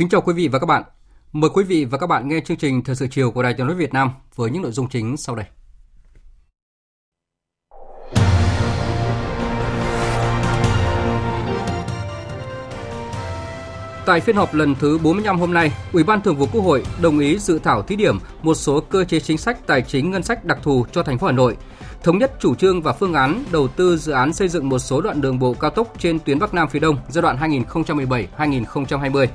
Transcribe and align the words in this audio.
Kính 0.00 0.08
chào 0.08 0.20
quý 0.20 0.32
vị 0.32 0.48
và 0.48 0.58
các 0.58 0.66
bạn. 0.66 0.82
Mời 1.32 1.50
quý 1.54 1.64
vị 1.64 1.84
và 1.84 1.98
các 1.98 2.06
bạn 2.06 2.28
nghe 2.28 2.40
chương 2.40 2.56
trình 2.56 2.84
Thời 2.84 2.96
sự 2.96 3.06
chiều 3.10 3.30
của 3.30 3.42
Đài 3.42 3.54
Tiếng 3.54 3.66
nói 3.66 3.76
Việt 3.76 3.92
Nam 3.92 4.10
với 4.34 4.50
những 4.50 4.62
nội 4.62 4.72
dung 4.72 4.88
chính 4.88 5.16
sau 5.16 5.36
đây. 5.36 5.46
Tại 14.06 14.20
phiên 14.20 14.36
họp 14.36 14.54
lần 14.54 14.74
thứ 14.74 14.98
45 14.98 15.40
hôm 15.40 15.54
nay, 15.54 15.72
Ủy 15.92 16.04
ban 16.04 16.20
Thường 16.20 16.36
vụ 16.36 16.46
Quốc 16.52 16.60
hội 16.60 16.84
đồng 17.02 17.18
ý 17.18 17.38
dự 17.38 17.58
thảo 17.58 17.82
thí 17.82 17.96
điểm 17.96 18.18
một 18.42 18.54
số 18.54 18.80
cơ 18.80 19.04
chế 19.04 19.20
chính 19.20 19.38
sách 19.38 19.66
tài 19.66 19.82
chính 19.82 20.10
ngân 20.10 20.22
sách 20.22 20.44
đặc 20.44 20.58
thù 20.62 20.86
cho 20.92 21.02
thành 21.02 21.18
phố 21.18 21.26
Hà 21.26 21.32
Nội, 21.32 21.56
thống 22.02 22.18
nhất 22.18 22.32
chủ 22.40 22.54
trương 22.54 22.82
và 22.82 22.92
phương 22.92 23.14
án 23.14 23.44
đầu 23.52 23.68
tư 23.68 23.96
dự 23.96 24.12
án 24.12 24.32
xây 24.32 24.48
dựng 24.48 24.68
một 24.68 24.78
số 24.78 25.00
đoạn 25.00 25.20
đường 25.20 25.38
bộ 25.38 25.54
cao 25.54 25.70
tốc 25.70 25.94
trên 25.98 26.18
tuyến 26.18 26.38
Bắc 26.38 26.54
Nam 26.54 26.68
phía 26.68 26.78
Đông 26.78 26.96
giai 27.08 27.22
đoạn 27.22 27.64
2017-2020. 28.38 29.26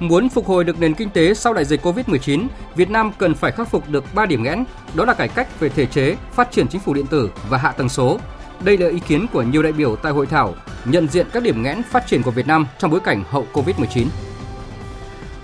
Muốn 0.00 0.28
phục 0.28 0.46
hồi 0.46 0.64
được 0.64 0.80
nền 0.80 0.94
kinh 0.94 1.10
tế 1.10 1.34
sau 1.34 1.54
đại 1.54 1.64
dịch 1.64 1.86
Covid-19, 1.86 2.46
Việt 2.74 2.90
Nam 2.90 3.12
cần 3.18 3.34
phải 3.34 3.52
khắc 3.52 3.68
phục 3.68 3.88
được 3.88 4.04
3 4.14 4.26
điểm 4.26 4.42
nghẽn, 4.42 4.64
đó 4.94 5.04
là 5.04 5.14
cải 5.14 5.28
cách 5.28 5.60
về 5.60 5.68
thể 5.68 5.86
chế, 5.86 6.16
phát 6.32 6.50
triển 6.50 6.68
chính 6.68 6.80
phủ 6.80 6.94
điện 6.94 7.06
tử 7.06 7.30
và 7.48 7.58
hạ 7.58 7.72
tầng 7.72 7.88
số. 7.88 8.18
Đây 8.64 8.78
là 8.78 8.88
ý 8.88 8.98
kiến 8.98 9.26
của 9.32 9.42
nhiều 9.42 9.62
đại 9.62 9.72
biểu 9.72 9.96
tại 9.96 10.12
hội 10.12 10.26
thảo 10.26 10.54
nhận 10.84 11.08
diện 11.08 11.26
các 11.32 11.42
điểm 11.42 11.62
nghẽn 11.62 11.82
phát 11.82 12.06
triển 12.06 12.22
của 12.22 12.30
Việt 12.30 12.46
Nam 12.46 12.66
trong 12.78 12.90
bối 12.90 13.00
cảnh 13.00 13.24
hậu 13.30 13.46
Covid-19. 13.52 14.06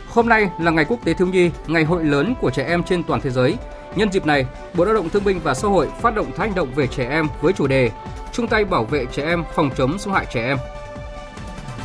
Hôm 0.09 0.29
nay 0.29 0.51
là 0.61 0.71
ngày 0.71 0.85
Quốc 0.89 0.99
tế 1.05 1.15
Thiếu 1.15 1.27
nhi, 1.27 1.51
ngày 1.67 1.85
hội 1.85 2.05
lớn 2.05 2.35
của 2.41 2.51
trẻ 2.51 2.65
em 2.65 2.83
trên 2.83 3.03
toàn 3.03 3.21
thế 3.21 3.31
giới. 3.31 3.57
Nhân 3.97 4.13
dịp 4.13 4.27
này, 4.27 4.47
Bộ 4.75 4.85
Lao 4.85 4.95
động 4.95 5.09
Thương 5.09 5.25
binh 5.25 5.41
và 5.45 5.55
Xã 5.55 5.69
hội 5.69 5.89
phát 6.01 6.15
động 6.15 6.27
tháng 6.37 6.47
hành 6.49 6.55
động 6.55 6.69
về 6.75 6.87
trẻ 6.87 7.09
em 7.09 7.29
với 7.41 7.53
chủ 7.53 7.67
đề 7.67 7.91
chung 8.33 8.49
tay 8.49 8.65
bảo 8.65 8.85
vệ 8.85 9.07
trẻ 9.13 9.25
em 9.25 9.45
phòng 9.55 9.71
chống 9.77 9.99
xâm 9.99 10.13
hại 10.15 10.27
trẻ 10.33 10.47
em 10.47 10.59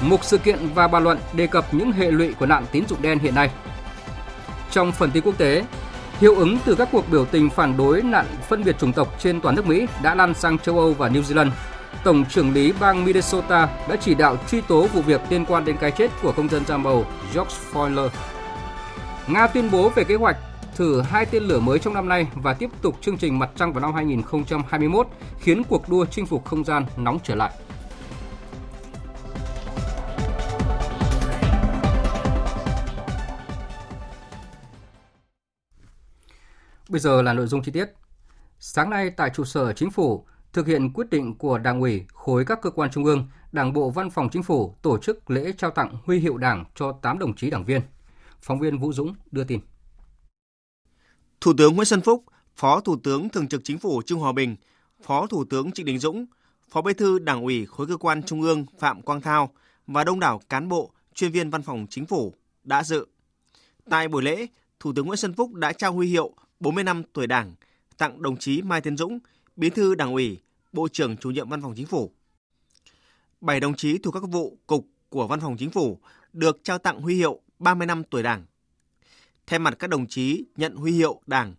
Mục 0.02 0.24
sự 0.24 0.38
kiện 0.38 0.60
và 0.76 0.88
bàn 0.88 1.04
luận 1.04 1.18
đề 1.34 1.48
cập 1.48 1.74
những 1.74 1.92
hệ 1.92 2.12
lụy 2.12 2.34
của 2.34 2.46
nạn 2.46 2.66
tín 2.72 2.84
dụng 2.88 3.02
đen 3.02 3.20
hiện 3.20 3.36
nay. 3.36 3.50
Trong 4.72 4.92
phần 4.92 5.12
tin 5.12 5.24
quốc 5.24 5.38
tế, 5.38 5.64
hiệu 6.20 6.36
ứng 6.36 6.58
từ 6.66 6.76
các 6.76 6.90
cuộc 6.92 7.10
biểu 7.10 7.26
tình 7.26 7.50
phản 7.50 7.78
đối 7.78 8.02
nạn 8.02 8.26
phân 8.50 8.64
biệt 8.64 8.80
chủng 8.80 8.94
tộc 8.94 9.16
trên 9.20 9.42
toàn 9.42 9.56
nước 9.56 9.68
Mỹ 9.68 9.88
đã 10.04 10.16
lan 10.16 10.34
sang 10.34 10.58
châu 10.58 10.80
Âu 10.80 10.94
và 10.94 11.10
New 11.10 11.22
Zealand. 11.22 11.50
Tổng 12.04 12.26
trưởng 12.26 12.54
lý 12.54 12.74
bang 12.80 13.06
Minnesota 13.06 13.70
đã 13.90 13.96
chỉ 13.96 14.14
đạo 14.14 14.38
truy 14.52 14.62
tố 14.62 14.88
vụ 14.88 15.02
việc 15.02 15.22
liên 15.30 15.46
quan 15.46 15.66
đến 15.66 15.78
cái 15.78 15.92
chết 15.92 16.12
của 16.22 16.32
công 16.32 16.50
dân 16.50 16.66
da 16.66 16.78
màu 16.78 17.06
George 17.34 17.56
Floyd. 17.72 18.10
Nga 19.28 19.48
tuyên 19.48 19.72
bố 19.72 19.90
về 19.90 20.04
kế 20.04 20.16
hoạch 20.16 20.38
thử 20.76 21.02
hai 21.02 21.26
tên 21.26 21.44
lửa 21.44 21.60
mới 21.60 21.80
trong 21.80 21.94
năm 21.94 22.10
nay 22.10 22.28
và 22.36 22.54
tiếp 22.54 22.70
tục 22.82 22.98
chương 23.02 23.17
trình 23.17 23.40
mặt 23.40 23.50
trăng 23.56 23.73
vào 23.73 23.82
năm 23.82 23.94
2021, 23.94 25.08
khiến 25.40 25.64
cuộc 25.64 25.90
đua 25.90 26.06
chinh 26.06 26.26
phục 26.26 26.45
không 26.45 26.64
gian 26.64 26.86
nóng 26.98 27.20
trở 27.23 27.36
lại. 27.36 27.52
Bây 36.92 37.00
giờ 37.00 37.22
là 37.22 37.34
nội 37.34 37.48
dung 37.48 37.64
chi 37.64 37.72
tiết. 37.72 37.86
Sáng 38.60 38.90
nay 38.90 39.10
tại 39.10 39.30
trụ 39.34 39.46
sở 39.46 39.74
Chính 39.74 39.92
phủ, 39.92 40.26
thực 40.54 40.68
hiện 40.68 40.94
quyết 40.94 41.10
định 41.10 41.38
của 41.38 41.58
Đảng 41.58 41.80
ủy, 41.82 42.06
khối 42.14 42.46
các 42.46 42.60
cơ 42.62 42.70
quan 42.70 42.92
trung 42.92 43.06
ương, 43.06 43.28
Đảng 43.52 43.74
bộ 43.74 43.90
Văn 43.90 44.10
phòng 44.10 44.30
Chính 44.32 44.44
phủ 44.44 44.76
tổ 44.82 44.98
chức 44.98 45.32
lễ 45.32 45.54
trao 45.58 45.72
tặng 45.72 45.98
huy 46.06 46.20
hiệu 46.20 46.38
Đảng 46.38 46.66
cho 46.76 46.92
8 47.02 47.20
đồng 47.20 47.36
chí 47.36 47.50
đảng 47.50 47.66
viên. 47.66 47.82
Phóng 48.42 48.60
viên 48.60 48.80
Vũ 48.80 48.94
Dũng 48.94 49.14
đưa 49.32 49.44
tin. 49.44 49.60
Thủ 51.42 51.54
tướng 51.58 51.76
Nguyễn 51.76 51.86
Xuân 51.86 52.02
Phúc, 52.02 52.24
Phó 52.56 52.82
Thủ 52.82 52.96
tướng 53.04 53.30
Thường 53.30 53.48
trực 53.48 53.62
Chính 53.64 53.78
phủ 53.78 54.02
Trương 54.02 54.20
Hòa 54.20 54.32
Bình, 54.32 54.56
Phó 55.04 55.28
Thủ 55.28 55.46
tướng 55.46 55.72
Trịnh 55.72 55.86
Đình 55.86 56.00
Dũng, 56.00 56.26
Phó 56.70 56.82
Bí 56.82 56.94
thư 56.94 57.20
Đảng 57.20 57.44
ủy 57.44 57.66
khối 57.66 57.88
cơ 57.88 57.98
quan 57.98 58.23
trung 58.23 58.42
ương 58.42 58.66
Phạm 58.80 59.02
Quang 59.02 59.22
Thao 59.22 59.50
và 59.88 60.04
đông 60.04 60.20
đảo 60.20 60.42
cán 60.50 60.70
bộ, 60.70 60.92
chuyên 61.16 61.32
viên 61.32 61.50
Văn 61.50 61.62
phòng 61.62 61.88
Chính 61.90 62.06
phủ 62.06 62.34
đã 62.64 62.84
dự. 62.84 63.06
Tại 63.90 64.08
buổi 64.08 64.23
lễ, 64.23 64.48
Thủ 64.80 64.94
tướng 64.96 65.06
Nguyễn 65.06 65.18
Xuân 65.18 65.34
Phúc 65.34 65.54
đã 65.54 65.73
trao 65.73 65.94
huy 65.94 66.08
hiệu 66.08 66.36
40 66.61 66.83
năm 66.83 67.04
tuổi 67.14 67.27
Đảng 67.27 67.54
tặng 67.98 68.22
đồng 68.22 68.38
chí 68.38 68.61
Mai 68.61 68.82
Tiến 68.82 68.98
Dũng, 68.98 69.20
Bí 69.55 69.70
thư 69.70 69.95
Đảng 69.95 70.14
ủy, 70.14 70.39
Bộ 70.73 70.88
trưởng 70.88 71.17
Chủ 71.17 71.32
nhiệm 71.32 71.49
Văn 71.49 71.61
phòng 71.61 71.73
Chính 71.76 71.86
phủ. 71.86 72.11
Bảy 73.42 73.60
đồng 73.60 73.76
chí 73.76 73.98
thuộc 73.98 74.14
các 74.14 74.23
vụ 74.23 74.58
cục 74.67 74.88
của 75.10 75.27
Văn 75.27 75.39
phòng 75.39 75.58
Chính 75.58 75.70
phủ 75.70 75.99
được 76.33 76.60
trao 76.64 76.77
tặng 76.77 77.02
huy 77.02 77.16
hiệu 77.16 77.39
30 77.60 77.88
năm 77.88 78.04
tuổi 78.04 78.23
Đảng. 78.23 78.45
Thay 79.48 79.60
mặt 79.60 79.76
các 79.80 79.89
đồng 79.89 80.08
chí 80.08 80.45
nhận 80.58 80.76
huy 80.76 80.92
hiệu 80.92 81.22
Đảng, 81.27 81.54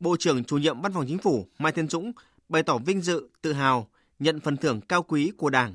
Bộ 0.00 0.16
trưởng 0.18 0.44
Chủ 0.44 0.58
nhiệm 0.58 0.80
Văn 0.80 0.92
phòng 0.92 1.04
Chính 1.08 1.18
phủ 1.18 1.46
Mai 1.58 1.72
Tiến 1.72 1.88
Dũng 1.88 2.12
bày 2.48 2.62
tỏ 2.62 2.78
vinh 2.78 3.00
dự, 3.00 3.28
tự 3.42 3.52
hào 3.52 3.88
nhận 4.18 4.40
phần 4.40 4.56
thưởng 4.56 4.80
cao 4.80 5.02
quý 5.02 5.32
của 5.36 5.50
Đảng, 5.50 5.74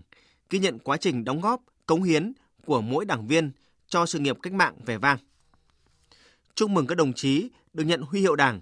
ghi 0.50 0.60
nhận 0.60 0.80
quá 0.80 0.98
trình 0.98 1.24
đóng 1.24 1.42
góp, 1.42 1.62
cống 1.86 2.04
hiến 2.04 2.34
của 2.66 2.82
mỗi 2.82 3.06
đảng 3.06 3.28
viên 3.28 3.52
cho 3.88 4.06
sự 4.06 4.20
nghiệp 4.20 4.38
cách 4.42 4.54
mạng 4.54 4.76
vẻ 4.86 4.98
vang. 4.98 5.18
Chúc 6.56 6.70
mừng 6.70 6.88
các 6.88 6.96
đồng 6.96 7.14
chí 7.14 7.50
được 7.74 7.84
nhận 7.84 8.02
huy 8.02 8.20
hiệu 8.22 8.36
Đảng, 8.36 8.62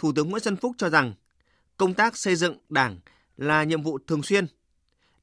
Thủ 0.00 0.12
tướng 0.12 0.30
Nguyễn 0.30 0.42
Xuân 0.42 0.56
Phúc 0.56 0.72
cho 0.78 0.90
rằng 0.90 1.14
công 1.76 1.94
tác 1.94 2.16
xây 2.16 2.36
dựng 2.36 2.58
Đảng 2.68 2.98
là 3.36 3.64
nhiệm 3.64 3.82
vụ 3.82 3.98
thường 4.06 4.22
xuyên. 4.22 4.46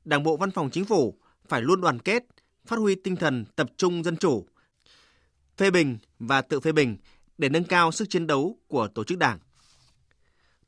Đảng 0.05 0.23
bộ 0.23 0.37
Văn 0.37 0.51
phòng 0.51 0.69
Chính 0.69 0.85
phủ 0.85 1.17
phải 1.47 1.61
luôn 1.61 1.81
đoàn 1.81 1.99
kết, 1.99 2.23
phát 2.65 2.79
huy 2.79 2.95
tinh 2.95 3.15
thần 3.15 3.45
tập 3.55 3.69
trung 3.77 4.03
dân 4.03 4.17
chủ, 4.17 4.47
phê 5.57 5.71
bình 5.71 5.97
và 6.19 6.41
tự 6.41 6.59
phê 6.59 6.71
bình 6.71 6.97
để 7.37 7.49
nâng 7.49 7.63
cao 7.63 7.91
sức 7.91 8.09
chiến 8.09 8.27
đấu 8.27 8.57
của 8.67 8.87
tổ 8.87 9.03
chức 9.03 9.17
Đảng. 9.17 9.39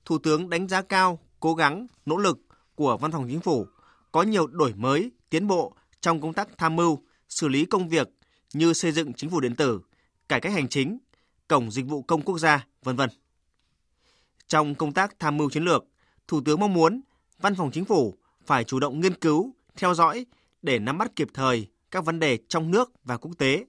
Thủ 0.05 0.17
tướng 0.17 0.49
đánh 0.49 0.67
giá 0.67 0.81
cao 0.81 1.19
cố 1.39 1.55
gắng, 1.55 1.87
nỗ 2.05 2.17
lực 2.17 2.39
của 2.75 2.97
Văn 2.97 3.11
phòng 3.11 3.27
Chính 3.29 3.41
phủ 3.41 3.67
có 4.11 4.21
nhiều 4.21 4.47
đổi 4.47 4.73
mới, 4.73 5.11
tiến 5.29 5.47
bộ 5.47 5.75
trong 6.01 6.21
công 6.21 6.33
tác 6.33 6.49
tham 6.57 6.75
mưu, 6.75 7.03
xử 7.29 7.47
lý 7.47 7.65
công 7.65 7.89
việc 7.89 8.09
như 8.53 8.73
xây 8.73 8.91
dựng 8.91 9.13
chính 9.13 9.29
phủ 9.29 9.39
điện 9.39 9.55
tử, 9.55 9.81
cải 10.29 10.41
cách 10.41 10.53
hành 10.53 10.69
chính, 10.69 10.97
cổng 11.47 11.71
dịch 11.71 11.85
vụ 11.85 12.01
công 12.01 12.21
quốc 12.21 12.37
gia, 12.37 12.67
vân 12.83 12.95
vân. 12.95 13.09
Trong 14.49 14.75
công 14.75 14.93
tác 14.93 15.19
tham 15.19 15.37
mưu 15.37 15.49
chiến 15.49 15.63
lược, 15.63 15.85
Thủ 16.27 16.41
tướng 16.41 16.59
mong 16.59 16.73
muốn 16.73 17.01
Văn 17.39 17.55
phòng 17.55 17.71
Chính 17.71 17.85
phủ 17.85 18.17
phải 18.45 18.63
chủ 18.63 18.79
động 18.79 18.99
nghiên 18.99 19.13
cứu, 19.13 19.53
theo 19.75 19.93
dõi 19.93 20.25
để 20.61 20.79
nắm 20.79 20.97
bắt 20.97 21.15
kịp 21.15 21.27
thời 21.33 21.67
các 21.91 22.05
vấn 22.05 22.19
đề 22.19 22.37
trong 22.47 22.71
nước 22.71 22.91
và 23.03 23.17
quốc 23.17 23.31
tế, 23.37 23.65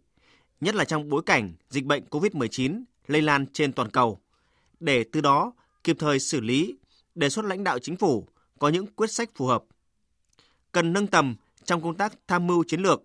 nhất 0.60 0.74
là 0.74 0.84
trong 0.84 1.08
bối 1.08 1.22
cảnh 1.26 1.52
dịch 1.68 1.84
bệnh 1.84 2.04
COVID-19 2.10 2.82
lây 3.06 3.22
lan 3.22 3.46
trên 3.46 3.72
toàn 3.72 3.91
cầu, 3.91 4.20
để 4.80 5.04
từ 5.12 5.20
đó 5.20 5.52
kịp 5.84 5.96
thời 5.98 6.20
xử 6.20 6.41
lý, 6.41 6.76
đề 7.14 7.28
xuất 7.28 7.44
lãnh 7.44 7.64
đạo 7.64 7.78
chính 7.78 7.97
phủ 7.97 8.28
có 8.58 8.68
những 8.68 8.86
quyết 8.86 9.10
sách 9.12 9.30
phù 9.34 9.47
hợp. 9.47 9.64
Cần 10.72 10.92
nâng 10.92 11.06
tầm 11.06 11.36
trong 11.65 11.83
công 11.83 11.97
tác 11.97 12.12
tham 12.28 12.47
mưu 12.47 12.65
chiến 12.65 12.80
lược, 12.80 13.03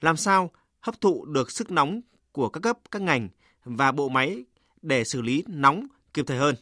làm 0.00 0.16
sao 0.16 0.50
hấp 0.80 1.00
thụ 1.00 1.24
được 1.24 1.50
sức 1.50 1.70
nóng 1.70 2.00
của 2.32 2.48
các 2.48 2.60
cấp, 2.60 2.78
các 2.90 3.02
ngành 3.02 3.28
và 3.64 3.92
bộ 3.92 4.08
máy 4.08 4.44
để 4.82 5.04
xử 5.04 5.22
lý 5.22 5.44
nóng 5.46 5.86
kịp 6.14 6.24
thời 6.26 6.38
hơn. 6.38 6.54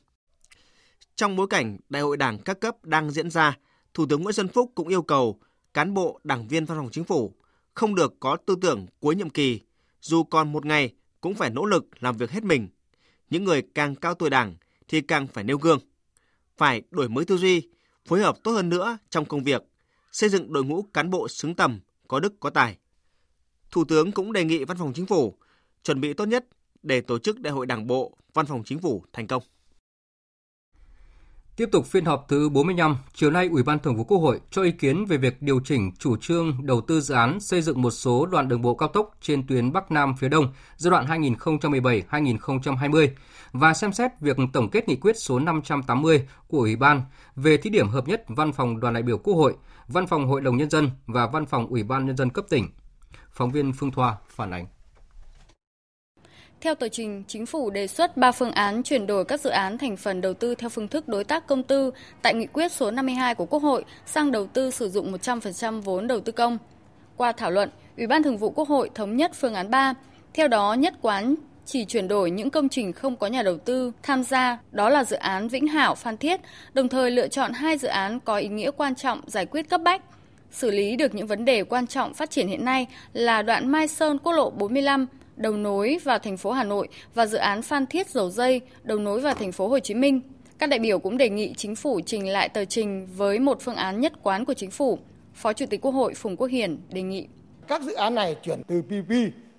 Trong 1.16 1.36
bối 1.36 1.46
cảnh 1.46 1.76
Đại 1.88 2.02
hội 2.02 2.16
Đảng 2.16 2.38
các 2.38 2.60
cấp 2.60 2.84
đang 2.84 3.10
diễn 3.10 3.30
ra, 3.30 3.58
Thủ 3.94 4.06
tướng 4.06 4.22
Nguyễn 4.22 4.32
Xuân 4.32 4.48
Phúc 4.48 4.72
cũng 4.74 4.88
yêu 4.88 5.02
cầu 5.02 5.40
cán 5.74 5.94
bộ, 5.94 6.20
đảng 6.24 6.48
viên 6.48 6.64
văn 6.64 6.78
phòng 6.78 6.88
chính 6.92 7.04
phủ 7.04 7.34
không 7.74 7.94
được 7.94 8.14
có 8.20 8.36
tư 8.46 8.56
tưởng 8.60 8.86
cuối 9.00 9.16
nhiệm 9.16 9.30
kỳ, 9.30 9.60
dù 10.00 10.24
còn 10.24 10.52
một 10.52 10.66
ngày 10.66 10.94
cũng 11.20 11.34
phải 11.34 11.50
nỗ 11.50 11.64
lực 11.64 11.86
làm 12.00 12.16
việc 12.16 12.30
hết 12.30 12.44
mình. 12.44 12.68
Những 13.30 13.44
người 13.44 13.62
càng 13.74 13.94
cao 13.94 14.14
tuổi 14.14 14.30
đảng 14.30 14.54
thì 14.88 15.00
càng 15.00 15.26
phải 15.26 15.44
nêu 15.44 15.58
gương. 15.58 15.78
Phải 16.56 16.82
đổi 16.90 17.08
mới 17.08 17.24
tư 17.24 17.36
duy, 17.36 17.68
phối 18.04 18.20
hợp 18.20 18.36
tốt 18.42 18.52
hơn 18.52 18.68
nữa 18.68 18.98
trong 19.10 19.24
công 19.24 19.44
việc, 19.44 19.62
xây 20.12 20.30
dựng 20.30 20.52
đội 20.52 20.64
ngũ 20.64 20.82
cán 20.82 21.10
bộ 21.10 21.28
xứng 21.28 21.54
tầm, 21.54 21.80
có 22.08 22.20
đức 22.20 22.40
có 22.40 22.50
tài. 22.50 22.78
Thủ 23.70 23.84
tướng 23.84 24.12
cũng 24.12 24.32
đề 24.32 24.44
nghị 24.44 24.64
Văn 24.64 24.76
phòng 24.78 24.92
Chính 24.92 25.06
phủ 25.06 25.34
chuẩn 25.84 26.00
bị 26.00 26.12
tốt 26.12 26.24
nhất 26.24 26.46
để 26.82 27.00
tổ 27.00 27.18
chức 27.18 27.40
Đại 27.40 27.52
hội 27.52 27.66
Đảng 27.66 27.86
bộ, 27.86 28.16
Văn 28.34 28.46
phòng 28.46 28.62
Chính 28.64 28.78
phủ 28.78 29.04
thành 29.12 29.26
công. 29.26 29.42
Tiếp 31.56 31.68
tục 31.72 31.86
phiên 31.86 32.04
họp 32.04 32.24
thứ 32.28 32.48
45, 32.48 32.96
chiều 33.12 33.30
nay 33.30 33.48
Ủy 33.52 33.62
ban 33.62 33.78
Thường 33.78 33.96
vụ 33.96 34.04
Quốc 34.04 34.18
hội 34.18 34.40
cho 34.50 34.62
ý 34.62 34.72
kiến 34.72 35.04
về 35.04 35.16
việc 35.16 35.42
điều 35.42 35.60
chỉnh 35.64 35.92
chủ 35.98 36.16
trương 36.16 36.66
đầu 36.66 36.80
tư 36.80 37.00
dự 37.00 37.14
án 37.14 37.40
xây 37.40 37.62
dựng 37.62 37.82
một 37.82 37.90
số 37.90 38.26
đoạn 38.26 38.48
đường 38.48 38.62
bộ 38.62 38.74
cao 38.74 38.88
tốc 38.88 39.10
trên 39.20 39.46
tuyến 39.46 39.72
Bắc 39.72 39.90
Nam 39.90 40.14
phía 40.18 40.28
Đông 40.28 40.52
giai 40.76 40.90
đoạn 40.90 41.06
2017-2020 41.06 43.08
và 43.52 43.74
xem 43.74 43.92
xét 43.92 44.10
việc 44.20 44.36
tổng 44.52 44.70
kết 44.70 44.88
nghị 44.88 44.96
quyết 44.96 45.16
số 45.18 45.38
580 45.38 46.28
của 46.46 46.58
Ủy 46.58 46.76
ban 46.76 47.02
về 47.36 47.56
thí 47.56 47.70
điểm 47.70 47.88
hợp 47.88 48.08
nhất 48.08 48.24
Văn 48.28 48.52
phòng 48.52 48.80
Đoàn 48.80 48.94
đại 48.94 49.02
biểu 49.02 49.18
Quốc 49.18 49.34
hội, 49.34 49.54
Văn 49.88 50.06
phòng 50.06 50.28
Hội 50.28 50.40
đồng 50.40 50.56
Nhân 50.56 50.70
dân 50.70 50.90
và 51.06 51.26
Văn 51.26 51.46
phòng 51.46 51.66
Ủy 51.66 51.82
ban 51.82 52.06
Nhân 52.06 52.16
dân 52.16 52.30
cấp 52.30 52.44
tỉnh. 52.48 52.68
Phóng 53.30 53.50
viên 53.50 53.72
Phương 53.72 53.90
Thoa 53.90 54.16
phản 54.28 54.50
ánh. 54.50 54.66
Theo 56.64 56.74
tờ 56.74 56.88
trình, 56.88 57.24
chính 57.28 57.46
phủ 57.46 57.70
đề 57.70 57.86
xuất 57.86 58.16
3 58.16 58.32
phương 58.32 58.50
án 58.50 58.82
chuyển 58.82 59.06
đổi 59.06 59.24
các 59.24 59.40
dự 59.40 59.50
án 59.50 59.78
thành 59.78 59.96
phần 59.96 60.20
đầu 60.20 60.34
tư 60.34 60.54
theo 60.54 60.70
phương 60.70 60.88
thức 60.88 61.08
đối 61.08 61.24
tác 61.24 61.46
công 61.46 61.62
tư 61.62 61.90
tại 62.22 62.34
nghị 62.34 62.46
quyết 62.46 62.72
số 62.72 62.90
52 62.90 63.34
của 63.34 63.46
Quốc 63.46 63.62
hội 63.62 63.84
sang 64.06 64.32
đầu 64.32 64.46
tư 64.46 64.70
sử 64.70 64.90
dụng 64.90 65.12
100% 65.12 65.80
vốn 65.80 66.06
đầu 66.06 66.20
tư 66.20 66.32
công. 66.32 66.58
Qua 67.16 67.32
thảo 67.32 67.50
luận, 67.50 67.70
Ủy 67.96 68.06
ban 68.06 68.22
Thường 68.22 68.36
vụ 68.36 68.50
Quốc 68.50 68.68
hội 68.68 68.90
thống 68.94 69.16
nhất 69.16 69.32
phương 69.34 69.54
án 69.54 69.70
3, 69.70 69.94
theo 70.34 70.48
đó 70.48 70.74
nhất 70.74 70.94
quán 71.02 71.34
chỉ 71.66 71.84
chuyển 71.84 72.08
đổi 72.08 72.30
những 72.30 72.50
công 72.50 72.68
trình 72.68 72.92
không 72.92 73.16
có 73.16 73.26
nhà 73.26 73.42
đầu 73.42 73.58
tư 73.58 73.92
tham 74.02 74.22
gia, 74.22 74.58
đó 74.72 74.88
là 74.88 75.04
dự 75.04 75.16
án 75.16 75.48
Vĩnh 75.48 75.66
Hảo 75.66 75.94
Phan 75.94 76.16
Thiết, 76.16 76.40
đồng 76.74 76.88
thời 76.88 77.10
lựa 77.10 77.28
chọn 77.28 77.52
hai 77.52 77.78
dự 77.78 77.88
án 77.88 78.20
có 78.20 78.36
ý 78.36 78.48
nghĩa 78.48 78.70
quan 78.70 78.94
trọng 78.94 79.20
giải 79.26 79.46
quyết 79.46 79.68
cấp 79.68 79.80
bách, 79.84 80.02
xử 80.50 80.70
lý 80.70 80.96
được 80.96 81.14
những 81.14 81.26
vấn 81.26 81.44
đề 81.44 81.64
quan 81.64 81.86
trọng 81.86 82.14
phát 82.14 82.30
triển 82.30 82.48
hiện 82.48 82.64
nay 82.64 82.86
là 83.12 83.42
đoạn 83.42 83.68
Mai 83.68 83.88
Sơn 83.88 84.18
quốc 84.18 84.32
lộ 84.32 84.50
45 84.50 85.06
đầu 85.36 85.52
nối 85.52 85.98
vào 86.04 86.18
thành 86.18 86.36
phố 86.36 86.50
Hà 86.50 86.64
Nội 86.64 86.88
và 87.14 87.26
dự 87.26 87.38
án 87.38 87.62
Phan 87.62 87.86
Thiết 87.86 88.08
dầu 88.08 88.30
dây 88.30 88.60
đầu 88.82 88.98
nối 88.98 89.20
vào 89.20 89.34
thành 89.34 89.52
phố 89.52 89.68
Hồ 89.68 89.78
Chí 89.78 89.94
Minh. 89.94 90.20
Các 90.58 90.68
đại 90.68 90.78
biểu 90.78 90.98
cũng 90.98 91.16
đề 91.16 91.30
nghị 91.30 91.54
chính 91.56 91.76
phủ 91.76 92.00
trình 92.06 92.28
lại 92.28 92.48
tờ 92.48 92.64
trình 92.64 93.08
với 93.16 93.38
một 93.38 93.58
phương 93.60 93.76
án 93.76 94.00
nhất 94.00 94.12
quán 94.22 94.44
của 94.44 94.54
chính 94.54 94.70
phủ. 94.70 94.98
Phó 95.34 95.52
Chủ 95.52 95.66
tịch 95.66 95.80
Quốc 95.80 95.92
hội 95.92 96.14
Phùng 96.14 96.36
Quốc 96.36 96.46
Hiển 96.46 96.78
đề 96.90 97.02
nghị 97.02 97.26
các 97.68 97.82
dự 97.82 97.94
án 97.94 98.14
này 98.14 98.36
chuyển 98.42 98.62
từ 98.66 98.82
PP 98.82 99.12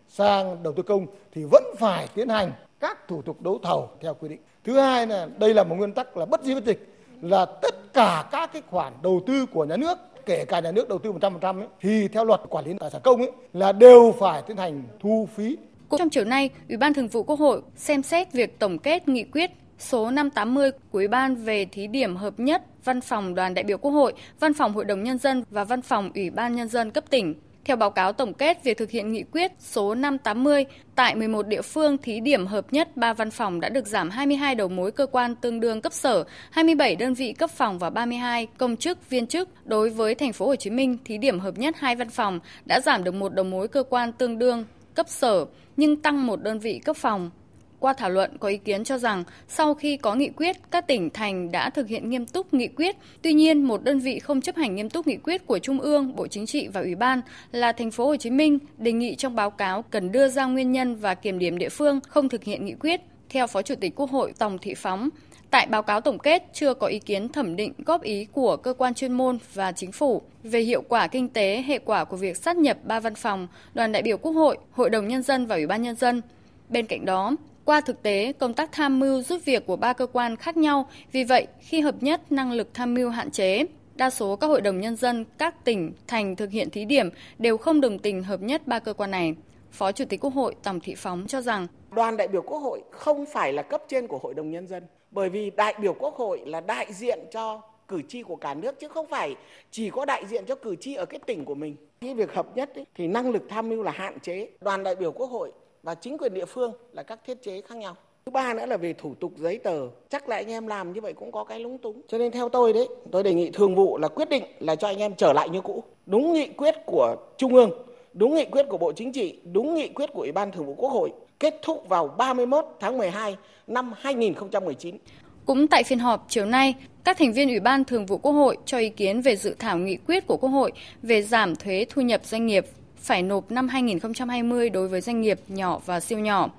sang 0.09 0.63
đầu 0.63 0.73
tư 0.73 0.83
công 0.83 1.07
thì 1.33 1.43
vẫn 1.51 1.63
phải 1.79 2.07
tiến 2.15 2.29
hành 2.29 2.51
các 2.79 3.07
thủ 3.07 3.21
tục 3.21 3.41
đấu 3.41 3.59
thầu 3.63 3.89
theo 4.01 4.13
quy 4.13 4.29
định. 4.29 4.39
Thứ 4.63 4.79
hai 4.79 5.07
là 5.07 5.27
đây 5.37 5.53
là 5.53 5.63
một 5.63 5.75
nguyên 5.75 5.93
tắc 5.93 6.17
là 6.17 6.25
bất 6.25 6.43
di 6.43 6.55
bất 6.55 6.65
dịch 6.65 6.95
là 7.21 7.45
tất 7.45 7.93
cả 7.93 8.29
các 8.31 8.53
cái 8.53 8.61
khoản 8.69 8.93
đầu 9.03 9.21
tư 9.27 9.45
của 9.45 9.65
nhà 9.65 9.77
nước 9.77 9.97
kể 10.25 10.45
cả 10.45 10.59
nhà 10.59 10.71
nước 10.71 10.89
đầu 10.89 10.99
tư 10.99 11.11
100% 11.11 11.59
ấy, 11.59 11.67
thì 11.81 12.07
theo 12.07 12.25
luật 12.25 12.41
quản 12.49 12.65
lý 12.65 12.73
tài 12.79 12.91
sản 12.91 13.01
công 13.03 13.21
ấy 13.21 13.31
là 13.53 13.71
đều 13.71 14.15
phải 14.19 14.41
tiến 14.41 14.57
hành 14.57 14.83
thu 14.99 15.27
phí. 15.35 15.57
Cũng 15.89 15.99
trong 15.99 16.09
chiều 16.09 16.25
nay, 16.25 16.49
Ủy 16.69 16.77
ban 16.77 16.93
Thường 16.93 17.07
vụ 17.07 17.23
Quốc 17.23 17.39
hội 17.39 17.61
xem 17.75 18.03
xét 18.03 18.33
việc 18.33 18.59
tổng 18.59 18.79
kết 18.79 19.07
nghị 19.07 19.23
quyết 19.23 19.51
số 19.79 20.11
580 20.11 20.71
của 20.71 20.99
Ủy 20.99 21.07
ban 21.07 21.35
về 21.35 21.65
thí 21.65 21.87
điểm 21.87 22.15
hợp 22.15 22.39
nhất 22.39 22.61
Văn 22.83 23.01
phòng 23.01 23.35
Đoàn 23.35 23.53
đại 23.53 23.63
biểu 23.63 23.77
Quốc 23.77 23.91
hội, 23.91 24.13
Văn 24.39 24.53
phòng 24.53 24.73
Hội 24.73 24.85
đồng 24.85 25.03
Nhân 25.03 25.17
dân 25.17 25.43
và 25.49 25.63
Văn 25.63 25.81
phòng 25.81 26.11
Ủy 26.15 26.29
ban 26.29 26.55
Nhân 26.55 26.67
dân 26.67 26.91
cấp 26.91 27.03
tỉnh 27.09 27.35
theo 27.65 27.77
báo 27.77 27.89
cáo 27.89 28.13
tổng 28.13 28.33
kết 28.33 28.63
việc 28.63 28.77
thực 28.77 28.89
hiện 28.89 29.11
nghị 29.11 29.23
quyết 29.31 29.51
số 29.59 29.95
580, 29.95 30.65
tại 30.95 31.15
11 31.15 31.47
địa 31.47 31.61
phương 31.61 31.97
thí 31.97 32.19
điểm 32.19 32.47
hợp 32.47 32.73
nhất 32.73 32.97
3 32.97 33.13
văn 33.13 33.31
phòng 33.31 33.59
đã 33.59 33.69
được 33.69 33.87
giảm 33.87 34.09
22 34.09 34.55
đầu 34.55 34.67
mối 34.67 34.91
cơ 34.91 35.05
quan 35.05 35.35
tương 35.35 35.59
đương 35.59 35.81
cấp 35.81 35.93
sở, 35.93 36.23
27 36.51 36.95
đơn 36.95 37.13
vị 37.13 37.33
cấp 37.33 37.49
phòng 37.49 37.79
và 37.79 37.89
32 37.89 38.47
công 38.57 38.77
chức 38.77 39.09
viên 39.09 39.27
chức. 39.27 39.49
Đối 39.65 39.89
với 39.89 40.15
thành 40.15 40.33
phố 40.33 40.47
Hồ 40.47 40.55
Chí 40.55 40.69
Minh, 40.69 40.97
thí 41.05 41.17
điểm 41.17 41.39
hợp 41.39 41.57
nhất 41.57 41.75
hai 41.77 41.95
văn 41.95 42.09
phòng 42.09 42.39
đã 42.65 42.79
giảm 42.79 43.03
được 43.03 43.13
một 43.13 43.33
đầu 43.33 43.45
mối 43.45 43.67
cơ 43.67 43.83
quan 43.83 44.11
tương 44.11 44.39
đương 44.39 44.65
cấp 44.95 45.09
sở 45.09 45.45
nhưng 45.77 45.95
tăng 45.95 46.27
một 46.27 46.43
đơn 46.43 46.59
vị 46.59 46.79
cấp 46.79 46.97
phòng. 46.97 47.31
Qua 47.79 47.93
thảo 47.93 48.09
luận 48.09 48.37
có 48.39 48.47
ý 48.47 48.57
kiến 48.57 48.83
cho 48.83 48.97
rằng 48.97 49.23
sau 49.47 49.73
khi 49.73 49.97
có 49.97 50.15
nghị 50.15 50.29
quyết, 50.29 50.55
các 50.71 50.87
tỉnh 50.87 51.09
thành 51.09 51.51
đã 51.51 51.69
thực 51.69 51.87
hiện 51.87 52.09
nghiêm 52.09 52.25
túc 52.25 52.53
nghị 52.53 52.67
quyết. 52.67 52.95
Tuy 53.21 53.33
nhiên, 53.33 53.63
một 53.63 53.83
đơn 53.83 53.99
vị 53.99 54.19
không 54.19 54.41
chấp 54.41 54.55
hành 54.55 54.75
nghiêm 54.75 54.89
túc 54.89 55.07
nghị 55.07 55.17
quyết 55.17 55.47
của 55.47 55.59
Trung 55.59 55.79
ương, 55.79 56.15
Bộ 56.15 56.27
Chính 56.27 56.45
trị 56.45 56.67
và 56.67 56.81
Ủy 56.81 56.95
ban 56.95 57.21
là 57.51 57.71
thành 57.71 57.91
phố 57.91 58.05
Hồ 58.05 58.15
Chí 58.15 58.29
Minh 58.29 58.59
đề 58.77 58.91
nghị 58.91 59.15
trong 59.15 59.35
báo 59.35 59.49
cáo 59.49 59.81
cần 59.81 60.11
đưa 60.11 60.27
ra 60.27 60.45
nguyên 60.45 60.71
nhân 60.71 60.95
và 60.95 61.15
kiểm 61.15 61.39
điểm 61.39 61.57
địa 61.57 61.69
phương 61.69 61.99
không 62.07 62.29
thực 62.29 62.43
hiện 62.43 62.65
nghị 62.65 62.73
quyết. 62.73 63.01
Theo 63.29 63.47
Phó 63.47 63.61
Chủ 63.61 63.75
tịch 63.75 63.93
Quốc 63.95 64.11
hội 64.11 64.33
Tòng 64.37 64.57
Thị 64.57 64.73
Phóng, 64.75 65.09
Tại 65.55 65.67
báo 65.67 65.83
cáo 65.83 66.01
tổng 66.01 66.19
kết 66.19 66.43
chưa 66.53 66.73
có 66.73 66.87
ý 66.87 66.99
kiến 66.99 67.29
thẩm 67.29 67.55
định 67.55 67.73
góp 67.85 68.01
ý 68.01 68.25
của 68.31 68.57
cơ 68.57 68.73
quan 68.73 68.93
chuyên 68.93 69.13
môn 69.13 69.37
và 69.53 69.71
chính 69.71 69.91
phủ 69.91 70.21
về 70.43 70.59
hiệu 70.59 70.81
quả 70.81 71.07
kinh 71.07 71.29
tế 71.29 71.63
hệ 71.67 71.79
quả 71.79 72.03
của 72.03 72.17
việc 72.17 72.37
sát 72.37 72.57
nhập 72.57 72.77
ba 72.83 72.99
văn 72.99 73.15
phòng, 73.15 73.47
đoàn 73.73 73.91
đại 73.91 74.01
biểu 74.01 74.17
Quốc 74.17 74.31
hội, 74.31 74.57
Hội 74.71 74.89
đồng 74.89 75.07
nhân 75.07 75.23
dân 75.23 75.45
và 75.45 75.55
Ủy 75.55 75.67
ban 75.67 75.81
nhân 75.81 75.95
dân. 75.95 76.21
Bên 76.69 76.85
cạnh 76.85 77.05
đó, 77.05 77.35
qua 77.65 77.81
thực 77.81 78.03
tế, 78.03 78.33
công 78.33 78.53
tác 78.53 78.71
tham 78.71 78.99
mưu 78.99 79.21
giúp 79.21 79.41
việc 79.45 79.65
của 79.65 79.75
ba 79.75 79.93
cơ 79.93 80.07
quan 80.07 80.35
khác 80.35 80.57
nhau, 80.57 80.89
vì 81.11 81.23
vậy 81.23 81.47
khi 81.59 81.81
hợp 81.81 82.03
nhất 82.03 82.31
năng 82.31 82.51
lực 82.51 82.73
tham 82.73 82.93
mưu 82.93 83.09
hạn 83.09 83.31
chế. 83.31 83.65
Đa 83.95 84.09
số 84.09 84.35
các 84.35 84.47
hội 84.47 84.61
đồng 84.61 84.81
nhân 84.81 84.95
dân, 84.95 85.25
các 85.37 85.65
tỉnh, 85.65 85.93
thành 86.07 86.35
thực 86.35 86.51
hiện 86.51 86.69
thí 86.69 86.85
điểm 86.85 87.09
đều 87.39 87.57
không 87.57 87.81
đồng 87.81 87.99
tình 87.99 88.23
hợp 88.23 88.41
nhất 88.41 88.67
ba 88.67 88.79
cơ 88.79 88.93
quan 88.93 89.11
này. 89.11 89.35
Phó 89.71 89.91
Chủ 89.91 90.05
tịch 90.05 90.19
Quốc 90.21 90.33
hội 90.33 90.55
Tòng 90.63 90.79
Thị 90.79 90.95
Phóng 90.95 91.25
cho 91.27 91.41
rằng 91.41 91.67
đoàn 91.95 92.17
đại 92.17 92.27
biểu 92.27 92.41
Quốc 92.41 92.57
hội 92.57 92.81
không 92.91 93.25
phải 93.25 93.53
là 93.53 93.61
cấp 93.61 93.83
trên 93.87 94.07
của 94.07 94.17
Hội 94.17 94.33
đồng 94.33 94.51
Nhân 94.51 94.67
dân, 94.67 94.83
bởi 95.11 95.29
vì 95.29 95.49
đại 95.49 95.75
biểu 95.81 95.93
Quốc 95.93 96.15
hội 96.15 96.41
là 96.45 96.61
đại 96.61 96.93
diện 96.93 97.19
cho 97.31 97.61
cử 97.87 98.01
tri 98.07 98.23
của 98.23 98.35
cả 98.35 98.53
nước 98.53 98.79
chứ 98.79 98.87
không 98.87 99.07
phải 99.07 99.35
chỉ 99.71 99.89
có 99.89 100.05
đại 100.05 100.25
diện 100.25 100.45
cho 100.45 100.55
cử 100.55 100.75
tri 100.75 100.95
ở 100.95 101.05
cái 101.05 101.19
tỉnh 101.25 101.45
của 101.45 101.55
mình. 101.55 101.75
Khi 102.01 102.13
việc 102.13 102.33
hợp 102.33 102.55
nhất 102.55 102.75
ấy, 102.75 102.85
thì 102.95 103.07
năng 103.07 103.31
lực 103.31 103.43
tham 103.49 103.69
mưu 103.69 103.83
là 103.83 103.91
hạn 103.91 104.19
chế. 104.19 104.47
Đoàn 104.61 104.83
đại 104.83 104.95
biểu 104.95 105.11
Quốc 105.11 105.27
hội 105.27 105.51
và 105.83 105.95
chính 105.95 106.17
quyền 106.17 106.33
địa 106.33 106.45
phương 106.45 106.73
là 106.91 107.03
các 107.03 107.19
thiết 107.25 107.41
chế 107.41 107.61
khác 107.61 107.77
nhau. 107.77 107.95
Thứ 108.25 108.31
ba 108.31 108.53
nữa 108.53 108.65
là 108.65 108.77
về 108.77 108.93
thủ 108.93 109.13
tục 109.19 109.31
giấy 109.35 109.57
tờ, 109.57 109.87
chắc 110.09 110.29
là 110.29 110.35
anh 110.35 110.47
em 110.47 110.67
làm 110.67 110.93
như 110.93 111.01
vậy 111.01 111.13
cũng 111.13 111.31
có 111.31 111.43
cái 111.43 111.59
lúng 111.59 111.77
túng. 111.77 112.01
Cho 112.07 112.17
nên 112.17 112.31
theo 112.31 112.49
tôi 112.49 112.73
đấy, 112.73 112.87
tôi 113.11 113.23
đề 113.23 113.33
nghị 113.33 113.49
thường 113.49 113.75
vụ 113.75 113.97
là 113.97 114.07
quyết 114.07 114.29
định 114.29 114.43
là 114.59 114.75
cho 114.75 114.87
anh 114.87 114.97
em 114.97 115.15
trở 115.15 115.33
lại 115.33 115.49
như 115.49 115.61
cũ. 115.61 115.83
Đúng 116.05 116.33
nghị 116.33 116.47
quyết 116.47 116.75
của 116.85 117.15
Trung 117.37 117.55
ương, 117.55 117.71
đúng 118.13 118.35
nghị 118.35 118.45
quyết 118.45 118.65
của 118.69 118.77
Bộ 118.77 118.91
Chính 118.91 119.11
trị, 119.11 119.39
đúng 119.53 119.75
nghị 119.75 119.89
quyết 119.89 120.09
của 120.13 120.21
Ủy 120.21 120.31
ban 120.31 120.51
Thường 120.51 120.65
vụ 120.65 120.73
Quốc 120.77 120.89
hội 120.89 121.11
kết 121.39 121.59
thúc 121.61 121.89
vào 121.89 122.07
31 122.07 122.65
tháng 122.79 122.97
12 122.97 123.37
năm 123.67 123.93
2019. 124.01 124.97
Cũng 125.45 125.67
tại 125.67 125.83
phiên 125.83 125.99
họp 125.99 126.25
chiều 126.29 126.45
nay, 126.45 126.75
các 127.03 127.17
thành 127.17 127.33
viên 127.33 127.49
Ủy 127.49 127.59
ban 127.59 127.83
Thường 127.83 128.05
vụ 128.05 128.17
Quốc 128.17 128.31
hội 128.31 128.57
cho 128.65 128.77
ý 128.77 128.89
kiến 128.89 129.21
về 129.21 129.35
dự 129.35 129.55
thảo 129.59 129.77
nghị 129.77 129.97
quyết 129.97 130.27
của 130.27 130.37
Quốc 130.37 130.49
hội 130.49 130.71
về 131.01 131.21
giảm 131.21 131.55
thuế 131.55 131.85
thu 131.89 132.01
nhập 132.01 132.21
doanh 132.25 132.45
nghiệp 132.45 132.65
phải 132.97 133.23
nộp 133.23 133.51
năm 133.51 133.67
2020 133.67 134.69
đối 134.69 134.87
với 134.87 135.01
doanh 135.01 135.21
nghiệp 135.21 135.39
nhỏ 135.47 135.81
và 135.85 135.99
siêu 135.99 136.19
nhỏ. 136.19 136.49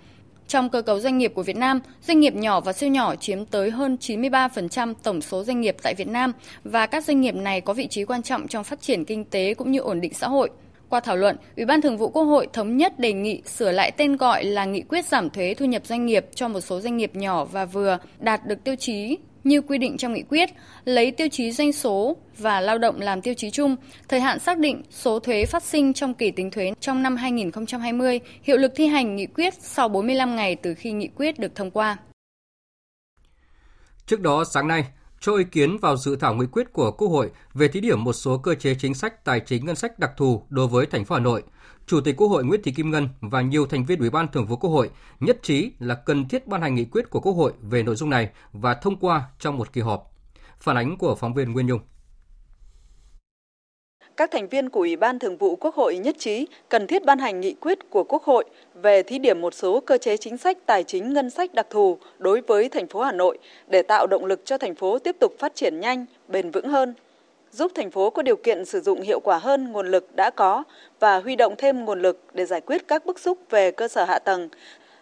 Trong 0.49 0.69
cơ 0.69 0.82
cấu 0.82 1.00
doanh 1.00 1.19
nghiệp 1.19 1.32
của 1.34 1.43
Việt 1.43 1.56
Nam, 1.56 1.81
doanh 2.06 2.20
nghiệp 2.20 2.34
nhỏ 2.34 2.61
và 2.61 2.73
siêu 2.73 2.88
nhỏ 2.88 3.17
chiếm 3.17 3.44
tới 3.44 3.70
hơn 3.70 3.96
93% 4.00 4.94
tổng 5.02 5.20
số 5.20 5.44
doanh 5.44 5.61
nghiệp 5.61 5.76
tại 5.82 5.94
Việt 5.94 6.08
Nam 6.08 6.32
và 6.64 6.87
các 6.87 7.05
doanh 7.05 7.20
nghiệp 7.20 7.34
này 7.34 7.61
có 7.61 7.73
vị 7.73 7.87
trí 7.87 8.05
quan 8.05 8.23
trọng 8.23 8.49
trong 8.49 8.64
phát 8.64 8.81
triển 8.81 9.05
kinh 9.05 9.25
tế 9.25 9.55
cũng 9.55 9.73
như 9.73 9.78
ổn 9.78 10.00
định 10.00 10.14
xã 10.14 10.28
hội. 10.28 10.50
Qua 10.88 11.00
thảo 11.00 11.16
luận, 11.16 11.37
Ủy 11.57 11.66
ban 11.66 11.81
Thường 11.81 11.97
vụ 11.97 12.09
Quốc 12.09 12.25
hội 12.25 12.49
thống 12.52 12.76
nhất 12.76 12.99
đề 12.99 13.12
nghị 13.12 13.43
sửa 13.47 13.73
lại 13.73 13.90
tên 13.97 14.16
gọi 14.16 14.45
là 14.45 14.64
Nghị 14.64 14.83
quyết 14.83 15.05
giảm 15.07 15.31
thuế 15.31 15.55
thu 15.55 15.66
nhập 15.66 15.87
doanh 15.87 16.07
nghiệp 16.07 16.26
cho 16.35 16.49
một 16.49 16.61
số 16.61 16.81
doanh 16.81 16.97
nghiệp 16.97 17.16
nhỏ 17.16 17.45
và 17.45 17.64
vừa 17.64 17.99
đạt 18.19 18.47
được 18.47 18.64
tiêu 18.64 18.76
chí 18.76 19.16
như 19.47 19.61
quy 19.61 19.78
định 19.78 19.97
trong 19.97 20.12
nghị 20.12 20.23
quyết, 20.23 20.50
lấy 20.85 21.11
tiêu 21.11 21.28
chí 21.31 21.52
doanh 21.52 21.73
số 21.73 22.16
và 22.38 22.61
lao 22.61 22.78
động 22.78 23.00
làm 23.00 23.23
tiêu 23.23 23.35
chí 23.35 23.50
chung, 23.50 23.76
thời 24.09 24.21
hạn 24.21 24.38
xác 24.38 24.59
định 24.59 24.83
số 24.90 25.19
thuế 25.19 25.45
phát 25.45 25.62
sinh 25.62 25.93
trong 25.93 26.14
kỳ 26.14 26.31
tính 26.31 26.50
thuế 26.50 26.73
trong 26.81 27.02
năm 27.02 27.16
2020, 27.16 28.21
hiệu 28.43 28.57
lực 28.57 28.73
thi 28.75 28.87
hành 28.87 29.16
nghị 29.16 29.26
quyết 29.26 29.55
sau 29.61 29.88
45 29.88 30.37
ngày 30.37 30.57
từ 30.57 30.75
khi 30.75 30.93
nghị 30.93 31.09
quyết 31.16 31.38
được 31.38 31.55
thông 31.55 31.71
qua. 31.71 31.97
Trước 34.07 34.21
đó, 34.21 34.45
sáng 34.45 34.69
nay, 34.69 34.85
cho 35.20 35.37
ý 35.37 35.44
kiến 35.44 35.78
vào 35.78 35.96
dự 35.96 36.16
thảo 36.16 36.35
nghị 36.35 36.46
quyết 36.46 36.73
của 36.73 36.90
Quốc 36.90 37.08
hội 37.08 37.30
về 37.54 37.68
thí 37.68 37.80
điểm 37.80 38.04
một 38.04 38.12
số 38.12 38.38
cơ 38.38 38.54
chế 38.54 38.75
chính 38.75 38.94
sách, 38.94 39.25
tài 39.25 39.40
chính, 39.40 39.66
ngân 39.66 39.76
sách 39.76 39.99
đặc 39.99 40.11
thù 40.16 40.42
đối 40.49 40.66
với 40.66 40.87
thành 40.87 41.04
phố 41.04 41.14
Hà 41.14 41.20
Nội. 41.20 41.42
Chủ 41.87 42.00
tịch 42.00 42.16
Quốc 42.16 42.28
hội 42.28 42.44
Nguyễn 42.44 42.62
Thị 42.62 42.73
Kim 42.73 42.90
Ngân 42.90 43.08
và 43.20 43.40
nhiều 43.40 43.66
thành 43.66 43.85
viên 43.85 43.99
Ủy 44.00 44.11
ban 44.11 44.28
Thường 44.28 44.46
vụ 44.46 44.56
Quốc 44.56 44.70
hội 44.70 44.90
nhất 45.20 45.38
trí 45.42 45.73
là 45.78 45.94
cần 45.94 46.28
thiết 46.28 46.46
ban 46.46 46.62
hành 46.62 46.75
nghị 46.75 46.85
quyết 46.85 47.11
của 47.11 47.20
Quốc 47.20 47.32
hội 47.32 47.52
về 47.62 47.82
nội 47.82 47.96
dung 47.96 48.11
này 48.11 48.30
và 48.52 48.75
thông 48.75 48.96
qua 48.96 49.23
trong 49.38 49.58
một 49.58 49.73
kỳ 49.73 49.80
họp. 49.80 50.12
Phản 50.61 50.76
ánh 50.76 50.96
của 50.96 51.14
phóng 51.14 51.35
viên 51.35 51.52
Nguyên 51.52 51.66
Nhung 51.66 51.80
các 54.16 54.30
thành 54.30 54.49
viên 54.49 54.68
của 54.68 54.80
Ủy 54.80 54.96
ban 54.96 55.18
Thường 55.18 55.37
vụ 55.37 55.56
Quốc 55.56 55.75
hội 55.75 55.99
nhất 55.99 56.16
trí 56.18 56.46
cần 56.68 56.87
thiết 56.87 57.04
ban 57.04 57.18
hành 57.18 57.40
nghị 57.40 57.54
quyết 57.54 57.90
của 57.90 58.04
Quốc 58.04 58.23
hội 58.25 58.44
về 58.75 59.02
thí 59.02 59.18
điểm 59.18 59.40
một 59.40 59.54
số 59.54 59.80
cơ 59.80 59.99
chế 59.99 60.16
chính 60.16 60.37
sách 60.37 60.58
tài 60.66 60.85
chính 60.85 61.12
ngân 61.12 61.30
sách 61.30 61.54
đặc 61.54 61.66
thù 61.70 61.99
đối 62.18 62.40
với 62.40 62.68
thành 62.68 62.87
phố 62.87 63.02
Hà 63.02 63.12
Nội 63.12 63.38
để 63.68 63.82
tạo 63.82 64.06
động 64.06 64.25
lực 64.25 64.44
cho 64.44 64.58
thành 64.58 64.75
phố 64.75 64.99
tiếp 64.99 65.16
tục 65.20 65.32
phát 65.38 65.54
triển 65.54 65.80
nhanh, 65.80 66.06
bền 66.28 66.50
vững 66.50 66.68
hơn, 66.68 66.94
giúp 67.52 67.73
thành 67.75 67.90
phố 67.90 68.11
có 68.11 68.23
điều 68.23 68.37
kiện 68.37 68.64
sử 68.64 68.80
dụng 68.80 69.00
hiệu 69.00 69.20
quả 69.20 69.38
hơn 69.38 69.73
nguồn 69.73 69.87
lực 69.87 70.16
đã 70.16 70.30
có 70.30 70.64
và 71.00 71.18
huy 71.20 71.37
động 71.37 71.54
thêm 71.58 71.85
nguồn 71.85 72.02
lực 72.02 72.20
để 72.35 72.46
giải 72.46 72.61
quyết 72.61 72.88
các 72.88 73.06
bức 73.06 73.18
xúc 73.18 73.38
về 73.50 73.70
cơ 73.70 73.88
sở 73.88 74.04
hạ 74.04 74.18
tầng, 74.18 74.49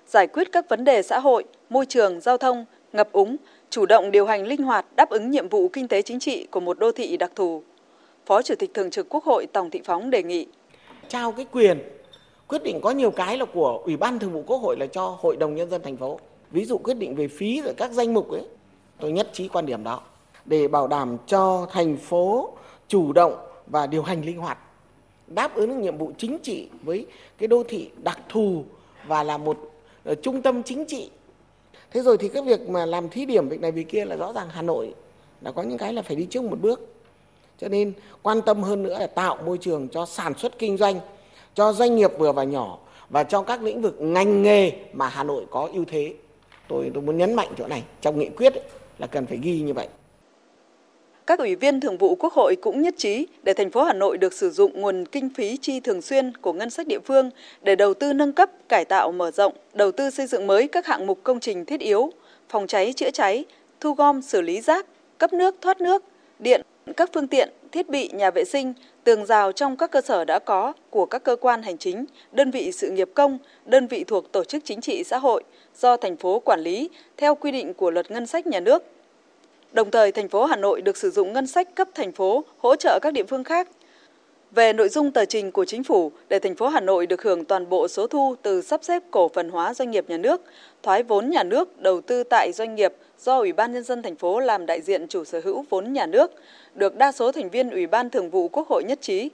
giải 0.07 0.27
quyết 0.27 0.53
các 0.53 0.69
vấn 0.69 0.85
đề 0.85 1.03
xã 1.03 1.19
hội, 1.19 1.45
môi 1.71 1.87
trường, 1.87 2.21
giao 2.21 2.37
thông, 2.37 2.65
ngập 2.93 3.13
úng, 3.13 3.37
chủ 3.71 3.87
động 3.87 4.11
điều 4.11 4.27
hành 4.27 4.47
linh 4.47 4.63
hoạt 4.63 4.87
đáp 4.97 5.11
ứng 5.11 5.31
nhiệm 5.31 5.49
vụ 5.49 5.69
kinh 5.69 5.89
tế 5.89 6.03
chính 6.03 6.21
trị 6.21 6.47
của 6.51 6.61
một 6.61 6.79
đô 6.79 6.93
thị 6.93 7.17
đặc 7.17 7.31
thù. 7.35 7.63
Phó 8.27 8.43
Chủ 8.43 8.55
tịch 8.59 8.75
Thường 8.75 8.91
trực 8.91 9.09
Quốc 9.09 9.25
hội 9.25 9.47
Tòng 9.53 9.71
Thị 9.71 9.81
Phóng 9.85 10.11
đề 10.11 10.23
nghị. 10.23 10.47
Trao 11.09 11.33
cái 11.33 11.47
quyền, 11.53 11.79
quyết 12.49 12.63
định 12.63 12.81
có 12.83 12.91
nhiều 12.91 13.11
cái 13.11 13.39
là 13.39 13.45
của 13.45 13.83
Ủy 13.85 13.97
ban 13.97 14.19
Thường 14.19 14.33
vụ 14.33 14.43
Quốc 14.47 14.57
hội 14.57 14.77
là 14.79 14.87
cho 14.87 15.17
Hội 15.21 15.37
đồng 15.37 15.55
Nhân 15.55 15.71
dân 15.71 15.83
thành 15.83 15.97
phố. 15.97 16.19
Ví 16.51 16.65
dụ 16.65 16.79
quyết 16.79 16.95
định 16.95 17.15
về 17.15 17.29
phí 17.29 17.61
rồi 17.65 17.75
các 17.77 17.93
danh 17.93 18.15
mục 18.15 18.31
ấy, 18.31 18.43
tôi 19.01 19.13
nhất 19.13 19.29
trí 19.33 19.49
quan 19.49 19.67
điểm 19.67 19.85
đó. 19.85 20.01
để 20.45 20.69
bảo 20.69 20.87
đảm 20.89 21.17
cho 21.27 21.67
thành 21.71 21.97
phố 21.97 22.53
chủ 22.89 23.13
động 23.13 23.35
và 23.67 23.87
điều 23.87 24.03
hành 24.03 24.25
linh 24.25 24.39
hoạt 24.39 24.59
đáp 25.27 25.55
ứng 25.55 25.81
nhiệm 25.81 25.99
vụ 25.99 26.13
chính 26.19 26.39
trị 26.43 26.69
với 26.83 27.07
cái 27.39 27.49
đô 27.49 27.63
thị 27.69 27.91
đặc 28.03 28.19
thù 28.29 28.65
và 29.07 29.23
là 29.23 29.39
một 29.39 29.59
ờ, 30.05 30.15
trung 30.15 30.43
tâm 30.43 30.63
chính 30.63 30.85
trị 30.85 31.11
thế 31.91 32.03
rồi 32.03 32.19
thì 32.19 32.29
cái 32.29 32.43
việc 32.43 32.69
mà 32.69 32.87
làm 32.87 33.09
thí 33.09 33.27
điểm 33.27 33.49
việc 33.49 33.61
này 33.61 33.73
việc 33.73 33.89
kia 33.89 34.05
là 34.05 34.17
rõ 34.17 34.33
ràng 34.33 34.49
hà 34.51 34.63
nội 34.63 34.95
là 35.41 35.53
có 35.53 35.63
những 35.63 35.79
cái 35.79 35.93
là 35.93 36.03
phải 36.03 36.17
đi 36.17 36.27
trước 36.31 36.45
một 36.45 36.61
bước 36.61 36.94
cho 37.65 37.69
nên 37.69 37.93
quan 38.23 38.43
tâm 38.43 38.63
hơn 38.63 38.83
nữa 38.83 38.99
là 38.99 39.07
tạo 39.07 39.39
môi 39.47 39.59
trường 39.59 39.89
cho 39.89 40.07
sản 40.07 40.35
xuất 40.39 40.59
kinh 40.59 40.77
doanh 40.77 41.01
cho 41.55 41.73
doanh 41.73 41.97
nghiệp 41.97 42.11
vừa 42.19 42.33
và 42.33 42.45
nhỏ 42.45 42.79
và 43.11 43.25
cho 43.25 43.43
các 43.43 43.63
lĩnh 43.63 43.83
vực 43.83 44.01
ngành 44.01 44.43
nghề 44.43 44.73
mà 44.93 45.09
hà 45.09 45.25
nội 45.25 45.45
có 45.51 45.69
ưu 45.73 45.85
thế. 45.85 46.15
Tôi 46.69 46.91
tôi 46.95 47.03
muốn 47.03 47.19
nhấn 47.19 47.35
mạnh 47.35 47.49
chỗ 47.59 47.67
này 47.67 47.83
trong 48.01 48.19
nghị 48.19 48.29
quyết 48.29 48.55
ấy, 48.55 48.63
là 48.99 49.07
cần 49.07 49.27
phải 49.27 49.39
ghi 49.43 49.61
như 49.61 49.73
vậy. 49.73 49.89
Các 51.27 51.39
ủy 51.39 51.55
viên 51.55 51.81
thường 51.81 51.99
vụ 51.99 52.15
Quốc 52.15 52.33
hội 52.33 52.57
cũng 52.57 52.83
nhất 52.83 52.95
trí 52.99 53.27
để 53.43 53.53
thành 53.53 53.71
phố 53.71 53.83
Hà 53.83 53.93
Nội 53.93 54.19
được 54.19 54.33
sử 54.33 54.51
dụng 54.51 54.81
nguồn 54.81 55.07
kinh 55.07 55.29
phí 55.35 55.57
chi 55.57 55.81
thường 55.81 56.03
xuyên 56.03 56.37
của 56.37 56.53
ngân 56.53 56.71
sách 56.71 56.87
địa 56.87 57.01
phương 57.01 57.31
để 57.63 57.77
đầu 57.77 57.95
tư 57.95 58.13
nâng 58.13 58.33
cấp, 58.33 58.51
cải 58.69 58.85
tạo 58.85 59.13
mở 59.13 59.31
rộng, 59.31 59.53
đầu 59.73 59.93
tư 59.93 60.11
xây 60.11 60.27
dựng 60.27 60.47
mới 60.47 60.69
các 60.69 60.87
hạng 60.87 61.07
mục 61.07 61.19
công 61.23 61.41
trình 61.41 61.65
thiết 61.65 61.81
yếu, 61.81 62.11
phòng 62.49 62.67
cháy 62.67 62.93
chữa 62.93 63.11
cháy, 63.11 63.45
thu 63.81 63.95
gom 63.95 64.23
xử 64.23 64.41
lý 64.41 64.61
rác, 64.61 64.87
cấp 65.19 65.33
nước 65.33 65.55
thoát 65.61 65.81
nước, 65.81 66.05
điện, 66.39 66.63
các 66.97 67.11
phương 67.13 67.29
tiện, 67.29 67.49
thiết 67.73 67.89
bị 67.89 68.11
nhà 68.13 68.31
vệ 68.31 68.45
sinh, 68.45 68.75
tường 69.05 69.27
rào 69.27 69.53
trong 69.53 69.77
các 69.77 69.91
cơ 69.91 70.01
sở 70.01 70.25
đã 70.25 70.39
có 70.39 70.73
của 70.91 71.07
các 71.07 71.25
cơ 71.25 71.37
quan 71.37 71.63
hành 71.63 71.79
chính, 71.79 72.05
đơn 72.33 72.51
vị 72.51 72.73
sự 72.73 72.91
nghiệp 72.91 73.11
công, 73.15 73.39
đơn 73.67 73.87
vị 73.87 74.05
thuộc 74.05 74.33
tổ 74.33 74.45
chức 74.45 74.65
chính 74.65 74.81
trị 74.81 75.05
xã 75.05 75.19
hội 75.19 75.43
do 75.77 75.97
thành 75.97 76.17
phố 76.17 76.39
quản 76.41 76.61
lý 76.61 76.91
theo 77.17 77.35
quy 77.35 77.51
định 77.51 77.75
của 77.75 77.91
luật 77.91 78.11
ngân 78.11 78.27
sách 78.27 78.47
nhà 78.47 78.61
nước 78.61 78.83
Đồng 79.75 79.91
thời, 79.91 80.13
thành 80.13 80.29
phố 80.29 80.45
Hà 80.45 80.57
Nội 80.57 80.83
được 80.83 80.97
sử 80.97 81.11
dụng 81.11 81.33
ngân 81.33 81.47
sách 81.47 81.75
cấp 81.75 81.89
thành 81.95 82.13
phố 82.13 82.45
hỗ 82.59 82.77
trợ 82.77 82.99
các 83.03 83.13
địa 83.13 83.25
phương 83.25 83.45
khác. 83.45 83.69
Về 84.51 84.73
nội 84.73 84.89
dung 84.89 85.11
tờ 85.11 85.25
trình 85.25 85.53
của 85.53 85.65
chính 85.65 85.85
phủ 85.85 86.13
để 86.29 86.39
thành 86.39 86.55
phố 86.55 86.69
Hà 86.69 86.81
Nội 86.81 87.07
được 87.07 87.23
hưởng 87.23 87.45
toàn 87.45 87.69
bộ 87.69 87.89
số 87.89 88.07
thu 88.07 88.35
từ 88.43 88.63
sắp 88.63 88.85
xếp 88.85 89.03
cổ 89.11 89.29
phần 89.29 89.49
hóa 89.49 89.75
doanh 89.75 89.91
nghiệp 89.91 90.05
nhà 90.09 90.17
nước, 90.17 90.41
thoái 90.83 91.03
vốn 91.03 91.31
nhà 91.31 91.43
nước 91.43 91.83
đầu 91.83 92.01
tư 92.01 92.23
tại 92.23 92.53
doanh 92.53 92.75
nghiệp 92.75 92.95
do 93.19 93.39
Ủy 93.39 93.53
ban 93.53 93.73
nhân 93.73 93.83
dân 93.83 94.03
thành 94.03 94.17
phố 94.17 94.41
làm 94.41 94.67
đại 94.67 94.81
diện 94.81 95.09
chủ 95.09 95.25
sở 95.25 95.41
hữu 95.45 95.65
vốn 95.71 95.93
nhà 95.93 96.07
nước, 96.07 96.31
được 96.75 96.97
đa 96.97 97.13
số 97.13 97.33
thành 97.33 97.51
viên 97.51 97.71
Ủy 97.71 97.87
ban 97.87 98.11
Thường 98.11 98.31
vụ 98.31 98.49
Quốc 98.49 98.69
hội 98.69 98.85
nhất 98.85 98.99
trí. 99.03 99.31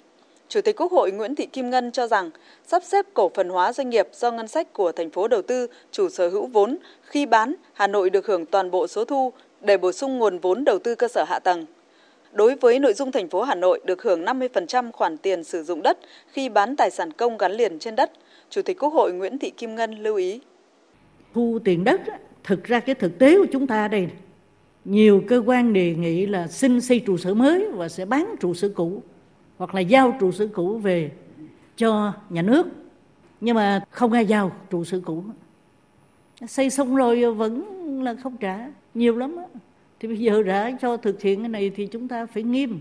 Chủ 0.49 0.61
tịch 0.61 0.77
Quốc 0.77 0.93
hội 0.93 1.13
Nguyễn 1.13 1.35
Thị 1.35 1.47
Kim 1.47 1.71
Ngân 1.71 1.93
cho 1.93 2.07
rằng 2.07 2.31
sắp 2.67 2.83
xếp 2.85 3.07
cổ 3.15 3.31
phần 3.35 3.49
hóa 3.49 3.73
doanh 3.73 3.91
nghiệp 3.91 4.09
do 4.13 4.31
ngân 4.31 4.49
sách 4.49 4.73
của 4.73 4.93
thành 4.93 5.11
phố 5.11 5.29
đầu 5.29 5.43
tư 5.43 5.67
chủ 5.91 6.09
sở 6.09 6.29
hữu 6.29 6.47
vốn 6.47 6.77
khi 7.03 7.27
bán 7.27 7.55
Hà 7.73 7.87
Nội 7.87 8.11
được 8.11 8.27
hưởng 8.27 8.47
toàn 8.47 8.71
bộ 8.71 8.87
số 8.87 9.05
thu 9.05 9.33
để 9.61 9.77
bổ 9.77 9.93
sung 9.93 10.19
nguồn 10.19 10.39
vốn 10.39 10.65
đầu 10.65 10.79
tư 10.79 10.95
cơ 10.95 11.09
sở 11.09 11.25
hạ 11.29 11.39
tầng. 11.39 11.67
Đối 12.33 12.55
với 12.55 12.79
nội 12.79 12.95
dung 12.95 13.13
thành 13.13 13.29
phố 13.29 13.43
Hà 13.43 13.55
Nội 13.55 13.81
được 13.85 14.03
hưởng 14.03 14.25
50% 14.25 14.93
khoản 14.93 15.17
tiền 15.17 15.45
sử 15.45 15.63
dụng 15.63 15.83
đất 15.83 15.99
khi 16.29 16.49
bán 16.49 16.77
tài 16.77 16.91
sản 16.91 17.13
công 17.13 17.39
gắn 17.39 17.53
liền 17.53 17.79
trên 17.79 17.97
đất, 17.97 18.11
Chủ 18.51 18.63
tịch 18.63 18.79
Quốc 18.79 18.93
hội 18.93 19.13
Nguyễn 19.13 19.39
Thị 19.39 19.51
Kim 19.51 19.75
Ngân 19.75 19.95
lưu 20.03 20.17
ý. 20.17 20.41
Thu 21.35 21.59
tiền 21.65 21.85
đất, 21.85 22.01
thực 22.45 22.65
ra 22.65 22.81
cái 22.81 22.95
thực 22.95 23.19
tế 23.19 23.37
của 23.39 23.47
chúng 23.53 23.67
ta 23.67 23.89
đây, 23.89 24.09
nhiều 24.85 25.23
cơ 25.29 25.43
quan 25.47 25.73
đề 25.73 25.95
nghị 25.95 26.27
là 26.27 26.49
xin 26.49 26.81
xây 26.81 27.01
trụ 27.01 27.17
sở 27.17 27.35
mới 27.35 27.69
và 27.73 27.89
sẽ 27.89 28.05
bán 28.05 28.35
trụ 28.41 28.55
sở 28.55 28.69
cũ 28.69 29.03
hoặc 29.59 29.75
là 29.75 29.81
giao 29.81 30.17
trụ 30.21 30.33
sở 30.33 30.47
cũ 30.47 30.79
về 30.79 31.11
cho 31.77 32.13
nhà 32.31 32.43
nước. 32.43 32.67
Nhưng 33.41 33.57
mà 33.57 33.81
không 33.91 34.13
ai 34.13 34.27
giao 34.27 34.53
trụ 34.71 34.85
sở 34.85 35.01
cũ. 35.05 35.25
Xây 36.47 36.71
xong 36.71 36.97
rồi 36.97 37.35
vẫn 37.35 37.65
là 38.03 38.15
không 38.15 38.37
trả 38.37 38.69
nhiều 38.95 39.17
lắm 39.17 39.37
đó. 39.37 39.47
thì 40.01 40.09
bây 40.09 40.19
giờ 40.19 40.43
đã 40.43 40.71
cho 40.81 40.97
thực 40.97 41.23
hiện 41.23 41.41
cái 41.41 41.49
này 41.49 41.71
thì 41.77 41.87
chúng 41.87 42.09
ta 42.09 42.27
phải 42.27 42.43
nghiêm. 42.43 42.81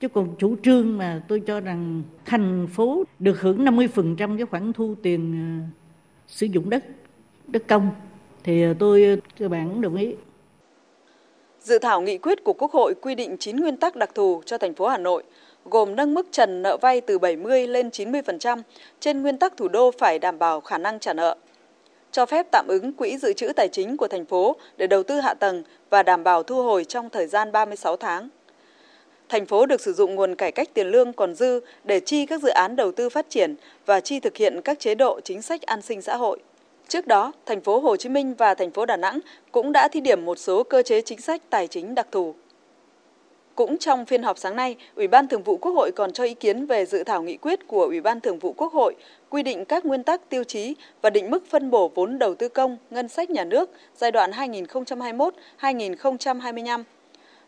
Chứ 0.00 0.08
còn 0.08 0.34
chủ 0.38 0.56
trương 0.62 0.98
mà 0.98 1.22
tôi 1.28 1.40
cho 1.40 1.60
rằng 1.60 2.02
thành 2.24 2.66
phố 2.72 3.04
được 3.18 3.40
hưởng 3.40 3.64
50% 3.64 4.36
cái 4.36 4.46
khoản 4.46 4.72
thu 4.72 4.94
tiền 5.02 5.32
ờ, 5.32 5.78
sử 6.26 6.46
dụng 6.46 6.70
đất 6.70 6.84
đất 7.46 7.68
công 7.68 7.90
thì 8.44 8.62
ờ, 8.62 8.74
tôi 8.78 9.04
ờ, 9.04 9.16
cơ 9.38 9.48
bản 9.48 9.80
đồng 9.80 9.96
ý 9.96 10.14
Dự 11.60 11.78
thảo 11.78 12.00
nghị 12.00 12.18
quyết 12.18 12.44
của 12.44 12.52
Quốc 12.52 12.72
hội 12.72 12.94
quy 13.02 13.14
định 13.14 13.36
9 13.38 13.56
nguyên 13.56 13.76
tắc 13.76 13.96
đặc 13.96 14.14
thù 14.14 14.42
cho 14.46 14.58
thành 14.58 14.74
phố 14.74 14.88
Hà 14.88 14.98
Nội, 14.98 15.22
gồm 15.64 15.96
nâng 15.96 16.14
mức 16.14 16.26
trần 16.30 16.62
nợ 16.62 16.76
vay 16.76 17.00
từ 17.00 17.18
70 17.18 17.66
lên 17.66 17.88
90%, 17.88 18.62
trên 19.00 19.22
nguyên 19.22 19.38
tắc 19.38 19.56
thủ 19.56 19.68
đô 19.68 19.90
phải 19.98 20.18
đảm 20.18 20.38
bảo 20.38 20.60
khả 20.60 20.78
năng 20.78 20.98
trả 20.98 21.12
nợ 21.12 21.36
cho 22.12 22.26
phép 22.26 22.46
tạm 22.52 22.66
ứng 22.68 22.92
quỹ 22.92 23.18
dự 23.18 23.32
trữ 23.32 23.52
tài 23.56 23.68
chính 23.68 23.96
của 23.96 24.08
thành 24.08 24.24
phố 24.24 24.56
để 24.76 24.86
đầu 24.86 25.02
tư 25.02 25.20
hạ 25.20 25.34
tầng 25.34 25.62
và 25.90 26.02
đảm 26.02 26.24
bảo 26.24 26.42
thu 26.42 26.62
hồi 26.62 26.84
trong 26.84 27.10
thời 27.10 27.26
gian 27.26 27.52
36 27.52 27.96
tháng. 27.96 28.28
Thành 29.28 29.46
phố 29.46 29.66
được 29.66 29.80
sử 29.80 29.92
dụng 29.92 30.14
nguồn 30.14 30.34
cải 30.34 30.52
cách 30.52 30.68
tiền 30.74 30.86
lương 30.86 31.12
còn 31.12 31.34
dư 31.34 31.60
để 31.84 32.00
chi 32.00 32.26
các 32.26 32.42
dự 32.42 32.48
án 32.48 32.76
đầu 32.76 32.92
tư 32.92 33.08
phát 33.08 33.30
triển 33.30 33.54
và 33.86 34.00
chi 34.00 34.20
thực 34.20 34.36
hiện 34.36 34.60
các 34.64 34.78
chế 34.78 34.94
độ 34.94 35.20
chính 35.24 35.42
sách 35.42 35.62
an 35.62 35.82
sinh 35.82 36.02
xã 36.02 36.16
hội. 36.16 36.38
Trước 36.88 37.06
đó, 37.06 37.32
thành 37.46 37.60
phố 37.60 37.80
Hồ 37.80 37.96
Chí 37.96 38.08
Minh 38.08 38.34
và 38.34 38.54
thành 38.54 38.70
phố 38.70 38.86
Đà 38.86 38.96
Nẵng 38.96 39.20
cũng 39.52 39.72
đã 39.72 39.88
thi 39.88 40.00
điểm 40.00 40.24
một 40.24 40.38
số 40.38 40.62
cơ 40.62 40.82
chế 40.82 41.00
chính 41.00 41.20
sách 41.20 41.42
tài 41.50 41.66
chính 41.66 41.94
đặc 41.94 42.06
thù. 42.12 42.34
Cũng 43.54 43.78
trong 43.78 44.06
phiên 44.06 44.22
họp 44.22 44.38
sáng 44.38 44.56
nay, 44.56 44.76
Ủy 44.94 45.08
ban 45.08 45.28
Thường 45.28 45.42
vụ 45.42 45.56
Quốc 45.56 45.72
hội 45.72 45.90
còn 45.96 46.12
cho 46.12 46.24
ý 46.24 46.34
kiến 46.34 46.66
về 46.66 46.86
dự 46.86 47.04
thảo 47.04 47.22
nghị 47.22 47.36
quyết 47.36 47.66
của 47.66 47.84
Ủy 47.84 48.00
ban 48.00 48.20
Thường 48.20 48.38
vụ 48.38 48.52
Quốc 48.52 48.72
hội 48.72 48.94
quy 49.30 49.42
định 49.42 49.64
các 49.64 49.86
nguyên 49.86 50.02
tắc 50.02 50.28
tiêu 50.28 50.44
chí 50.44 50.74
và 51.02 51.10
định 51.10 51.30
mức 51.30 51.46
phân 51.50 51.70
bổ 51.70 51.88
vốn 51.94 52.18
đầu 52.18 52.34
tư 52.34 52.48
công, 52.48 52.76
ngân 52.90 53.08
sách 53.08 53.30
nhà 53.30 53.44
nước 53.44 53.70
giai 53.96 54.12
đoạn 54.12 54.30
2021-2025 55.60 56.82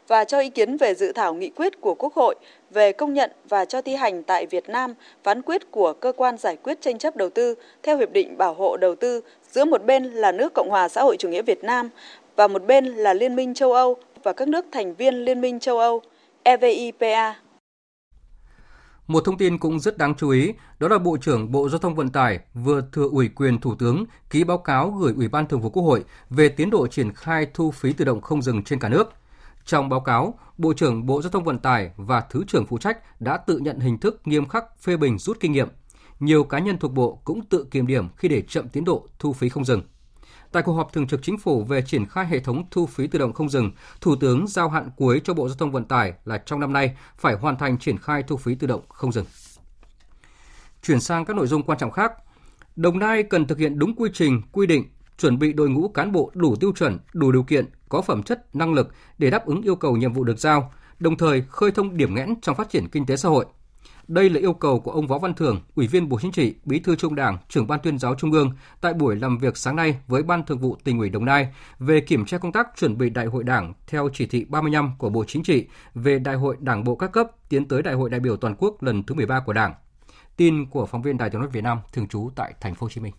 và 0.09 0.25
cho 0.25 0.40
ý 0.40 0.50
kiến 0.50 0.76
về 0.76 0.94
dự 0.94 1.12
thảo 1.12 1.35
nghị 1.35 1.50
quyết 1.50 1.80
của 1.80 1.94
Quốc 1.94 2.14
hội 2.14 2.35
về 2.71 2.93
công 2.93 3.15
nhận 3.15 3.31
và 3.49 3.65
cho 3.65 3.83
thi 3.83 3.95
hành 3.95 4.23
tại 4.23 4.47
Việt 4.47 4.69
Nam 4.69 4.95
phán 5.25 5.43
quyết 5.43 5.71
của 5.71 5.93
cơ 5.93 6.12
quan 6.17 6.37
giải 6.39 6.57
quyết 6.57 6.81
tranh 6.81 6.99
chấp 6.99 7.17
đầu 7.17 7.31
tư 7.31 7.55
theo 7.83 7.99
hiệp 7.99 8.12
định 8.12 8.39
bảo 8.39 8.55
hộ 8.55 8.77
đầu 8.77 8.95
tư 8.95 9.21
giữa 9.50 9.65
một 9.65 9.85
bên 9.85 10.05
là 10.05 10.33
nước 10.33 10.55
Cộng 10.55 10.71
hòa 10.71 10.89
xã 10.89 11.03
hội 11.03 11.17
chủ 11.19 11.29
nghĩa 11.29 11.43
Việt 11.43 11.65
Nam 11.65 11.89
và 12.37 12.49
một 12.49 12.67
bên 12.67 12.85
là 12.85 13.15
Liên 13.15 13.37
minh 13.37 13.55
châu 13.55 13.73
Âu 13.73 13.97
và 14.23 14.33
các 14.33 14.49
nước 14.49 14.65
thành 14.73 14.95
viên 14.95 15.15
Liên 15.15 15.41
minh 15.41 15.61
châu 15.61 15.79
Âu 15.79 16.03
EVIPA. 16.43 17.35
Một 19.07 19.25
thông 19.25 19.39
tin 19.39 19.59
cũng 19.59 19.81
rất 19.81 19.99
đáng 19.99 20.15
chú 20.19 20.31
ý, 20.31 20.53
đó 20.79 20.89
là 20.89 20.99
Bộ 20.99 21.17
trưởng 21.21 21.53
Bộ 21.53 21.69
Giao 21.69 21.79
thông 21.79 21.95
Vận 21.95 22.11
tải 22.11 22.39
vừa 22.55 22.83
thừa 22.93 23.09
ủy 23.12 23.29
quyền 23.29 23.61
Thủ 23.61 23.75
tướng 23.79 24.05
ký 24.31 24.45
báo 24.45 24.59
cáo 24.59 24.91
gửi 24.91 25.12
Ủy 25.17 25.29
ban 25.29 25.47
Thường 25.47 25.61
vụ 25.61 25.71
Quốc 25.71 25.83
hội 25.83 26.05
về 26.31 26.49
tiến 26.49 26.71
độ 26.71 26.87
triển 26.87 27.12
khai 27.15 27.47
thu 27.55 27.71
phí 27.71 27.93
tự 27.93 28.05
động 28.05 28.21
không 28.21 28.43
dừng 28.43 28.65
trên 28.65 28.79
cả 28.79 28.89
nước. 28.89 29.20
Trong 29.71 29.89
báo 29.89 30.00
cáo, 30.00 30.39
Bộ 30.59 30.73
trưởng 30.73 31.07
Bộ 31.07 31.23
Giao 31.23 31.31
thông 31.31 31.45
Vận 31.45 31.59
tải 31.59 31.91
và 31.97 32.21
Thứ 32.21 32.45
trưởng 32.49 32.67
phụ 32.67 32.79
trách 32.79 33.21
đã 33.21 33.37
tự 33.37 33.59
nhận 33.59 33.81
hình 33.81 33.99
thức 33.99 34.21
nghiêm 34.25 34.49
khắc 34.49 34.65
phê 34.83 34.97
bình 34.97 35.19
rút 35.19 35.41
kinh 35.41 35.53
nghiệm. 35.53 35.69
Nhiều 36.21 36.45
cá 36.45 36.59
nhân 36.59 36.79
thuộc 36.79 36.93
Bộ 36.93 37.21
cũng 37.25 37.47
tự 37.47 37.67
kiểm 37.71 37.87
điểm 37.87 38.09
khi 38.17 38.29
để 38.29 38.43
chậm 38.43 38.69
tiến 38.69 38.85
độ 38.85 39.07
thu 39.19 39.33
phí 39.33 39.49
không 39.49 39.65
dừng. 39.65 39.83
Tại 40.53 40.62
cuộc 40.62 40.73
họp 40.73 40.93
thường 40.93 41.07
trực 41.07 41.23
chính 41.23 41.39
phủ 41.39 41.65
về 41.65 41.83
triển 41.83 42.07
khai 42.07 42.27
hệ 42.27 42.41
thống 42.41 42.65
thu 42.71 42.87
phí 42.87 43.07
tự 43.07 43.19
động 43.19 43.33
không 43.33 43.49
dừng, 43.49 43.71
Thủ 44.00 44.17
tướng 44.17 44.47
giao 44.47 44.69
hạn 44.69 44.91
cuối 44.97 45.21
cho 45.25 45.35
Bộ 45.35 45.49
Giao 45.49 45.57
thông 45.57 45.73
Vận 45.73 45.85
tải 45.85 46.12
là 46.25 46.39
trong 46.39 46.61
năm 46.61 46.73
nay 46.73 46.97
phải 47.17 47.35
hoàn 47.35 47.57
thành 47.57 47.79
triển 47.79 47.99
khai 47.99 48.23
thu 48.23 48.37
phí 48.37 48.55
tự 48.55 48.67
động 48.67 48.83
không 48.89 49.12
dừng. 49.12 49.27
Chuyển 50.83 51.00
sang 51.00 51.25
các 51.25 51.37
nội 51.37 51.47
dung 51.47 51.62
quan 51.62 51.79
trọng 51.79 51.91
khác, 51.91 52.12
Đồng 52.77 52.99
Nai 52.99 53.23
cần 53.23 53.47
thực 53.47 53.59
hiện 53.59 53.79
đúng 53.79 53.95
quy 53.97 54.11
trình, 54.12 54.43
quy 54.53 54.67
định, 54.67 54.85
chuẩn 55.21 55.39
bị 55.39 55.53
đội 55.53 55.69
ngũ 55.69 55.89
cán 55.89 56.12
bộ 56.12 56.31
đủ 56.35 56.57
tiêu 56.57 56.73
chuẩn, 56.77 56.99
đủ 57.12 57.33
điều 57.33 57.43
kiện, 57.43 57.65
có 57.89 58.03
phẩm 58.03 58.23
chất, 58.23 58.57
năng 58.57 58.75
lực 58.75 58.89
để 59.19 59.31
đáp 59.31 59.47
ứng 59.47 59.62
yêu 59.62 59.77
cầu 59.77 59.97
nhiệm 59.97 60.12
vụ 60.12 60.25
được 60.25 60.39
giao, 60.39 60.73
đồng 60.99 61.17
thời 61.17 61.43
khơi 61.49 61.71
thông 61.71 61.97
điểm 61.97 62.15
nghẽn 62.15 62.35
trong 62.43 62.57
phát 62.57 62.71
triển 62.71 62.89
kinh 62.89 63.07
tế 63.07 63.17
xã 63.17 63.29
hội– 63.29 63.47
đây 64.11 64.31
là 64.31 64.41
yêu 64.41 64.53
cầu 64.53 64.81
của 64.81 64.91
ông 64.91 65.07
Võ 65.07 65.19
Văn 65.19 65.35
Thưởng, 65.35 65.61
Ủy 65.75 65.87
viên 65.87 66.09
Bộ 66.09 66.19
Chính 66.23 66.33
trị, 66.33 66.55
Bí 66.65 66.79
thư 66.79 66.97
Trung 66.97 67.15
Đảng, 67.15 67.39
trưởng 67.49 67.67
Ban 67.67 67.81
Tuyên 67.81 67.99
giáo 67.99 68.15
Trung 68.15 68.33
ương 68.33 68.50
tại 68.81 68.95
buổi 68.95 69.17
làm 69.17 69.39
việc 69.39 69.57
sáng 69.57 69.77
nay 69.77 69.97
với 70.07 70.23
Ban 70.23 70.47
Thường 70.47 70.59
vụ 70.59 70.77
Tỉnh 70.85 70.99
ủy 70.99 71.09
Đồng 71.09 71.25
Nai 71.25 71.49
về 71.79 72.00
kiểm 72.00 72.25
tra 72.25 72.39
công 72.39 72.53
tác 72.53 72.69
chuẩn 72.77 72.99
bị 72.99 73.11
Đại 73.11 73.27
hội 73.27 73.45
Đảng 73.45 73.75
theo 73.87 74.09
chỉ 74.12 74.27
thị 74.27 74.45
35 74.45 74.93
của 74.99 75.11
Bộ 75.11 75.25
Chính 75.27 75.43
trị 75.43 75.67
về 75.95 76.19
Đại 76.19 76.35
hội 76.35 76.57
Đảng 76.61 76.85
bộ 76.85 76.97
các 76.97 77.12
cấp 77.12 77.27
tiến 77.49 77.69
tới 77.69 77.83
Đại 77.83 77.95
hội 77.95 78.11
đại 78.11 78.21
biểu 78.21 78.37
toàn 78.37 78.55
quốc 78.59 78.83
lần 78.83 79.03
thứ 79.03 79.15
13 79.15 79.41
của 79.41 79.53
Đảng. 79.53 79.75
Tin 80.37 80.67
của 80.67 80.87
phóng 80.87 81.03
viên 81.03 81.19
Đài 81.19 81.31
Tiếng 81.31 81.41
nói 81.41 81.50
Việt 81.53 81.65
Nam 81.65 81.79
thường 81.93 82.09
trú 82.09 82.31
tại 82.37 82.55
thành 82.61 82.75
phố 82.75 82.85
Hồ 82.85 82.91
Chí 82.91 83.00
Minh. 83.00 83.12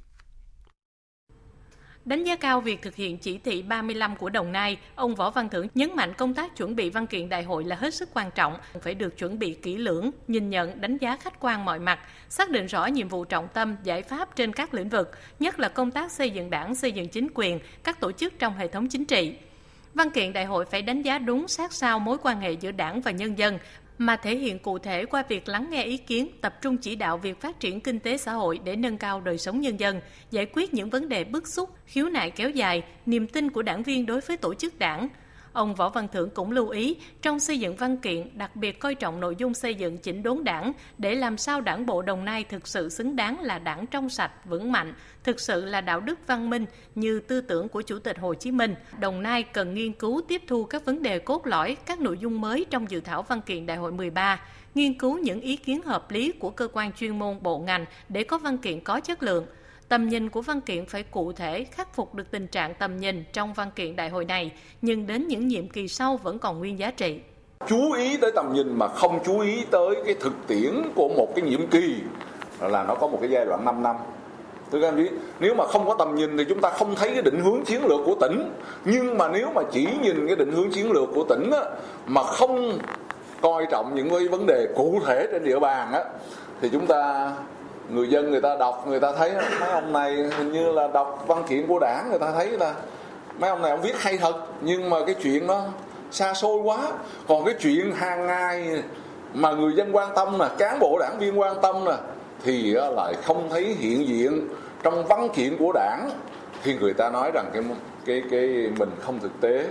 Đánh 2.05 2.23
giá 2.23 2.35
cao 2.35 2.61
việc 2.61 2.81
thực 2.81 2.95
hiện 2.95 3.17
chỉ 3.17 3.37
thị 3.37 3.61
35 3.61 4.15
của 4.15 4.29
Đồng 4.29 4.51
Nai, 4.51 4.77
ông 4.95 5.15
Võ 5.15 5.29
Văn 5.29 5.49
Thưởng 5.49 5.67
nhấn 5.73 5.95
mạnh 5.95 6.13
công 6.13 6.33
tác 6.33 6.57
chuẩn 6.57 6.75
bị 6.75 6.89
văn 6.89 7.07
kiện 7.07 7.29
đại 7.29 7.43
hội 7.43 7.63
là 7.63 7.75
hết 7.75 7.93
sức 7.93 8.09
quan 8.13 8.31
trọng, 8.35 8.57
phải 8.81 8.93
được 8.93 9.17
chuẩn 9.17 9.39
bị 9.39 9.53
kỹ 9.53 9.77
lưỡng, 9.77 10.11
nhìn 10.27 10.49
nhận, 10.49 10.81
đánh 10.81 10.97
giá 10.97 11.17
khách 11.17 11.39
quan 11.39 11.65
mọi 11.65 11.79
mặt, 11.79 11.99
xác 12.29 12.49
định 12.49 12.65
rõ 12.65 12.85
nhiệm 12.85 13.07
vụ 13.07 13.25
trọng 13.25 13.47
tâm, 13.53 13.75
giải 13.83 14.01
pháp 14.01 14.35
trên 14.35 14.53
các 14.53 14.73
lĩnh 14.73 14.89
vực, 14.89 15.11
nhất 15.39 15.59
là 15.59 15.69
công 15.69 15.91
tác 15.91 16.11
xây 16.11 16.29
dựng 16.29 16.49
đảng, 16.49 16.75
xây 16.75 16.91
dựng 16.91 17.07
chính 17.07 17.27
quyền, 17.33 17.59
các 17.83 17.99
tổ 17.99 18.11
chức 18.11 18.39
trong 18.39 18.57
hệ 18.57 18.67
thống 18.67 18.87
chính 18.87 19.05
trị. 19.05 19.35
Văn 19.93 20.09
kiện 20.09 20.33
đại 20.33 20.45
hội 20.45 20.65
phải 20.65 20.81
đánh 20.81 21.01
giá 21.01 21.19
đúng 21.19 21.47
sát 21.47 21.73
sao 21.73 21.99
mối 21.99 22.17
quan 22.23 22.39
hệ 22.39 22.51
giữa 22.51 22.71
đảng 22.71 23.01
và 23.01 23.11
nhân 23.11 23.37
dân, 23.37 23.59
mà 24.05 24.15
thể 24.15 24.35
hiện 24.35 24.59
cụ 24.59 24.79
thể 24.79 25.05
qua 25.05 25.23
việc 25.29 25.49
lắng 25.49 25.67
nghe 25.69 25.83
ý 25.83 25.97
kiến, 25.97 26.27
tập 26.41 26.61
trung 26.61 26.77
chỉ 26.77 26.95
đạo 26.95 27.17
việc 27.17 27.41
phát 27.41 27.59
triển 27.59 27.81
kinh 27.81 27.99
tế 27.99 28.17
xã 28.17 28.33
hội 28.33 28.59
để 28.63 28.75
nâng 28.75 28.97
cao 28.97 29.21
đời 29.21 29.37
sống 29.37 29.61
nhân 29.61 29.79
dân, 29.79 30.01
giải 30.31 30.45
quyết 30.53 30.73
những 30.73 30.89
vấn 30.89 31.09
đề 31.09 31.23
bức 31.23 31.47
xúc, 31.47 31.69
khiếu 31.85 32.09
nại 32.09 32.31
kéo 32.31 32.49
dài, 32.49 32.83
niềm 33.05 33.27
tin 33.27 33.49
của 33.49 33.61
đảng 33.61 33.83
viên 33.83 34.05
đối 34.05 34.21
với 34.21 34.37
tổ 34.37 34.53
chức 34.53 34.79
đảng. 34.79 35.09
Ông 35.53 35.75
Võ 35.75 35.89
Văn 35.89 36.07
Thưởng 36.11 36.29
cũng 36.29 36.51
lưu 36.51 36.69
ý, 36.69 36.97
trong 37.21 37.39
xây 37.39 37.59
dựng 37.59 37.75
văn 37.75 37.97
kiện, 37.97 38.37
đặc 38.37 38.55
biệt 38.55 38.79
coi 38.79 38.95
trọng 38.95 39.19
nội 39.19 39.35
dung 39.35 39.53
xây 39.53 39.75
dựng 39.75 39.97
chỉnh 39.97 40.23
đốn 40.23 40.43
đảng 40.43 40.73
để 40.97 41.15
làm 41.15 41.37
sao 41.37 41.61
đảng 41.61 41.85
bộ 41.85 42.01
Đồng 42.01 42.25
Nai 42.25 42.43
thực 42.43 42.67
sự 42.67 42.89
xứng 42.89 43.15
đáng 43.15 43.39
là 43.39 43.59
đảng 43.59 43.87
trong 43.87 44.09
sạch, 44.09 44.31
vững 44.45 44.71
mạnh, 44.71 44.93
thực 45.23 45.39
sự 45.39 45.65
là 45.65 45.81
đạo 45.81 45.99
đức 45.99 46.19
văn 46.27 46.49
minh 46.49 46.65
như 46.95 47.19
tư 47.19 47.41
tưởng 47.41 47.69
của 47.69 47.81
Chủ 47.81 47.99
tịch 47.99 48.19
Hồ 48.19 48.33
Chí 48.33 48.51
Minh. 48.51 48.75
Đồng 48.99 49.21
Nai 49.21 49.43
cần 49.43 49.73
nghiên 49.73 49.93
cứu 49.93 50.21
tiếp 50.27 50.41
thu 50.47 50.63
các 50.63 50.85
vấn 50.85 51.03
đề 51.03 51.19
cốt 51.19 51.47
lõi, 51.47 51.77
các 51.85 51.99
nội 51.99 52.17
dung 52.17 52.41
mới 52.41 52.65
trong 52.69 52.91
dự 52.91 52.99
thảo 52.99 53.21
văn 53.21 53.41
kiện 53.41 53.65
Đại 53.65 53.77
hội 53.77 53.91
13 53.91 54.39
nghiên 54.75 54.93
cứu 54.93 55.17
những 55.17 55.41
ý 55.41 55.55
kiến 55.55 55.81
hợp 55.81 56.11
lý 56.11 56.31
của 56.31 56.49
cơ 56.49 56.67
quan 56.73 56.91
chuyên 56.93 57.19
môn 57.19 57.43
bộ 57.43 57.59
ngành 57.59 57.85
để 58.09 58.23
có 58.23 58.37
văn 58.37 58.57
kiện 58.57 58.79
có 58.79 58.99
chất 58.99 59.23
lượng. 59.23 59.45
Tầm 59.91 60.09
nhìn 60.09 60.29
của 60.29 60.41
văn 60.41 60.61
kiện 60.61 60.85
phải 60.85 61.03
cụ 61.03 61.31
thể 61.33 61.63
khắc 61.63 61.95
phục 61.95 62.15
được 62.15 62.31
tình 62.31 62.47
trạng 62.47 62.73
tầm 62.73 62.97
nhìn 62.97 63.23
trong 63.33 63.53
văn 63.53 63.71
kiện 63.75 63.95
đại 63.95 64.09
hội 64.09 64.25
này, 64.25 64.51
nhưng 64.81 65.07
đến 65.07 65.27
những 65.27 65.47
nhiệm 65.47 65.69
kỳ 65.69 65.87
sau 65.87 66.17
vẫn 66.17 66.39
còn 66.39 66.59
nguyên 66.59 66.79
giá 66.79 66.91
trị. 66.91 67.19
Chú 67.67 67.91
ý 67.91 68.17
tới 68.17 68.31
tầm 68.35 68.53
nhìn 68.53 68.79
mà 68.79 68.87
không 68.87 69.19
chú 69.25 69.39
ý 69.39 69.65
tới 69.71 69.95
cái 70.05 70.15
thực 70.19 70.33
tiễn 70.47 70.73
của 70.95 71.09
một 71.17 71.27
cái 71.35 71.45
nhiệm 71.45 71.67
kỳ 71.67 71.95
là 72.59 72.83
nó 72.83 72.95
có 72.95 73.07
một 73.07 73.17
cái 73.21 73.29
giai 73.29 73.45
đoạn 73.45 73.65
5 73.65 73.83
năm. 73.83 73.95
Thưa 74.71 74.81
các 74.81 74.87
anh 74.87 74.97
chị, 74.97 75.15
nếu 75.39 75.55
mà 75.55 75.67
không 75.67 75.87
có 75.87 75.95
tầm 75.99 76.15
nhìn 76.15 76.37
thì 76.37 76.45
chúng 76.49 76.61
ta 76.61 76.69
không 76.69 76.95
thấy 76.95 77.13
cái 77.13 77.21
định 77.21 77.39
hướng 77.39 77.65
chiến 77.65 77.85
lược 77.85 77.99
của 78.05 78.15
tỉnh. 78.21 78.51
Nhưng 78.85 79.17
mà 79.17 79.27
nếu 79.27 79.51
mà 79.55 79.61
chỉ 79.71 79.87
nhìn 80.01 80.27
cái 80.27 80.35
định 80.35 80.51
hướng 80.51 80.71
chiến 80.71 80.91
lược 80.91 81.09
của 81.15 81.23
tỉnh 81.29 81.51
á, 81.51 81.61
mà 82.07 82.23
không 82.23 82.79
coi 83.41 83.65
trọng 83.71 83.95
những 83.95 84.09
cái 84.09 84.27
vấn 84.27 84.45
đề 84.45 84.67
cụ 84.75 84.99
thể 85.05 85.27
trên 85.31 85.43
địa 85.43 85.59
bàn 85.59 85.93
á, 85.93 86.03
thì 86.61 86.69
chúng 86.71 86.87
ta 86.87 87.31
người 87.93 88.07
dân 88.07 88.31
người 88.31 88.41
ta 88.41 88.55
đọc, 88.59 88.87
người 88.87 88.99
ta 88.99 89.11
thấy, 89.17 89.31
mấy 89.59 89.69
ông 89.69 89.93
này 89.93 90.15
hình 90.37 90.51
như 90.51 90.71
là 90.71 90.87
đọc 90.87 91.23
văn 91.27 91.43
kiện 91.49 91.67
của 91.67 91.79
đảng, 91.79 92.09
người 92.09 92.19
ta 92.19 92.31
thấy 92.31 92.47
là 92.47 92.73
mấy 93.39 93.49
ông 93.49 93.61
này 93.61 93.71
ông 93.71 93.81
viết 93.81 94.01
hay 94.01 94.17
thật, 94.17 94.35
nhưng 94.61 94.89
mà 94.89 94.97
cái 95.05 95.15
chuyện 95.23 95.47
nó 95.47 95.63
xa 96.11 96.33
xôi 96.33 96.57
quá. 96.63 96.77
Còn 97.27 97.45
cái 97.45 97.55
chuyện 97.59 97.91
hàng 97.95 98.27
ngày 98.27 98.83
mà 99.33 99.51
người 99.51 99.73
dân 99.75 99.95
quan 99.95 100.09
tâm 100.15 100.37
nè, 100.37 100.45
cán 100.57 100.79
bộ 100.79 100.97
đảng 100.99 101.19
viên 101.19 101.39
quan 101.39 101.61
tâm 101.61 101.85
nè, 101.85 101.95
thì 102.43 102.75
lại 102.95 103.13
không 103.23 103.49
thấy 103.49 103.75
hiện 103.79 104.07
diện 104.07 104.47
trong 104.83 105.05
văn 105.05 105.29
kiện 105.29 105.57
của 105.57 105.71
đảng. 105.73 106.09
Thì 106.63 106.75
người 106.75 106.93
ta 106.93 107.09
nói 107.09 107.31
rằng 107.33 107.45
cái 107.53 107.63
cái 108.05 108.23
cái 108.31 108.47
mình 108.77 108.89
không 109.01 109.19
thực 109.19 109.41
tế 109.41 109.65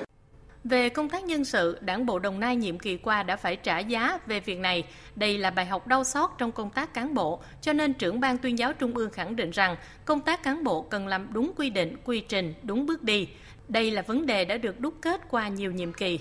về 0.64 0.88
công 0.88 1.08
tác 1.08 1.24
nhân 1.24 1.44
sự, 1.44 1.78
Đảng 1.80 2.06
bộ 2.06 2.18
Đồng 2.18 2.40
Nai 2.40 2.56
nhiệm 2.56 2.78
kỳ 2.78 2.96
qua 2.96 3.22
đã 3.22 3.36
phải 3.36 3.56
trả 3.56 3.78
giá 3.78 4.18
về 4.26 4.40
việc 4.40 4.58
này. 4.58 4.84
Đây 5.16 5.38
là 5.38 5.50
bài 5.50 5.66
học 5.66 5.86
đau 5.86 6.04
xót 6.04 6.30
trong 6.38 6.52
công 6.52 6.70
tác 6.70 6.94
cán 6.94 7.14
bộ, 7.14 7.42
cho 7.60 7.72
nên 7.72 7.94
trưởng 7.94 8.20
ban 8.20 8.38
tuyên 8.38 8.58
giáo 8.58 8.72
Trung 8.72 8.94
ương 8.94 9.10
khẳng 9.10 9.36
định 9.36 9.50
rằng 9.50 9.76
công 10.04 10.20
tác 10.20 10.42
cán 10.42 10.64
bộ 10.64 10.82
cần 10.82 11.06
làm 11.06 11.32
đúng 11.32 11.52
quy 11.56 11.70
định, 11.70 11.96
quy 12.04 12.20
trình, 12.20 12.54
đúng 12.62 12.86
bước 12.86 13.02
đi. 13.02 13.28
Đây 13.68 13.90
là 13.90 14.02
vấn 14.02 14.26
đề 14.26 14.44
đã 14.44 14.56
được 14.56 14.80
đúc 14.80 14.94
kết 15.02 15.20
qua 15.30 15.48
nhiều 15.48 15.72
nhiệm 15.72 15.92
kỳ. 15.92 16.18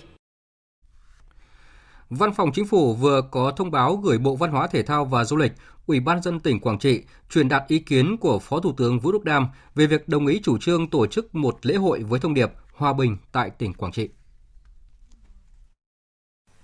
Văn 2.09 2.33
phòng 2.33 2.51
Chính 2.51 2.67
phủ 2.67 2.93
vừa 2.93 3.21
có 3.31 3.53
thông 3.57 3.71
báo 3.71 3.95
gửi 3.95 4.17
Bộ 4.17 4.35
Văn 4.35 4.51
hóa 4.51 4.67
Thể 4.67 4.83
thao 4.83 5.05
và 5.05 5.23
Du 5.23 5.37
lịch, 5.37 5.51
Ủy 5.87 5.99
ban 5.99 6.21
dân 6.21 6.39
tỉnh 6.39 6.59
Quảng 6.59 6.79
Trị 6.79 7.03
truyền 7.29 7.49
đạt 7.49 7.63
ý 7.67 7.79
kiến 7.79 8.17
của 8.17 8.39
Phó 8.39 8.59
Thủ 8.59 8.73
tướng 8.77 8.99
Vũ 8.99 9.11
Đức 9.11 9.23
Đam 9.23 9.47
về 9.75 9.85
việc 9.85 10.09
đồng 10.09 10.27
ý 10.27 10.39
chủ 10.43 10.57
trương 10.57 10.89
tổ 10.89 11.07
chức 11.07 11.35
một 11.35 11.57
lễ 11.61 11.75
hội 11.75 12.03
với 12.03 12.19
thông 12.19 12.33
điệp 12.33 12.51
Hòa 12.73 12.93
bình 12.93 13.17
tại 13.31 13.49
tỉnh 13.49 13.73
Quảng 13.73 13.91
Trị. 13.91 14.09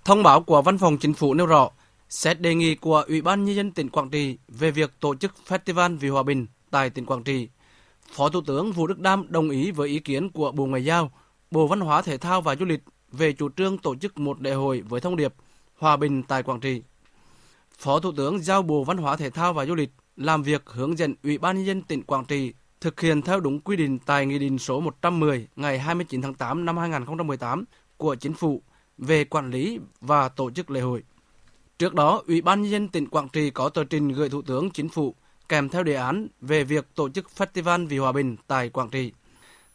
Thông 0.06 0.24
báo 0.24 0.42
của 0.42 0.62
Văn 0.62 0.78
phòng 0.78 0.98
Chính 0.98 1.14
phủ 1.14 1.34
nêu 1.34 1.46
rõ, 1.46 1.70
xét 2.10 2.42
đề 2.42 2.56
nghị 2.56 2.76
của 2.76 3.04
Ủy 3.08 3.22
ban 3.22 3.46
Nhân 3.46 3.56
dân 3.56 3.72
tỉnh 3.72 3.90
Quảng 3.90 4.10
Trị 4.10 4.38
về 4.48 4.72
việc 4.72 4.92
tổ 5.00 5.16
chức 5.16 5.34
Festival 5.48 5.98
vì 5.98 6.10
Hòa 6.10 6.24
bình 6.24 6.46
tại 6.72 6.90
tỉnh 6.90 7.06
Quảng 7.06 7.24
Trị. 7.24 7.48
Phó 8.12 8.30
Thủ 8.30 8.42
tướng 8.42 8.72
Vũ 8.72 8.88
Đức 8.88 9.00
Đam 9.00 9.26
đồng 9.30 9.50
ý 9.50 9.72
với 9.72 9.90
ý 9.90 10.00
kiến 10.00 10.30
của 10.30 10.52
Bộ 10.52 10.66
Ngoại 10.66 10.86
giao, 10.86 11.12
Bộ 11.52 11.68
Văn 11.68 11.80
hóa 11.80 12.02
Thể 12.02 12.18
thao 12.18 12.42
và 12.42 12.56
Du 12.56 12.66
lịch 12.66 12.84
về 13.12 13.34
chủ 13.34 13.50
trương 13.50 13.78
tổ 13.78 13.96
chức 13.96 14.18
một 14.18 14.40
đại 14.40 14.54
hội 14.54 14.82
với 14.82 15.02
thông 15.02 15.16
điệp 15.16 15.34
Hòa 15.78 15.98
bình 15.98 16.24
tại 16.24 16.44
Quảng 16.44 16.60
Trị. 16.60 16.82
Phó 17.78 18.00
Thủ 18.00 18.12
tướng 18.18 18.40
giao 18.40 18.62
Bộ 18.62 18.84
Văn 18.84 18.98
hóa 18.98 19.18
Thể 19.18 19.30
thao 19.30 19.54
và 19.54 19.66
Du 19.66 19.76
lịch 19.76 19.92
làm 20.16 20.44
việc 20.44 20.64
hướng 20.66 20.98
dẫn 20.98 21.16
Ủy 21.24 21.38
ban 21.38 21.58
Nhân 21.58 21.66
dân 21.66 21.82
tỉnh 21.82 22.04
Quảng 22.04 22.26
Trị 22.26 22.54
thực 22.82 23.02
hiện 23.02 23.22
theo 23.22 23.40
đúng 23.40 23.60
quy 23.60 23.76
định 23.76 24.00
tại 24.06 24.26
Nghị 24.26 24.40
định 24.40 24.60
số 24.60 24.80
110 24.80 25.48
ngày 25.56 25.80
29 25.80 26.22
tháng 26.22 26.34
8 26.34 26.66
năm 26.66 26.78
2018 26.78 27.66
của 27.98 28.16
Chính 28.16 28.34
phủ 28.34 28.62
về 28.98 29.24
quản 29.24 29.52
lý 29.52 29.80
và 30.02 30.30
tổ 30.30 30.52
chức 30.52 30.72
lễ 30.72 30.82
hội. 30.82 31.04
Trước 31.80 31.94
đó, 31.94 32.22
Ủy 32.28 32.42
ban 32.42 32.62
nhân 32.62 32.72
dân 32.72 32.88
tỉnh 32.88 33.08
Quảng 33.08 33.30
Trị 33.30 33.50
có 33.50 33.70
tờ 33.70 33.84
trình 33.84 34.08
gửi 34.08 34.30
Thủ 34.30 34.42
tướng 34.42 34.72
Chính 34.72 34.90
phủ 34.90 35.16
kèm 35.50 35.70
theo 35.70 35.84
đề 35.84 35.96
án 35.96 36.28
về 36.42 36.64
việc 36.64 36.96
tổ 36.96 37.10
chức 37.10 37.28
Festival 37.38 37.88
vì 37.88 37.98
Hòa 37.98 38.12
bình 38.12 38.36
tại 38.48 38.70
Quảng 38.70 38.90
Trị. 38.90 39.12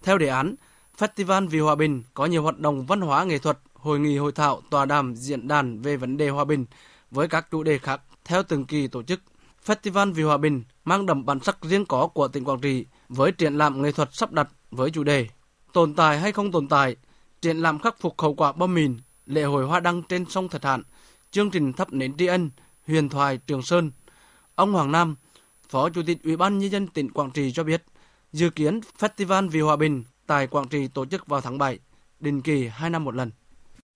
Theo 0.02 0.18
đề 0.18 0.28
án, 0.28 0.54
Festival 0.98 1.48
vì 1.48 1.58
Hòa 1.58 1.74
bình 1.74 2.02
có 2.14 2.26
nhiều 2.26 2.42
hoạt 2.42 2.58
động 2.58 2.86
văn 2.86 3.00
hóa 3.00 3.24
nghệ 3.24 3.38
thuật, 3.38 3.58
hội 3.74 4.00
nghị 4.00 4.16
hội 4.16 4.32
thảo, 4.32 4.60
tòa 4.70 4.84
đàm, 4.84 5.14
diễn 5.16 5.48
đàn 5.48 5.82
về 5.82 5.96
vấn 5.96 6.16
đề 6.16 6.28
hòa 6.28 6.44
bình 6.44 6.66
với 7.10 7.28
các 7.28 7.46
chủ 7.50 7.62
đề 7.62 7.78
khác 7.78 8.00
theo 8.24 8.42
từng 8.42 8.64
kỳ 8.64 8.88
tổ 8.88 9.02
chức. 9.02 9.20
Festival 9.66 10.12
vì 10.12 10.22
Hòa 10.22 10.36
bình 10.36 10.62
mang 10.84 11.06
đậm 11.06 11.24
bản 11.24 11.40
sắc 11.40 11.58
riêng 11.62 11.84
có 11.84 12.06
của 12.06 12.28
tỉnh 12.28 12.44
Quảng 12.44 12.60
Trị 12.60 12.86
với 13.08 13.32
triển 13.32 13.58
lãm 13.58 13.82
nghệ 13.82 13.92
thuật 13.92 14.08
sắp 14.12 14.32
đặt 14.32 14.48
với 14.70 14.90
chủ 14.90 15.04
đề 15.04 15.28
Tồn 15.72 15.94
tại 15.94 16.18
hay 16.18 16.32
không 16.32 16.52
tồn 16.52 16.68
tại, 16.68 16.96
triển 17.42 17.56
lãm 17.56 17.78
khắc 17.78 18.00
phục 18.00 18.20
hậu 18.20 18.34
quả 18.34 18.52
bom 18.52 18.74
mìn, 18.74 18.98
lễ 19.30 19.42
hội 19.42 19.64
hoa 19.64 19.80
đăng 19.80 20.02
trên 20.02 20.24
sông 20.28 20.48
Thật 20.48 20.64
Hạn, 20.64 20.82
chương 21.30 21.50
trình 21.50 21.72
thắp 21.72 21.92
nến 21.92 22.16
tri 22.16 22.26
ân, 22.26 22.50
huyền 22.86 23.08
thoại 23.08 23.38
Trường 23.46 23.62
Sơn. 23.62 23.90
Ông 24.54 24.72
Hoàng 24.72 24.92
Nam, 24.92 25.16
Phó 25.68 25.88
Chủ 25.90 26.02
tịch 26.06 26.18
Ủy 26.24 26.36
ban 26.36 26.58
Nhân 26.58 26.70
dân 26.70 26.86
tỉnh 26.86 27.10
Quảng 27.10 27.30
Trị 27.30 27.52
cho 27.52 27.64
biết, 27.64 27.82
dự 28.32 28.50
kiến 28.50 28.80
Festival 28.98 29.48
vì 29.48 29.60
Hòa 29.60 29.76
bình 29.76 30.04
tại 30.26 30.46
Quảng 30.46 30.68
Trị 30.68 30.88
tổ 30.94 31.06
chức 31.06 31.26
vào 31.26 31.40
tháng 31.40 31.58
7, 31.58 31.78
định 32.20 32.40
kỳ 32.42 32.68
2 32.68 32.90
năm 32.90 33.04
một 33.04 33.14
lần. 33.14 33.30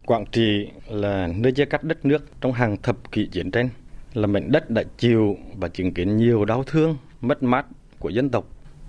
Quảng 0.07 0.25
Trị 0.33 0.69
là 0.89 1.29
nơi 1.37 1.53
chia 1.53 1.65
cắt 1.65 1.85
đất 1.85 2.05
nước 2.05 2.41
trong 2.41 2.53
hàng 2.53 2.77
thập 2.83 3.13
kỷ 3.13 3.27
chiến 3.27 3.51
tranh, 3.51 3.69
là 4.15 4.27
mảnh 4.27 4.53
đất 4.53 4.71
đã 4.71 4.83
chịu 4.99 5.37
và 5.57 5.69
chứng 5.69 5.95
kiến 5.95 6.17
nhiều 6.17 6.45
đau 6.45 6.65
thương, 6.65 6.97
mất 7.21 7.43
mát 7.43 7.67
của 7.99 8.09
dân 8.09 8.31
tộc. 8.31 8.45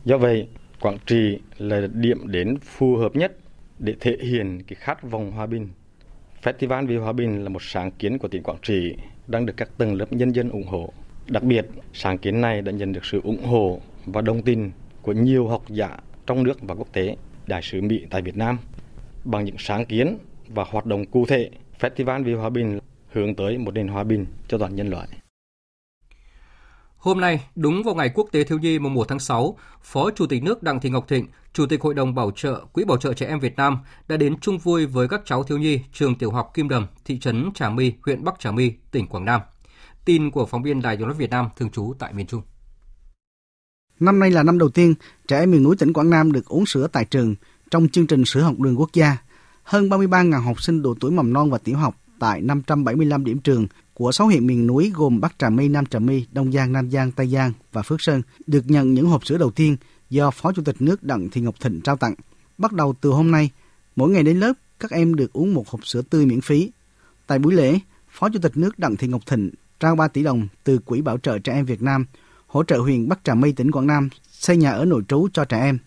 Do 0.06 0.18
vậy, 0.18 0.48
Quảng 0.80 0.98
Trị 1.06 1.40
là 1.58 1.88
điểm 1.94 2.32
đến 2.32 2.58
phù 2.60 2.96
hợp 2.96 3.16
nhất 3.16 3.38
để 3.80 3.96
thể 4.00 4.18
hiện 4.22 4.64
cái 4.68 4.76
khát 4.80 5.04
vọng 5.04 5.32
hòa 5.32 5.46
bình 5.46 5.70
Festival 6.46 6.88
vì 6.88 6.98
hòa 6.98 7.14
bình 7.14 7.44
là 7.44 7.50
một 7.50 7.64
sáng 7.64 7.92
kiến 7.92 8.18
của 8.18 8.28
tỉnh 8.28 8.44
Quảng 8.44 8.58
Trị 8.62 8.96
đang 9.28 9.46
được 9.46 9.54
các 9.58 9.70
tầng 9.78 9.94
lớp 9.94 10.14
nhân 10.14 10.36
dân 10.36 10.50
ủng 10.50 10.68
hộ. 10.68 10.94
Đặc 11.28 11.44
biệt, 11.44 11.66
sáng 11.94 12.18
kiến 12.18 12.42
này 12.42 12.62
đã 12.62 12.72
nhận 12.72 12.94
được 12.94 13.06
sự 13.06 13.22
ủng 13.24 13.46
hộ 13.46 13.80
và 14.06 14.22
đồng 14.22 14.42
tình 14.42 14.72
của 15.02 15.12
nhiều 15.12 15.48
học 15.48 15.64
giả 15.70 15.98
trong 16.28 16.44
nước 16.44 16.62
và 16.62 16.76
quốc 16.76 16.88
tế, 16.94 17.16
đại 17.48 17.62
sứ 17.62 17.82
Mỹ 17.82 18.06
tại 18.10 18.22
Việt 18.22 18.38
Nam. 18.38 18.58
Bằng 19.24 19.46
những 19.46 19.56
sáng 19.60 19.86
kiến 19.86 20.18
và 20.48 20.66
hoạt 20.68 20.86
động 20.86 21.06
cụ 21.06 21.26
thể, 21.26 21.50
Festival 21.80 22.24
vì 22.24 22.34
hòa 22.34 22.50
bình 22.50 22.80
hướng 23.12 23.36
tới 23.36 23.58
một 23.58 23.74
nền 23.74 23.88
hòa 23.88 24.04
bình 24.04 24.26
cho 24.48 24.58
toàn 24.58 24.76
nhân 24.76 24.90
loại. 24.90 25.08
Hôm 27.06 27.20
nay, 27.20 27.48
đúng 27.56 27.84
vào 27.84 27.96
ngày 27.96 28.12
Quốc 28.14 28.28
tế 28.32 28.44
Thiếu 28.44 28.60
nhi 28.60 28.80
mùng 28.80 28.94
1 28.94 29.08
tháng 29.08 29.20
6, 29.20 29.58
Phó 29.82 30.12
Chủ 30.12 30.28
tịch 30.28 30.44
nước 30.44 30.64
Đặng 30.64 30.80
Thị 30.80 30.90
Ngọc 30.90 31.08
Thịnh, 31.08 31.28
Chủ 31.54 31.66
tịch 31.66 31.82
Hội 31.82 31.94
đồng 31.94 32.16
Bảo 32.16 32.32
trợ 32.32 32.66
Quỹ 32.74 32.84
Bảo 32.84 32.98
trợ 32.98 33.14
Trẻ 33.14 33.26
Em 33.28 33.40
Việt 33.40 33.56
Nam 33.56 33.78
đã 34.08 34.18
đến 34.18 34.40
chung 34.40 34.58
vui 34.58 34.86
với 34.86 35.08
các 35.08 35.22
cháu 35.26 35.44
thiếu 35.44 35.58
nhi 35.58 35.80
trường 35.94 36.16
tiểu 36.16 36.32
học 36.32 36.52
Kim 36.54 36.70
Đầm, 36.70 36.88
thị 37.06 37.20
trấn 37.20 37.50
Trà 37.56 37.70
My, 37.70 37.94
huyện 38.06 38.24
Bắc 38.24 38.40
Trà 38.40 38.52
My, 38.52 38.74
tỉnh 38.92 39.08
Quảng 39.08 39.26
Nam. 39.26 39.42
Tin 40.06 40.32
của 40.32 40.46
phóng 40.46 40.64
viên 40.64 40.82
Đài 40.82 40.98
Tiếng 40.98 41.08
nói 41.08 41.16
Việt 41.18 41.30
Nam 41.30 41.50
thường 41.58 41.70
trú 41.70 41.94
tại 42.00 42.14
miền 42.14 42.28
Trung. 42.28 42.42
Năm 44.00 44.20
nay 44.20 44.32
là 44.32 44.44
năm 44.44 44.58
đầu 44.58 44.70
tiên 44.70 44.94
trẻ 45.28 45.40
em 45.40 45.52
miền 45.52 45.64
núi 45.64 45.76
tỉnh 45.76 45.94
Quảng 45.94 46.10
Nam 46.10 46.32
được 46.32 46.46
uống 46.46 46.66
sữa 46.66 46.88
tại 46.92 47.06
trường 47.06 47.36
trong 47.72 47.90
chương 47.90 48.08
trình 48.08 48.26
sữa 48.26 48.42
học 48.42 48.60
đường 48.60 48.80
quốc 48.80 48.90
gia. 48.94 49.18
Hơn 49.64 49.90
33.000 49.90 50.42
học 50.42 50.62
sinh 50.62 50.82
độ 50.82 50.96
tuổi 51.00 51.12
mầm 51.12 51.34
non 51.34 51.50
và 51.50 51.58
tiểu 51.58 51.78
học 51.78 51.96
tại 52.20 52.42
575 52.42 53.26
điểm 53.26 53.40
trường 53.40 53.68
của 53.94 54.12
6 54.12 54.28
huyện 54.28 54.48
miền 54.48 54.68
núi 54.68 54.92
gồm 54.96 55.22
Bắc 55.22 55.40
Trà 55.40 55.50
My, 55.50 55.68
Nam 55.68 55.86
Trà 55.86 56.00
My, 56.00 56.26
Đông 56.32 56.52
Giang, 56.52 56.74
Nam 56.74 56.92
Giang, 56.92 57.12
Tây 57.12 57.28
Giang 57.28 57.52
và 57.72 57.82
Phước 57.82 58.02
Sơn 58.02 58.22
được 58.48 58.64
nhận 58.68 58.94
những 58.94 59.08
hộp 59.08 59.26
sữa 59.26 59.38
đầu 59.38 59.52
tiên 59.52 59.78
do 60.10 60.32
Phó 60.32 60.52
Chủ 60.52 60.64
tịch 60.64 60.82
nước 60.82 61.04
Đặng 61.04 61.30
Thị 61.30 61.42
Ngọc 61.42 61.56
Thịnh 61.60 61.82
trao 61.82 61.98
tặng. 61.98 62.16
Bắt 62.58 62.72
đầu 62.72 62.96
từ 63.02 63.10
hôm 63.10 63.32
nay, 63.32 63.50
mỗi 63.96 64.10
ngày 64.10 64.24
đến 64.24 64.40
lớp, 64.40 64.54
các 64.80 64.92
em 64.92 65.16
được 65.16 65.34
uống 65.34 65.54
một 65.54 65.70
hộp 65.70 65.86
sữa 65.86 66.02
tươi 66.10 66.26
miễn 66.26 66.42
phí. 66.42 66.72
Tại 67.28 67.40
buổi 67.40 67.54
lễ, 67.54 67.80
Phó 68.10 68.30
Chủ 68.30 68.40
tịch 68.40 68.58
nước 68.58 68.80
Đặng 68.80 68.96
Thị 68.96 69.08
Ngọc 69.08 69.22
Thịnh 69.26 69.52
trao 69.80 69.96
3 69.96 70.08
tỷ 70.08 70.24
đồng 70.24 70.48
từ 70.64 70.78
Quỹ 70.78 71.02
Bảo 71.02 71.18
trợ 71.18 71.40
Trẻ 71.40 71.54
Em 71.54 71.66
Việt 71.66 71.82
Nam 71.82 72.06
hỗ 72.48 72.64
trợ 72.64 72.78
huyện 72.78 73.10
Bắc 73.10 73.24
Trà 73.24 73.34
My, 73.34 73.52
tỉnh 73.52 73.72
Quảng 73.72 73.88
Nam 73.88 74.10
xây 74.32 74.58
nhà 74.58 74.72
ở 74.72 74.86
nội 74.86 75.04
trú 75.08 75.28
cho 75.34 75.46
trẻ 75.46 75.60
em. 75.60 75.78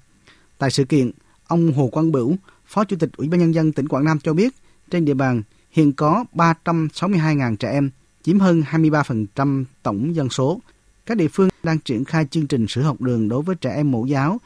Tại 0.58 0.70
sự 0.70 0.84
kiện, 0.84 1.10
ông 1.46 1.72
Hồ 1.72 1.88
Quang 1.88 2.12
Bửu, 2.12 2.36
Phó 2.66 2.84
Chủ 2.84 2.96
tịch 2.96 3.10
Ủy 3.16 3.28
ban 3.28 3.40
Nhân 3.40 3.54
dân 3.54 3.72
tỉnh 3.72 3.88
Quảng 3.88 4.04
Nam 4.04 4.18
cho 4.18 4.32
biết, 4.32 4.54
trên 4.90 5.04
địa 5.04 5.14
bàn 5.14 5.42
hiện 5.70 5.92
có 5.92 6.24
362.000 6.34 7.56
trẻ 7.56 7.70
em, 7.72 7.90
chiếm 8.22 8.38
hơn 8.38 8.62
23% 8.70 9.64
tổng 9.82 10.14
dân 10.14 10.30
số. 10.30 10.60
Các 11.06 11.16
địa 11.16 11.28
phương 11.32 11.48
đang 11.62 11.78
triển 11.78 12.04
khai 12.04 12.26
chương 12.30 12.46
trình 12.46 12.66
sữa 12.68 12.82
học 12.82 13.00
đường 13.00 13.28
đối 13.28 13.42
với 13.42 13.56
trẻ 13.56 13.74
em 13.74 13.90
mẫu 13.90 14.06
giáo 14.06 14.38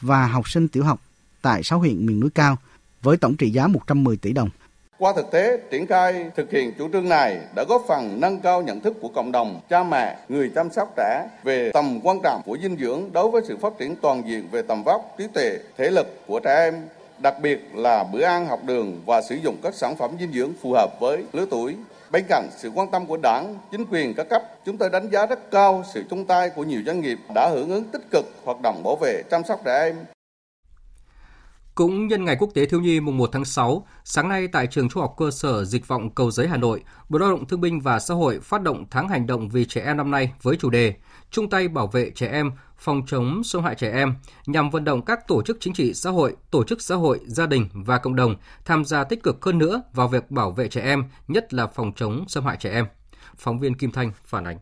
và 0.00 0.26
học 0.26 0.48
sinh 0.48 0.68
tiểu 0.68 0.84
học 0.84 1.00
tại 1.42 1.62
6 1.62 1.78
huyện 1.78 2.06
miền 2.06 2.20
núi 2.20 2.30
cao 2.34 2.56
với 3.02 3.16
tổng 3.16 3.36
trị 3.36 3.50
giá 3.50 3.66
110 3.66 4.16
tỷ 4.16 4.32
đồng. 4.32 4.50
Qua 4.98 5.12
thực 5.16 5.30
tế, 5.30 5.60
triển 5.70 5.86
khai 5.86 6.30
thực 6.36 6.50
hiện 6.50 6.72
chủ 6.78 6.88
trương 6.92 7.08
này 7.08 7.40
đã 7.56 7.64
góp 7.68 7.84
phần 7.88 8.20
nâng 8.20 8.40
cao 8.40 8.62
nhận 8.62 8.80
thức 8.80 8.96
của 9.00 9.08
cộng 9.08 9.32
đồng, 9.32 9.60
cha 9.70 9.84
mẹ, 9.84 10.18
người 10.28 10.50
chăm 10.54 10.70
sóc 10.70 10.94
trẻ 10.96 11.28
về 11.44 11.70
tầm 11.74 12.00
quan 12.02 12.18
trọng 12.22 12.42
của 12.44 12.58
dinh 12.62 12.76
dưỡng 12.76 13.12
đối 13.12 13.30
với 13.30 13.42
sự 13.48 13.56
phát 13.56 13.72
triển 13.78 13.96
toàn 14.02 14.22
diện 14.28 14.48
về 14.50 14.62
tầm 14.62 14.82
vóc, 14.82 15.14
trí 15.18 15.26
tuệ, 15.34 15.58
thể 15.78 15.90
lực 15.90 16.06
của 16.26 16.40
trẻ 16.40 16.54
em 16.54 16.74
đặc 17.22 17.34
biệt 17.42 17.68
là 17.74 18.04
bữa 18.12 18.22
ăn 18.22 18.46
học 18.46 18.60
đường 18.64 19.00
và 19.06 19.22
sử 19.22 19.34
dụng 19.34 19.56
các 19.62 19.74
sản 19.74 19.96
phẩm 19.96 20.10
dinh 20.20 20.32
dưỡng 20.32 20.52
phù 20.62 20.72
hợp 20.72 21.00
với 21.00 21.24
lứa 21.32 21.46
tuổi. 21.50 21.76
Bên 22.10 22.24
cạnh 22.28 22.48
sự 22.56 22.70
quan 22.74 22.90
tâm 22.90 23.06
của 23.06 23.16
Đảng, 23.22 23.58
chính 23.70 23.84
quyền 23.90 24.14
các 24.14 24.28
cấp, 24.30 24.42
chúng 24.64 24.78
tôi 24.78 24.90
đánh 24.90 25.10
giá 25.10 25.26
rất 25.26 25.50
cao 25.50 25.84
sự 25.94 26.04
chung 26.10 26.24
tay 26.24 26.50
của 26.50 26.64
nhiều 26.64 26.80
doanh 26.86 27.00
nghiệp 27.00 27.18
đã 27.34 27.48
hưởng 27.52 27.70
ứng 27.70 27.84
tích 27.84 28.02
cực 28.10 28.24
hoạt 28.44 28.56
động 28.62 28.82
bảo 28.84 28.96
vệ 29.00 29.22
chăm 29.30 29.44
sóc 29.44 29.60
trẻ 29.64 29.80
em 29.80 29.96
cũng 31.74 32.06
nhân 32.06 32.24
ngày 32.24 32.36
quốc 32.38 32.50
tế 32.54 32.66
thiếu 32.66 32.80
nhi 32.80 33.00
mùng 33.00 33.18
1 33.18 33.30
tháng 33.32 33.44
6, 33.44 33.86
sáng 34.04 34.28
nay 34.28 34.48
tại 34.48 34.66
trường 34.66 34.88
Trung 34.88 35.00
học 35.00 35.14
cơ 35.16 35.30
sở 35.30 35.64
Dịch 35.64 35.88
vọng 35.88 36.10
Cầu 36.10 36.30
Giấy 36.30 36.48
Hà 36.48 36.56
Nội, 36.56 36.82
Bộ 37.08 37.18
Lao 37.18 37.30
động 37.30 37.46
Thương 37.46 37.60
binh 37.60 37.80
và 37.80 37.98
Xã 37.98 38.14
hội 38.14 38.40
phát 38.40 38.62
động 38.62 38.84
tháng 38.90 39.08
hành 39.08 39.26
động 39.26 39.48
vì 39.48 39.64
trẻ 39.64 39.82
em 39.84 39.96
năm 39.96 40.10
nay 40.10 40.32
với 40.42 40.56
chủ 40.56 40.70
đề 40.70 40.94
chung 41.30 41.50
tay 41.50 41.68
bảo 41.68 41.86
vệ 41.86 42.10
trẻ 42.14 42.28
em, 42.28 42.50
phòng 42.82 43.02
chống 43.06 43.44
xâm 43.44 43.64
hại 43.64 43.74
trẻ 43.74 43.92
em 43.92 44.14
nhằm 44.46 44.70
vận 44.70 44.84
động 44.84 45.02
các 45.02 45.28
tổ 45.28 45.42
chức 45.42 45.56
chính 45.60 45.74
trị 45.74 45.94
xã 45.94 46.10
hội, 46.10 46.36
tổ 46.50 46.64
chức 46.64 46.82
xã 46.82 46.94
hội, 46.94 47.20
gia 47.26 47.46
đình 47.46 47.68
và 47.72 47.98
cộng 47.98 48.16
đồng 48.16 48.34
tham 48.64 48.84
gia 48.84 49.04
tích 49.04 49.22
cực 49.22 49.44
hơn 49.44 49.58
nữa 49.58 49.82
vào 49.92 50.08
việc 50.08 50.30
bảo 50.30 50.50
vệ 50.50 50.68
trẻ 50.68 50.80
em, 50.80 51.04
nhất 51.28 51.54
là 51.54 51.66
phòng 51.66 51.92
chống 51.96 52.24
xâm 52.28 52.46
hại 52.46 52.56
trẻ 52.60 52.70
em. 52.72 52.86
Phóng 53.36 53.58
viên 53.58 53.74
Kim 53.74 53.90
Thanh 53.90 54.12
phản 54.24 54.44
ánh. 54.44 54.58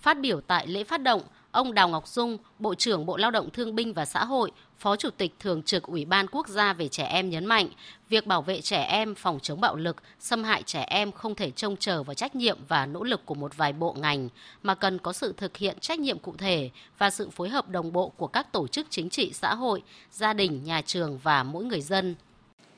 Phát 0.00 0.20
biểu 0.20 0.40
tại 0.40 0.66
lễ 0.66 0.84
phát 0.84 1.02
động, 1.02 1.22
ông 1.50 1.74
Đào 1.74 1.88
Ngọc 1.88 2.08
Dung, 2.08 2.38
Bộ 2.58 2.74
trưởng 2.74 3.06
Bộ 3.06 3.16
Lao 3.16 3.30
động 3.30 3.50
Thương 3.50 3.74
binh 3.74 3.92
và 3.92 4.04
Xã 4.04 4.24
hội, 4.24 4.50
Phó 4.78 4.96
Chủ 4.96 5.10
tịch 5.10 5.32
Thường 5.40 5.62
trực 5.62 5.82
Ủy 5.82 6.04
ban 6.04 6.26
Quốc 6.26 6.48
gia 6.48 6.72
về 6.72 6.88
trẻ 6.88 7.04
em 7.04 7.30
nhấn 7.30 7.46
mạnh, 7.46 7.68
việc 8.08 8.26
bảo 8.26 8.42
vệ 8.42 8.60
trẻ 8.60 8.82
em, 8.82 9.14
phòng 9.14 9.38
chống 9.42 9.60
bạo 9.60 9.76
lực, 9.76 9.96
xâm 10.20 10.44
hại 10.44 10.62
trẻ 10.62 10.84
em 10.88 11.12
không 11.12 11.34
thể 11.34 11.50
trông 11.50 11.76
chờ 11.76 12.02
vào 12.02 12.14
trách 12.14 12.36
nhiệm 12.36 12.58
và 12.68 12.86
nỗ 12.86 13.04
lực 13.04 13.26
của 13.26 13.34
một 13.34 13.56
vài 13.56 13.72
bộ 13.72 13.96
ngành, 13.98 14.28
mà 14.62 14.74
cần 14.74 14.98
có 14.98 15.12
sự 15.12 15.34
thực 15.36 15.56
hiện 15.56 15.78
trách 15.80 15.98
nhiệm 15.98 16.18
cụ 16.18 16.34
thể 16.38 16.70
và 16.98 17.10
sự 17.10 17.30
phối 17.30 17.48
hợp 17.48 17.68
đồng 17.68 17.92
bộ 17.92 18.08
của 18.08 18.26
các 18.26 18.52
tổ 18.52 18.66
chức 18.68 18.86
chính 18.90 19.10
trị 19.10 19.32
xã 19.34 19.54
hội, 19.54 19.82
gia 20.12 20.32
đình, 20.32 20.64
nhà 20.64 20.82
trường 20.86 21.18
và 21.18 21.42
mỗi 21.42 21.64
người 21.64 21.80
dân. 21.80 22.14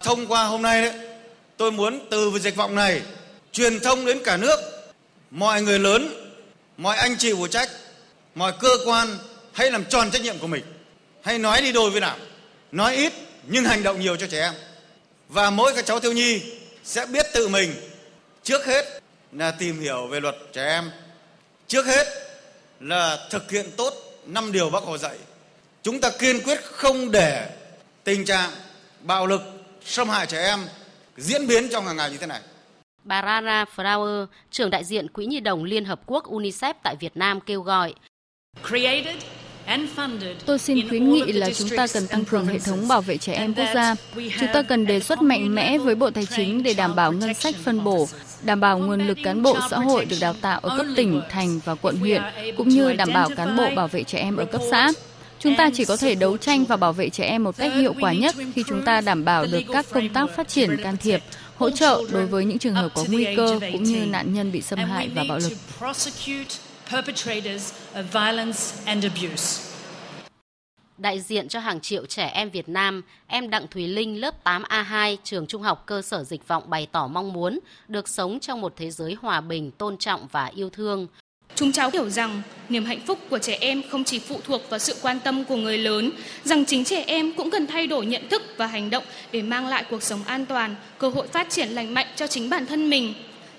Thông 0.01 0.27
qua 0.27 0.45
hôm 0.45 0.63
nay 0.63 0.83
đấy, 0.83 1.19
tôi 1.57 1.73
muốn 1.73 1.99
từ 2.11 2.39
dịch 2.39 2.57
vọng 2.57 2.75
này 2.75 3.03
truyền 3.53 3.81
thông 3.81 4.07
đến 4.07 4.19
cả 4.25 4.37
nước, 4.37 4.57
mọi 5.31 5.63
người 5.63 5.79
lớn, 5.79 6.09
mọi 6.77 6.97
anh 6.97 7.17
chị 7.19 7.33
phụ 7.35 7.47
trách, 7.47 7.69
mọi 8.35 8.53
cơ 8.61 8.71
quan 8.87 9.09
hãy 9.53 9.71
làm 9.71 9.85
tròn 9.85 10.11
trách 10.11 10.23
nhiệm 10.23 10.39
của 10.39 10.47
mình 10.47 10.63
hay 11.23 11.39
nói 11.39 11.63
đi 11.63 11.73
đôi 11.73 11.91
với 11.91 12.01
nào 12.01 12.17
nói 12.73 12.95
ít 12.95 13.13
nhưng 13.47 13.65
hành 13.65 13.83
động 13.83 14.01
nhiều 14.01 14.17
cho 14.17 14.27
trẻ 14.27 14.41
em. 14.41 14.55
Và 15.29 15.51
mỗi 15.51 15.73
các 15.75 15.87
cháu 15.87 16.01
thiếu 16.01 16.13
nhi 16.13 16.43
sẽ 16.85 17.07
biết 17.07 17.27
tự 17.35 17.49
mình. 17.49 17.75
Trước 18.43 18.67
hết 18.67 19.01
là 19.33 19.51
tìm 19.51 19.81
hiểu 19.81 20.07
về 20.07 20.21
luật 20.21 20.37
trẻ 20.53 20.65
em. 20.65 20.91
Trước 21.67 21.87
hết 21.87 22.07
là 22.81 23.27
thực 23.31 23.51
hiện 23.51 23.67
tốt 23.77 23.95
năm 24.27 24.53
điều 24.53 24.71
bác 24.71 24.83
hồ 24.83 24.99
dạy. 24.99 25.17
Chúng 25.83 26.01
ta 26.01 26.11
kiên 26.19 26.41
quyết 26.41 26.65
không 26.65 27.11
để 27.11 27.51
tình 28.05 28.25
trạng 28.25 28.51
bạo 29.01 29.27
lực 29.27 29.41
xâm 29.85 30.09
hại 30.09 30.27
trẻ 30.27 30.43
em 30.43 30.67
diễn 31.17 31.47
biến 31.47 31.69
trong 31.69 31.87
hàng 31.87 31.97
ngày 31.97 32.11
như 32.11 32.17
thế 32.17 32.27
này. 32.27 32.41
Bà 33.05 33.23
Rara 33.23 33.65
Flower, 33.77 34.27
trưởng 34.51 34.71
đại 34.71 34.85
diện 34.85 35.09
Quỹ 35.09 35.27
Nhi 35.27 35.41
đồng 35.41 35.65
Liên 35.65 35.85
Hợp 35.85 36.01
Quốc 36.07 36.25
UNICEF 36.25 36.75
tại 36.83 36.97
Việt 37.01 37.17
Nam 37.17 37.41
kêu 37.41 37.63
gọi 37.63 37.95
Tôi 40.47 40.59
xin 40.59 40.89
khuyến 40.89 41.13
nghị 41.13 41.33
là 41.33 41.51
chúng 41.51 41.69
ta 41.77 41.87
cần 41.87 42.07
tăng 42.07 42.25
cường 42.25 42.47
hệ 42.47 42.59
thống 42.59 42.89
bảo 42.89 43.01
vệ 43.01 43.17
trẻ 43.19 43.33
em 43.33 43.55
quốc 43.55 43.67
gia. 43.75 43.95
Chúng 44.15 44.49
ta 44.53 44.63
cần 44.63 44.87
đề 44.87 45.01
xuất 45.01 45.23
mạnh 45.23 45.55
mẽ 45.55 45.79
với 45.79 45.95
Bộ 45.95 46.11
Tài 46.11 46.27
chính 46.37 46.63
để 46.63 46.75
đảm 46.75 46.97
bảo 46.97 47.13
ngân 47.13 47.35
sách 47.35 47.55
phân 47.65 47.85
bổ, 47.85 48.09
đảm 48.43 48.61
bảo 48.61 48.79
nguồn 48.79 49.07
lực 49.07 49.19
cán 49.25 49.43
bộ 49.43 49.57
xã 49.71 49.79
hội 49.79 50.05
được 50.05 50.17
đào 50.21 50.35
tạo 50.41 50.61
ở 50.61 50.77
cấp 50.77 50.87
tỉnh, 50.97 51.21
thành 51.31 51.61
và 51.65 51.75
quận 51.75 51.97
huyện, 51.97 52.23
cũng 52.57 52.69
như 52.69 52.93
đảm 52.93 53.09
bảo 53.15 53.29
cán 53.37 53.57
bộ 53.57 53.71
bảo 53.77 53.89
vệ 53.89 54.05
trẻ 54.05 54.19
em 54.19 54.37
ở 54.37 54.45
cấp 54.45 54.61
xã. 54.71 54.93
Chúng 55.41 55.57
ta 55.57 55.71
chỉ 55.75 55.85
có 55.85 55.97
thể 55.97 56.15
đấu 56.15 56.37
tranh 56.37 56.65
và 56.65 56.77
bảo 56.77 56.93
vệ 56.93 57.11
trẻ 57.11 57.25
em 57.25 57.45
một 57.45 57.57
cách 57.57 57.73
hiệu 57.75 57.95
quả 58.01 58.13
nhất 58.13 58.35
khi 58.55 58.65
chúng 58.69 58.83
ta 58.83 59.01
đảm 59.01 59.25
bảo 59.25 59.47
được 59.47 59.63
các 59.73 59.87
công 59.91 60.09
tác 60.09 60.31
phát 60.37 60.49
triển 60.49 60.77
can 60.83 60.97
thiệp, 60.97 61.21
hỗ 61.57 61.71
trợ 61.71 62.03
đối 62.13 62.27
với 62.27 62.45
những 62.45 62.59
trường 62.59 62.75
hợp 62.75 62.89
có 62.95 63.05
nguy 63.09 63.27
cơ 63.37 63.61
cũng 63.73 63.83
như 63.83 64.07
nạn 64.07 64.35
nhân 64.35 64.53
bị 64.53 64.63
xâm 64.63 64.79
hại 64.79 65.11
và 65.15 65.25
bạo 65.29 65.39
lực 65.39 65.53
perpetrators 66.91 67.73
of 67.95 68.03
violence 68.13 68.83
and 68.85 69.05
abuse. 69.05 69.69
Đại 70.99 71.21
diện 71.21 71.49
cho 71.49 71.61
hàng 71.61 71.81
triệu 71.81 72.07
trẻ 72.07 72.27
em 72.27 72.51
Việt 72.51 72.69
Nam, 72.69 73.03
em 73.27 73.51
Đặng 73.51 73.67
Thùy 73.69 73.87
Linh 73.87 74.21
lớp 74.21 74.35
8A2 74.45 75.17
trường 75.25 75.47
Trung 75.47 75.63
học 75.63 75.83
cơ 75.87 76.03
sở 76.03 76.25
Dịch 76.25 76.49
vọng 76.49 76.71
bày 76.71 76.87
tỏ 76.93 77.07
mong 77.07 77.33
muốn 77.33 77.59
được 77.89 78.09
sống 78.09 78.41
trong 78.41 78.61
một 78.61 78.73
thế 78.77 78.91
giới 78.91 79.17
hòa 79.21 79.41
bình, 79.41 79.71
tôn 79.71 79.97
trọng 79.97 80.27
và 80.33 80.47
yêu 80.47 80.71
thương. 80.71 81.07
Chúng 81.55 81.73
cháu 81.73 81.91
hiểu 81.93 82.11
rằng 82.11 82.43
niềm 82.69 82.85
hạnh 82.85 83.01
phúc 83.07 83.19
của 83.31 83.39
trẻ 83.39 83.59
em 83.61 83.83
không 83.91 84.05
chỉ 84.05 84.19
phụ 84.19 84.41
thuộc 84.45 84.63
vào 84.71 84.79
sự 84.79 84.95
quan 85.03 85.21
tâm 85.21 85.45
của 85.45 85.57
người 85.57 85.79
lớn, 85.79 86.11
rằng 86.45 86.65
chính 86.65 86.85
trẻ 86.85 87.05
em 87.07 87.33
cũng 87.33 87.51
cần 87.51 87.67
thay 87.67 87.87
đổi 87.87 88.07
nhận 88.07 88.29
thức 88.29 88.43
và 88.57 88.67
hành 88.67 88.91
động 88.91 89.05
để 89.33 89.43
mang 89.43 89.67
lại 89.67 89.85
cuộc 89.91 90.03
sống 90.03 90.21
an 90.27 90.47
toàn, 90.47 90.75
cơ 90.99 91.09
hội 91.09 91.27
phát 91.29 91.51
triển 91.51 91.69
lành 91.69 91.95
mạnh 91.95 92.07
cho 92.17 92.27
chính 92.27 92.51
bản 92.51 92.67
thân 92.67 92.91
mình. 92.91 93.15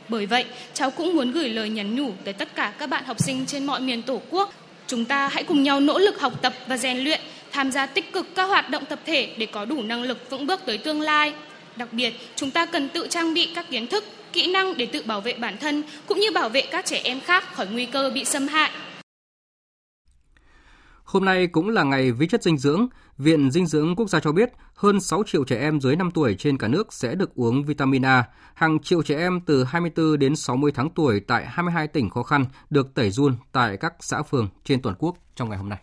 Bởi 0.09 0.25
vậy, 0.25 0.45
cháu 0.73 0.91
cũng 0.91 1.15
muốn 1.15 1.31
gửi 1.31 1.49
lời 1.49 1.69
nhắn 1.69 1.95
nhủ 1.95 2.11
tới 2.23 2.33
tất 2.33 2.55
cả 2.55 2.73
các 2.79 2.89
bạn 2.89 3.03
học 3.03 3.19
sinh 3.19 3.45
trên 3.45 3.65
mọi 3.65 3.79
miền 3.79 4.01
Tổ 4.01 4.21
quốc. 4.29 4.53
Chúng 4.87 5.05
ta 5.05 5.27
hãy 5.27 5.43
cùng 5.43 5.63
nhau 5.63 5.79
nỗ 5.79 5.99
lực 5.99 6.19
học 6.19 6.41
tập 6.41 6.53
và 6.67 6.77
rèn 6.77 6.97
luyện, 6.97 7.21
tham 7.51 7.71
gia 7.71 7.85
tích 7.85 8.13
cực 8.13 8.35
các 8.35 8.43
hoạt 8.43 8.69
động 8.69 8.85
tập 8.85 8.99
thể 9.05 9.29
để 9.37 9.45
có 9.45 9.65
đủ 9.65 9.81
năng 9.83 10.03
lực 10.03 10.29
vững 10.29 10.47
bước 10.47 10.61
tới 10.65 10.77
tương 10.77 11.01
lai. 11.01 11.33
Đặc 11.75 11.93
biệt, 11.93 12.13
chúng 12.35 12.51
ta 12.51 12.65
cần 12.65 12.89
tự 12.89 13.07
trang 13.09 13.33
bị 13.33 13.49
các 13.55 13.69
kiến 13.69 13.87
thức, 13.87 14.03
kỹ 14.33 14.51
năng 14.51 14.77
để 14.77 14.85
tự 14.85 15.01
bảo 15.05 15.21
vệ 15.21 15.33
bản 15.33 15.57
thân 15.57 15.83
cũng 16.05 16.19
như 16.19 16.31
bảo 16.31 16.49
vệ 16.49 16.61
các 16.61 16.85
trẻ 16.85 17.01
em 17.03 17.19
khác 17.19 17.53
khỏi 17.53 17.67
nguy 17.71 17.85
cơ 17.85 18.09
bị 18.09 18.25
xâm 18.25 18.47
hại. 18.47 18.71
Hôm 21.09 21.25
nay 21.25 21.47
cũng 21.47 21.69
là 21.69 21.83
ngày 21.83 22.11
vi 22.11 22.27
chất 22.27 22.43
dinh 22.43 22.57
dưỡng. 22.57 22.87
Viện 23.17 23.51
Dinh 23.51 23.65
dưỡng 23.65 23.95
Quốc 23.95 24.09
gia 24.09 24.19
cho 24.19 24.31
biết 24.31 24.49
hơn 24.75 24.99
6 24.99 25.23
triệu 25.27 25.43
trẻ 25.43 25.59
em 25.59 25.81
dưới 25.81 25.95
5 25.95 26.11
tuổi 26.11 26.35
trên 26.39 26.57
cả 26.57 26.67
nước 26.67 26.93
sẽ 26.93 27.15
được 27.15 27.35
uống 27.35 27.63
vitamin 27.63 28.05
A. 28.05 28.23
Hàng 28.53 28.79
triệu 28.79 29.01
trẻ 29.01 29.17
em 29.17 29.39
từ 29.45 29.63
24 29.63 30.19
đến 30.19 30.35
60 30.35 30.71
tháng 30.75 30.89
tuổi 30.89 31.19
tại 31.19 31.45
22 31.47 31.87
tỉnh 31.87 32.09
khó 32.09 32.23
khăn 32.23 32.45
được 32.69 32.93
tẩy 32.93 33.11
run 33.11 33.35
tại 33.51 33.77
các 33.77 33.93
xã 33.99 34.23
phường 34.23 34.49
trên 34.63 34.81
toàn 34.81 34.95
quốc 34.99 35.15
trong 35.35 35.49
ngày 35.49 35.57
hôm 35.57 35.69
nay. 35.69 35.79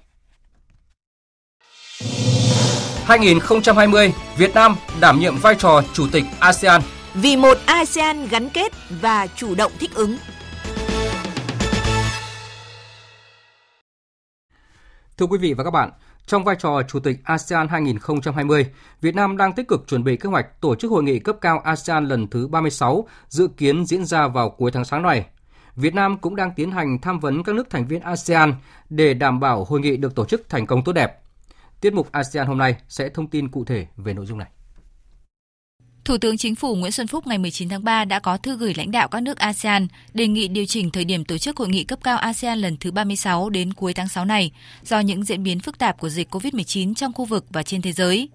2020, 3.04 4.12
Việt 4.36 4.54
Nam 4.54 4.76
đảm 5.00 5.18
nhiệm 5.20 5.36
vai 5.36 5.54
trò 5.54 5.82
chủ 5.92 6.06
tịch 6.12 6.24
ASEAN. 6.38 6.80
Vì 7.14 7.36
một 7.36 7.58
ASEAN 7.66 8.28
gắn 8.28 8.48
kết 8.50 8.72
và 9.00 9.26
chủ 9.26 9.54
động 9.54 9.72
thích 9.78 9.94
ứng. 9.94 10.16
Thưa 15.18 15.26
quý 15.26 15.38
vị 15.38 15.54
và 15.54 15.64
các 15.64 15.70
bạn, 15.70 15.90
trong 16.26 16.44
vai 16.44 16.56
trò 16.58 16.82
Chủ 16.88 17.00
tịch 17.00 17.16
ASEAN 17.24 17.68
2020, 17.68 18.66
Việt 19.00 19.14
Nam 19.14 19.36
đang 19.36 19.52
tích 19.52 19.68
cực 19.68 19.84
chuẩn 19.88 20.04
bị 20.04 20.16
kế 20.16 20.28
hoạch 20.28 20.60
tổ 20.60 20.74
chức 20.74 20.90
hội 20.90 21.02
nghị 21.02 21.18
cấp 21.18 21.36
cao 21.40 21.58
ASEAN 21.58 22.08
lần 22.08 22.28
thứ 22.28 22.48
36, 22.48 23.08
dự 23.28 23.48
kiến 23.56 23.86
diễn 23.86 24.04
ra 24.04 24.28
vào 24.28 24.50
cuối 24.50 24.70
tháng 24.70 24.84
sáng 24.84 25.02
này. 25.02 25.26
Việt 25.76 25.94
Nam 25.94 26.18
cũng 26.18 26.36
đang 26.36 26.50
tiến 26.56 26.70
hành 26.70 26.98
tham 27.02 27.20
vấn 27.20 27.42
các 27.42 27.54
nước 27.54 27.70
thành 27.70 27.86
viên 27.86 28.00
ASEAN 28.00 28.54
để 28.88 29.14
đảm 29.14 29.40
bảo 29.40 29.64
hội 29.64 29.80
nghị 29.80 29.96
được 29.96 30.14
tổ 30.14 30.24
chức 30.24 30.48
thành 30.48 30.66
công 30.66 30.84
tốt 30.84 30.92
đẹp. 30.92 31.22
Tiết 31.80 31.92
mục 31.94 32.12
ASEAN 32.12 32.46
hôm 32.46 32.58
nay 32.58 32.76
sẽ 32.88 33.08
thông 33.08 33.26
tin 33.26 33.48
cụ 33.48 33.64
thể 33.64 33.86
về 33.96 34.14
nội 34.14 34.26
dung 34.26 34.38
này. 34.38 34.48
Thủ 36.06 36.18
tướng 36.18 36.36
Chính 36.36 36.54
phủ 36.54 36.74
Nguyễn 36.74 36.92
Xuân 36.92 37.06
Phúc 37.06 37.26
ngày 37.26 37.38
19 37.38 37.68
tháng 37.68 37.84
3 37.84 38.04
đã 38.04 38.18
có 38.18 38.36
thư 38.36 38.56
gửi 38.56 38.74
lãnh 38.76 38.90
đạo 38.90 39.08
các 39.08 39.22
nước 39.22 39.38
ASEAN 39.38 39.86
đề 40.14 40.26
nghị 40.26 40.48
điều 40.48 40.66
chỉnh 40.66 40.90
thời 40.90 41.04
điểm 41.04 41.24
tổ 41.24 41.38
chức 41.38 41.56
hội 41.56 41.68
nghị 41.68 41.84
cấp 41.84 41.98
cao 42.04 42.18
ASEAN 42.18 42.58
lần 42.58 42.76
thứ 42.80 42.90
36 42.90 43.50
đến 43.50 43.72
cuối 43.72 43.92
tháng 43.94 44.08
6 44.08 44.24
này 44.24 44.52
do 44.82 45.00
những 45.00 45.24
diễn 45.24 45.42
biến 45.42 45.60
phức 45.60 45.78
tạp 45.78 45.98
của 45.98 46.08
dịch 46.08 46.34
COVID-19 46.34 46.94
trong 46.94 47.12
khu 47.12 47.24
vực 47.24 47.44
và 47.50 47.62
trên 47.62 47.82
thế 47.82 47.92
giới. 47.92 48.28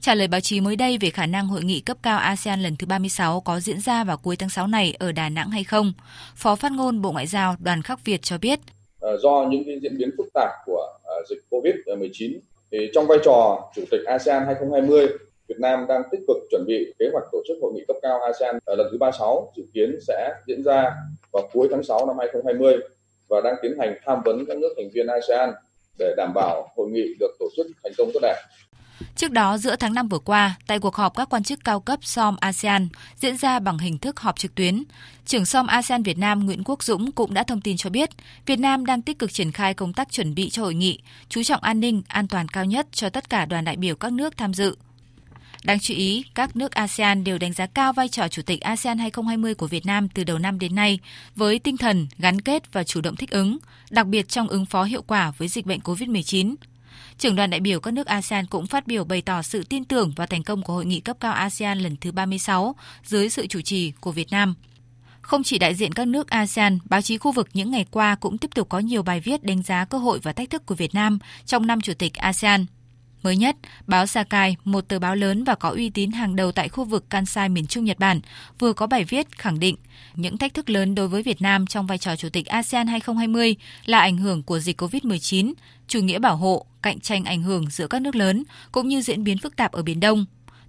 Trả 0.00 0.14
lời 0.14 0.28
báo 0.28 0.40
chí 0.40 0.60
mới 0.60 0.76
đây 0.76 0.98
về 0.98 1.10
khả 1.10 1.26
năng 1.26 1.46
hội 1.46 1.64
nghị 1.64 1.80
cấp 1.80 1.96
cao 2.02 2.18
ASEAN 2.18 2.62
lần 2.62 2.76
thứ 2.76 2.86
36 2.86 3.40
có 3.40 3.60
diễn 3.60 3.80
ra 3.80 4.04
vào 4.04 4.16
cuối 4.16 4.36
tháng 4.36 4.50
6 4.50 4.66
này 4.66 4.94
ở 4.98 5.12
Đà 5.12 5.28
Nẵng 5.28 5.50
hay 5.50 5.64
không, 5.64 5.92
Phó 6.36 6.56
phát 6.56 6.72
ngôn 6.72 7.02
Bộ 7.02 7.12
Ngoại 7.12 7.26
giao 7.26 7.56
Đoàn 7.58 7.82
Khắc 7.82 8.04
Việt 8.04 8.22
cho 8.22 8.38
biết. 8.38 8.60
Ờ, 9.00 9.16
do 9.22 9.46
những 9.50 9.62
cái 9.66 9.78
diễn 9.82 9.98
biến 9.98 10.10
phức 10.18 10.26
tạp 10.34 10.50
của 10.66 10.86
ờ, 11.04 11.14
dịch 11.30 11.44
COVID-19 11.50 12.38
thì 12.72 12.78
trong 12.94 13.06
vai 13.06 13.18
trò 13.24 13.70
Chủ 13.76 13.82
tịch 13.90 14.00
ASEAN 14.06 14.42
2020 14.46 15.08
Việt 15.52 15.60
Nam 15.60 15.86
đang 15.88 16.02
tích 16.10 16.20
cực 16.28 16.36
chuẩn 16.50 16.64
bị 16.66 16.94
kế 16.98 17.06
hoạch 17.12 17.24
tổ 17.32 17.38
chức 17.48 17.56
hội 17.62 17.72
nghị 17.74 17.84
cấp 17.88 17.96
cao 18.02 18.20
ASEAN 18.20 18.58
lần 18.66 18.86
thứ 18.92 18.98
36 18.98 19.52
dự 19.56 19.62
kiến 19.74 19.98
sẽ 20.06 20.34
diễn 20.46 20.62
ra 20.64 20.94
vào 21.32 21.48
cuối 21.52 21.68
tháng 21.70 21.82
6 21.82 22.06
năm 22.06 22.16
2020 22.18 22.76
và 23.28 23.40
đang 23.44 23.54
tiến 23.62 23.72
hành 23.78 23.94
tham 24.06 24.18
vấn 24.24 24.44
các 24.48 24.56
nước 24.58 24.74
thành 24.76 24.90
viên 24.94 25.06
ASEAN 25.06 25.50
để 25.98 26.14
đảm 26.16 26.32
bảo 26.34 26.68
hội 26.76 26.88
nghị 26.90 27.14
được 27.20 27.36
tổ 27.38 27.46
chức 27.56 27.66
thành 27.82 27.92
công 27.98 28.10
tốt 28.14 28.20
đẹp. 28.22 28.36
Trước 29.16 29.30
đó, 29.30 29.58
giữa 29.58 29.76
tháng 29.76 29.94
5 29.94 30.08
vừa 30.08 30.18
qua, 30.18 30.54
tại 30.66 30.78
cuộc 30.78 30.94
họp 30.94 31.16
các 31.16 31.28
quan 31.30 31.42
chức 31.42 31.58
cao 31.64 31.80
cấp 31.80 31.98
SOM 32.02 32.36
ASEAN 32.40 32.88
diễn 33.16 33.36
ra 33.36 33.58
bằng 33.58 33.78
hình 33.78 33.98
thức 33.98 34.20
họp 34.20 34.38
trực 34.38 34.54
tuyến, 34.54 34.82
trưởng 35.26 35.44
SOM 35.44 35.66
ASEAN 35.66 36.02
Việt 36.02 36.18
Nam 36.18 36.46
Nguyễn 36.46 36.64
Quốc 36.64 36.82
Dũng 36.82 37.12
cũng 37.12 37.34
đã 37.34 37.42
thông 37.42 37.60
tin 37.60 37.76
cho 37.76 37.90
biết, 37.90 38.10
Việt 38.46 38.58
Nam 38.58 38.86
đang 38.86 39.02
tích 39.02 39.18
cực 39.18 39.32
triển 39.32 39.52
khai 39.52 39.74
công 39.74 39.92
tác 39.92 40.12
chuẩn 40.12 40.34
bị 40.34 40.50
cho 40.50 40.62
hội 40.62 40.74
nghị, 40.74 40.98
chú 41.28 41.42
trọng 41.42 41.62
an 41.62 41.80
ninh, 41.80 42.02
an 42.08 42.28
toàn 42.28 42.48
cao 42.48 42.64
nhất 42.64 42.86
cho 42.92 43.08
tất 43.10 43.30
cả 43.30 43.44
đoàn 43.44 43.64
đại 43.64 43.76
biểu 43.76 43.96
các 43.96 44.12
nước 44.12 44.36
tham 44.36 44.54
dự. 44.54 44.76
Đáng 45.64 45.78
chú 45.80 45.94
ý, 45.94 46.24
các 46.34 46.56
nước 46.56 46.72
ASEAN 46.72 47.24
đều 47.24 47.38
đánh 47.38 47.52
giá 47.52 47.66
cao 47.66 47.92
vai 47.92 48.08
trò 48.08 48.28
Chủ 48.28 48.42
tịch 48.42 48.60
ASEAN 48.60 48.98
2020 48.98 49.54
của 49.54 49.66
Việt 49.66 49.86
Nam 49.86 50.08
từ 50.08 50.24
đầu 50.24 50.38
năm 50.38 50.58
đến 50.58 50.74
nay 50.74 50.98
với 51.36 51.58
tinh 51.58 51.76
thần 51.76 52.06
gắn 52.18 52.40
kết 52.40 52.72
và 52.72 52.84
chủ 52.84 53.00
động 53.00 53.16
thích 53.16 53.30
ứng, 53.30 53.58
đặc 53.90 54.06
biệt 54.06 54.28
trong 54.28 54.48
ứng 54.48 54.66
phó 54.66 54.84
hiệu 54.84 55.02
quả 55.02 55.32
với 55.38 55.48
dịch 55.48 55.66
bệnh 55.66 55.80
COVID-19. 55.80 56.54
Trưởng 57.18 57.36
đoàn 57.36 57.50
đại 57.50 57.60
biểu 57.60 57.80
các 57.80 57.94
nước 57.94 58.06
ASEAN 58.06 58.46
cũng 58.46 58.66
phát 58.66 58.86
biểu 58.86 59.04
bày 59.04 59.22
tỏ 59.22 59.42
sự 59.42 59.64
tin 59.64 59.84
tưởng 59.84 60.12
và 60.16 60.26
thành 60.26 60.42
công 60.42 60.62
của 60.62 60.72
hội 60.72 60.86
nghị 60.86 61.00
cấp 61.00 61.16
cao 61.20 61.32
ASEAN 61.32 61.78
lần 61.78 61.96
thứ 61.96 62.12
36 62.12 62.74
dưới 63.04 63.28
sự 63.28 63.46
chủ 63.46 63.60
trì 63.60 63.92
của 64.00 64.12
Việt 64.12 64.30
Nam. 64.30 64.54
Không 65.20 65.42
chỉ 65.42 65.58
đại 65.58 65.74
diện 65.74 65.92
các 65.92 66.08
nước 66.08 66.30
ASEAN, 66.30 66.78
báo 66.84 67.02
chí 67.02 67.18
khu 67.18 67.32
vực 67.32 67.48
những 67.54 67.70
ngày 67.70 67.86
qua 67.90 68.14
cũng 68.14 68.38
tiếp 68.38 68.50
tục 68.54 68.68
có 68.68 68.78
nhiều 68.78 69.02
bài 69.02 69.20
viết 69.20 69.44
đánh 69.44 69.62
giá 69.62 69.84
cơ 69.84 69.98
hội 69.98 70.18
và 70.22 70.32
thách 70.32 70.50
thức 70.50 70.66
của 70.66 70.74
Việt 70.74 70.94
Nam 70.94 71.18
trong 71.46 71.66
năm 71.66 71.80
chủ 71.80 71.92
tịch 71.94 72.14
ASEAN. 72.14 72.66
Mới 73.22 73.36
nhất, 73.36 73.56
báo 73.86 74.06
Sakai, 74.06 74.56
một 74.64 74.88
tờ 74.88 74.98
báo 74.98 75.16
lớn 75.16 75.44
và 75.44 75.54
có 75.54 75.68
uy 75.68 75.90
tín 75.90 76.10
hàng 76.10 76.36
đầu 76.36 76.52
tại 76.52 76.68
khu 76.68 76.84
vực 76.84 77.10
Kansai 77.10 77.48
miền 77.48 77.66
Trung 77.66 77.84
Nhật 77.84 77.98
Bản, 77.98 78.20
vừa 78.58 78.72
có 78.72 78.86
bài 78.86 79.04
viết 79.04 79.38
khẳng 79.38 79.58
định 79.58 79.76
những 80.14 80.38
thách 80.38 80.54
thức 80.54 80.70
lớn 80.70 80.94
đối 80.94 81.08
với 81.08 81.22
Việt 81.22 81.42
Nam 81.42 81.66
trong 81.66 81.86
vai 81.86 81.98
trò 81.98 82.16
chủ 82.16 82.28
tịch 82.28 82.46
ASEAN 82.46 82.86
2020 82.86 83.56
là 83.86 84.00
ảnh 84.00 84.16
hưởng 84.16 84.42
của 84.42 84.58
dịch 84.58 84.80
COVID-19, 84.80 85.52
chủ 85.88 86.00
nghĩa 86.00 86.18
bảo 86.18 86.36
hộ, 86.36 86.66
cạnh 86.82 87.00
tranh 87.00 87.24
ảnh 87.24 87.42
hưởng 87.42 87.70
giữa 87.70 87.86
các 87.86 88.02
nước 88.02 88.16
lớn 88.16 88.44
cũng 88.72 88.88
như 88.88 89.00
diễn 89.00 89.24
biến 89.24 89.38
phức 89.38 89.56
tạp 89.56 89.72
ở 89.72 89.82
Biển 89.82 90.00
Đông, 90.00 90.24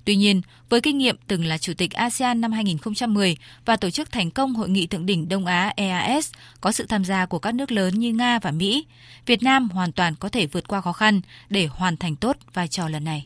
Tuy 0.06 0.16
nhiên, 0.16 0.42
với 0.70 0.82
kinh 0.82 0.98
nghiệm 0.98 1.16
từng 1.28 1.46
là 1.46 1.58
Chủ 1.58 1.74
tịch 1.78 1.94
ASEAN 1.94 2.42
năm 2.42 2.52
2010 2.52 3.38
và 3.66 3.76
tổ 3.78 3.90
chức 3.90 4.12
thành 4.12 4.32
công 4.32 4.54
Hội 4.54 4.70
nghị 4.70 4.88
Thượng 4.88 5.06
đỉnh 5.06 5.30
Đông 5.30 5.46
Á 5.46 5.74
EAS 5.76 6.32
có 6.62 6.72
sự 6.72 6.86
tham 6.86 7.06
gia 7.06 7.26
của 7.26 7.40
các 7.40 7.56
nước 7.56 7.72
lớn 7.72 8.00
như 8.00 8.14
Nga 8.14 8.40
và 8.40 8.52
Mỹ, 8.52 8.86
Việt 9.26 9.44
Nam 9.44 9.70
hoàn 9.70 9.92
toàn 9.92 10.16
có 10.20 10.30
thể 10.30 10.46
vượt 10.46 10.68
qua 10.68 10.82
khó 10.82 10.94
khăn 10.94 11.22
để 11.50 11.66
hoàn 11.66 11.98
thành 11.98 12.16
tốt 12.16 12.38
vai 12.54 12.68
trò 12.68 12.90
lần 12.90 13.04
này. 13.04 13.26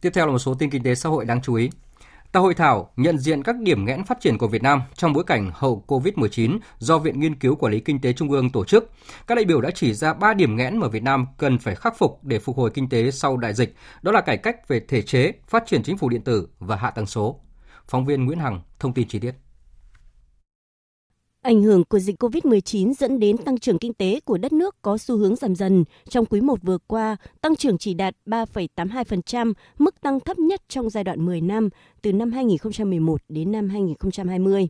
Tiếp 0.00 0.10
theo 0.14 0.26
là 0.26 0.32
một 0.32 0.38
số 0.38 0.54
tin 0.54 0.70
kinh 0.70 0.82
tế 0.82 0.94
xã 0.94 1.08
hội 1.08 1.24
đáng 1.24 1.42
chú 1.42 1.54
ý. 1.54 1.70
Tại 2.32 2.42
hội 2.42 2.54
thảo 2.54 2.90
nhận 2.96 3.18
diện 3.18 3.42
các 3.42 3.56
điểm 3.60 3.84
nghẽn 3.84 4.04
phát 4.04 4.20
triển 4.20 4.38
của 4.38 4.48
Việt 4.48 4.62
Nam 4.62 4.82
trong 4.94 5.12
bối 5.12 5.24
cảnh 5.24 5.50
hậu 5.54 5.84
Covid-19 5.86 6.58
do 6.78 6.98
Viện 6.98 7.20
Nghiên 7.20 7.34
cứu 7.34 7.56
Quản 7.56 7.72
lý 7.72 7.80
Kinh 7.80 8.00
tế 8.00 8.12
Trung 8.12 8.30
ương 8.30 8.50
tổ 8.50 8.64
chức, 8.64 8.90
các 9.26 9.34
đại 9.34 9.44
biểu 9.44 9.60
đã 9.60 9.70
chỉ 9.70 9.94
ra 9.94 10.14
3 10.14 10.34
điểm 10.34 10.56
nghẽn 10.56 10.78
mà 10.78 10.88
Việt 10.88 11.02
Nam 11.02 11.26
cần 11.38 11.58
phải 11.58 11.74
khắc 11.74 11.98
phục 11.98 12.24
để 12.24 12.38
phục 12.38 12.56
hồi 12.56 12.70
kinh 12.70 12.88
tế 12.88 13.10
sau 13.10 13.36
đại 13.36 13.54
dịch, 13.54 13.74
đó 14.02 14.12
là 14.12 14.20
cải 14.20 14.36
cách 14.36 14.68
về 14.68 14.80
thể 14.88 15.02
chế, 15.02 15.32
phát 15.48 15.66
triển 15.66 15.82
chính 15.82 15.98
phủ 15.98 16.08
điện 16.08 16.22
tử 16.22 16.48
và 16.58 16.76
hạ 16.76 16.90
tầng 16.90 17.06
số. 17.06 17.40
Phóng 17.88 18.04
viên 18.04 18.24
Nguyễn 18.24 18.38
Hằng 18.38 18.60
thông 18.78 18.94
tin 18.94 19.08
chi 19.08 19.18
tiết. 19.18 19.32
Ảnh 21.48 21.62
hưởng 21.62 21.84
của 21.84 21.98
dịch 21.98 22.22
COVID-19 22.22 22.94
dẫn 22.94 23.18
đến 23.18 23.36
tăng 23.38 23.58
trưởng 23.58 23.78
kinh 23.78 23.94
tế 23.94 24.20
của 24.24 24.38
đất 24.38 24.52
nước 24.52 24.76
có 24.82 24.98
xu 24.98 25.16
hướng 25.16 25.36
giảm 25.36 25.54
dần. 25.54 25.84
Trong 26.08 26.26
quý 26.26 26.40
1 26.40 26.62
vừa 26.62 26.78
qua, 26.86 27.16
tăng 27.40 27.56
trưởng 27.56 27.78
chỉ 27.78 27.94
đạt 27.94 28.14
3,82%, 28.26 29.52
mức 29.78 30.00
tăng 30.00 30.20
thấp 30.20 30.38
nhất 30.38 30.62
trong 30.68 30.90
giai 30.90 31.04
đoạn 31.04 31.26
10 31.26 31.40
năm, 31.40 31.68
từ 32.02 32.12
năm 32.12 32.32
2011 32.32 33.20
đến 33.28 33.52
năm 33.52 33.68
2020. 33.68 34.68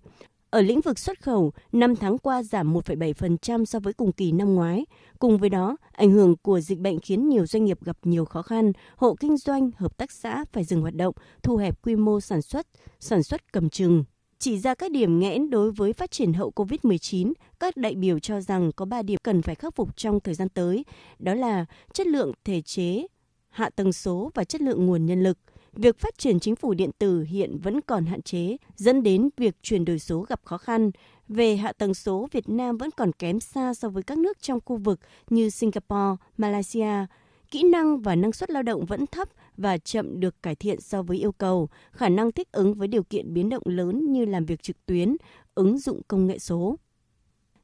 Ở 0.51 0.61
lĩnh 0.61 0.81
vực 0.81 0.99
xuất 0.99 1.23
khẩu, 1.23 1.53
5 1.73 1.97
tháng 1.97 2.19
qua 2.19 2.43
giảm 2.43 2.75
1,7% 2.75 3.65
so 3.65 3.81
với 3.81 3.93
cùng 3.93 4.13
kỳ 4.13 4.33
năm 4.33 4.55
ngoái. 4.55 4.87
Cùng 5.19 5.39
với 5.39 5.51
đó, 5.51 5.77
ảnh 5.93 6.11
hưởng 6.11 6.37
của 6.43 6.61
dịch 6.61 6.79
bệnh 6.79 7.01
khiến 7.01 7.29
nhiều 7.29 7.47
doanh 7.47 7.65
nghiệp 7.65 7.79
gặp 7.85 7.97
nhiều 8.03 8.25
khó 8.25 8.43
khăn, 8.43 8.73
hộ 8.97 9.15
kinh 9.21 9.37
doanh, 9.37 9.71
hợp 9.77 9.97
tác 9.97 10.13
xã 10.13 10.45
phải 10.53 10.65
dừng 10.65 10.81
hoạt 10.81 10.95
động, 10.95 11.15
thu 11.43 11.57
hẹp 11.57 11.83
quy 11.83 11.97
mô 11.97 12.21
sản 12.21 12.43
xuất, 12.43 12.67
sản 13.01 13.23
xuất 13.23 13.53
cầm 13.53 13.69
chừng, 13.69 14.05
chỉ 14.39 14.59
ra 14.59 14.75
các 14.75 14.91
điểm 14.91 15.19
nghẽn 15.19 15.51
đối 15.51 15.71
với 15.71 15.93
phát 15.93 16.11
triển 16.11 16.33
hậu 16.33 16.53
COVID-19, 16.57 17.33
các 17.61 17.77
đại 17.77 17.95
biểu 17.95 18.19
cho 18.19 18.41
rằng 18.41 18.73
có 18.73 18.85
3 18.85 19.03
điểm 19.03 19.19
cần 19.23 19.43
phải 19.43 19.55
khắc 19.55 19.75
phục 19.75 19.97
trong 19.97 20.21
thời 20.21 20.35
gian 20.35 20.49
tới, 20.49 20.85
đó 21.19 21.35
là 21.35 21.65
chất 21.93 22.07
lượng 22.07 22.33
thể 22.45 22.63
chế, 22.63 23.07
hạ 23.49 23.71
tầng 23.71 23.93
số 23.93 24.31
và 24.35 24.45
chất 24.45 24.61
lượng 24.61 24.87
nguồn 24.87 25.07
nhân 25.07 25.23
lực. 25.23 25.39
Việc 25.73 25.99
phát 25.99 26.19
triển 26.19 26.41
chính 26.41 26.57
phủ 26.57 26.75
điện 26.75 26.91
tử 26.99 27.23
hiện 27.23 27.59
vẫn 27.59 27.81
còn 27.81 28.07
hạn 28.07 28.23
chế, 28.23 28.57
dẫn 28.77 29.03
đến 29.03 29.29
việc 29.37 29.55
chuyển 29.63 29.85
đổi 29.85 29.99
số 29.99 30.21
gặp 30.21 30.41
khó 30.45 30.59
khăn. 30.59 30.91
Về 31.29 31.57
hạ 31.57 31.73
tầng 31.73 31.95
số, 31.95 32.29
Việt 32.33 32.49
Nam 32.49 32.77
vẫn 32.77 32.91
còn 32.91 33.13
kém 33.13 33.41
xa 33.41 33.75
so 33.75 33.89
với 33.89 34.03
các 34.03 34.19
nước 34.19 34.43
trong 34.43 34.59
khu 34.65 34.77
vực 34.77 35.01
như 35.31 35.51
Singapore, 35.51 36.17
Malaysia. 36.37 37.07
Kỹ 37.51 37.63
năng 37.63 38.01
và 38.01 38.15
năng 38.15 38.33
suất 38.33 38.51
lao 38.51 38.63
động 38.63 38.87
vẫn 38.87 39.07
thấp 39.07 39.29
và 39.57 39.79
chậm 39.79 40.21
được 40.21 40.43
cải 40.43 40.55
thiện 40.55 40.81
so 40.81 41.03
với 41.03 41.17
yêu 41.19 41.33
cầu, 41.33 41.69
khả 41.93 42.09
năng 42.09 42.33
thích 42.33 42.53
ứng 42.53 42.75
với 42.75 42.89
điều 42.89 43.03
kiện 43.03 43.35
biến 43.35 43.49
động 43.49 43.63
lớn 43.67 44.13
như 44.13 44.25
làm 44.25 44.45
việc 44.45 44.63
trực 44.63 44.87
tuyến, 44.87 45.17
ứng 45.55 45.79
dụng 45.79 46.01
công 46.09 46.27
nghệ 46.27 46.39
số. 46.39 46.79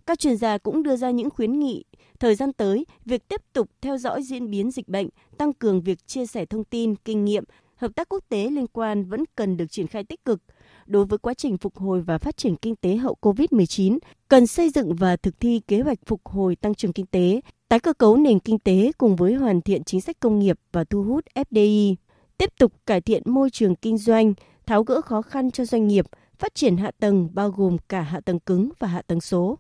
Các 0.07 0.19
chuyên 0.19 0.37
gia 0.37 0.59
cũng 0.59 0.83
đưa 0.83 0.97
ra 0.97 1.11
những 1.11 1.31
khuyến 1.31 1.59
nghị, 1.59 1.85
thời 2.21 2.35
gian 2.35 2.53
tới, 2.53 2.87
việc 3.05 3.29
tiếp 3.29 3.41
tục 3.53 3.71
theo 3.81 3.99
dõi 3.99 4.23
diễn 4.23 4.51
biến 4.51 4.71
dịch 4.71 4.89
bệnh, 4.89 5.09
tăng 5.39 5.53
cường 5.53 5.83
việc 5.83 6.07
chia 6.07 6.27
sẻ 6.27 6.47
thông 6.47 6.65
tin, 6.65 6.95
kinh 6.97 7.25
nghiệm, 7.25 7.45
hợp 7.77 7.95
tác 7.97 8.09
quốc 8.09 8.25
tế 8.29 8.51
liên 8.51 8.67
quan 8.67 9.05
vẫn 9.05 9.25
cần 9.37 9.57
được 9.57 9.67
triển 9.71 9.87
khai 9.87 10.05
tích 10.05 10.25
cực. 10.25 10.41
Đối 10.87 11.05
với 11.05 11.19
quá 11.19 11.35
trình 11.35 11.59
phục 11.59 11.77
hồi 11.77 12.01
và 12.01 12.19
phát 12.19 12.37
triển 12.37 12.57
kinh 12.57 12.77
tế 12.77 12.97
hậu 12.97 13.17
COVID-19, 13.21 13.99
cần 14.29 14.47
xây 14.47 14.71
dựng 14.71 14.95
và 14.95 15.17
thực 15.17 15.41
thi 15.41 15.61
kế 15.69 15.81
hoạch 15.81 15.99
phục 16.07 16.21
hồi 16.25 16.57
tăng 16.57 16.75
trưởng 16.75 16.93
kinh 16.93 17.07
tế, 17.07 17.41
tái 17.69 17.81
cơ 17.81 17.93
cấu 17.93 18.17
nền 18.17 18.39
kinh 18.39 18.59
tế 18.59 18.93
cùng 18.99 19.17
với 19.17 19.35
hoàn 19.35 19.61
thiện 19.61 19.85
chính 19.85 20.01
sách 20.01 20.21
công 20.21 20.39
nghiệp 20.39 20.59
và 20.73 20.85
thu 20.85 21.03
hút 21.03 21.25
FDI, 21.35 21.95
tiếp 22.39 22.51
tục 22.59 22.73
cải 22.87 23.01
thiện 23.01 23.23
môi 23.27 23.51
trường 23.51 23.77
kinh 23.77 23.99
doanh, 23.99 24.35
tháo 24.67 24.83
gỡ 24.83 25.01
khó 25.01 25.23
khăn 25.23 25.51
cho 25.51 25.65
doanh 25.65 25.89
nghiệp, 25.89 26.07
phát 26.39 26.55
triển 26.55 26.77
hạ 26.77 26.91
tầng 27.01 27.29
bao 27.33 27.51
gồm 27.51 27.77
cả 27.89 28.01
hạ 28.01 28.21
tầng 28.21 28.41
cứng 28.41 28.71
và 28.79 28.89
hạ 28.89 29.03
tầng 29.07 29.21
số. 29.21 29.59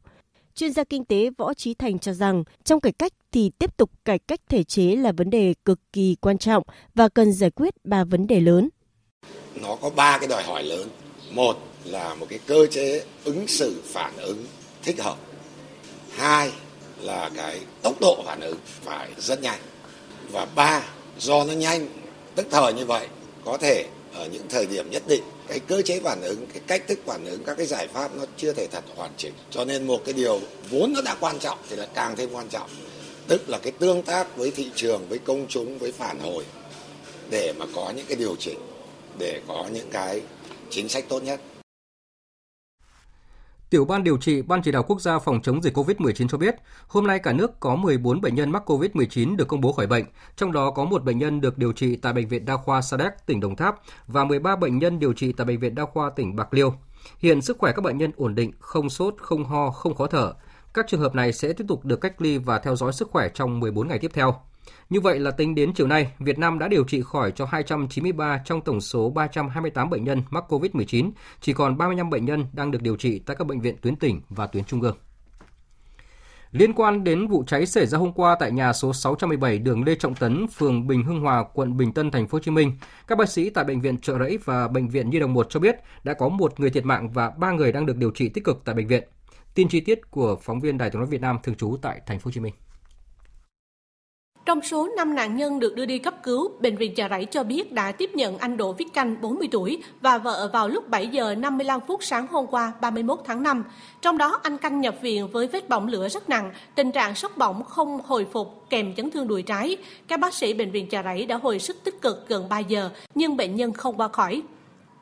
Chuyên 0.54 0.72
gia 0.72 0.84
kinh 0.84 1.04
tế 1.04 1.30
Võ 1.38 1.54
Trí 1.54 1.74
Thành 1.74 1.98
cho 1.98 2.12
rằng 2.12 2.44
trong 2.64 2.80
cải 2.80 2.92
cách 2.92 3.12
thì 3.32 3.50
tiếp 3.58 3.76
tục 3.76 3.90
cải 4.04 4.18
cách 4.18 4.40
thể 4.48 4.64
chế 4.64 4.96
là 4.96 5.12
vấn 5.12 5.30
đề 5.30 5.54
cực 5.64 5.80
kỳ 5.92 6.16
quan 6.20 6.38
trọng 6.38 6.62
và 6.94 7.08
cần 7.08 7.32
giải 7.32 7.50
quyết 7.50 7.74
ba 7.84 8.04
vấn 8.04 8.26
đề 8.26 8.40
lớn. 8.40 8.68
Nó 9.62 9.76
có 9.80 9.90
ba 9.96 10.18
cái 10.18 10.28
đòi 10.28 10.42
hỏi 10.42 10.64
lớn. 10.64 10.88
Một 11.34 11.58
là 11.84 12.14
một 12.14 12.26
cái 12.30 12.38
cơ 12.46 12.66
chế 12.66 13.02
ứng 13.24 13.48
xử 13.48 13.82
phản 13.84 14.16
ứng 14.16 14.46
thích 14.82 15.02
hợp. 15.02 15.16
Hai 16.10 16.50
là 17.00 17.30
cái 17.36 17.60
tốc 17.82 18.00
độ 18.00 18.22
phản 18.26 18.40
ứng 18.40 18.56
phải 18.84 19.08
rất 19.18 19.42
nhanh. 19.42 19.58
Và 20.30 20.44
ba, 20.44 20.82
do 21.18 21.44
nó 21.44 21.52
nhanh, 21.52 21.88
tức 22.34 22.46
thời 22.50 22.72
như 22.72 22.84
vậy, 22.84 23.06
có 23.44 23.56
thể 23.56 23.86
ở 24.14 24.28
những 24.32 24.48
thời 24.48 24.66
điểm 24.66 24.90
nhất 24.90 25.02
định, 25.08 25.22
cái 25.48 25.60
cơ 25.60 25.82
chế 25.82 26.00
phản 26.00 26.22
ứng, 26.22 26.46
cái 26.46 26.62
cách 26.66 26.82
thức 26.88 26.98
phản 27.06 27.24
ứng, 27.24 27.44
các 27.44 27.56
cái 27.56 27.66
giải 27.66 27.88
pháp 27.88 28.16
nó 28.16 28.24
chưa 28.36 28.52
thể 28.52 28.66
thật 28.66 28.84
hoàn 28.96 29.10
chỉnh. 29.16 29.32
Cho 29.50 29.64
nên 29.64 29.86
một 29.86 30.02
cái 30.04 30.12
điều 30.12 30.40
vốn 30.70 30.92
nó 30.92 31.00
đã 31.00 31.16
quan 31.20 31.38
trọng 31.38 31.58
thì 31.70 31.76
là 31.76 31.86
càng 31.94 32.16
thêm 32.16 32.28
quan 32.32 32.48
trọng. 32.48 32.70
Tức 33.28 33.48
là 33.48 33.58
cái 33.58 33.72
tương 33.72 34.02
tác 34.02 34.36
với 34.36 34.50
thị 34.50 34.70
trường, 34.74 35.08
với 35.08 35.18
công 35.18 35.46
chúng, 35.48 35.78
với 35.78 35.92
phản 35.92 36.20
hồi 36.20 36.44
để 37.30 37.52
mà 37.58 37.66
có 37.74 37.92
những 37.96 38.06
cái 38.06 38.16
điều 38.16 38.36
chỉnh, 38.36 38.58
để 39.18 39.40
có 39.48 39.66
những 39.72 39.90
cái 39.90 40.20
chính 40.74 40.88
sách 40.88 41.04
tốt 41.08 41.22
nhất 41.22 41.40
Tiểu 43.70 43.84
ban 43.84 44.04
điều 44.04 44.16
trị 44.16 44.42
Ban 44.42 44.62
chỉ 44.62 44.72
đạo 44.72 44.82
quốc 44.82 45.00
gia 45.00 45.18
phòng 45.18 45.42
chống 45.42 45.62
dịch 45.62 45.76
COVID-19 45.76 46.28
cho 46.28 46.38
biết, 46.38 46.54
hôm 46.86 47.06
nay 47.06 47.18
cả 47.18 47.32
nước 47.32 47.60
có 47.60 47.76
14 47.76 48.20
bệnh 48.20 48.34
nhân 48.34 48.50
mắc 48.50 48.70
COVID-19 48.70 49.36
được 49.36 49.48
công 49.48 49.60
bố 49.60 49.72
khỏi 49.72 49.86
bệnh, 49.86 50.04
trong 50.36 50.52
đó 50.52 50.70
có 50.70 50.84
một 50.84 51.04
bệnh 51.04 51.18
nhân 51.18 51.40
được 51.40 51.58
điều 51.58 51.72
trị 51.72 51.96
tại 51.96 52.12
bệnh 52.12 52.28
viện 52.28 52.44
Đa 52.44 52.56
khoa 52.56 52.82
Sa 52.82 52.96
Đéc, 52.96 53.12
tỉnh 53.26 53.40
Đồng 53.40 53.56
Tháp 53.56 53.80
và 54.06 54.24
13 54.24 54.56
bệnh 54.56 54.78
nhân 54.78 54.98
điều 54.98 55.12
trị 55.12 55.32
tại 55.32 55.44
bệnh 55.44 55.60
viện 55.60 55.74
Đa 55.74 55.84
khoa 55.84 56.10
tỉnh 56.10 56.36
Bạc 56.36 56.54
Liêu. 56.54 56.74
Hiện 57.18 57.42
sức 57.42 57.58
khỏe 57.58 57.72
các 57.72 57.82
bệnh 57.82 57.98
nhân 57.98 58.10
ổn 58.16 58.34
định, 58.34 58.52
không 58.58 58.90
sốt, 58.90 59.14
không 59.18 59.44
ho, 59.44 59.70
không 59.70 59.94
khó 59.94 60.06
thở. 60.06 60.32
Các 60.74 60.86
trường 60.88 61.00
hợp 61.00 61.14
này 61.14 61.32
sẽ 61.32 61.52
tiếp 61.52 61.64
tục 61.68 61.84
được 61.84 62.00
cách 62.00 62.22
ly 62.22 62.38
và 62.38 62.58
theo 62.58 62.76
dõi 62.76 62.92
sức 62.92 63.10
khỏe 63.10 63.28
trong 63.34 63.60
14 63.60 63.88
ngày 63.88 63.98
tiếp 63.98 64.10
theo. 64.14 64.34
Như 64.90 65.00
vậy 65.00 65.18
là 65.18 65.30
tính 65.30 65.54
đến 65.54 65.72
chiều 65.74 65.86
nay, 65.86 66.12
Việt 66.18 66.38
Nam 66.38 66.58
đã 66.58 66.68
điều 66.68 66.84
trị 66.84 67.02
khỏi 67.02 67.32
cho 67.32 67.44
293 67.44 68.42
trong 68.44 68.60
tổng 68.60 68.80
số 68.80 69.10
328 69.10 69.90
bệnh 69.90 70.04
nhân 70.04 70.22
mắc 70.30 70.44
COVID-19, 70.48 71.10
chỉ 71.40 71.52
còn 71.52 71.78
35 71.78 72.10
bệnh 72.10 72.24
nhân 72.24 72.46
đang 72.52 72.70
được 72.70 72.82
điều 72.82 72.96
trị 72.96 73.18
tại 73.18 73.36
các 73.36 73.46
bệnh 73.46 73.60
viện 73.60 73.76
tuyến 73.82 73.96
tỉnh 73.96 74.20
và 74.28 74.46
tuyến 74.46 74.64
trung 74.64 74.80
ương. 74.80 74.96
Liên 76.50 76.72
quan 76.72 77.04
đến 77.04 77.28
vụ 77.28 77.44
cháy 77.46 77.66
xảy 77.66 77.86
ra 77.86 77.98
hôm 77.98 78.12
qua 78.12 78.36
tại 78.40 78.52
nhà 78.52 78.72
số 78.72 78.92
617 78.92 79.58
đường 79.58 79.84
Lê 79.84 79.94
Trọng 79.94 80.14
Tấn, 80.14 80.46
phường 80.48 80.86
Bình 80.86 81.04
Hưng 81.04 81.20
Hòa, 81.20 81.44
quận 81.54 81.76
Bình 81.76 81.92
Tân, 81.92 82.10
thành 82.10 82.28
phố 82.28 82.36
Hồ 82.36 82.42
Chí 82.42 82.50
Minh, 82.50 82.72
các 83.06 83.18
bác 83.18 83.28
sĩ 83.28 83.50
tại 83.50 83.64
bệnh 83.64 83.80
viện 83.80 83.98
Trợ 83.98 84.18
Rẫy 84.18 84.38
và 84.44 84.68
bệnh 84.68 84.88
viện 84.88 85.10
Nhi 85.10 85.18
đồng 85.18 85.32
1 85.32 85.46
cho 85.50 85.60
biết 85.60 85.76
đã 86.04 86.14
có 86.14 86.28
một 86.28 86.60
người 86.60 86.70
thiệt 86.70 86.84
mạng 86.84 87.10
và 87.10 87.30
ba 87.30 87.52
người 87.52 87.72
đang 87.72 87.86
được 87.86 87.96
điều 87.96 88.10
trị 88.10 88.28
tích 88.28 88.44
cực 88.44 88.62
tại 88.64 88.74
bệnh 88.74 88.86
viện. 88.86 89.04
Tin 89.54 89.68
chi 89.68 89.80
tiết 89.80 90.10
của 90.10 90.36
phóng 90.42 90.60
viên 90.60 90.78
Đài 90.78 90.90
Tiếng 90.90 91.00
nói 91.00 91.08
Việt 91.10 91.20
Nam 91.20 91.38
thường 91.42 91.54
trú 91.54 91.76
tại 91.82 92.00
thành 92.06 92.18
phố 92.18 92.28
Hồ 92.28 92.32
Chí 92.32 92.40
Minh. 92.40 92.54
Trong 94.44 94.62
số 94.62 94.88
5 94.96 95.14
nạn 95.14 95.36
nhân 95.36 95.58
được 95.58 95.74
đưa 95.74 95.84
đi 95.84 95.98
cấp 95.98 96.14
cứu, 96.22 96.50
Bệnh 96.60 96.76
viện 96.76 96.94
Chợ 96.94 97.08
Rẫy 97.10 97.24
cho 97.24 97.42
biết 97.42 97.72
đã 97.72 97.92
tiếp 97.92 98.10
nhận 98.14 98.38
anh 98.38 98.56
Đỗ 98.56 98.72
Viết 98.72 98.92
Canh, 98.94 99.20
40 99.20 99.48
tuổi, 99.52 99.82
và 100.00 100.18
vợ 100.18 100.50
vào 100.52 100.68
lúc 100.68 100.88
7 100.88 101.08
giờ 101.08 101.34
55 101.34 101.80
phút 101.86 102.04
sáng 102.04 102.26
hôm 102.26 102.46
qua, 102.46 102.72
31 102.80 103.18
tháng 103.24 103.42
5. 103.42 103.64
Trong 104.00 104.18
đó, 104.18 104.40
anh 104.42 104.58
Canh 104.58 104.80
nhập 104.80 104.94
viện 105.02 105.28
với 105.32 105.46
vết 105.46 105.68
bỏng 105.68 105.88
lửa 105.88 106.08
rất 106.08 106.28
nặng, 106.28 106.52
tình 106.74 106.92
trạng 106.92 107.14
sốc 107.14 107.36
bỏng 107.36 107.64
không 107.64 108.00
hồi 108.04 108.26
phục 108.32 108.66
kèm 108.70 108.94
chấn 108.94 109.10
thương 109.10 109.28
đùi 109.28 109.42
trái. 109.42 109.76
Các 110.08 110.20
bác 110.20 110.34
sĩ 110.34 110.54
Bệnh 110.54 110.70
viện 110.70 110.88
Chợ 110.88 111.02
Rẫy 111.02 111.26
đã 111.26 111.36
hồi 111.36 111.58
sức 111.58 111.84
tích 111.84 112.02
cực 112.02 112.28
gần 112.28 112.48
3 112.48 112.58
giờ, 112.58 112.90
nhưng 113.14 113.36
bệnh 113.36 113.56
nhân 113.56 113.72
không 113.72 113.96
qua 113.96 114.08
khỏi. 114.08 114.42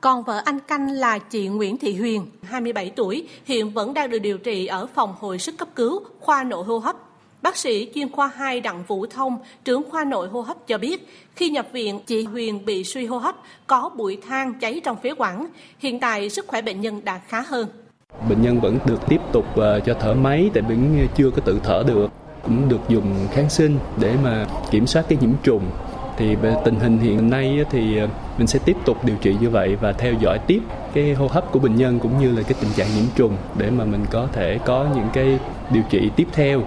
Còn 0.01 0.23
vợ 0.23 0.43
anh 0.45 0.61
Canh 0.61 0.91
là 0.91 1.19
chị 1.19 1.49
Nguyễn 1.49 1.77
Thị 1.77 1.95
Huyền, 1.95 2.27
27 2.43 2.91
tuổi, 2.97 3.29
hiện 3.45 3.71
vẫn 3.71 3.95
đang 3.95 4.11
được 4.11 4.19
điều 4.19 4.39
trị 4.39 4.67
ở 4.67 4.87
phòng 4.87 5.15
hồi 5.19 5.39
sức 5.39 5.59
cấp 5.59 5.69
cứu, 5.75 6.01
khoa 6.21 6.45
nội 6.45 6.65
hô 6.65 6.79
hấp 6.79 6.97
Bác 7.43 7.57
sĩ 7.57 7.89
chuyên 7.95 8.11
khoa 8.11 8.31
2 8.35 8.61
Đặng 8.61 8.85
Vũ 8.87 9.07
Thông, 9.07 9.39
trưởng 9.65 9.83
khoa 9.91 10.05
nội 10.05 10.29
hô 10.29 10.41
hấp 10.41 10.57
cho 10.67 10.79
biết, 10.79 11.09
khi 11.37 11.51
nhập 11.51 11.67
viện, 11.73 12.01
chị 12.07 12.25
Huyền 12.25 12.65
bị 12.65 12.85
suy 12.85 13.07
hô 13.07 13.19
hấp, 13.19 13.37
có 13.67 13.91
bụi 13.97 14.19
than 14.29 14.55
cháy 14.61 14.81
trong 14.85 14.97
phế 15.03 15.11
quản. 15.19 15.47
Hiện 15.79 16.01
tại, 16.01 16.31
sức 16.31 16.47
khỏe 16.49 16.63
bệnh 16.63 16.81
nhân 16.81 17.01
đã 17.05 17.21
khá 17.29 17.45
hơn. 17.47 17.69
Bệnh 18.29 18.43
nhân 18.43 18.61
vẫn 18.61 18.79
được 18.87 19.01
tiếp 19.09 19.21
tục 19.33 19.57
ờ, 19.57 19.81
cho 19.81 19.95
thở 20.01 20.15
máy 20.15 20.51
tại 20.55 20.63
vẫn 20.63 21.09
chưa 21.15 21.31
có 21.31 21.43
tự 21.45 21.61
thở 21.65 21.85
được. 21.87 22.11
cũng 22.43 22.69
được 22.69 22.81
dùng 22.89 23.15
kháng 23.33 23.51
sinh 23.51 23.79
để 24.01 24.15
mà 24.25 24.47
kiểm 24.71 24.87
soát 24.87 25.05
cái 25.09 25.19
nhiễm 25.21 25.31
trùng 25.43 25.63
thì 26.17 26.35
về 26.35 26.55
tình 26.65 26.75
hình 26.75 26.99
hiện 26.99 27.31
nay 27.31 27.65
thì 27.71 27.99
ờ, 27.99 28.09
mình 28.39 28.47
sẽ 28.47 28.59
tiếp 28.65 28.77
tục 28.85 29.05
điều 29.05 29.17
trị 29.21 29.37
như 29.41 29.51
vậy 29.51 29.77
và 29.77 29.93
theo 29.93 30.15
dõi 30.21 30.39
tiếp 30.47 30.61
cái 30.95 31.15
hô 31.15 31.27
hấp 31.27 31.53
của 31.53 31.59
bệnh 31.59 31.77
nhân 31.77 31.99
cũng 31.99 32.19
như 32.21 32.33
là 32.33 32.43
cái 32.43 32.55
tình 32.61 32.71
trạng 32.77 32.89
nhiễm 32.97 33.07
trùng 33.15 33.37
để 33.59 33.71
mà 33.71 33.85
mình 33.85 34.05
có 34.11 34.29
thể 34.33 34.59
có 34.67 34.87
những 34.95 35.09
cái 35.13 35.39
điều 35.71 35.83
trị 35.91 36.11
tiếp 36.17 36.27
theo. 36.33 36.63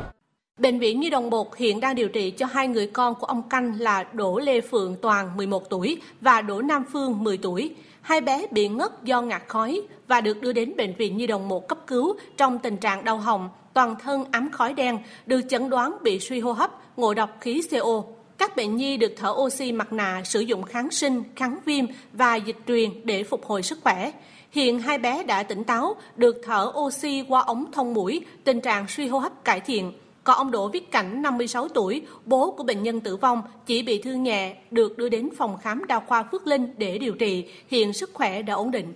Bệnh 0.60 0.80
viện 0.80 1.00
Nhi 1.00 1.10
đồng 1.10 1.30
1 1.30 1.58
hiện 1.58 1.80
đang 1.80 1.96
điều 1.96 2.10
trị 2.10 2.32
cho 2.32 2.46
hai 2.46 2.68
người 2.68 2.88
con 2.88 3.16
của 3.16 3.28
ông 3.28 3.50
Canh 3.50 3.80
là 3.80 4.04
Đỗ 4.14 4.40
Lê 4.40 4.62
Phượng 4.62 4.96
Toàn 5.02 5.38
11 5.38 5.70
tuổi 5.70 6.02
và 6.22 6.42
Đỗ 6.42 6.62
Nam 6.62 6.84
Phương 6.94 7.24
10 7.24 7.38
tuổi. 7.38 7.76
Hai 8.02 8.22
bé 8.22 8.48
bị 8.52 8.68
ngất 8.68 9.04
do 9.04 9.22
ngạt 9.22 9.44
khói 9.48 9.82
và 10.08 10.22
được 10.22 10.42
đưa 10.42 10.54
đến 10.54 10.74
Bệnh 10.78 10.96
viện 10.96 11.18
Nhi 11.18 11.28
đồng 11.28 11.48
1 11.48 11.68
cấp 11.68 11.78
cứu 11.88 12.16
trong 12.38 12.60
tình 12.60 12.78
trạng 12.78 13.04
đau 13.04 13.18
họng, 13.18 13.50
toàn 13.74 13.96
thân 14.04 14.26
ám 14.32 14.50
khói 14.52 14.74
đen, 14.74 14.98
được 15.26 15.42
chẩn 15.50 15.70
đoán 15.70 15.98
bị 16.02 16.20
suy 16.20 16.40
hô 16.40 16.52
hấp, 16.52 16.72
ngộ 16.98 17.14
độc 17.14 17.38
khí 17.42 17.62
CO. 17.72 18.04
Các 18.38 18.56
bệnh 18.56 18.76
nhi 18.76 18.98
được 18.98 19.14
thở 19.18 19.30
oxy 19.30 19.72
mặt 19.72 19.94
nạ, 19.94 20.22
sử 20.26 20.40
dụng 20.40 20.64
kháng 20.64 20.92
sinh, 20.92 21.24
kháng 21.36 21.58
viêm 21.66 21.86
và 22.14 22.36
dịch 22.36 22.58
truyền 22.68 22.90
để 23.04 23.24
phục 23.24 23.46
hồi 23.46 23.64
sức 23.64 23.80
khỏe. 23.84 24.12
Hiện 24.52 24.80
hai 24.80 24.98
bé 24.98 25.24
đã 25.24 25.44
tỉnh 25.44 25.64
táo, 25.64 25.96
được 26.16 26.42
thở 26.44 26.72
oxy 26.78 27.24
qua 27.28 27.42
ống 27.42 27.72
thông 27.72 27.94
mũi, 27.94 28.22
tình 28.44 28.62
trạng 28.62 28.88
suy 28.88 29.08
hô 29.08 29.20
hấp 29.20 29.44
cải 29.44 29.60
thiện. 29.60 29.94
Còn 30.26 30.38
ông 30.38 30.52
Đỗ 30.52 30.68
Viết 30.68 30.92
Cảnh, 30.92 31.22
56 31.22 31.68
tuổi, 31.68 32.02
bố 32.26 32.56
của 32.58 32.64
bệnh 32.64 32.84
nhân 32.84 33.02
tử 33.02 33.16
vong, 33.16 33.42
chỉ 33.66 33.84
bị 33.84 34.02
thương 34.02 34.24
nhẹ, 34.24 34.58
được 34.72 34.98
đưa 34.98 35.10
đến 35.10 35.30
phòng 35.38 35.58
khám 35.58 35.86
đa 35.86 36.00
khoa 36.08 36.24
Phước 36.24 36.48
Linh 36.48 36.74
để 36.78 36.98
điều 36.98 37.14
trị, 37.14 37.50
hiện 37.68 37.94
sức 37.94 38.10
khỏe 38.14 38.42
đã 38.42 38.54
ổn 38.54 38.72
định. 38.72 38.94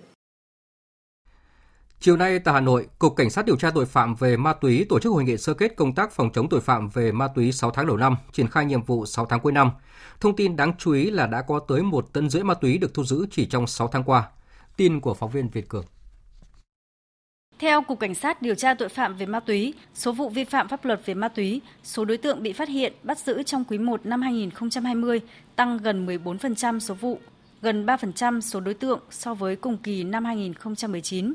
Chiều 1.99 2.17
nay 2.17 2.39
tại 2.39 2.53
Hà 2.53 2.59
Nội, 2.59 2.87
Cục 2.99 3.15
Cảnh 3.15 3.29
sát 3.29 3.45
điều 3.45 3.55
tra 3.55 3.71
tội 3.71 3.85
phạm 3.85 4.15
về 4.15 4.37
ma 4.37 4.53
túy 4.53 4.85
tổ 4.89 4.99
chức 4.99 5.13
hội 5.13 5.23
nghị 5.23 5.37
sơ 5.37 5.53
kết 5.53 5.75
công 5.75 5.95
tác 5.95 6.11
phòng 6.11 6.29
chống 6.33 6.49
tội 6.49 6.61
phạm 6.61 6.89
về 6.89 7.11
ma 7.11 7.27
túy 7.35 7.51
6 7.51 7.71
tháng 7.71 7.87
đầu 7.87 7.97
năm, 7.97 8.15
triển 8.31 8.47
khai 8.47 8.65
nhiệm 8.65 8.83
vụ 8.83 9.05
6 9.05 9.25
tháng 9.25 9.39
cuối 9.39 9.51
năm. 9.51 9.71
Thông 10.19 10.35
tin 10.35 10.55
đáng 10.55 10.73
chú 10.77 10.91
ý 10.91 11.11
là 11.11 11.27
đã 11.27 11.41
có 11.41 11.59
tới 11.59 11.81
một 11.81 12.13
tấn 12.13 12.29
rưỡi 12.29 12.43
ma 12.43 12.53
túy 12.53 12.77
được 12.77 12.93
thu 12.93 13.03
giữ 13.03 13.25
chỉ 13.31 13.45
trong 13.45 13.67
6 13.67 13.87
tháng 13.87 14.03
qua. 14.03 14.29
Tin 14.77 14.99
của 14.99 15.13
phóng 15.13 15.31
viên 15.31 15.49
Việt 15.49 15.69
Cường. 15.69 15.85
Theo 17.59 17.81
Cục 17.81 17.99
Cảnh 17.99 18.15
sát 18.15 18.41
điều 18.41 18.55
tra 18.55 18.73
tội 18.73 18.89
phạm 18.89 19.15
về 19.15 19.25
ma 19.25 19.39
túy, 19.39 19.73
số 19.93 20.11
vụ 20.11 20.29
vi 20.29 20.43
phạm 20.43 20.67
pháp 20.67 20.85
luật 20.85 21.01
về 21.05 21.13
ma 21.13 21.27
túy, 21.27 21.61
số 21.83 22.05
đối 22.05 22.17
tượng 22.17 22.43
bị 22.43 22.53
phát 22.53 22.69
hiện, 22.69 22.93
bắt 23.03 23.19
giữ 23.19 23.43
trong 23.43 23.63
quý 23.63 23.77
1 23.77 24.05
năm 24.05 24.21
2020 24.21 25.21
tăng 25.55 25.77
gần 25.77 26.05
14% 26.05 26.79
số 26.79 26.93
vụ, 26.93 27.19
gần 27.61 27.85
3% 27.85 28.41
số 28.41 28.59
đối 28.59 28.73
tượng 28.73 28.99
so 29.09 29.33
với 29.33 29.55
cùng 29.55 29.77
kỳ 29.77 30.03
năm 30.03 30.25
2019 30.25 31.33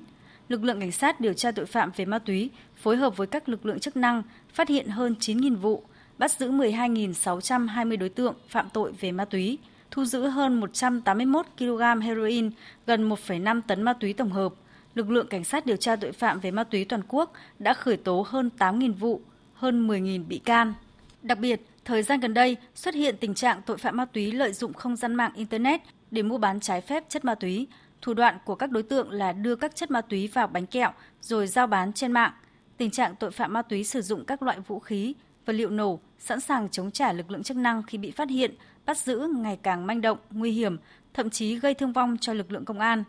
lực 0.49 0.65
lượng 0.65 0.81
cảnh 0.81 0.93
sát 0.93 1.21
điều 1.21 1.33
tra 1.33 1.53
tội 1.53 1.67
phạm 1.67 1.91
về 1.97 2.05
ma 2.05 2.19
túy 2.19 2.51
phối 2.77 2.97
hợp 2.97 3.17
với 3.17 3.27
các 3.27 3.49
lực 3.49 3.67
lượng 3.67 3.81
chức 3.81 3.97
năng 3.97 4.23
phát 4.53 4.69
hiện 4.69 4.89
hơn 4.89 5.15
9.000 5.21 5.57
vụ, 5.57 5.83
bắt 6.19 6.31
giữ 6.31 6.51
12.620 6.51 7.99
đối 7.99 8.09
tượng 8.09 8.35
phạm 8.49 8.69
tội 8.73 8.93
về 9.01 9.13
ma 9.13 9.25
túy, 9.25 9.59
thu 9.91 10.05
giữ 10.05 10.27
hơn 10.27 10.61
181 10.61 11.47
kg 11.59 12.01
heroin, 12.03 12.51
gần 12.87 13.09
1,5 13.09 13.61
tấn 13.67 13.83
ma 13.83 13.93
túy 13.93 14.13
tổng 14.13 14.31
hợp. 14.31 14.55
Lực 14.95 15.11
lượng 15.11 15.27
cảnh 15.27 15.45
sát 15.45 15.67
điều 15.67 15.77
tra 15.77 15.97
tội 15.97 16.13
phạm 16.13 16.41
về 16.41 16.51
ma 16.51 16.65
túy 16.65 16.85
toàn 16.85 17.03
quốc 17.09 17.33
đã 17.59 17.75
khởi 17.75 17.97
tố 17.97 18.27
hơn 18.29 18.51
8.000 18.59 18.95
vụ, 18.95 19.21
hơn 19.55 19.89
10.000 19.89 20.27
bị 20.27 20.39
can. 20.39 20.75
Đặc 21.23 21.39
biệt, 21.39 21.61
thời 21.85 22.03
gian 22.03 22.21
gần 22.21 22.35
đây 22.35 22.57
xuất 22.75 22.95
hiện 22.95 23.17
tình 23.21 23.35
trạng 23.35 23.63
tội 23.67 23.79
phạm 23.79 23.97
ma 23.97 24.05
túy 24.05 24.33
lợi 24.33 24.53
dụng 24.53 24.73
không 24.73 24.97
gian 24.97 25.15
mạng 25.15 25.33
Internet 25.35 25.81
để 26.11 26.23
mua 26.23 26.39
bán 26.39 26.61
trái 26.61 26.81
phép 26.81 27.05
chất 27.09 27.25
ma 27.25 27.35
túy, 27.35 27.67
Thủ 28.05 28.15
đoạn 28.15 28.39
của 28.45 28.55
các 28.55 28.71
đối 28.71 28.83
tượng 28.83 29.11
là 29.11 29.33
đưa 29.33 29.57
các 29.57 29.77
chất 29.77 29.91
ma 29.91 30.01
túy 30.01 30.29
vào 30.29 30.47
bánh 30.47 30.67
kẹo 30.67 30.91
rồi 31.21 31.47
giao 31.47 31.67
bán 31.67 31.93
trên 31.93 32.13
mạng. 32.13 32.33
Tình 32.77 32.91
trạng 32.91 33.15
tội 33.17 33.31
phạm 33.31 33.53
ma 33.53 33.63
túy 33.63 33.85
sử 33.85 34.01
dụng 34.03 34.25
các 34.25 34.43
loại 34.43 34.61
vũ 34.61 34.79
khí, 34.79 35.15
vật 35.47 35.53
liệu 35.53 35.71
nổ, 35.71 36.01
sẵn 36.19 36.41
sàng 36.41 36.69
chống 36.69 36.91
trả 36.91 37.13
lực 37.13 37.31
lượng 37.31 37.43
chức 37.43 37.57
năng 37.57 37.83
khi 37.83 37.99
bị 37.99 38.11
phát 38.11 38.31
hiện, 38.31 38.55
bắt 38.87 38.99
giữ 38.99 39.29
ngày 39.37 39.59
càng 39.63 39.87
manh 39.87 40.01
động, 40.01 40.19
nguy 40.31 40.51
hiểm, 40.51 40.77
thậm 41.15 41.31
chí 41.31 41.59
gây 41.59 41.75
thương 41.75 41.93
vong 41.93 42.17
cho 42.21 42.33
lực 42.33 42.53
lượng 42.53 42.65
công 42.65 42.81
an. 42.81 43.05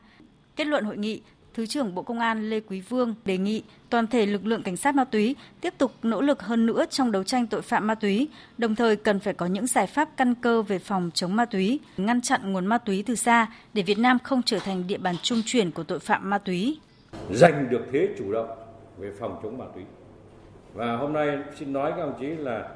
Kết 0.55 0.67
luận 0.67 0.85
hội 0.85 0.97
nghị, 0.97 1.21
Thứ 1.55 1.65
trưởng 1.65 1.95
Bộ 1.95 2.01
Công 2.01 2.19
an 2.19 2.49
Lê 2.49 2.59
Quý 2.59 2.81
Vương 2.81 3.15
đề 3.25 3.37
nghị 3.37 3.63
toàn 3.89 4.07
thể 4.07 4.25
lực 4.25 4.45
lượng 4.45 4.63
cảnh 4.63 4.77
sát 4.77 4.95
ma 4.95 5.03
túy 5.03 5.35
tiếp 5.61 5.73
tục 5.77 5.91
nỗ 6.03 6.21
lực 6.21 6.41
hơn 6.41 6.65
nữa 6.65 6.85
trong 6.89 7.11
đấu 7.11 7.23
tranh 7.23 7.47
tội 7.47 7.61
phạm 7.61 7.87
ma 7.87 7.95
túy, 7.95 8.27
đồng 8.57 8.75
thời 8.75 8.95
cần 8.95 9.19
phải 9.19 9.33
có 9.33 9.45
những 9.45 9.67
giải 9.67 9.87
pháp 9.87 10.09
căn 10.17 10.35
cơ 10.35 10.61
về 10.61 10.79
phòng 10.79 11.11
chống 11.13 11.35
ma 11.35 11.45
túy, 11.45 11.79
ngăn 11.97 12.21
chặn 12.21 12.53
nguồn 12.53 12.65
ma 12.65 12.77
túy 12.77 13.03
từ 13.07 13.15
xa 13.15 13.47
để 13.73 13.81
Việt 13.81 13.97
Nam 13.97 14.17
không 14.23 14.41
trở 14.45 14.59
thành 14.59 14.87
địa 14.87 14.97
bàn 14.97 15.15
trung 15.21 15.41
chuyển 15.45 15.71
của 15.71 15.83
tội 15.83 15.99
phạm 15.99 16.29
ma 16.29 16.37
túy. 16.37 16.79
Giành 17.31 17.69
được 17.69 17.85
thế 17.91 18.09
chủ 18.17 18.31
động 18.31 18.49
về 18.97 19.11
phòng 19.19 19.39
chống 19.43 19.57
ma 19.57 19.65
túy. 19.75 19.83
Và 20.73 20.95
hôm 20.97 21.13
nay 21.13 21.37
xin 21.59 21.73
nói 21.73 21.91
các 21.91 21.97
đồng 21.97 22.19
chí 22.19 22.27
là 22.27 22.69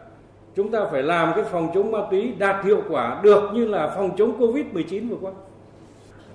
chúng 0.56 0.72
ta 0.72 0.80
phải 0.92 1.04
làm 1.04 1.32
cái 1.36 1.44
phòng 1.52 1.72
chống 1.76 1.92
ma 1.92 2.00
túy 2.12 2.34
đạt 2.38 2.66
hiệu 2.66 2.84
quả 2.90 3.22
được 3.24 3.50
như 3.54 3.66
là 3.66 3.94
phòng 3.96 4.16
chống 4.18 4.40
Covid-19 4.40 5.10
vừa 5.10 5.18
qua. 5.22 5.32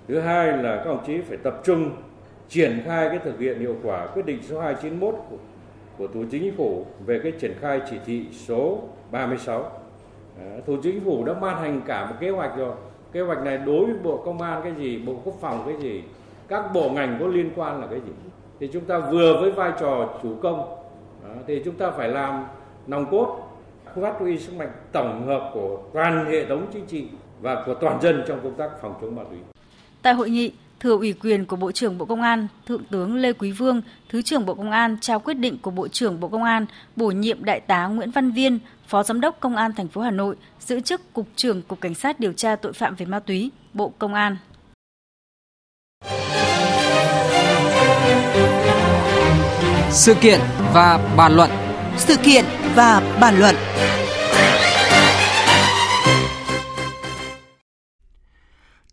Thứ 0.08 0.20
hai 0.20 0.46
là 0.46 0.76
các 0.76 0.84
đồng 0.84 1.04
chí 1.06 1.20
phải 1.28 1.36
tập 1.36 1.60
trung 1.64 1.90
triển 2.54 2.82
khai 2.84 3.08
cái 3.08 3.18
thực 3.18 3.38
hiện 3.40 3.60
hiệu 3.60 3.76
quả 3.82 4.06
quyết 4.06 4.26
định 4.26 4.42
số 4.42 4.60
291 4.60 5.14
của, 5.30 5.36
của 5.98 6.06
Thủ 6.06 6.24
Chính 6.30 6.56
phủ 6.56 6.86
về 7.06 7.20
cái 7.22 7.32
triển 7.32 7.54
khai 7.60 7.80
chỉ 7.90 7.96
thị 8.06 8.26
số 8.32 8.78
36. 9.10 9.70
À, 10.38 10.44
Thủ 10.66 10.76
Chính 10.82 11.04
phủ 11.04 11.24
đã 11.24 11.34
ban 11.34 11.62
hành 11.62 11.80
cả 11.86 12.06
một 12.06 12.16
kế 12.20 12.30
hoạch 12.30 12.56
rồi. 12.56 12.74
Kế 13.12 13.20
hoạch 13.20 13.42
này 13.42 13.58
đối 13.58 13.84
với 13.84 13.94
Bộ 14.02 14.16
Công 14.16 14.42
an 14.42 14.60
cái 14.62 14.72
gì, 14.78 14.98
Bộ 14.98 15.20
Quốc 15.24 15.34
phòng 15.40 15.62
cái 15.66 15.76
gì, 15.76 16.02
các 16.48 16.64
bộ 16.74 16.90
ngành 16.90 17.16
có 17.20 17.26
liên 17.26 17.50
quan 17.56 17.80
là 17.80 17.86
cái 17.86 18.00
gì. 18.00 18.12
Thì 18.60 18.68
chúng 18.72 18.84
ta 18.84 18.98
vừa 18.98 19.40
với 19.40 19.50
vai 19.50 19.72
trò 19.80 20.18
chủ 20.22 20.36
công 20.42 20.76
à, 21.24 21.30
thì 21.46 21.62
chúng 21.64 21.74
ta 21.74 21.90
phải 21.90 22.08
làm 22.08 22.46
nòng 22.86 23.10
cốt 23.10 23.38
phát 24.02 24.14
huy 24.18 24.38
sức 24.38 24.52
mạnh 24.58 24.70
tổng 24.92 25.26
hợp 25.26 25.50
của 25.54 25.78
toàn 25.92 26.26
hệ 26.26 26.46
thống 26.46 26.66
chính 26.72 26.86
trị 26.86 27.08
và 27.40 27.62
của 27.66 27.74
toàn 27.74 28.00
dân 28.00 28.24
trong 28.28 28.40
công 28.42 28.54
tác 28.54 28.70
phòng 28.82 28.94
chống 29.00 29.16
ma 29.16 29.22
túy. 29.30 29.38
Tại 30.02 30.14
hội 30.14 30.30
nghị, 30.30 30.52
thừa 30.84 30.96
ủy 30.96 31.12
quyền 31.12 31.46
của 31.46 31.56
Bộ 31.56 31.72
trưởng 31.72 31.98
Bộ 31.98 32.04
Công 32.04 32.22
an, 32.22 32.48
Thượng 32.66 32.84
tướng 32.84 33.14
Lê 33.14 33.32
Quý 33.32 33.52
Vương, 33.52 33.82
Thứ 34.08 34.22
trưởng 34.22 34.46
Bộ 34.46 34.54
Công 34.54 34.70
an 34.70 34.96
trao 35.00 35.20
quyết 35.20 35.34
định 35.34 35.58
của 35.58 35.70
Bộ 35.70 35.88
trưởng 35.88 36.20
Bộ 36.20 36.28
Công 36.28 36.42
an 36.42 36.66
bổ 36.96 37.06
nhiệm 37.06 37.44
Đại 37.44 37.60
tá 37.60 37.86
Nguyễn 37.86 38.10
Văn 38.10 38.30
Viên, 38.30 38.58
Phó 38.88 39.02
Giám 39.02 39.20
đốc 39.20 39.40
Công 39.40 39.56
an 39.56 39.72
thành 39.76 39.88
phố 39.88 40.00
Hà 40.00 40.10
Nội, 40.10 40.36
giữ 40.60 40.80
chức 40.80 41.12
Cục 41.12 41.28
trưởng 41.36 41.62
Cục 41.62 41.80
Cảnh 41.80 41.94
sát 41.94 42.20
điều 42.20 42.32
tra 42.32 42.56
tội 42.56 42.72
phạm 42.72 42.94
về 42.94 43.06
ma 43.06 43.20
túy, 43.20 43.50
Bộ 43.74 43.92
Công 43.98 44.14
an. 44.14 44.36
Sự 49.90 50.14
kiện 50.14 50.40
và 50.74 51.14
bàn 51.16 51.36
luận. 51.36 51.50
Sự 51.96 52.16
kiện 52.16 52.44
và 52.74 53.16
bàn 53.20 53.38
luận. 53.38 53.54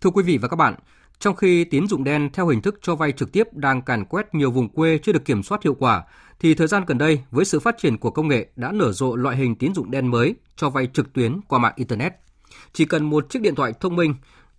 Thưa 0.01 0.09
quý 0.09 0.23
vị 0.23 0.37
và 0.37 0.47
các 0.47 0.55
bạn, 0.55 0.75
trong 1.21 1.35
khi 1.35 1.63
tín 1.63 1.87
dụng 1.87 2.03
đen 2.03 2.29
theo 2.33 2.47
hình 2.47 2.61
thức 2.61 2.79
cho 2.81 2.95
vay 2.95 3.11
trực 3.11 3.31
tiếp 3.31 3.53
đang 3.53 3.81
càn 3.81 4.05
quét 4.05 4.35
nhiều 4.35 4.51
vùng 4.51 4.69
quê 4.69 4.97
chưa 4.97 5.11
được 5.11 5.25
kiểm 5.25 5.43
soát 5.43 5.63
hiệu 5.63 5.73
quả, 5.73 6.03
thì 6.39 6.53
thời 6.53 6.67
gian 6.67 6.83
gần 6.87 6.97
đây 6.97 7.23
với 7.31 7.45
sự 7.45 7.59
phát 7.59 7.75
triển 7.77 7.97
của 7.97 8.09
công 8.09 8.27
nghệ 8.27 8.47
đã 8.55 8.71
nở 8.71 8.91
rộ 8.91 9.15
loại 9.15 9.37
hình 9.37 9.55
tín 9.55 9.73
dụng 9.73 9.91
đen 9.91 10.07
mới 10.07 10.35
cho 10.55 10.69
vay 10.69 10.87
trực 10.93 11.13
tuyến 11.13 11.39
qua 11.47 11.59
mạng 11.59 11.73
internet. 11.75 12.13
Chỉ 12.73 12.85
cần 12.85 13.09
một 13.09 13.29
chiếc 13.29 13.41
điện 13.41 13.55
thoại 13.55 13.73
thông 13.79 13.95
minh, 13.95 14.15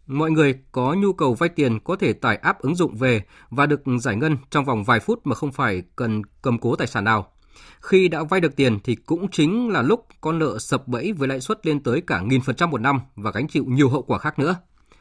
mọi 0.07 0.31
người 0.31 0.55
có 0.72 0.94
nhu 0.94 1.12
cầu 1.12 1.35
vay 1.35 1.48
tiền 1.48 1.81
có 1.81 1.96
thể 1.96 2.12
tải 2.12 2.37
app 2.37 2.61
ứng 2.61 2.75
dụng 2.75 2.96
về 2.96 3.22
và 3.51 3.66
được 3.66 3.81
giải 4.01 4.16
ngân 4.16 4.37
trong 4.51 4.64
vòng 4.64 4.85
vài 4.85 5.01
phút 5.01 5.20
mà 5.27 5.35
không 5.35 5.53
phải 5.53 5.83
cần 5.96 6.22
cầm 6.42 6.59
cố 6.59 6.77
tài 6.77 6.87
sản 6.87 7.05
nào. 7.05 7.33
Khi 7.81 8.09
đã 8.09 8.22
vay 8.22 8.40
được 8.40 8.57
tiền 8.57 8.79
thì 8.85 8.94
cũng 8.94 9.31
chính 9.31 9.68
là 9.68 9.83
lúc 9.83 10.07
con 10.20 10.38
nợ 10.38 10.59
sập 10.59 10.88
bẫy 10.88 11.12
với 11.12 11.29
lãi 11.29 11.40
suất 11.40 11.66
lên 11.66 11.83
tới 11.83 12.01
cả 12.07 12.20
nghìn 12.20 12.40
phần 12.40 12.57
trăm 12.57 12.70
một 12.70 12.81
năm 12.81 13.01
và 13.16 13.31
gánh 13.31 13.48
chịu 13.48 13.64
nhiều 13.68 13.88
hậu 13.88 14.03
quả 14.03 14.18
khác 14.18 14.38
nữa. 14.38 14.57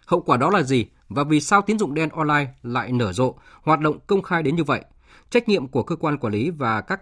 Hậu 0.06 0.22
quả 0.22 0.38
đó 0.38 0.50
là 0.50 0.64
gì 0.64 0.86
và 1.14 1.24
vì 1.24 1.42
sao 1.42 1.62
tín 1.62 1.80
dụng 1.80 1.94
đen 1.94 2.10
online 2.10 2.54
lại 2.64 2.92
nở 2.92 3.14
rộ, 3.14 3.36
hoạt 3.62 3.80
động 3.80 4.00
công 4.08 4.22
khai 4.22 4.44
đến 4.44 4.56
như 4.56 4.64
vậy? 4.64 4.86
Trách 5.30 5.50
nhiệm 5.50 5.68
của 5.68 5.84
cơ 5.84 5.96
quan 5.96 6.18
quản 6.18 6.34
lý 6.34 6.50
và 6.50 6.82
các 6.82 7.02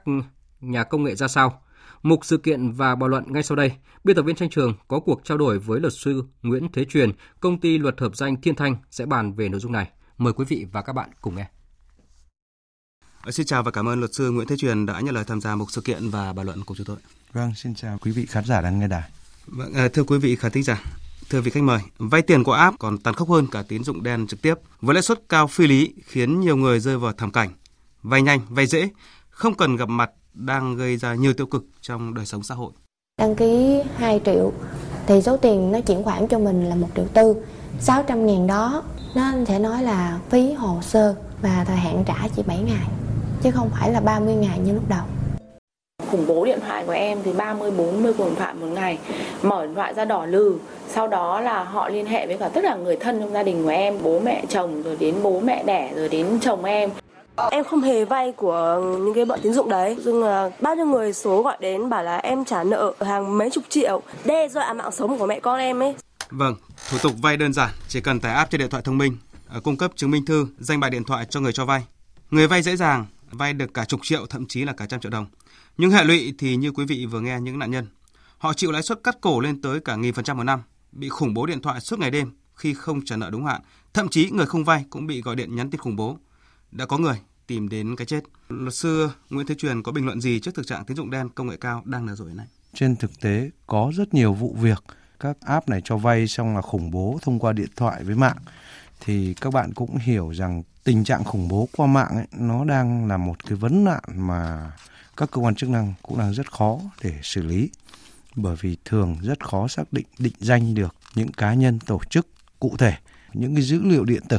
nhà 0.62 0.84
công 0.84 1.04
nghệ 1.04 1.16
ra 1.16 1.28
sao? 1.28 1.62
Mục 2.04 2.26
sự 2.26 2.38
kiện 2.38 2.72
và 2.72 2.96
bàn 2.96 3.10
luận 3.10 3.24
ngay 3.28 3.44
sau 3.44 3.56
đây, 3.56 3.72
biên 4.04 4.16
tập 4.16 4.22
viên 4.22 4.36
tranh 4.36 4.50
trường 4.50 4.74
có 4.88 5.00
cuộc 5.00 5.22
trao 5.24 5.38
đổi 5.38 5.60
với 5.60 5.80
luật 5.80 5.94
sư 5.94 6.24
Nguyễn 6.42 6.68
Thế 6.74 6.86
Truyền, 6.86 7.12
công 7.40 7.60
ty 7.60 7.78
luật 7.78 8.00
hợp 8.00 8.16
danh 8.16 8.42
Thiên 8.42 8.56
Thanh 8.56 8.76
sẽ 8.92 9.06
bàn 9.06 9.34
về 9.34 9.50
nội 9.50 9.60
dung 9.60 9.72
này. 9.72 9.90
Mời 10.18 10.34
quý 10.34 10.46
vị 10.46 10.66
và 10.72 10.82
các 10.82 10.94
bạn 10.94 11.10
cùng 11.22 11.36
nghe. 11.36 11.48
Ờ, 13.22 13.32
xin 13.32 13.46
chào 13.46 13.64
và 13.64 13.72
cảm 13.72 13.88
ơn 13.88 14.00
luật 14.00 14.14
sư 14.14 14.32
Nguyễn 14.32 14.48
Thế 14.48 14.58
Truyền 14.58 14.86
đã 14.86 15.00
nhận 15.00 15.16
lời 15.16 15.24
tham 15.28 15.42
gia 15.42 15.56
một 15.56 15.72
sự 15.72 15.82
kiện 15.82 16.10
và 16.10 16.34
bàn 16.34 16.46
luận 16.46 16.64
của 16.64 16.76
chúng 16.76 16.86
tôi. 16.86 16.98
Vâng, 17.34 17.56
xin 17.56 17.76
chào 17.76 17.98
quý 18.02 18.12
vị 18.12 18.26
khán 18.26 18.46
giả 18.46 18.62
đang 18.62 18.80
nghe 18.80 18.88
đài. 18.88 19.10
Vâng, 19.48 19.74
ờ, 19.74 19.88
thưa 19.90 20.04
quý 20.04 20.18
vị 20.18 20.36
khán 20.36 20.52
thính 20.52 20.64
giả, 20.64 20.84
Thưa 21.30 21.42
vị 21.42 21.52
khách 21.52 21.64
mời, 21.64 21.80
vay 21.98 22.22
tiền 22.22 22.44
qua 22.44 22.60
app 22.60 22.80
còn 22.80 22.98
tàn 22.98 23.14
khốc 23.14 23.30
hơn 23.30 23.48
cả 23.52 23.64
tín 23.68 23.84
dụng 23.84 24.04
đen 24.04 24.28
trực 24.28 24.42
tiếp. 24.42 24.54
Với 24.82 24.94
lãi 24.94 25.04
suất 25.04 25.30
cao 25.30 25.48
phi 25.48 25.68
lý 25.68 25.94
khiến 26.06 26.40
nhiều 26.40 26.56
người 26.58 26.80
rơi 26.80 26.98
vào 26.98 27.14
thảm 27.14 27.32
cảnh. 27.32 27.50
Vay 28.04 28.22
nhanh, 28.22 28.40
vay 28.50 28.68
dễ, 28.68 28.90
không 29.30 29.54
cần 29.54 29.76
gặp 29.76 29.90
mặt 29.90 30.12
đang 30.34 30.76
gây 30.76 30.98
ra 30.98 31.14
nhiều 31.14 31.34
tiêu 31.34 31.46
cực 31.46 31.66
trong 31.82 32.14
đời 32.14 32.26
sống 32.26 32.44
xã 32.44 32.56
hội. 32.56 32.72
Đăng 33.18 33.36
ký 33.36 33.82
2 33.98 34.22
triệu 34.26 34.52
thì 35.08 35.22
số 35.22 35.38
tiền 35.38 35.72
nó 35.72 35.82
chuyển 35.82 36.04
khoản 36.04 36.28
cho 36.28 36.40
mình 36.40 36.70
là 36.70 36.76
1 36.76 36.88
triệu 36.96 37.06
tư. 37.14 37.36
600 37.80 38.26
ngàn 38.26 38.48
đó 38.48 38.84
nó 39.16 39.32
sẽ 39.48 39.60
nói 39.60 39.84
là 39.84 40.20
phí 40.30 40.54
hồ 40.54 40.80
sơ 40.82 41.16
và 41.42 41.66
thời 41.68 41.78
hạn 41.78 42.04
trả 42.08 42.28
chỉ 42.36 42.44
7 42.48 42.60
ngày 42.60 42.88
chứ 43.44 43.52
không 43.52 43.70
phải 43.70 43.92
là 43.92 44.00
30 44.00 44.36
ngày 44.36 44.60
như 44.60 44.74
lúc 44.74 44.90
đầu 44.90 45.06
khủng 46.12 46.28
bố 46.28 46.46
điện 46.46 46.60
thoại 46.68 46.84
của 46.86 46.92
em 46.92 47.20
thì 47.24 47.34
30 47.34 47.72
40 47.72 48.14
cuộc 48.18 48.26
điện 48.26 48.36
thoại 48.36 48.54
một 48.54 48.68
ngày 48.68 48.98
mở 49.44 49.66
điện 49.66 49.76
thoại 49.76 49.94
ra 49.94 50.06
đỏ 50.06 50.26
lừ 50.26 50.56
sau 50.88 51.08
đó 51.08 51.42
là 51.42 51.64
họ 51.64 51.90
liên 51.90 52.06
hệ 52.06 52.28
với 52.28 52.38
cả 52.38 52.50
tất 52.50 52.62
cả 52.64 52.76
người 52.76 52.96
thân 52.96 53.20
trong 53.20 53.34
gia 53.34 53.44
đình 53.44 53.64
của 53.64 53.70
em 53.70 53.98
bố 54.04 54.20
mẹ 54.20 54.44
chồng 54.50 54.84
rồi 54.84 54.98
đến 55.00 55.16
bố 55.24 55.40
mẹ 55.40 55.64
đẻ 55.64 55.92
rồi 55.96 56.10
đến 56.10 56.40
chồng 56.42 56.66
em 56.66 56.90
Em 57.52 57.64
không 57.64 57.82
hề 57.82 58.06
vay 58.06 58.32
của 58.32 58.82
những 59.00 59.14
cái 59.14 59.26
bọn 59.26 59.40
tín 59.44 59.54
dụng 59.54 59.70
đấy. 59.70 59.98
Nhưng 60.06 60.24
là 60.24 60.52
bao 60.62 60.76
nhiêu 60.76 60.86
người 60.86 61.14
số 61.14 61.44
gọi 61.44 61.58
đến 61.60 61.90
bảo 61.90 62.04
là 62.04 62.18
em 62.18 62.46
trả 62.46 62.64
nợ 62.64 62.94
hàng 63.02 63.38
mấy 63.38 63.50
chục 63.50 63.64
triệu, 63.70 64.02
đe 64.26 64.50
dọa 64.50 64.74
mạng 64.74 64.92
sống 64.92 65.20
của 65.20 65.28
mẹ 65.28 65.40
con 65.40 65.60
em 65.60 65.80
ấy. 65.80 65.96
Vâng, 66.30 66.56
thủ 66.90 66.98
tục 67.02 67.14
vay 67.22 67.38
đơn 67.38 67.54
giản, 67.54 67.70
chỉ 67.88 68.02
cần 68.02 68.20
tải 68.20 68.34
app 68.34 68.52
trên 68.52 68.60
điện 68.60 68.70
thoại 68.70 68.84
thông 68.86 68.98
minh, 68.98 69.18
ờ, 69.48 69.60
cung 69.60 69.78
cấp 69.78 69.92
chứng 69.96 70.12
minh 70.12 70.26
thư, 70.26 70.48
danh 70.60 70.80
bạ 70.80 70.90
điện 70.90 71.04
thoại 71.04 71.26
cho 71.30 71.40
người 71.40 71.54
cho 71.54 71.66
vay. 71.66 71.84
Người 72.32 72.48
vay 72.48 72.62
dễ 72.62 72.76
dàng 72.76 73.06
vay 73.32 73.54
được 73.54 73.74
cả 73.74 73.86
chục 73.86 74.00
triệu, 74.04 74.26
thậm 74.26 74.46
chí 74.50 74.64
là 74.66 74.74
cả 74.74 74.86
trăm 74.90 75.00
triệu 75.00 75.12
đồng. 75.12 75.26
Nhưng 75.78 75.92
hệ 75.92 76.04
lụy 76.04 76.34
thì 76.38 76.56
như 76.56 76.72
quý 76.72 76.86
vị 76.86 77.06
vừa 77.06 77.20
nghe 77.20 77.40
những 77.40 77.60
nạn 77.60 77.72
nhân, 77.72 77.88
họ 78.38 78.54
chịu 78.54 78.72
lãi 78.72 78.84
suất 78.84 79.04
cắt 79.04 79.18
cổ 79.22 79.40
lên 79.40 79.62
tới 79.62 79.80
cả 79.80 79.96
nghìn 79.96 80.14
phần 80.14 80.26
trăm 80.26 80.38
một 80.38 80.44
năm, 80.44 80.62
bị 80.92 81.10
khủng 81.10 81.34
bố 81.34 81.46
điện 81.46 81.62
thoại 81.62 81.82
suốt 81.82 82.00
ngày 82.00 82.12
đêm 82.12 82.32
khi 82.56 82.74
không 82.74 83.06
trả 83.06 83.16
nợ 83.18 83.30
đúng 83.30 83.46
hạn. 83.46 83.62
Thậm 83.94 84.10
chí 84.10 84.30
người 84.30 84.46
không 84.46 84.64
vay 84.64 84.86
cũng 84.90 85.08
bị 85.08 85.22
gọi 85.22 85.36
điện 85.36 85.56
nhắn 85.56 85.70
tin 85.70 85.82
khủng 85.82 85.96
bố. 85.96 86.18
Đã 86.72 86.86
có 86.86 86.98
người 86.98 87.22
tìm 87.48 87.70
đến 87.70 87.96
cái 87.96 88.06
chết. 88.06 88.24
Luật 88.50 88.74
sư 88.74 89.10
Nguyễn 89.30 89.48
Thế 89.48 89.56
Truyền 89.56 89.84
có 89.84 89.92
bình 89.92 90.06
luận 90.06 90.22
gì 90.22 90.40
trước 90.40 90.56
thực 90.56 90.68
trạng 90.68 90.86
tín 90.86 90.98
dụng 90.98 91.12
đen 91.12 91.30
công 91.30 91.48
nghệ 91.48 91.58
cao 91.58 91.82
đang 91.86 92.06
nở 92.06 92.16
rộ 92.16 92.26
này? 92.26 92.48
Trên 92.74 92.96
thực 92.96 93.20
tế 93.22 93.50
có 93.68 93.92
rất 93.96 94.14
nhiều 94.14 94.34
vụ 94.34 94.56
việc 94.62 94.84
các 95.20 95.38
app 95.42 95.70
này 95.70 95.82
cho 95.86 95.98
vay 95.98 96.28
xong 96.28 96.56
là 96.56 96.62
khủng 96.62 96.92
bố 96.92 97.20
thông 97.22 97.40
qua 97.40 97.54
điện 97.54 97.70
thoại 97.76 98.04
với 98.04 98.16
mạng 98.16 98.38
thì 99.00 99.34
các 99.42 99.54
bạn 99.54 99.74
cũng 99.74 99.98
hiểu 99.98 100.32
rằng 100.32 100.64
tình 100.84 101.04
trạng 101.04 101.24
khủng 101.24 101.48
bố 101.48 101.70
qua 101.78 101.88
mạng 101.88 102.16
ấy, 102.16 102.28
nó 102.32 102.66
đang 102.66 103.08
là 103.08 103.18
một 103.18 103.46
cái 103.46 103.58
vấn 103.58 103.84
nạn 103.84 104.04
mà 104.16 104.72
các 105.20 105.32
cơ 105.32 105.42
quan 105.42 105.56
chức 105.56 105.70
năng 105.70 105.94
cũng 106.02 106.20
đang 106.20 106.34
rất 106.34 106.52
khó 106.52 106.80
để 107.04 107.14
xử 107.24 107.42
lý, 107.42 107.70
bởi 108.36 108.56
vì 108.62 108.78
thường 108.86 109.18
rất 109.22 109.46
khó 109.46 109.68
xác 109.68 109.94
định 109.94 110.06
định 110.20 110.34
danh 110.40 110.74
được 110.74 110.96
những 111.16 111.32
cá 111.32 111.54
nhân, 111.54 111.80
tổ 111.80 112.00
chức 112.10 112.28
cụ 112.60 112.76
thể, 112.78 112.94
những 113.34 113.56
cái 113.56 113.64
dữ 113.64 113.82
liệu 113.84 114.06
điện 114.06 114.24
tử. 114.30 114.38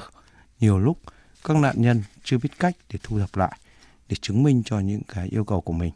Nhiều 0.60 0.78
lúc 0.78 0.98
các 1.44 1.56
nạn 1.56 1.74
nhân 1.78 2.02
chưa 2.24 2.38
biết 2.38 2.58
cách 2.58 2.76
để 2.92 2.98
thu 3.02 3.18
thập 3.18 3.36
lại, 3.36 3.58
để 4.08 4.16
chứng 4.20 4.42
minh 4.42 4.62
cho 4.64 4.80
những 4.80 5.02
cái 5.08 5.28
yêu 5.28 5.44
cầu 5.44 5.60
của 5.60 5.72
mình. 5.72 5.92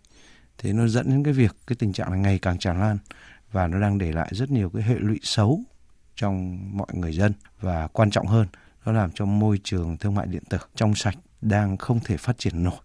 Thế 0.58 0.72
nó 0.72 0.88
dẫn 0.88 1.10
đến 1.10 1.24
cái 1.24 1.32
việc, 1.32 1.56
cái 1.66 1.76
tình 1.76 1.92
trạng 1.92 2.10
này 2.10 2.20
ngày 2.20 2.38
càng 2.38 2.58
tràn 2.58 2.80
lan 2.80 2.98
và 3.52 3.66
nó 3.66 3.80
đang 3.80 3.98
để 3.98 4.12
lại 4.12 4.28
rất 4.30 4.50
nhiều 4.50 4.70
cái 4.70 4.82
hệ 4.82 4.94
lụy 4.98 5.20
xấu 5.22 5.60
trong 6.16 6.58
mọi 6.76 6.88
người 6.92 7.12
dân. 7.12 7.32
Và 7.60 7.86
quan 7.86 8.10
trọng 8.10 8.26
hơn, 8.26 8.46
nó 8.84 8.92
làm 8.92 9.10
cho 9.14 9.24
môi 9.24 9.60
trường 9.64 9.96
thương 9.96 10.14
mại 10.14 10.26
điện 10.26 10.42
tử 10.48 10.58
trong 10.74 10.94
sạch 10.94 11.16
đang 11.40 11.76
không 11.76 12.00
thể 12.04 12.16
phát 12.16 12.38
triển 12.38 12.64
nổi 12.64 12.80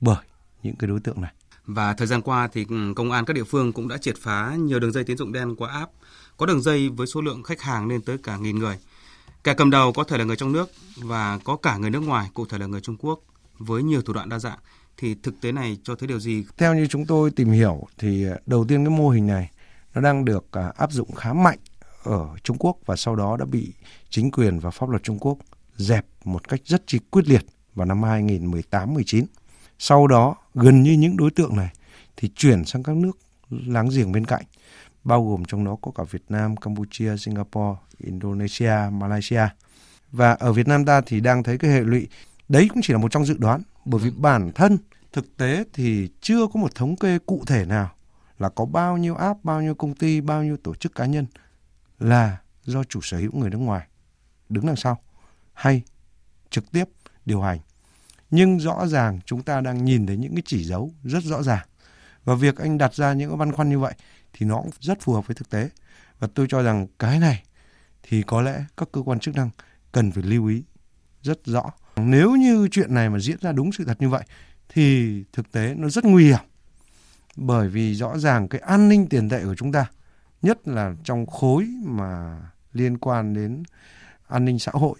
bởi 0.00 0.24
những 0.62 0.76
cái 0.76 0.88
đối 0.88 1.00
tượng 1.00 1.20
này. 1.20 1.32
Và 1.74 1.94
thời 1.94 2.06
gian 2.06 2.22
qua 2.22 2.48
thì 2.52 2.66
ừ, 2.68 2.92
công 2.96 3.12
an 3.12 3.24
các 3.24 3.34
địa 3.34 3.44
phương 3.44 3.72
cũng 3.72 3.88
đã 3.88 3.96
triệt 3.98 4.16
phá 4.18 4.54
nhiều 4.58 4.80
đường 4.80 4.92
dây 4.92 5.04
tín 5.04 5.16
dụng 5.16 5.32
đen 5.32 5.56
qua 5.56 5.70
app, 5.70 5.92
có 6.36 6.46
đường 6.46 6.62
dây 6.62 6.88
với 6.88 7.06
số 7.06 7.20
lượng 7.20 7.42
khách 7.42 7.60
hàng 7.60 7.88
lên 7.88 8.00
tới 8.00 8.18
cả 8.18 8.36
nghìn 8.36 8.58
người. 8.58 8.78
Kẻ 9.44 9.54
cầm 9.54 9.70
đầu 9.70 9.92
có 9.92 10.04
thể 10.04 10.18
là 10.18 10.24
người 10.24 10.36
trong 10.36 10.52
nước 10.52 10.70
và 10.96 11.38
có 11.44 11.56
cả 11.56 11.76
người 11.76 11.90
nước 11.90 12.00
ngoài, 12.00 12.30
cụ 12.34 12.46
thể 12.46 12.58
là 12.58 12.66
người 12.66 12.80
Trung 12.80 12.96
Quốc, 12.96 13.20
với 13.58 13.82
nhiều 13.82 14.02
thủ 14.02 14.12
đoạn 14.12 14.28
đa 14.28 14.38
dạng. 14.38 14.58
Thì 14.96 15.14
thực 15.22 15.40
tế 15.40 15.52
này 15.52 15.78
cho 15.84 15.94
thấy 15.94 16.06
điều 16.06 16.20
gì? 16.20 16.44
Theo 16.56 16.74
như 16.74 16.86
chúng 16.86 17.06
tôi 17.06 17.30
tìm 17.30 17.50
hiểu 17.50 17.86
thì 17.98 18.24
ờ, 18.24 18.38
đầu 18.46 18.64
tiên 18.68 18.84
cái 18.84 18.96
mô 18.96 19.08
hình 19.08 19.26
này 19.26 19.50
nó 19.94 20.00
đang 20.00 20.24
được 20.24 20.46
ờ, 20.50 20.72
áp 20.76 20.92
dụng 20.92 21.12
khá 21.12 21.32
mạnh 21.32 21.58
ở 22.02 22.28
Trung 22.42 22.56
Quốc 22.58 22.76
và 22.86 22.96
sau 22.96 23.16
đó 23.16 23.36
đã 23.36 23.44
bị 23.44 23.72
chính 24.08 24.30
quyền 24.30 24.58
và 24.58 24.70
pháp 24.70 24.88
luật 24.88 25.02
Trung 25.02 25.18
Quốc 25.18 25.38
dẹp 25.76 26.06
một 26.24 26.48
cách 26.48 26.60
rất 26.64 26.86
chi 26.86 26.98
quyết 27.10 27.28
liệt 27.28 27.44
vào 27.74 27.86
năm 27.86 28.02
2018-19. 28.02 29.24
Sau 29.82 30.06
đó, 30.06 30.36
gần 30.54 30.82
như 30.82 30.92
những 30.92 31.16
đối 31.16 31.30
tượng 31.30 31.56
này 31.56 31.72
thì 32.16 32.28
chuyển 32.36 32.64
sang 32.64 32.82
các 32.82 32.96
nước 32.96 33.18
láng 33.50 33.88
giềng 33.88 34.12
bên 34.12 34.24
cạnh, 34.26 34.42
bao 35.04 35.28
gồm 35.28 35.44
trong 35.44 35.64
đó 35.64 35.76
có 35.82 35.90
cả 35.94 36.04
Việt 36.10 36.22
Nam, 36.28 36.56
Campuchia, 36.56 37.16
Singapore, 37.16 37.80
Indonesia, 37.98 38.74
Malaysia. 38.92 39.48
Và 40.12 40.32
ở 40.32 40.52
Việt 40.52 40.68
Nam 40.68 40.84
ta 40.84 41.00
thì 41.06 41.20
đang 41.20 41.42
thấy 41.42 41.58
cái 41.58 41.70
hệ 41.70 41.80
lụy, 41.80 42.08
đấy 42.48 42.68
cũng 42.68 42.82
chỉ 42.82 42.92
là 42.92 42.98
một 42.98 43.10
trong 43.10 43.24
dự 43.24 43.36
đoán, 43.38 43.62
bởi 43.84 44.00
vì 44.00 44.10
bản 44.10 44.52
thân 44.54 44.78
thực 45.12 45.36
tế 45.36 45.64
thì 45.72 46.08
chưa 46.20 46.46
có 46.46 46.60
một 46.60 46.74
thống 46.74 46.96
kê 46.96 47.18
cụ 47.18 47.42
thể 47.46 47.64
nào 47.64 47.90
là 48.38 48.48
có 48.48 48.64
bao 48.64 48.96
nhiêu 48.96 49.14
app, 49.14 49.44
bao 49.44 49.62
nhiêu 49.62 49.74
công 49.74 49.94
ty, 49.94 50.20
bao 50.20 50.42
nhiêu 50.42 50.56
tổ 50.56 50.74
chức 50.74 50.94
cá 50.94 51.06
nhân 51.06 51.26
là 51.98 52.38
do 52.64 52.84
chủ 52.84 53.00
sở 53.02 53.18
hữu 53.18 53.32
người 53.32 53.50
nước 53.50 53.58
ngoài 53.58 53.86
đứng 54.48 54.66
đằng 54.66 54.76
sau 54.76 54.98
hay 55.52 55.82
trực 56.50 56.72
tiếp 56.72 56.84
điều 57.26 57.42
hành. 57.42 57.58
Nhưng 58.30 58.60
rõ 58.60 58.86
ràng 58.86 59.20
chúng 59.24 59.42
ta 59.42 59.60
đang 59.60 59.84
nhìn 59.84 60.06
thấy 60.06 60.16
những 60.16 60.34
cái 60.34 60.42
chỉ 60.46 60.64
dấu 60.64 60.92
rất 61.04 61.24
rõ 61.24 61.42
ràng. 61.42 61.66
Và 62.24 62.34
việc 62.34 62.56
anh 62.56 62.78
đặt 62.78 62.94
ra 62.94 63.12
những 63.12 63.30
cái 63.30 63.36
băn 63.36 63.52
khoăn 63.52 63.70
như 63.70 63.78
vậy 63.78 63.94
thì 64.32 64.46
nó 64.46 64.56
cũng 64.56 64.70
rất 64.80 65.00
phù 65.00 65.12
hợp 65.12 65.26
với 65.26 65.34
thực 65.34 65.50
tế. 65.50 65.70
Và 66.18 66.28
tôi 66.34 66.46
cho 66.50 66.62
rằng 66.62 66.86
cái 66.98 67.18
này 67.18 67.42
thì 68.02 68.22
có 68.22 68.42
lẽ 68.42 68.64
các 68.76 68.88
cơ 68.92 69.00
quan 69.00 69.18
chức 69.18 69.34
năng 69.34 69.50
cần 69.92 70.12
phải 70.12 70.22
lưu 70.22 70.46
ý 70.46 70.62
rất 71.22 71.46
rõ. 71.46 71.70
Nếu 71.96 72.30
như 72.30 72.68
chuyện 72.70 72.94
này 72.94 73.10
mà 73.10 73.18
diễn 73.18 73.36
ra 73.40 73.52
đúng 73.52 73.72
sự 73.72 73.84
thật 73.84 73.96
như 74.00 74.08
vậy 74.08 74.22
thì 74.68 75.24
thực 75.32 75.52
tế 75.52 75.74
nó 75.74 75.88
rất 75.88 76.04
nguy 76.04 76.24
hiểm. 76.24 76.44
Bởi 77.36 77.68
vì 77.68 77.94
rõ 77.94 78.18
ràng 78.18 78.48
cái 78.48 78.60
an 78.60 78.88
ninh 78.88 79.06
tiền 79.06 79.28
tệ 79.28 79.44
của 79.44 79.54
chúng 79.54 79.72
ta 79.72 79.86
nhất 80.42 80.68
là 80.68 80.94
trong 81.04 81.26
khối 81.26 81.64
mà 81.84 82.40
liên 82.72 82.98
quan 82.98 83.34
đến 83.34 83.62
an 84.28 84.44
ninh 84.44 84.58
xã 84.58 84.72
hội, 84.74 84.98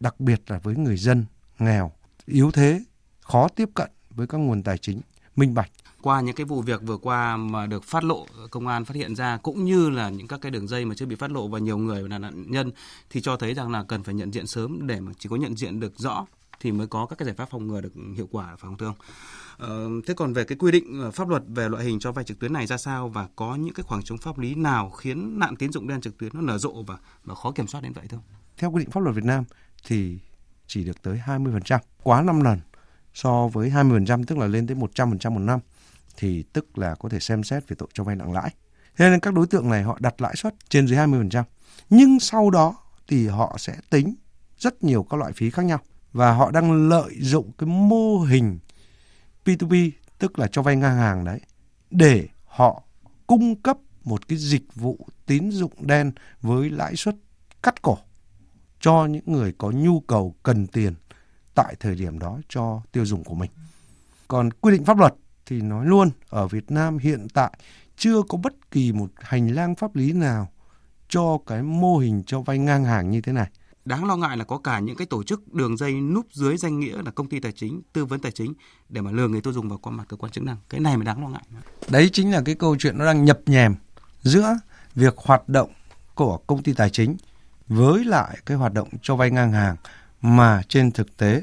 đặc 0.00 0.20
biệt 0.20 0.50
là 0.50 0.58
với 0.58 0.76
người 0.76 0.96
dân 0.96 1.24
nghèo, 1.58 1.92
yếu 2.26 2.50
thế, 2.50 2.80
khó 3.20 3.48
tiếp 3.48 3.68
cận 3.74 3.90
với 4.10 4.26
các 4.26 4.38
nguồn 4.38 4.62
tài 4.62 4.78
chính 4.78 5.00
minh 5.36 5.54
bạch. 5.54 5.70
Qua 6.02 6.20
những 6.20 6.34
cái 6.34 6.46
vụ 6.46 6.62
việc 6.62 6.82
vừa 6.82 6.96
qua 6.96 7.36
mà 7.36 7.66
được 7.66 7.84
phát 7.84 8.04
lộ 8.04 8.26
công 8.50 8.66
an 8.66 8.84
phát 8.84 8.96
hiện 8.96 9.14
ra 9.14 9.36
cũng 9.36 9.64
như 9.64 9.90
là 9.90 10.08
những 10.08 10.28
các 10.28 10.40
cái 10.40 10.50
đường 10.50 10.68
dây 10.68 10.84
mà 10.84 10.94
chưa 10.94 11.06
bị 11.06 11.16
phát 11.16 11.30
lộ 11.30 11.48
và 11.48 11.58
nhiều 11.58 11.78
người 11.78 12.08
là 12.08 12.18
nạn 12.18 12.44
nhân 12.46 12.70
thì 13.10 13.20
cho 13.20 13.36
thấy 13.36 13.54
rằng 13.54 13.70
là 13.70 13.84
cần 13.88 14.02
phải 14.02 14.14
nhận 14.14 14.34
diện 14.34 14.46
sớm 14.46 14.86
để 14.86 15.00
mà 15.00 15.12
chỉ 15.18 15.28
có 15.28 15.36
nhận 15.36 15.56
diện 15.56 15.80
được 15.80 15.98
rõ 15.98 16.26
thì 16.60 16.72
mới 16.72 16.86
có 16.86 17.06
các 17.06 17.18
cái 17.18 17.26
giải 17.26 17.34
pháp 17.34 17.50
phòng 17.50 17.66
ngừa 17.66 17.80
được 17.80 17.92
hiệu 18.16 18.28
quả 18.30 18.46
phải 18.46 18.68
không 18.68 18.78
thưa 18.78 18.86
ông? 18.86 18.96
Ờ, 19.58 19.88
thế 20.06 20.14
còn 20.14 20.32
về 20.32 20.44
cái 20.44 20.58
quy 20.58 20.72
định 20.72 21.00
ờ, 21.00 21.10
pháp 21.10 21.28
luật 21.28 21.42
về 21.46 21.68
loại 21.68 21.84
hình 21.84 21.98
cho 21.98 22.12
vay 22.12 22.24
trực 22.24 22.38
tuyến 22.38 22.52
này 22.52 22.66
ra 22.66 22.76
sao 22.76 23.08
và 23.08 23.28
có 23.36 23.54
những 23.54 23.74
cái 23.74 23.84
khoảng 23.84 24.02
trống 24.02 24.18
pháp 24.18 24.38
lý 24.38 24.54
nào 24.54 24.90
khiến 24.90 25.38
nạn 25.38 25.56
tín 25.56 25.72
dụng 25.72 25.88
đen 25.88 26.00
trực 26.00 26.18
tuyến 26.18 26.30
nó 26.34 26.40
nở 26.40 26.58
rộ 26.58 26.82
và 26.82 26.98
và 27.24 27.34
khó 27.34 27.50
kiểm 27.50 27.66
soát 27.66 27.80
đến 27.80 27.92
vậy 27.92 28.06
thưa 28.08 28.16
ông? 28.16 28.24
Theo 28.56 28.70
quy 28.70 28.80
định 28.80 28.90
pháp 28.90 29.00
luật 29.00 29.16
Việt 29.16 29.24
Nam 29.24 29.44
thì 29.84 30.18
chỉ 30.66 30.84
được 30.84 31.02
tới 31.02 31.20
20%, 31.26 31.78
quá 32.02 32.22
5 32.22 32.40
lần 32.40 32.60
so 33.14 33.48
với 33.48 33.70
20% 33.70 34.24
tức 34.24 34.38
là 34.38 34.46
lên 34.46 34.66
tới 34.66 34.76
100% 34.76 35.30
một 35.30 35.38
năm, 35.38 35.60
thì 36.16 36.44
tức 36.52 36.78
là 36.78 36.94
có 36.94 37.08
thể 37.08 37.20
xem 37.20 37.44
xét 37.44 37.68
về 37.68 37.76
tội 37.78 37.88
cho 37.92 38.04
vay 38.04 38.16
nặng 38.16 38.32
lãi. 38.32 38.54
Thế 38.96 39.10
nên 39.10 39.20
các 39.20 39.34
đối 39.34 39.46
tượng 39.46 39.70
này 39.70 39.82
họ 39.82 39.98
đặt 40.00 40.20
lãi 40.20 40.36
suất 40.36 40.54
trên 40.68 40.86
dưới 40.86 40.98
20%. 40.98 41.42
Nhưng 41.90 42.20
sau 42.20 42.50
đó 42.50 42.76
thì 43.08 43.28
họ 43.28 43.56
sẽ 43.58 43.76
tính 43.90 44.14
rất 44.58 44.84
nhiều 44.84 45.02
các 45.10 45.16
loại 45.16 45.32
phí 45.32 45.50
khác 45.50 45.62
nhau 45.64 45.78
và 46.12 46.32
họ 46.32 46.50
đang 46.50 46.88
lợi 46.88 47.14
dụng 47.20 47.52
cái 47.58 47.66
mô 47.66 48.18
hình 48.18 48.58
P2P 49.44 49.90
tức 50.18 50.38
là 50.38 50.46
cho 50.52 50.62
vay 50.62 50.76
ngang 50.76 50.96
hàng 50.96 51.24
đấy, 51.24 51.40
để 51.90 52.28
họ 52.44 52.82
cung 53.26 53.62
cấp 53.62 53.76
một 54.04 54.28
cái 54.28 54.38
dịch 54.38 54.74
vụ 54.74 55.06
tín 55.26 55.50
dụng 55.50 55.72
đen 55.78 56.12
với 56.40 56.70
lãi 56.70 56.96
suất 56.96 57.16
cắt 57.62 57.82
cổ 57.82 57.98
cho 58.80 59.06
những 59.06 59.24
người 59.26 59.54
có 59.58 59.70
nhu 59.70 60.00
cầu 60.00 60.34
cần 60.42 60.66
tiền 60.66 60.94
tại 61.54 61.74
thời 61.80 61.94
điểm 61.94 62.18
đó 62.18 62.38
cho 62.48 62.80
tiêu 62.92 63.06
dùng 63.06 63.24
của 63.24 63.34
mình. 63.34 63.50
Còn 64.28 64.50
quy 64.50 64.72
định 64.72 64.84
pháp 64.84 64.98
luật 64.98 65.14
thì 65.46 65.60
nói 65.60 65.86
luôn 65.86 66.10
ở 66.28 66.48
Việt 66.48 66.70
Nam 66.70 66.98
hiện 66.98 67.26
tại 67.34 67.52
chưa 67.96 68.22
có 68.28 68.38
bất 68.38 68.70
kỳ 68.70 68.92
một 68.92 69.10
hành 69.16 69.48
lang 69.48 69.74
pháp 69.74 69.96
lý 69.96 70.12
nào 70.12 70.48
cho 71.08 71.38
cái 71.46 71.62
mô 71.62 71.98
hình 71.98 72.22
cho 72.26 72.40
vay 72.40 72.58
ngang 72.58 72.84
hàng 72.84 73.10
như 73.10 73.20
thế 73.20 73.32
này. 73.32 73.50
Đáng 73.84 74.04
lo 74.04 74.16
ngại 74.16 74.36
là 74.36 74.44
có 74.44 74.58
cả 74.58 74.78
những 74.78 74.96
cái 74.96 75.06
tổ 75.06 75.22
chức 75.22 75.54
đường 75.54 75.76
dây 75.76 76.00
núp 76.00 76.26
dưới 76.32 76.56
danh 76.56 76.80
nghĩa 76.80 77.02
là 77.04 77.10
công 77.10 77.28
ty 77.28 77.40
tài 77.40 77.52
chính, 77.52 77.82
tư 77.92 78.04
vấn 78.04 78.20
tài 78.20 78.32
chính 78.32 78.54
để 78.88 79.00
mà 79.00 79.10
lừa 79.10 79.28
người 79.28 79.40
tiêu 79.40 79.52
dùng 79.52 79.68
vào 79.68 79.78
qua 79.78 79.92
mặt 79.92 80.04
cơ 80.08 80.16
quan 80.16 80.32
chức 80.32 80.44
năng. 80.44 80.56
Cái 80.68 80.80
này 80.80 80.96
mới 80.96 81.04
đáng 81.04 81.22
lo 81.22 81.28
ngại. 81.28 81.42
Đấy 81.88 82.10
chính 82.12 82.32
là 82.32 82.42
cái 82.44 82.54
câu 82.54 82.76
chuyện 82.78 82.98
nó 82.98 83.04
đang 83.04 83.24
nhập 83.24 83.40
nhèm 83.46 83.74
giữa 84.22 84.58
việc 84.94 85.14
hoạt 85.16 85.48
động 85.48 85.70
của 86.14 86.36
công 86.36 86.62
ty 86.62 86.72
tài 86.72 86.90
chính 86.90 87.16
với 87.68 88.04
lại 88.04 88.38
cái 88.46 88.56
hoạt 88.56 88.72
động 88.72 88.88
cho 89.02 89.16
vay 89.16 89.30
ngang 89.30 89.52
hàng 89.52 89.76
mà 90.22 90.62
trên 90.68 90.90
thực 90.90 91.16
tế, 91.16 91.42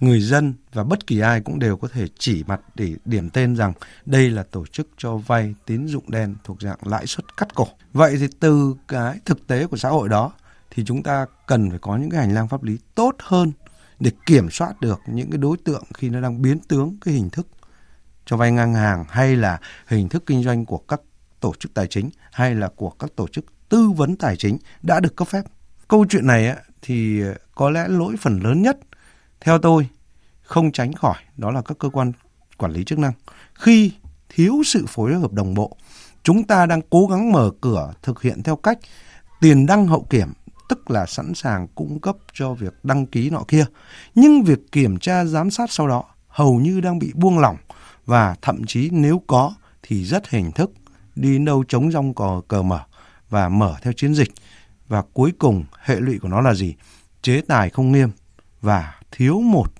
người 0.00 0.20
dân 0.20 0.54
và 0.72 0.84
bất 0.84 1.06
kỳ 1.06 1.20
ai 1.20 1.40
cũng 1.40 1.58
đều 1.58 1.76
có 1.76 1.88
thể 1.88 2.06
chỉ 2.18 2.44
mặt 2.46 2.60
để 2.74 2.94
điểm 3.04 3.30
tên 3.30 3.56
rằng 3.56 3.72
đây 4.06 4.30
là 4.30 4.42
tổ 4.42 4.66
chức 4.66 4.88
cho 4.96 5.16
vay 5.16 5.54
tín 5.66 5.86
dụng 5.86 6.10
đen 6.10 6.34
thuộc 6.44 6.62
dạng 6.62 6.78
lãi 6.82 7.06
suất 7.06 7.36
cắt 7.36 7.54
cổ. 7.54 7.66
Vậy 7.92 8.16
thì 8.20 8.28
từ 8.40 8.74
cái 8.88 9.18
thực 9.24 9.46
tế 9.46 9.66
của 9.66 9.76
xã 9.76 9.88
hội 9.88 10.08
đó 10.08 10.32
thì 10.70 10.84
chúng 10.84 11.02
ta 11.02 11.26
cần 11.46 11.70
phải 11.70 11.78
có 11.78 11.96
những 11.96 12.10
cái 12.10 12.20
hành 12.20 12.34
lang 12.34 12.48
pháp 12.48 12.62
lý 12.62 12.78
tốt 12.94 13.16
hơn 13.18 13.52
để 14.00 14.10
kiểm 14.26 14.50
soát 14.50 14.80
được 14.80 15.00
những 15.06 15.30
cái 15.30 15.38
đối 15.38 15.56
tượng 15.64 15.84
khi 15.94 16.08
nó 16.08 16.20
đang 16.20 16.42
biến 16.42 16.58
tướng 16.60 16.96
cái 17.00 17.14
hình 17.14 17.30
thức 17.30 17.46
cho 18.26 18.36
vay 18.36 18.52
ngang 18.52 18.74
hàng, 18.74 19.04
hay 19.08 19.36
là 19.36 19.58
hình 19.86 20.08
thức 20.08 20.22
kinh 20.26 20.42
doanh 20.42 20.64
của 20.64 20.78
các 20.78 21.00
tổ 21.40 21.54
chức 21.58 21.74
tài 21.74 21.86
chính, 21.86 22.10
hay 22.32 22.54
là 22.54 22.68
của 22.76 22.90
các 22.90 23.10
tổ 23.16 23.28
chức 23.28 23.44
tư 23.68 23.90
vấn 23.90 24.16
tài 24.16 24.36
chính 24.36 24.58
đã 24.82 25.00
được 25.00 25.16
cấp 25.16 25.28
phép. 25.28 25.42
Câu 25.88 26.06
chuyện 26.08 26.26
này 26.26 26.56
thì 26.82 27.22
ờ, 27.22 27.34
có 27.54 27.70
lẽ 27.70 27.88
lỗi 27.88 28.16
phần 28.20 28.40
lớn 28.40 28.62
nhất 28.62 28.78
theo 29.40 29.58
tôi 29.58 29.88
không 30.42 30.72
tránh 30.72 30.92
khỏi 30.92 31.16
đó 31.36 31.50
là 31.50 31.62
các 31.62 31.78
cơ 31.78 31.88
quan 31.88 32.12
quản 32.58 32.72
lý 32.72 32.84
chức 32.84 32.98
năng 32.98 33.12
khi 33.54 33.92
thiếu 34.28 34.62
sự 34.64 34.86
phối 34.88 35.14
hợp 35.14 35.32
đồng 35.32 35.54
bộ. 35.54 35.76
Chúng 36.22 36.44
ta 36.44 36.66
đang 36.66 36.80
cố 36.90 37.06
gắng 37.06 37.32
mở 37.32 37.50
cửa 37.60 37.92
thực 38.02 38.22
hiện 38.22 38.42
theo 38.42 38.56
cách 38.56 38.78
tiền 39.40 39.66
đăng 39.66 39.86
hậu 39.86 40.06
kiểm, 40.10 40.32
tức 40.68 40.90
là 40.90 41.06
sẵn 41.06 41.34
sàng 41.34 41.68
cung 41.68 42.00
cấp 42.00 42.16
cho 42.32 42.54
việc 42.54 42.74
đăng 42.82 43.06
ký 43.06 43.30
nọ 43.30 43.44
kia. 43.48 43.64
Nhưng 44.14 44.42
việc 44.42 44.72
kiểm 44.72 44.98
tra 44.98 45.24
giám 45.24 45.50
sát 45.50 45.70
sau 45.72 45.88
đó 45.88 46.04
hầu 46.28 46.58
như 46.58 46.80
đang 46.80 46.98
bị 46.98 47.12
buông 47.14 47.38
lỏng 47.38 47.56
và 48.06 48.36
thậm 48.42 48.64
chí 48.66 48.88
nếu 48.92 49.22
có 49.26 49.54
thì 49.82 50.04
rất 50.04 50.28
hình 50.28 50.52
thức, 50.52 50.72
đi 51.16 51.38
đâu 51.38 51.64
chống 51.68 51.90
rong 51.92 52.14
cò 52.14 52.42
cờ 52.48 52.62
mở 52.62 52.80
và 53.30 53.48
mở 53.48 53.74
theo 53.82 53.92
chiến 53.92 54.14
dịch. 54.14 54.32
Và 54.90 55.02
cuối 55.12 55.32
cùng, 55.38 55.64
hệ 55.78 56.00
lụy 56.00 56.18
của 56.18 56.28
nó 56.28 56.40
là 56.40 56.54
gì? 56.54 56.74
Chế 57.22 57.40
tài 57.40 57.70
không 57.70 57.92
nghiêm 57.92 58.10
và 58.60 58.94
thiếu 59.10 59.40
một 59.40 59.72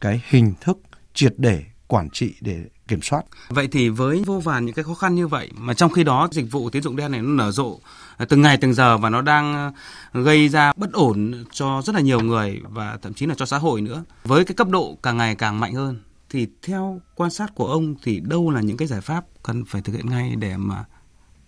cái 0.00 0.22
hình 0.28 0.54
thức 0.60 0.78
triệt 1.14 1.34
để 1.36 1.64
quản 1.86 2.10
trị 2.10 2.34
để 2.40 2.64
kiểm 2.88 3.02
soát. 3.02 3.22
Vậy 3.48 3.68
thì 3.72 3.88
với 3.88 4.22
vô 4.26 4.40
vàn 4.40 4.66
những 4.66 4.74
cái 4.74 4.84
khó 4.84 4.94
khăn 4.94 5.14
như 5.14 5.26
vậy, 5.26 5.50
mà 5.54 5.74
trong 5.74 5.92
khi 5.92 6.04
đó 6.04 6.28
dịch 6.32 6.46
vụ 6.50 6.70
tín 6.70 6.82
dụng 6.82 6.96
đen 6.96 7.12
này 7.12 7.22
nó 7.22 7.28
nở 7.28 7.50
rộ 7.50 7.78
à, 8.16 8.26
từng 8.28 8.42
ngày 8.42 8.56
từng 8.56 8.74
giờ 8.74 8.98
và 8.98 9.10
nó 9.10 9.22
đang 9.22 9.54
à, 9.54 9.72
gây 10.12 10.48
ra 10.48 10.72
bất 10.76 10.92
ổn 10.92 11.44
cho 11.52 11.82
rất 11.84 11.94
là 11.94 12.00
nhiều 12.00 12.20
người 12.20 12.60
và 12.62 12.98
thậm 13.02 13.14
chí 13.14 13.26
là 13.26 13.34
cho 13.34 13.46
xã 13.46 13.58
hội 13.58 13.80
nữa. 13.80 14.04
Với 14.24 14.44
cái 14.44 14.54
cấp 14.54 14.68
độ 14.68 14.98
càng 15.02 15.16
ngày 15.16 15.34
càng 15.34 15.60
mạnh 15.60 15.74
hơn, 15.74 16.00
thì 16.30 16.48
theo 16.62 17.00
quan 17.14 17.30
sát 17.30 17.54
của 17.54 17.66
ông 17.66 17.94
thì 18.02 18.20
đâu 18.20 18.50
là 18.50 18.60
những 18.60 18.76
cái 18.76 18.88
giải 18.88 19.00
pháp 19.00 19.24
cần 19.42 19.64
phải 19.64 19.82
thực 19.82 19.92
hiện 19.92 20.10
ngay 20.10 20.36
để 20.36 20.56
mà 20.56 20.84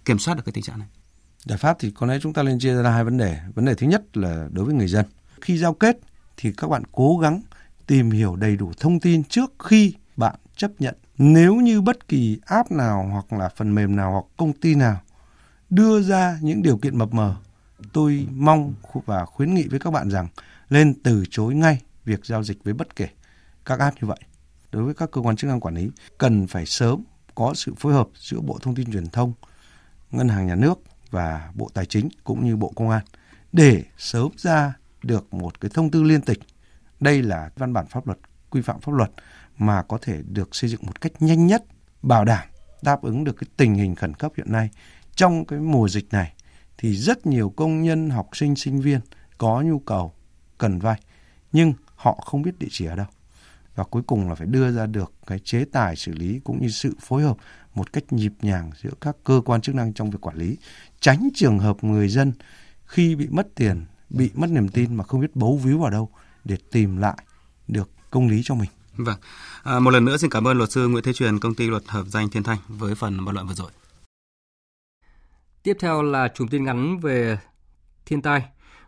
kiểm 0.04 0.18
soát 0.18 0.34
được 0.34 0.42
cái 0.46 0.52
tình 0.52 0.64
trạng 0.64 0.78
này? 0.78 0.88
Giải 1.46 1.58
pháp 1.58 1.76
thì 1.80 1.90
có 1.90 2.06
lẽ 2.06 2.18
chúng 2.22 2.32
ta 2.32 2.42
nên 2.42 2.58
chia 2.58 2.82
ra 2.82 2.90
hai 2.90 3.04
vấn 3.04 3.16
đề. 3.16 3.38
Vấn 3.54 3.64
đề 3.64 3.74
thứ 3.74 3.86
nhất 3.86 4.16
là 4.16 4.48
đối 4.52 4.64
với 4.64 4.74
người 4.74 4.88
dân. 4.88 5.04
Khi 5.40 5.58
giao 5.58 5.74
kết 5.74 5.98
thì 6.36 6.52
các 6.56 6.68
bạn 6.68 6.82
cố 6.92 7.18
gắng 7.18 7.42
tìm 7.86 8.10
hiểu 8.10 8.36
đầy 8.36 8.56
đủ 8.56 8.72
thông 8.78 9.00
tin 9.00 9.24
trước 9.24 9.52
khi 9.64 9.94
bạn 10.16 10.34
chấp 10.56 10.70
nhận. 10.78 10.94
Nếu 11.18 11.54
như 11.54 11.80
bất 11.80 12.08
kỳ 12.08 12.38
app 12.46 12.70
nào 12.70 13.08
hoặc 13.12 13.38
là 13.38 13.48
phần 13.56 13.74
mềm 13.74 13.96
nào 13.96 14.12
hoặc 14.12 14.24
công 14.36 14.52
ty 14.52 14.74
nào 14.74 15.00
đưa 15.70 16.02
ra 16.02 16.38
những 16.42 16.62
điều 16.62 16.78
kiện 16.78 16.98
mập 16.98 17.14
mờ, 17.14 17.36
tôi 17.92 18.26
mong 18.30 18.74
và 19.06 19.24
khuyến 19.24 19.54
nghị 19.54 19.68
với 19.68 19.78
các 19.78 19.90
bạn 19.90 20.10
rằng 20.10 20.28
lên 20.68 20.94
từ 21.02 21.24
chối 21.30 21.54
ngay 21.54 21.82
việc 22.04 22.26
giao 22.26 22.42
dịch 22.42 22.64
với 22.64 22.74
bất 22.74 22.96
kể 22.96 23.08
các 23.64 23.78
app 23.78 24.02
như 24.02 24.08
vậy. 24.08 24.18
Đối 24.72 24.82
với 24.82 24.94
các 24.94 25.10
cơ 25.10 25.20
quan 25.20 25.36
chức 25.36 25.50
năng 25.50 25.60
quản 25.60 25.74
lý, 25.74 25.90
cần 26.18 26.46
phải 26.46 26.66
sớm 26.66 27.02
có 27.34 27.54
sự 27.54 27.74
phối 27.78 27.92
hợp 27.92 28.08
giữa 28.14 28.40
Bộ 28.40 28.58
Thông 28.62 28.74
tin 28.74 28.92
Truyền 28.92 29.06
thông, 29.06 29.32
Ngân 30.10 30.28
hàng 30.28 30.46
Nhà 30.46 30.54
nước 30.54 30.82
và 31.16 31.50
Bộ 31.54 31.68
Tài 31.74 31.86
chính 31.86 32.08
cũng 32.24 32.44
như 32.44 32.56
Bộ 32.56 32.72
Công 32.76 32.90
an 32.90 33.04
để 33.52 33.84
sớm 33.98 34.28
ra 34.36 34.74
được 35.02 35.34
một 35.34 35.60
cái 35.60 35.70
thông 35.74 35.90
tư 35.90 36.02
liên 36.02 36.20
tịch. 36.20 36.38
Đây 37.00 37.22
là 37.22 37.50
văn 37.56 37.72
bản 37.72 37.86
pháp 37.86 38.06
luật, 38.06 38.18
quy 38.50 38.62
phạm 38.62 38.80
pháp 38.80 38.92
luật 38.92 39.10
mà 39.58 39.82
có 39.82 39.98
thể 40.02 40.22
được 40.28 40.54
xây 40.54 40.70
dựng 40.70 40.80
một 40.86 41.00
cách 41.00 41.12
nhanh 41.20 41.46
nhất, 41.46 41.64
bảo 42.02 42.24
đảm 42.24 42.48
đáp 42.82 43.02
ứng 43.02 43.24
được 43.24 43.36
cái 43.36 43.48
tình 43.56 43.74
hình 43.74 43.94
khẩn 43.94 44.14
cấp 44.14 44.32
hiện 44.36 44.52
nay. 44.52 44.70
Trong 45.14 45.44
cái 45.44 45.58
mùa 45.60 45.88
dịch 45.88 46.12
này 46.12 46.32
thì 46.78 46.96
rất 46.96 47.26
nhiều 47.26 47.50
công 47.56 47.82
nhân, 47.82 48.10
học 48.10 48.28
sinh, 48.32 48.56
sinh 48.56 48.80
viên 48.80 49.00
có 49.38 49.62
nhu 49.62 49.78
cầu 49.78 50.12
cần 50.58 50.78
vay 50.78 51.00
nhưng 51.52 51.72
họ 51.94 52.18
không 52.26 52.42
biết 52.42 52.58
địa 52.58 52.68
chỉ 52.70 52.86
ở 52.86 52.96
đâu. 52.96 53.06
Và 53.74 53.84
cuối 53.84 54.02
cùng 54.06 54.28
là 54.28 54.34
phải 54.34 54.46
đưa 54.46 54.72
ra 54.72 54.86
được 54.86 55.12
cái 55.26 55.38
chế 55.38 55.64
tài 55.72 55.96
xử 55.96 56.12
lý 56.12 56.40
cũng 56.44 56.62
như 56.62 56.68
sự 56.68 56.94
phối 57.00 57.22
hợp 57.22 57.36
một 57.76 57.92
cách 57.92 58.12
nhịp 58.12 58.32
nhàng 58.42 58.70
giữa 58.82 58.90
các 59.00 59.16
cơ 59.24 59.40
quan 59.44 59.60
chức 59.60 59.74
năng 59.74 59.92
trong 59.92 60.10
việc 60.10 60.18
quản 60.20 60.36
lý, 60.36 60.56
tránh 61.00 61.28
trường 61.34 61.58
hợp 61.58 61.84
người 61.84 62.08
dân 62.08 62.32
khi 62.84 63.14
bị 63.14 63.26
mất 63.30 63.48
tiền, 63.54 63.84
bị 64.10 64.30
mất 64.34 64.50
niềm 64.50 64.68
tin 64.68 64.94
mà 64.94 65.04
không 65.04 65.20
biết 65.20 65.36
bấu 65.36 65.56
víu 65.56 65.78
vào 65.78 65.90
đâu 65.90 66.10
để 66.44 66.56
tìm 66.72 66.96
lại 66.96 67.16
được 67.68 67.90
công 68.10 68.28
lý 68.28 68.42
cho 68.44 68.54
mình. 68.54 68.70
Vâng. 68.96 69.18
À, 69.62 69.78
một 69.78 69.90
lần 69.90 70.04
nữa 70.04 70.16
xin 70.16 70.30
cảm 70.30 70.48
ơn 70.48 70.58
luật 70.58 70.70
sư 70.70 70.88
Nguyễn 70.88 71.04
Thế 71.04 71.12
Truyền, 71.12 71.38
công 71.38 71.54
ty 71.54 71.66
luật 71.66 71.82
hợp 71.86 72.04
danh 72.06 72.30
Thiên 72.30 72.42
Thanh 72.42 72.58
với 72.68 72.94
phần 72.94 73.24
bàn 73.24 73.34
luận 73.34 73.46
vừa 73.46 73.54
rồi. 73.54 73.70
Tiếp 75.62 75.76
theo 75.80 76.02
là 76.02 76.28
chùm 76.34 76.48
tin 76.48 76.64
ngắn 76.64 76.98
về 76.98 77.38
thiên 78.06 78.22
tai. 78.22 78.44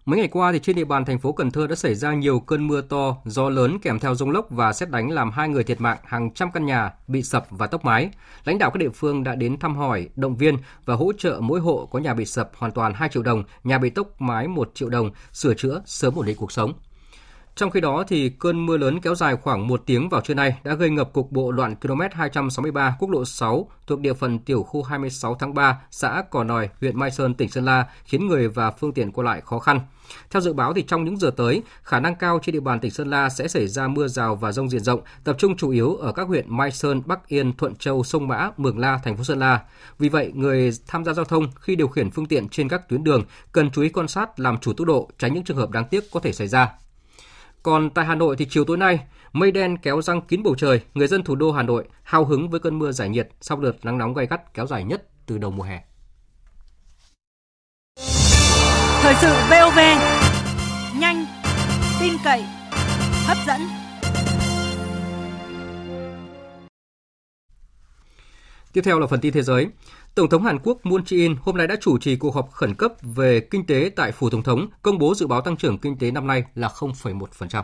Mấy 0.09 0.19
ngày 0.19 0.29
qua 0.29 0.53
thì 0.53 0.59
trên 0.59 0.77
địa 0.77 0.85
bàn 0.85 1.05
thành 1.05 1.19
phố 1.19 1.33
Cần 1.33 1.51
Thơ 1.51 1.67
đã 1.67 1.75
xảy 1.75 1.95
ra 1.95 2.15
nhiều 2.15 2.41
cơn 2.41 2.67
mưa 2.67 2.81
to, 2.81 3.17
gió 3.25 3.49
lớn 3.49 3.79
kèm 3.83 3.99
theo 3.99 4.15
rông 4.15 4.31
lốc 4.31 4.51
và 4.51 4.73
xét 4.73 4.91
đánh 4.91 5.11
làm 5.11 5.31
hai 5.31 5.49
người 5.49 5.65
thiệt 5.65 5.81
mạng, 5.81 5.99
hàng 6.05 6.31
trăm 6.35 6.51
căn 6.51 6.67
nhà 6.67 6.93
bị 7.09 7.23
sập 7.23 7.47
và 7.51 7.67
tốc 7.67 7.85
mái. 7.85 8.11
Lãnh 8.45 8.59
đạo 8.59 8.71
các 8.71 8.79
địa 8.79 8.89
phương 8.89 9.25
đã 9.25 9.35
đến 9.35 9.59
thăm 9.59 9.77
hỏi, 9.77 10.09
động 10.17 10.37
viên 10.37 10.57
và 10.85 10.95
hỗ 10.95 11.13
trợ 11.19 11.39
mỗi 11.41 11.61
hộ 11.61 11.89
có 11.93 11.99
nhà 11.99 12.15
bị 12.15 12.25
sập 12.25 12.51
hoàn 12.57 12.73
toàn 12.73 12.95
2 12.95 13.09
triệu 13.09 13.23
đồng, 13.23 13.45
nhà 13.65 13.79
bị 13.79 13.91
tốc 13.91 14.21
mái 14.21 14.49
1 14.49 14.71
triệu 14.75 14.89
đồng, 14.89 15.11
sửa 15.33 15.55
chữa 15.55 15.83
sớm 15.87 16.15
ổn 16.15 16.27
định 16.27 16.37
cuộc 16.37 16.53
sống. 16.53 16.73
Trong 17.59 17.71
khi 17.71 17.81
đó, 17.81 18.05
thì 18.09 18.29
cơn 18.29 18.67
mưa 18.67 18.77
lớn 18.77 19.01
kéo 19.01 19.15
dài 19.15 19.37
khoảng 19.37 19.69
một 19.69 19.83
tiếng 19.87 20.09
vào 20.09 20.21
trưa 20.21 20.35
nay 20.35 20.57
đã 20.65 20.75
gây 20.75 20.91
ngập 20.91 21.13
cục 21.13 21.33
bộ 21.33 21.53
đoạn 21.53 21.77
km 21.77 22.01
263 22.13 22.97
quốc 22.99 23.11
lộ 23.11 23.25
6 23.25 23.71
thuộc 23.87 24.01
địa 24.01 24.15
phận 24.15 24.39
tiểu 24.39 24.63
khu 24.63 24.83
26 24.83 25.35
tháng 25.35 25.55
3, 25.55 25.81
xã 25.91 26.23
Cò 26.31 26.45
Nòi, 26.45 26.69
huyện 26.81 26.99
Mai 26.99 27.11
Sơn, 27.11 27.35
tỉnh 27.35 27.49
Sơn 27.49 27.65
La, 27.65 27.87
khiến 28.05 28.27
người 28.27 28.49
và 28.49 28.71
phương 28.71 28.93
tiện 28.93 29.13
qua 29.13 29.25
lại 29.25 29.41
khó 29.41 29.59
khăn. 29.59 29.81
Theo 30.31 30.41
dự 30.41 30.53
báo 30.53 30.75
thì 30.75 30.83
trong 30.83 31.05
những 31.05 31.17
giờ 31.17 31.31
tới, 31.37 31.63
khả 31.83 32.01
năng 32.01 32.15
cao 32.15 32.39
trên 32.43 32.53
địa 32.53 32.61
bàn 32.61 32.81
tỉnh 32.81 32.91
Sơn 32.91 33.11
La 33.11 33.29
sẽ 33.29 33.49
xảy 33.49 33.69
ra 33.69 33.89
mưa 33.89 34.09
rào 34.09 34.37
và 34.37 34.53
rông 34.53 34.71
diện 34.71 34.85
rộng, 34.85 35.01
tập 35.25 35.37
trung 35.39 35.57
chủ 35.57 35.71
yếu 35.71 35.95
ở 35.95 36.13
các 36.13 36.29
huyện 36.29 36.57
Mai 36.57 36.71
Sơn, 36.71 37.03
Bắc 37.07 37.29
Yên, 37.29 37.57
Thuận 37.57 37.75
Châu, 37.75 38.05
Sông 38.05 38.29
Mã, 38.29 38.51
Mường 38.57 38.79
La, 38.79 39.01
thành 39.05 39.17
phố 39.17 39.25
Sơn 39.25 39.39
La. 39.39 39.61
Vì 39.99 40.09
vậy, 40.09 40.33
người 40.35 40.71
tham 40.87 41.05
gia 41.05 41.13
giao 41.13 41.25
thông 41.25 41.47
khi 41.61 41.77
điều 41.77 41.89
khiển 41.89 42.11
phương 42.11 42.27
tiện 42.27 42.49
trên 42.49 42.69
các 42.69 42.89
tuyến 42.89 43.05
đường 43.05 43.25
cần 43.53 43.71
chú 43.71 43.83
ý 43.83 43.89
quan 43.89 44.09
sát 44.09 44.41
làm 44.41 44.59
chủ 44.59 44.73
tốc 44.73 44.87
độ, 44.87 45.11
tránh 45.19 45.35
những 45.35 45.45
trường 45.45 45.57
hợp 45.57 45.71
đáng 45.71 45.85
tiếc 45.91 46.11
có 46.13 46.21
thể 46.21 46.33
xảy 46.33 46.49
ra. 46.49 46.69
Còn 47.63 47.91
tại 47.91 48.05
Hà 48.05 48.15
Nội 48.15 48.37
thì 48.37 48.47
chiều 48.51 48.65
tối 48.65 48.77
nay, 48.77 49.01
mây 49.33 49.51
đen 49.51 49.77
kéo 49.77 50.03
răng 50.03 50.21
kín 50.21 50.43
bầu 50.43 50.55
trời, 50.59 50.81
người 50.95 51.07
dân 51.07 51.23
thủ 51.23 51.35
đô 51.35 51.53
Hà 51.53 51.63
Nội 51.63 51.85
hào 52.03 52.25
hứng 52.25 52.51
với 52.51 52.61
cơn 52.61 52.79
mưa 52.79 52.93
giải 52.93 53.09
nhiệt 53.09 53.29
sau 53.41 53.61
đợt 53.61 53.73
nắng 53.83 53.99
nóng 53.99 54.15
gay 54.15 54.27
gắt 54.27 54.55
kéo 54.55 54.67
dài 54.67 54.85
nhất 54.85 55.09
từ 55.27 55.39
đầu 55.39 55.51
mùa 55.51 55.63
hè. 55.63 55.83
Thời 59.03 59.15
sự 59.15 59.35
VOV, 59.51 59.79
nhanh, 61.01 61.27
tin 62.01 62.13
cậy, 62.25 62.45
hấp 63.27 63.37
dẫn. 63.47 63.78
Tiếp 68.73 68.81
theo 68.85 68.99
là 68.99 69.07
phần 69.07 69.21
tin 69.21 69.33
thế 69.33 69.43
giới. 69.43 69.69
Tổng 70.15 70.29
thống 70.29 70.43
Hàn 70.43 70.59
Quốc 70.59 70.87
Moon 70.87 71.03
Jae-in 71.03 71.37
hôm 71.41 71.57
nay 71.57 71.67
đã 71.67 71.77
chủ 71.81 71.99
trì 71.99 72.17
cuộc 72.17 72.35
họp 72.35 72.53
khẩn 72.53 72.75
cấp 72.75 72.93
về 73.03 73.41
kinh 73.41 73.67
tế 73.67 73.91
tại 73.97 74.13
phủ 74.13 74.31
tổng 74.31 74.43
thống, 74.43 74.69
công 74.83 74.99
bố 74.99 75.15
dự 75.15 75.27
báo 75.27 75.41
tăng 75.41 75.57
trưởng 75.57 75.79
kinh 75.79 75.99
tế 75.99 76.11
năm 76.11 76.27
nay 76.27 76.45
là 76.55 76.69
0,1%. 76.69 77.63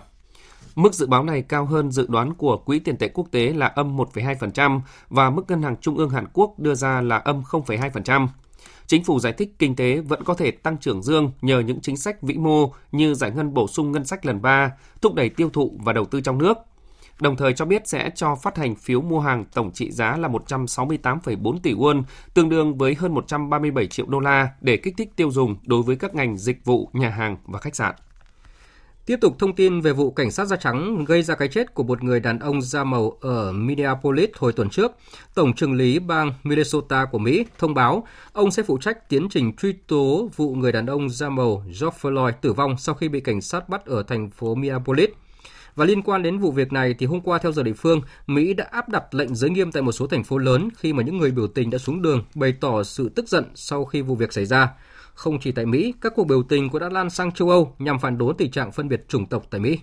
Mức 0.74 0.94
dự 0.94 1.06
báo 1.06 1.24
này 1.24 1.42
cao 1.42 1.64
hơn 1.64 1.90
dự 1.90 2.06
đoán 2.08 2.34
của 2.34 2.56
Quỹ 2.56 2.78
tiền 2.78 2.96
tệ 2.96 3.08
quốc 3.08 3.28
tế 3.30 3.52
là 3.52 3.66
âm 3.66 3.96
1,2% 3.96 4.80
và 5.08 5.30
mức 5.30 5.42
ngân 5.48 5.62
hàng 5.62 5.76
trung 5.80 5.96
ương 5.96 6.10
Hàn 6.10 6.26
Quốc 6.32 6.58
đưa 6.58 6.74
ra 6.74 7.00
là 7.00 7.16
âm 7.16 7.42
0,2%. 7.42 8.28
Chính 8.86 9.04
phủ 9.04 9.20
giải 9.20 9.32
thích 9.32 9.54
kinh 9.58 9.76
tế 9.76 10.00
vẫn 10.00 10.24
có 10.24 10.34
thể 10.34 10.50
tăng 10.50 10.78
trưởng 10.78 11.02
dương 11.02 11.32
nhờ 11.42 11.60
những 11.60 11.80
chính 11.80 11.96
sách 11.96 12.22
vĩ 12.22 12.34
mô 12.34 12.72
như 12.92 13.14
giải 13.14 13.30
ngân 13.30 13.54
bổ 13.54 13.68
sung 13.68 13.92
ngân 13.92 14.04
sách 14.04 14.26
lần 14.26 14.42
3, 14.42 14.72
thúc 15.02 15.14
đẩy 15.14 15.28
tiêu 15.28 15.50
thụ 15.50 15.78
và 15.84 15.92
đầu 15.92 16.04
tư 16.04 16.20
trong 16.20 16.38
nước– 16.38 16.56
đồng 17.24 17.36
thời 17.36 17.52
cho 17.52 17.64
biết 17.64 17.88
sẽ 17.88 18.10
cho 18.14 18.34
phát 18.34 18.56
hành 18.56 18.74
phiếu 18.74 19.00
mua 19.00 19.20
hàng 19.20 19.44
tổng 19.54 19.70
trị 19.72 19.90
giá 19.90 20.16
là 20.16 20.28
168,4 20.28 21.58
tỷ 21.62 21.74
won, 21.74 22.02
tương 22.34 22.48
đương 22.48 22.78
với 22.78 22.94
hơn 22.94 23.14
137 23.14 23.86
triệu 23.86 24.06
đô 24.06 24.20
la 24.20 24.48
để 24.60 24.76
kích 24.76 24.94
thích 24.96 25.08
tiêu 25.16 25.30
dùng 25.30 25.56
đối 25.66 25.82
với 25.82 25.96
các 25.96 26.14
ngành 26.14 26.36
dịch 26.36 26.64
vụ, 26.64 26.90
nhà 26.92 27.08
hàng 27.08 27.36
và 27.46 27.58
khách 27.58 27.76
sạn. 27.76 27.94
Tiếp 29.06 29.18
tục 29.20 29.38
thông 29.38 29.54
tin 29.54 29.80
về 29.80 29.92
vụ 29.92 30.10
cảnh 30.10 30.30
sát 30.30 30.44
da 30.44 30.56
trắng 30.56 31.04
gây 31.04 31.22
ra 31.22 31.34
cái 31.34 31.48
chết 31.48 31.74
của 31.74 31.82
một 31.82 32.02
người 32.02 32.20
đàn 32.20 32.38
ông 32.38 32.62
da 32.62 32.84
màu 32.84 33.18
ở 33.20 33.52
Minneapolis 33.52 34.30
hồi 34.34 34.52
tuần 34.52 34.70
trước, 34.70 34.92
Tổng 35.34 35.52
trừng 35.54 35.72
lý 35.72 35.98
bang 35.98 36.32
Minnesota 36.42 37.04
của 37.04 37.18
Mỹ 37.18 37.46
thông 37.58 37.74
báo 37.74 38.06
ông 38.32 38.50
sẽ 38.50 38.62
phụ 38.62 38.78
trách 38.78 39.08
tiến 39.08 39.28
trình 39.30 39.56
truy 39.56 39.72
tố 39.72 40.28
vụ 40.36 40.54
người 40.54 40.72
đàn 40.72 40.86
ông 40.86 41.10
da 41.10 41.28
màu 41.28 41.62
George 41.66 41.98
Floyd 42.00 42.32
tử 42.32 42.52
vong 42.52 42.76
sau 42.78 42.94
khi 42.94 43.08
bị 43.08 43.20
cảnh 43.20 43.40
sát 43.40 43.68
bắt 43.68 43.86
ở 43.86 44.02
thành 44.02 44.30
phố 44.30 44.54
Minneapolis. 44.54 45.10
Và 45.74 45.84
liên 45.84 46.02
quan 46.02 46.22
đến 46.22 46.38
vụ 46.38 46.52
việc 46.52 46.72
này 46.72 46.94
thì 46.98 47.06
hôm 47.06 47.20
qua 47.20 47.38
theo 47.38 47.52
giờ 47.52 47.62
địa 47.62 47.72
phương, 47.72 48.00
Mỹ 48.26 48.54
đã 48.54 48.66
áp 48.70 48.88
đặt 48.88 49.14
lệnh 49.14 49.34
giới 49.34 49.50
nghiêm 49.50 49.72
tại 49.72 49.82
một 49.82 49.92
số 49.92 50.06
thành 50.06 50.24
phố 50.24 50.38
lớn 50.38 50.68
khi 50.76 50.92
mà 50.92 51.02
những 51.02 51.18
người 51.18 51.30
biểu 51.30 51.46
tình 51.46 51.70
đã 51.70 51.78
xuống 51.78 52.02
đường 52.02 52.24
bày 52.34 52.54
tỏ 52.60 52.82
sự 52.82 53.08
tức 53.08 53.28
giận 53.28 53.44
sau 53.54 53.84
khi 53.84 54.02
vụ 54.02 54.14
việc 54.14 54.32
xảy 54.32 54.46
ra. 54.46 54.70
Không 55.14 55.40
chỉ 55.40 55.52
tại 55.52 55.66
Mỹ, 55.66 55.94
các 56.00 56.12
cuộc 56.16 56.24
biểu 56.24 56.42
tình 56.42 56.70
cũng 56.70 56.80
đã 56.80 56.88
lan 56.88 57.10
sang 57.10 57.32
châu 57.32 57.50
Âu 57.50 57.74
nhằm 57.78 57.98
phản 57.98 58.18
đối 58.18 58.34
tình 58.38 58.50
trạng 58.50 58.72
phân 58.72 58.88
biệt 58.88 59.04
chủng 59.08 59.26
tộc 59.26 59.46
tại 59.50 59.60
Mỹ. 59.60 59.78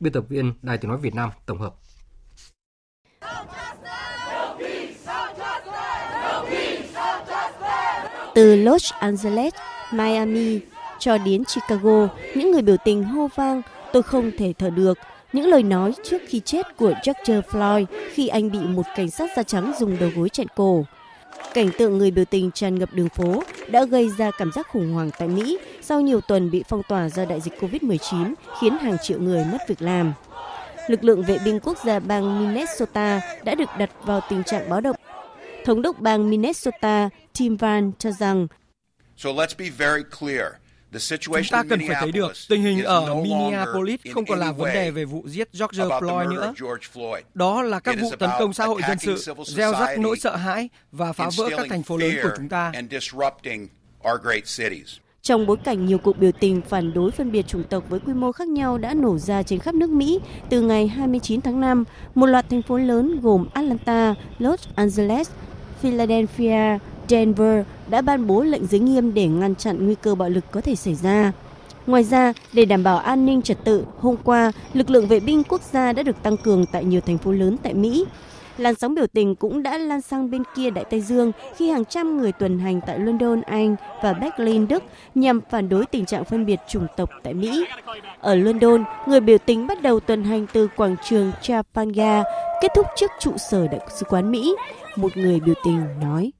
Biên 0.00 0.12
tập 0.12 0.24
viên 0.28 0.52
Đài 0.62 0.78
Tiếng 0.78 0.88
Nói 0.88 0.98
Việt 0.98 1.14
Nam 1.14 1.30
tổng 1.46 1.58
hợp. 1.58 1.74
Từ 8.34 8.56
Los 8.56 8.92
Angeles, 8.92 9.54
Miami 9.92 10.60
cho 10.98 11.18
đến 11.18 11.42
Chicago, 11.44 12.08
những 12.36 12.52
người 12.52 12.62
biểu 12.62 12.76
tình 12.84 13.04
hô 13.04 13.28
vang 13.36 13.62
tôi 13.92 14.02
không 14.02 14.30
thể 14.38 14.52
thở 14.58 14.70
được 14.70 14.98
những 15.34 15.46
lời 15.46 15.62
nói 15.62 15.92
trước 16.04 16.22
khi 16.28 16.40
chết 16.40 16.76
của 16.76 16.94
George 17.06 17.40
Floyd 17.50 17.86
khi 18.12 18.28
anh 18.28 18.50
bị 18.50 18.58
một 18.58 18.82
cảnh 18.96 19.10
sát 19.10 19.30
da 19.36 19.42
trắng 19.42 19.72
dùng 19.78 19.98
đầu 20.00 20.10
gối 20.16 20.28
chặn 20.28 20.46
cổ. 20.56 20.84
Cảnh 21.54 21.70
tượng 21.78 21.98
người 21.98 22.10
biểu 22.10 22.24
tình 22.24 22.50
tràn 22.50 22.78
ngập 22.78 22.88
đường 22.92 23.08
phố 23.08 23.42
đã 23.68 23.84
gây 23.84 24.10
ra 24.18 24.30
cảm 24.38 24.52
giác 24.52 24.68
khủng 24.68 24.92
hoảng 24.92 25.10
tại 25.18 25.28
Mỹ 25.28 25.58
sau 25.82 26.00
nhiều 26.00 26.20
tuần 26.20 26.50
bị 26.50 26.62
phong 26.68 26.82
tỏa 26.88 27.08
do 27.08 27.24
đại 27.24 27.40
dịch 27.40 27.54
COVID-19 27.60 28.34
khiến 28.60 28.78
hàng 28.78 28.96
triệu 29.02 29.20
người 29.20 29.44
mất 29.52 29.58
việc 29.68 29.82
làm. 29.82 30.12
Lực 30.88 31.04
lượng 31.04 31.22
vệ 31.22 31.38
binh 31.44 31.60
quốc 31.60 31.78
gia 31.84 31.98
bang 31.98 32.40
Minnesota 32.40 33.20
đã 33.44 33.54
được 33.54 33.68
đặt 33.78 33.90
vào 34.02 34.20
tình 34.30 34.44
trạng 34.44 34.70
báo 34.70 34.80
động. 34.80 34.96
Thống 35.64 35.82
đốc 35.82 36.00
bang 36.00 36.30
Minnesota 36.30 37.08
Tim 37.38 37.56
Van 37.56 37.92
cho 37.98 38.10
rằng 38.10 38.46
Chúng 41.20 41.42
ta 41.50 41.62
cần 41.68 41.80
phải 41.88 41.96
thấy 42.00 42.12
được 42.12 42.32
tình 42.48 42.62
hình 42.62 42.84
ở 42.84 43.14
Minneapolis 43.14 44.00
không 44.14 44.26
còn 44.26 44.38
là 44.38 44.52
vấn 44.52 44.74
đề 44.74 44.90
về 44.90 45.04
vụ 45.04 45.22
giết 45.26 45.48
George 45.52 45.84
Floyd 45.84 46.28
nữa. 46.34 46.54
Đó 47.34 47.62
là 47.62 47.80
các 47.80 47.96
vụ 48.00 48.10
tấn 48.18 48.30
công 48.38 48.52
xã 48.52 48.66
hội 48.66 48.82
dân 48.88 48.98
sự, 48.98 49.34
gieo 49.46 49.72
rắc 49.72 49.98
nỗi 49.98 50.16
sợ 50.18 50.36
hãi 50.36 50.68
và 50.92 51.12
phá 51.12 51.30
vỡ 51.36 51.48
các 51.56 51.66
thành 51.70 51.82
phố 51.82 51.96
lớn 51.96 52.12
của 52.22 52.30
chúng 52.36 52.48
ta. 52.48 52.72
Trong 55.22 55.46
bối 55.46 55.56
cảnh 55.64 55.86
nhiều 55.86 55.98
cuộc 55.98 56.18
biểu 56.18 56.32
tình 56.40 56.60
phản 56.68 56.94
đối 56.94 57.10
phân 57.10 57.32
biệt 57.32 57.46
chủng 57.46 57.64
tộc 57.64 57.84
với 57.88 58.00
quy 58.00 58.12
mô 58.12 58.32
khác 58.32 58.48
nhau 58.48 58.78
đã 58.78 58.94
nổ 58.94 59.18
ra 59.18 59.42
trên 59.42 59.58
khắp 59.58 59.74
nước 59.74 59.90
Mỹ 59.90 60.20
từ 60.48 60.60
ngày 60.60 60.88
29 60.88 61.40
tháng 61.40 61.60
5, 61.60 61.84
một 62.14 62.26
loạt 62.26 62.50
thành 62.50 62.62
phố 62.62 62.78
lớn 62.78 63.20
gồm 63.20 63.46
Atlanta, 63.54 64.14
Los 64.38 64.68
Angeles, 64.74 65.30
Philadelphia, 65.80 66.78
Denver 67.08 67.66
đã 67.88 68.00
ban 68.00 68.26
bố 68.26 68.42
lệnh 68.42 68.66
giới 68.66 68.80
nghiêm 68.80 69.14
để 69.14 69.26
ngăn 69.26 69.54
chặn 69.54 69.84
nguy 69.86 69.94
cơ 69.94 70.14
bạo 70.14 70.28
lực 70.28 70.44
có 70.50 70.60
thể 70.60 70.74
xảy 70.74 70.94
ra. 70.94 71.32
Ngoài 71.86 72.04
ra, 72.04 72.32
để 72.52 72.64
đảm 72.64 72.82
bảo 72.84 72.98
an 72.98 73.26
ninh 73.26 73.42
trật 73.42 73.64
tự, 73.64 73.84
hôm 74.00 74.16
qua, 74.24 74.52
lực 74.74 74.90
lượng 74.90 75.08
vệ 75.08 75.20
binh 75.20 75.42
quốc 75.48 75.60
gia 75.72 75.92
đã 75.92 76.02
được 76.02 76.22
tăng 76.22 76.36
cường 76.36 76.66
tại 76.72 76.84
nhiều 76.84 77.00
thành 77.00 77.18
phố 77.18 77.32
lớn 77.32 77.56
tại 77.62 77.74
Mỹ. 77.74 78.04
Làn 78.58 78.74
sóng 78.74 78.94
biểu 78.94 79.06
tình 79.06 79.34
cũng 79.34 79.62
đã 79.62 79.78
lan 79.78 80.00
sang 80.00 80.30
bên 80.30 80.42
kia 80.56 80.70
Đại 80.70 80.84
Tây 80.84 81.00
Dương 81.00 81.32
khi 81.56 81.70
hàng 81.70 81.84
trăm 81.84 82.18
người 82.18 82.32
tuần 82.32 82.58
hành 82.58 82.80
tại 82.86 82.98
London, 82.98 83.40
Anh 83.42 83.76
và 84.02 84.12
Berlin, 84.12 84.68
Đức 84.68 84.82
nhằm 85.14 85.40
phản 85.50 85.68
đối 85.68 85.86
tình 85.86 86.06
trạng 86.06 86.24
phân 86.24 86.46
biệt 86.46 86.60
chủng 86.68 86.86
tộc 86.96 87.10
tại 87.22 87.34
Mỹ. 87.34 87.64
Ở 88.20 88.34
London, 88.34 88.84
người 89.06 89.20
biểu 89.20 89.38
tình 89.38 89.66
bắt 89.66 89.82
đầu 89.82 90.00
tuần 90.00 90.24
hành 90.24 90.46
từ 90.52 90.68
quảng 90.76 90.96
trường 91.04 91.32
Trafalgar, 91.42 92.24
kết 92.62 92.68
thúc 92.76 92.86
trước 92.96 93.10
trụ 93.20 93.32
sở 93.50 93.66
Đại 93.66 93.80
sứ 93.98 94.06
quán 94.08 94.30
Mỹ. 94.30 94.54
Một 94.96 95.16
người 95.16 95.40
biểu 95.40 95.54
tình 95.64 95.80
nói. 96.02 96.32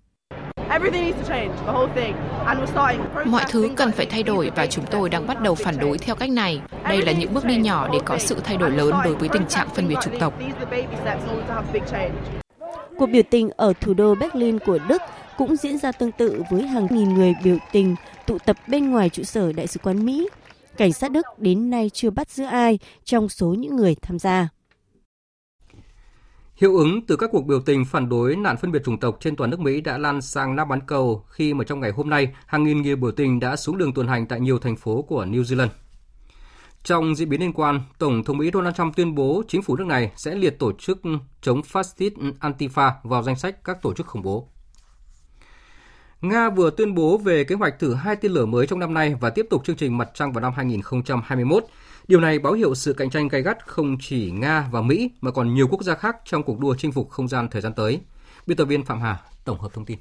Mọi 3.26 3.44
thứ 3.48 3.70
cần 3.76 3.92
phải 3.92 4.06
thay 4.06 4.22
đổi 4.22 4.50
và 4.56 4.66
chúng 4.66 4.84
tôi 4.90 5.08
đang 5.08 5.26
bắt 5.26 5.40
đầu 5.40 5.54
phản 5.54 5.78
đối 5.78 5.98
theo 5.98 6.14
cách 6.16 6.30
này. 6.30 6.60
Đây 6.84 7.02
là 7.02 7.12
những 7.12 7.34
bước 7.34 7.44
đi 7.44 7.56
nhỏ 7.56 7.88
để 7.92 7.98
có 8.04 8.18
sự 8.18 8.36
thay 8.44 8.56
đổi 8.56 8.70
lớn 8.70 8.94
đối 9.04 9.14
với 9.14 9.28
tình 9.28 9.46
trạng 9.46 9.68
phân 9.74 9.88
biệt 9.88 9.96
chủng 10.02 10.18
tộc. 10.18 10.34
Cuộc 12.98 13.06
biểu 13.06 13.22
tình 13.30 13.50
ở 13.56 13.72
thủ 13.80 13.94
đô 13.94 14.14
Berlin 14.14 14.58
của 14.58 14.78
Đức 14.88 15.02
cũng 15.38 15.56
diễn 15.56 15.78
ra 15.78 15.92
tương 15.92 16.12
tự 16.12 16.42
với 16.50 16.62
hàng 16.62 16.86
nghìn 16.90 17.14
người 17.14 17.34
biểu 17.44 17.56
tình 17.72 17.96
tụ 18.26 18.38
tập 18.38 18.56
bên 18.66 18.90
ngoài 18.90 19.08
trụ 19.08 19.22
sở 19.22 19.52
Đại 19.52 19.66
sứ 19.66 19.80
quán 19.82 20.04
Mỹ. 20.04 20.28
Cảnh 20.76 20.92
sát 20.92 21.10
Đức 21.10 21.26
đến 21.38 21.70
nay 21.70 21.90
chưa 21.92 22.10
bắt 22.10 22.30
giữ 22.30 22.44
ai 22.44 22.78
trong 23.04 23.28
số 23.28 23.46
những 23.46 23.76
người 23.76 23.96
tham 24.02 24.18
gia. 24.18 24.48
Hiệu 26.56 26.76
ứng 26.76 27.06
từ 27.06 27.16
các 27.16 27.30
cuộc 27.32 27.46
biểu 27.46 27.60
tình 27.60 27.84
phản 27.84 28.08
đối 28.08 28.36
nạn 28.36 28.56
phân 28.56 28.72
biệt 28.72 28.82
chủng 28.84 29.00
tộc 29.00 29.16
trên 29.20 29.36
toàn 29.36 29.50
nước 29.50 29.60
Mỹ 29.60 29.80
đã 29.80 29.98
lan 29.98 30.22
sang 30.22 30.56
Nam 30.56 30.68
bán 30.68 30.80
cầu 30.86 31.24
khi 31.28 31.54
mà 31.54 31.64
trong 31.64 31.80
ngày 31.80 31.90
hôm 31.90 32.10
nay, 32.10 32.34
hàng 32.46 32.64
nghìn 32.64 32.82
người 32.82 32.96
biểu 32.96 33.10
tình 33.12 33.40
đã 33.40 33.56
xuống 33.56 33.78
đường 33.78 33.94
tuần 33.94 34.08
hành 34.08 34.26
tại 34.26 34.40
nhiều 34.40 34.58
thành 34.58 34.76
phố 34.76 35.02
của 35.02 35.24
New 35.24 35.42
Zealand. 35.42 35.68
Trong 36.82 37.14
diễn 37.14 37.28
biến 37.28 37.40
liên 37.40 37.52
quan, 37.52 37.80
Tổng 37.98 38.24
thống 38.24 38.38
Mỹ 38.38 38.50
Donald 38.54 38.76
Trump 38.76 38.96
tuyên 38.96 39.14
bố 39.14 39.42
chính 39.48 39.62
phủ 39.62 39.76
nước 39.76 39.86
này 39.86 40.12
sẽ 40.16 40.34
liệt 40.34 40.58
tổ 40.58 40.72
chức 40.72 41.00
chống 41.42 41.62
phát 41.62 41.86
xít 41.86 42.12
Antifa 42.40 42.90
vào 43.02 43.22
danh 43.22 43.36
sách 43.36 43.64
các 43.64 43.82
tổ 43.82 43.94
chức 43.94 44.06
khủng 44.06 44.22
bố. 44.22 44.48
Nga 46.20 46.50
vừa 46.50 46.70
tuyên 46.70 46.94
bố 46.94 47.18
về 47.18 47.44
kế 47.44 47.54
hoạch 47.54 47.78
thử 47.78 47.94
hai 47.94 48.16
tên 48.16 48.32
lửa 48.32 48.46
mới 48.46 48.66
trong 48.66 48.78
năm 48.78 48.94
nay 48.94 49.14
và 49.20 49.30
tiếp 49.30 49.46
tục 49.50 49.64
chương 49.64 49.76
trình 49.76 49.98
mặt 49.98 50.10
trăng 50.14 50.32
vào 50.32 50.42
năm 50.42 50.52
2021 50.56 51.64
Điều 52.08 52.20
này 52.20 52.38
báo 52.38 52.52
hiệu 52.52 52.74
sự 52.74 52.92
cạnh 52.92 53.10
tranh 53.10 53.28
gay 53.28 53.42
gắt 53.42 53.66
không 53.66 53.96
chỉ 54.00 54.30
Nga 54.30 54.68
và 54.72 54.82
Mỹ 54.82 55.10
mà 55.20 55.30
còn 55.30 55.54
nhiều 55.54 55.68
quốc 55.68 55.82
gia 55.82 55.94
khác 55.94 56.16
trong 56.24 56.42
cuộc 56.42 56.58
đua 56.58 56.74
chinh 56.78 56.92
phục 56.92 57.10
không 57.10 57.28
gian 57.28 57.48
thời 57.50 57.62
gian 57.62 57.72
tới. 57.72 58.00
Biên 58.46 58.56
tập 58.56 58.64
viên 58.64 58.84
Phạm 58.84 59.00
Hà, 59.00 59.18
tổng 59.44 59.60
hợp 59.60 59.72
thông 59.74 59.84
tin. 59.84 59.98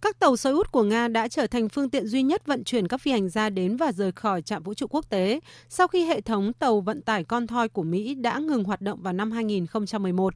Các 0.00 0.18
tàu 0.18 0.34
Soyuz 0.34 0.64
của 0.72 0.82
Nga 0.82 1.08
đã 1.08 1.28
trở 1.28 1.46
thành 1.46 1.68
phương 1.68 1.90
tiện 1.90 2.06
duy 2.06 2.22
nhất 2.22 2.46
vận 2.46 2.64
chuyển 2.64 2.88
các 2.88 3.00
phi 3.00 3.10
hành 3.10 3.28
gia 3.28 3.50
đến 3.50 3.76
và 3.76 3.92
rời 3.92 4.12
khỏi 4.12 4.42
trạm 4.42 4.62
vũ 4.62 4.74
trụ 4.74 4.86
quốc 4.90 5.04
tế 5.08 5.40
sau 5.68 5.88
khi 5.88 6.04
hệ 6.04 6.20
thống 6.20 6.52
tàu 6.52 6.80
vận 6.80 7.02
tải 7.02 7.24
con 7.24 7.46
thoi 7.46 7.68
của 7.68 7.82
Mỹ 7.82 8.14
đã 8.14 8.38
ngừng 8.38 8.64
hoạt 8.64 8.80
động 8.80 9.02
vào 9.02 9.12
năm 9.12 9.30
2011. 9.30 10.34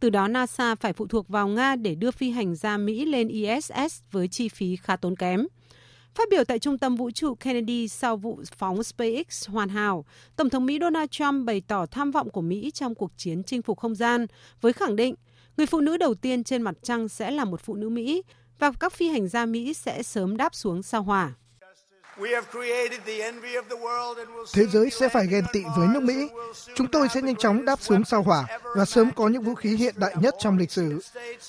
Từ 0.00 0.10
đó, 0.10 0.28
NASA 0.28 0.74
phải 0.74 0.92
phụ 0.92 1.06
thuộc 1.06 1.28
vào 1.28 1.48
Nga 1.48 1.76
để 1.76 1.94
đưa 1.94 2.10
phi 2.10 2.30
hành 2.30 2.54
gia 2.54 2.76
Mỹ 2.76 3.04
lên 3.04 3.28
ISS 3.28 4.00
với 4.10 4.28
chi 4.28 4.48
phí 4.48 4.76
khá 4.76 4.96
tốn 4.96 5.16
kém. 5.16 5.46
Phát 6.18 6.28
biểu 6.30 6.44
tại 6.44 6.58
Trung 6.58 6.78
tâm 6.78 6.96
Vũ 6.96 7.10
trụ 7.10 7.34
Kennedy 7.34 7.88
sau 7.88 8.16
vụ 8.16 8.42
phóng 8.56 8.82
SpaceX 8.82 9.48
hoàn 9.48 9.68
hảo, 9.68 10.04
Tổng 10.36 10.50
thống 10.50 10.66
Mỹ 10.66 10.78
Donald 10.80 11.10
Trump 11.10 11.46
bày 11.46 11.62
tỏ 11.66 11.86
tham 11.86 12.10
vọng 12.10 12.30
của 12.30 12.40
Mỹ 12.40 12.70
trong 12.74 12.94
cuộc 12.94 13.12
chiến 13.16 13.42
chinh 13.42 13.62
phục 13.62 13.78
không 13.78 13.94
gian 13.94 14.26
với 14.60 14.72
khẳng 14.72 14.96
định 14.96 15.14
người 15.56 15.66
phụ 15.66 15.80
nữ 15.80 15.96
đầu 15.96 16.14
tiên 16.14 16.44
trên 16.44 16.62
mặt 16.62 16.74
trăng 16.82 17.08
sẽ 17.08 17.30
là 17.30 17.44
một 17.44 17.60
phụ 17.60 17.74
nữ 17.74 17.88
Mỹ 17.88 18.22
và 18.58 18.72
các 18.80 18.92
phi 18.92 19.08
hành 19.08 19.28
gia 19.28 19.46
Mỹ 19.46 19.74
sẽ 19.74 20.02
sớm 20.02 20.36
đáp 20.36 20.54
xuống 20.54 20.82
sao 20.82 21.02
hỏa. 21.02 21.34
Thế 24.52 24.66
giới 24.66 24.90
sẽ 24.90 25.08
phải 25.08 25.26
ghen 25.26 25.44
tị 25.52 25.60
với 25.76 25.88
nước 25.88 26.02
Mỹ. 26.02 26.28
Chúng 26.74 26.86
tôi 26.86 27.08
sẽ 27.14 27.22
nhanh 27.22 27.36
chóng 27.36 27.64
đáp 27.64 27.80
xuống 27.82 28.04
sao 28.04 28.22
hỏa 28.22 28.46
và 28.76 28.84
sớm 28.84 29.10
có 29.16 29.28
những 29.28 29.42
vũ 29.42 29.54
khí 29.54 29.76
hiện 29.76 29.94
đại 29.98 30.14
nhất 30.20 30.34
trong 30.38 30.58
lịch 30.58 30.70
sử. 30.70 31.00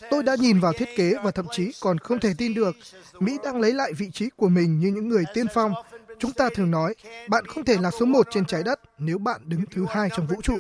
Tôi 0.10 0.24
đã 0.24 0.36
nhìn 0.40 0.60
vào 0.60 0.74
thiết 0.74 0.90
kế 0.96 1.14
và 1.24 1.32
thậm 1.32 1.46
chí 1.52 1.72
còn 1.82 1.98
không 1.98 2.20
thể 2.20 2.34
tin 2.38 2.54
được. 2.54 2.76
Mỹ 3.20 3.38
đang 3.44 3.62
lấy 3.62 3.74
lại 3.74 3.94
vị 3.98 4.10
trí 4.14 4.30
của 4.36 4.50
mình 4.50 4.80
như 4.80 4.88
những 4.88 5.10
người 5.10 5.24
tiên 5.34 5.46
phong. 5.54 5.74
Chúng 6.20 6.32
ta 6.32 6.50
thường 6.56 6.72
nói, 6.72 6.96
bạn 7.30 7.46
không 7.48 7.66
thể 7.66 7.78
là 7.82 7.92
số 7.92 8.06
một 8.06 8.28
trên 8.32 8.46
trái 8.46 8.64
đất 8.64 8.80
nếu 8.98 9.18
bạn 9.18 9.42
đứng 9.46 9.62
thứ 9.72 9.86
hai 9.90 10.10
trong 10.16 10.28
vũ 10.28 10.42
trụ. 10.42 10.58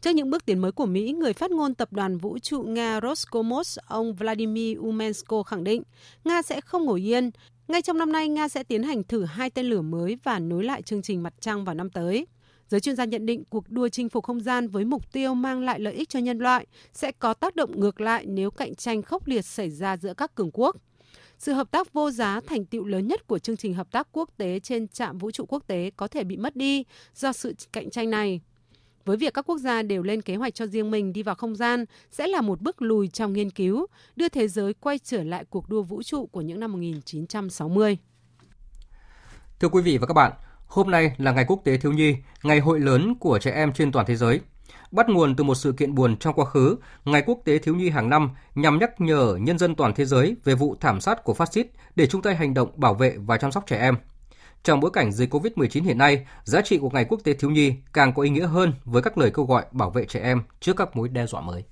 Trước 0.00 0.10
những 0.10 0.30
bước 0.30 0.46
tiến 0.46 0.58
mới 0.58 0.72
của 0.72 0.86
Mỹ, 0.86 1.12
người 1.12 1.32
phát 1.32 1.50
ngôn 1.50 1.74
tập 1.74 1.92
đoàn 1.92 2.18
vũ 2.18 2.38
trụ 2.38 2.62
Nga 2.62 3.00
Roscosmos, 3.02 3.78
ông 3.86 4.14
Vladimir 4.14 4.78
Umensko 4.78 5.42
khẳng 5.42 5.64
định 5.64 5.82
Nga 6.24 6.42
sẽ 6.42 6.60
không 6.60 6.84
ngồi 6.84 7.00
yên. 7.00 7.30
Ngay 7.68 7.82
trong 7.82 7.98
năm 7.98 8.12
nay, 8.12 8.28
Nga 8.28 8.48
sẽ 8.48 8.62
tiến 8.62 8.82
hành 8.82 9.02
thử 9.04 9.24
hai 9.24 9.50
tên 9.50 9.66
lửa 9.66 9.80
mới 9.80 10.16
và 10.22 10.38
nối 10.38 10.64
lại 10.64 10.82
chương 10.82 11.02
trình 11.02 11.22
mặt 11.22 11.34
trăng 11.40 11.64
vào 11.64 11.74
năm 11.74 11.90
tới. 11.90 12.26
Giới 12.68 12.80
chuyên 12.80 12.96
gia 12.96 13.04
nhận 13.04 13.26
định 13.26 13.44
cuộc 13.50 13.70
đua 13.70 13.88
chinh 13.88 14.08
phục 14.08 14.24
không 14.24 14.40
gian 14.40 14.68
với 14.68 14.84
mục 14.84 15.12
tiêu 15.12 15.34
mang 15.34 15.64
lại 15.64 15.80
lợi 15.80 15.94
ích 15.94 16.08
cho 16.08 16.18
nhân 16.18 16.38
loại 16.38 16.66
sẽ 16.92 17.12
có 17.12 17.34
tác 17.34 17.56
động 17.56 17.80
ngược 17.80 18.00
lại 18.00 18.26
nếu 18.26 18.50
cạnh 18.50 18.74
tranh 18.74 19.02
khốc 19.02 19.28
liệt 19.28 19.44
xảy 19.44 19.70
ra 19.70 19.96
giữa 19.96 20.14
các 20.14 20.34
cường 20.34 20.50
quốc. 20.52 20.76
Sự 21.38 21.52
hợp 21.52 21.70
tác 21.70 21.92
vô 21.92 22.10
giá 22.10 22.40
thành 22.46 22.64
tựu 22.64 22.84
lớn 22.84 23.06
nhất 23.06 23.26
của 23.26 23.38
chương 23.38 23.56
trình 23.56 23.74
hợp 23.74 23.90
tác 23.90 24.08
quốc 24.12 24.30
tế 24.36 24.60
trên 24.60 24.88
trạm 24.88 25.18
vũ 25.18 25.30
trụ 25.30 25.44
quốc 25.48 25.66
tế 25.66 25.90
có 25.96 26.08
thể 26.08 26.24
bị 26.24 26.36
mất 26.36 26.56
đi 26.56 26.84
do 27.14 27.32
sự 27.32 27.54
cạnh 27.72 27.90
tranh 27.90 28.10
này 28.10 28.40
với 29.06 29.16
việc 29.16 29.34
các 29.34 29.46
quốc 29.48 29.58
gia 29.58 29.82
đều 29.82 30.02
lên 30.02 30.22
kế 30.22 30.36
hoạch 30.36 30.54
cho 30.54 30.66
riêng 30.66 30.90
mình 30.90 31.12
đi 31.12 31.22
vào 31.22 31.34
không 31.34 31.56
gian 31.56 31.84
sẽ 32.10 32.26
là 32.26 32.40
một 32.40 32.60
bước 32.60 32.82
lùi 32.82 33.08
trong 33.08 33.32
nghiên 33.32 33.50
cứu, 33.50 33.86
đưa 34.16 34.28
thế 34.28 34.48
giới 34.48 34.74
quay 34.74 34.98
trở 34.98 35.24
lại 35.24 35.44
cuộc 35.50 35.68
đua 35.68 35.82
vũ 35.82 36.02
trụ 36.02 36.26
của 36.26 36.40
những 36.40 36.60
năm 36.60 36.72
1960. 36.72 37.98
Thưa 39.60 39.68
quý 39.68 39.82
vị 39.82 39.98
và 39.98 40.06
các 40.06 40.14
bạn, 40.14 40.32
hôm 40.66 40.90
nay 40.90 41.14
là 41.18 41.32
Ngày 41.32 41.44
Quốc 41.48 41.60
tế 41.64 41.76
Thiếu 41.76 41.92
nhi, 41.92 42.16
ngày 42.42 42.60
hội 42.60 42.80
lớn 42.80 43.14
của 43.20 43.38
trẻ 43.38 43.50
em 43.50 43.72
trên 43.72 43.92
toàn 43.92 44.06
thế 44.06 44.16
giới. 44.16 44.40
Bắt 44.90 45.08
nguồn 45.08 45.36
từ 45.36 45.44
một 45.44 45.54
sự 45.54 45.72
kiện 45.72 45.94
buồn 45.94 46.16
trong 46.16 46.34
quá 46.34 46.44
khứ, 46.44 46.76
Ngày 47.04 47.22
Quốc 47.26 47.38
tế 47.44 47.58
Thiếu 47.58 47.74
nhi 47.74 47.88
hàng 47.90 48.10
năm 48.10 48.30
nhằm 48.54 48.78
nhắc 48.78 49.00
nhở 49.00 49.36
nhân 49.40 49.58
dân 49.58 49.74
toàn 49.74 49.94
thế 49.94 50.04
giới 50.04 50.36
về 50.44 50.54
vụ 50.54 50.76
thảm 50.80 51.00
sát 51.00 51.24
của 51.24 51.34
phát 51.34 51.52
xít 51.52 51.66
để 51.96 52.06
chung 52.06 52.22
tay 52.22 52.36
hành 52.36 52.54
động 52.54 52.70
bảo 52.76 52.94
vệ 52.94 53.16
và 53.16 53.36
chăm 53.36 53.52
sóc 53.52 53.64
trẻ 53.66 53.78
em. 53.78 53.96
Trong 54.62 54.80
bối 54.80 54.90
cảnh 54.90 55.12
dịch 55.12 55.34
COVID-19 55.34 55.84
hiện 55.84 55.98
nay, 55.98 56.26
giá 56.44 56.60
trị 56.60 56.78
của 56.78 56.90
Ngày 56.90 57.04
Quốc 57.08 57.20
tế 57.24 57.34
Thiếu 57.34 57.50
nhi 57.50 57.74
càng 57.92 58.14
có 58.14 58.22
ý 58.22 58.30
nghĩa 58.30 58.46
hơn 58.46 58.72
với 58.84 59.02
các 59.02 59.18
lời 59.18 59.30
kêu 59.34 59.44
gọi 59.44 59.64
bảo 59.72 59.90
vệ 59.90 60.04
trẻ 60.04 60.20
em 60.20 60.42
trước 60.60 60.76
các 60.76 60.96
mối 60.96 61.08
đe 61.08 61.26
dọa 61.26 61.40
mới. 61.40 61.64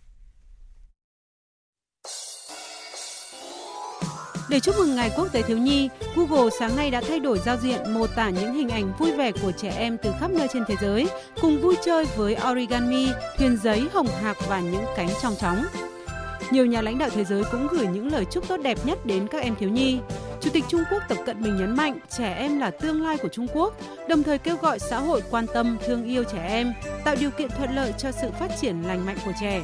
Để 4.48 4.60
chúc 4.60 4.74
mừng 4.78 4.96
Ngày 4.96 5.10
Quốc 5.16 5.28
tế 5.32 5.42
Thiếu 5.42 5.58
nhi, 5.58 5.88
Google 6.16 6.50
sáng 6.58 6.76
nay 6.76 6.90
đã 6.90 7.02
thay 7.08 7.20
đổi 7.20 7.38
giao 7.38 7.56
diện 7.56 7.94
mô 7.94 8.06
tả 8.06 8.30
những 8.30 8.54
hình 8.54 8.68
ảnh 8.68 8.92
vui 8.98 9.12
vẻ 9.12 9.32
của 9.42 9.52
trẻ 9.52 9.74
em 9.78 9.96
từ 10.02 10.12
khắp 10.20 10.30
nơi 10.30 10.48
trên 10.52 10.64
thế 10.68 10.74
giới, 10.80 11.08
cùng 11.40 11.60
vui 11.60 11.74
chơi 11.84 12.04
với 12.16 12.36
origami, 12.50 13.08
thuyền 13.38 13.56
giấy, 13.62 13.88
hồng 13.92 14.06
hạc 14.06 14.36
và 14.48 14.60
những 14.60 14.84
cánh 14.96 15.08
trong 15.22 15.34
chóng. 15.40 15.64
Nhiều 16.50 16.66
nhà 16.66 16.82
lãnh 16.82 16.98
đạo 16.98 17.08
thế 17.14 17.24
giới 17.24 17.44
cũng 17.52 17.68
gửi 17.70 17.86
những 17.86 18.12
lời 18.12 18.24
chúc 18.30 18.48
tốt 18.48 18.56
đẹp 18.56 18.78
nhất 18.84 19.06
đến 19.06 19.26
các 19.30 19.42
em 19.42 19.56
thiếu 19.56 19.70
nhi. 19.70 19.98
Chủ 20.40 20.50
tịch 20.50 20.64
Trung 20.68 20.82
Quốc 20.90 21.02
Tập 21.08 21.18
Cận 21.26 21.42
Bình 21.42 21.56
nhấn 21.56 21.76
mạnh 21.76 21.98
trẻ 22.10 22.34
em 22.34 22.58
là 22.58 22.70
tương 22.70 23.02
lai 23.02 23.16
của 23.18 23.28
Trung 23.28 23.46
Quốc, 23.54 23.74
đồng 24.08 24.22
thời 24.22 24.38
kêu 24.38 24.56
gọi 24.56 24.78
xã 24.78 24.98
hội 24.98 25.22
quan 25.30 25.46
tâm, 25.54 25.78
thương 25.86 26.04
yêu 26.04 26.24
trẻ 26.24 26.46
em, 26.48 26.72
tạo 27.04 27.16
điều 27.20 27.30
kiện 27.30 27.48
thuận 27.48 27.74
lợi 27.74 27.92
cho 27.98 28.12
sự 28.12 28.30
phát 28.40 28.50
triển 28.60 28.82
lành 28.82 29.06
mạnh 29.06 29.16
của 29.24 29.32
trẻ. 29.40 29.62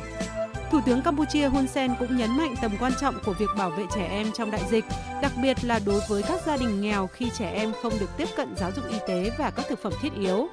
Thủ 0.71 0.81
tướng 0.87 1.03
Campuchia 1.03 1.47
Hun 1.47 1.67
Sen 1.67 1.95
cũng 1.99 2.17
nhấn 2.17 2.37
mạnh 2.37 2.55
tầm 2.63 2.73
quan 2.81 2.93
trọng 3.01 3.15
của 3.25 3.33
việc 3.33 3.51
bảo 3.59 3.71
vệ 3.71 3.85
trẻ 3.95 4.07
em 4.11 4.33
trong 4.35 4.51
đại 4.51 4.63
dịch, 4.71 4.85
đặc 5.23 5.33
biệt 5.43 5.65
là 5.65 5.81
đối 5.87 6.01
với 6.09 6.23
các 6.23 6.41
gia 6.47 6.57
đình 6.57 6.81
nghèo 6.81 7.07
khi 7.07 7.31
trẻ 7.39 7.51
em 7.51 7.73
không 7.83 7.93
được 8.01 8.17
tiếp 8.17 8.29
cận 8.37 8.57
giáo 8.57 8.71
dục 8.77 8.85
y 8.91 8.99
tế 9.09 9.31
và 9.39 9.51
các 9.51 9.67
thực 9.69 9.83
phẩm 9.83 9.93
thiết 10.03 10.13
yếu. 10.21 10.49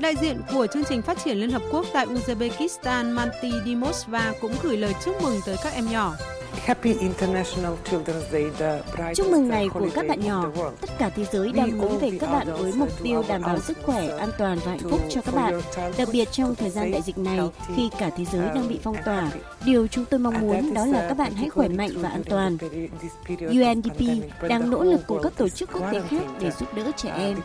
Đại 0.00 0.16
diện 0.16 0.40
của 0.52 0.66
chương 0.66 0.84
trình 0.88 1.02
phát 1.02 1.18
triển 1.24 1.38
Liên 1.38 1.50
Hợp 1.50 1.62
Quốc 1.72 1.86
tại 1.92 2.06
Uzbekistan 2.06 3.14
Manti 3.14 3.52
Dimosva 3.64 4.32
cũng 4.40 4.52
gửi 4.62 4.76
lời 4.76 4.94
chúc 5.04 5.22
mừng 5.22 5.40
tới 5.46 5.56
các 5.64 5.72
em 5.72 5.90
nhỏ. 5.90 6.14
Chúc 9.14 9.26
mừng 9.30 9.48
ngày 9.48 9.68
của 9.68 9.88
các 9.94 10.08
bạn 10.08 10.20
nhỏ. 10.20 10.50
Tất 10.80 10.90
cả 10.98 11.10
thế 11.16 11.24
giới 11.32 11.52
đang 11.52 11.70
hướng 11.70 11.98
về 11.98 12.10
các 12.20 12.30
bạn 12.32 12.46
với 12.58 12.72
mục 12.72 12.88
tiêu 13.02 13.24
đảm 13.28 13.42
bảo 13.42 13.58
sức 13.58 13.78
khỏe, 13.82 14.08
an 14.18 14.30
toàn 14.38 14.58
và 14.64 14.70
hạnh 14.70 14.90
phúc 14.90 15.00
cho 15.10 15.20
các 15.20 15.34
bạn. 15.34 15.60
Đặc 15.98 16.08
biệt 16.12 16.28
trong 16.32 16.54
thời 16.54 16.70
gian 16.70 16.90
đại 16.92 17.02
dịch 17.02 17.18
này, 17.18 17.40
khi 17.76 17.90
cả 17.98 18.10
thế 18.16 18.24
giới 18.32 18.46
đang 18.54 18.68
bị 18.68 18.78
phong 18.82 18.96
tỏa, 19.04 19.30
điều 19.64 19.86
chúng 19.86 20.04
tôi 20.04 20.20
mong 20.20 20.40
muốn 20.40 20.74
đó 20.74 20.86
là 20.86 21.06
các 21.08 21.18
bạn 21.18 21.32
hãy 21.34 21.50
khỏe 21.50 21.68
mạnh 21.68 21.90
và 21.94 22.08
an 22.08 22.22
toàn. 22.28 22.56
UNDP 23.28 24.00
đang 24.48 24.70
nỗ 24.70 24.82
lực 24.82 25.00
cùng 25.06 25.22
các 25.22 25.32
tổ 25.36 25.48
chức 25.48 25.72
quốc 25.72 25.92
tế 25.92 26.00
khác 26.10 26.22
để 26.40 26.50
giúp 26.50 26.74
đỡ 26.74 26.90
trẻ 26.96 27.10
em. 27.16 27.36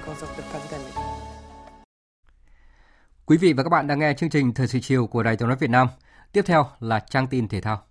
Quý 3.28 3.38
vị 3.38 3.53
và 3.53 3.63
các 3.63 3.69
bạn 3.69 3.88
đang 3.88 3.99
nghe 3.99 4.13
chương 4.13 4.30
trình 4.30 4.53
Thời 4.53 4.67
sự 4.67 4.80
chiều 4.80 5.07
của 5.07 5.23
Đài 5.23 5.38
Tiếng 5.38 5.47
nói 5.47 5.57
Việt 5.59 5.69
Nam. 5.69 5.88
Tiếp 6.32 6.41
theo 6.45 6.65
là 6.80 6.99
trang 7.09 7.28
tin 7.28 7.47
thể 7.47 7.61
thao. 7.61 7.82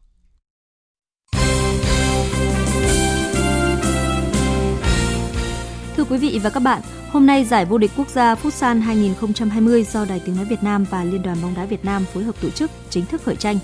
Thưa 5.97 6.05
quý 6.05 6.19
vị 6.19 6.41
và 6.43 6.51
các 6.51 6.61
bạn, 6.61 6.81
hôm 7.11 7.27
nay 7.27 7.45
giải 7.45 7.65
vô 7.65 7.79
địch 7.79 7.91
quốc 7.97 8.09
gia 8.09 8.35
Futsal 8.35 8.81
2020 8.81 9.85
do 9.85 10.05
Đài 10.05 10.23
Tiếng 10.27 10.37
nói 10.37 10.45
Việt 10.45 10.63
Nam 10.63 10.85
và 10.91 11.05
Liên 11.05 11.23
đoàn 11.23 11.37
bóng 11.43 11.55
đá 11.55 11.65
Việt 11.65 11.85
Nam 11.85 12.05
phối 12.05 12.25
hợp 12.25 12.35
tổ 12.43 12.51
chức 12.51 12.71
chính 12.91 13.07
thức 13.07 13.23
khởi 13.23 13.37
tranh. 13.37 13.59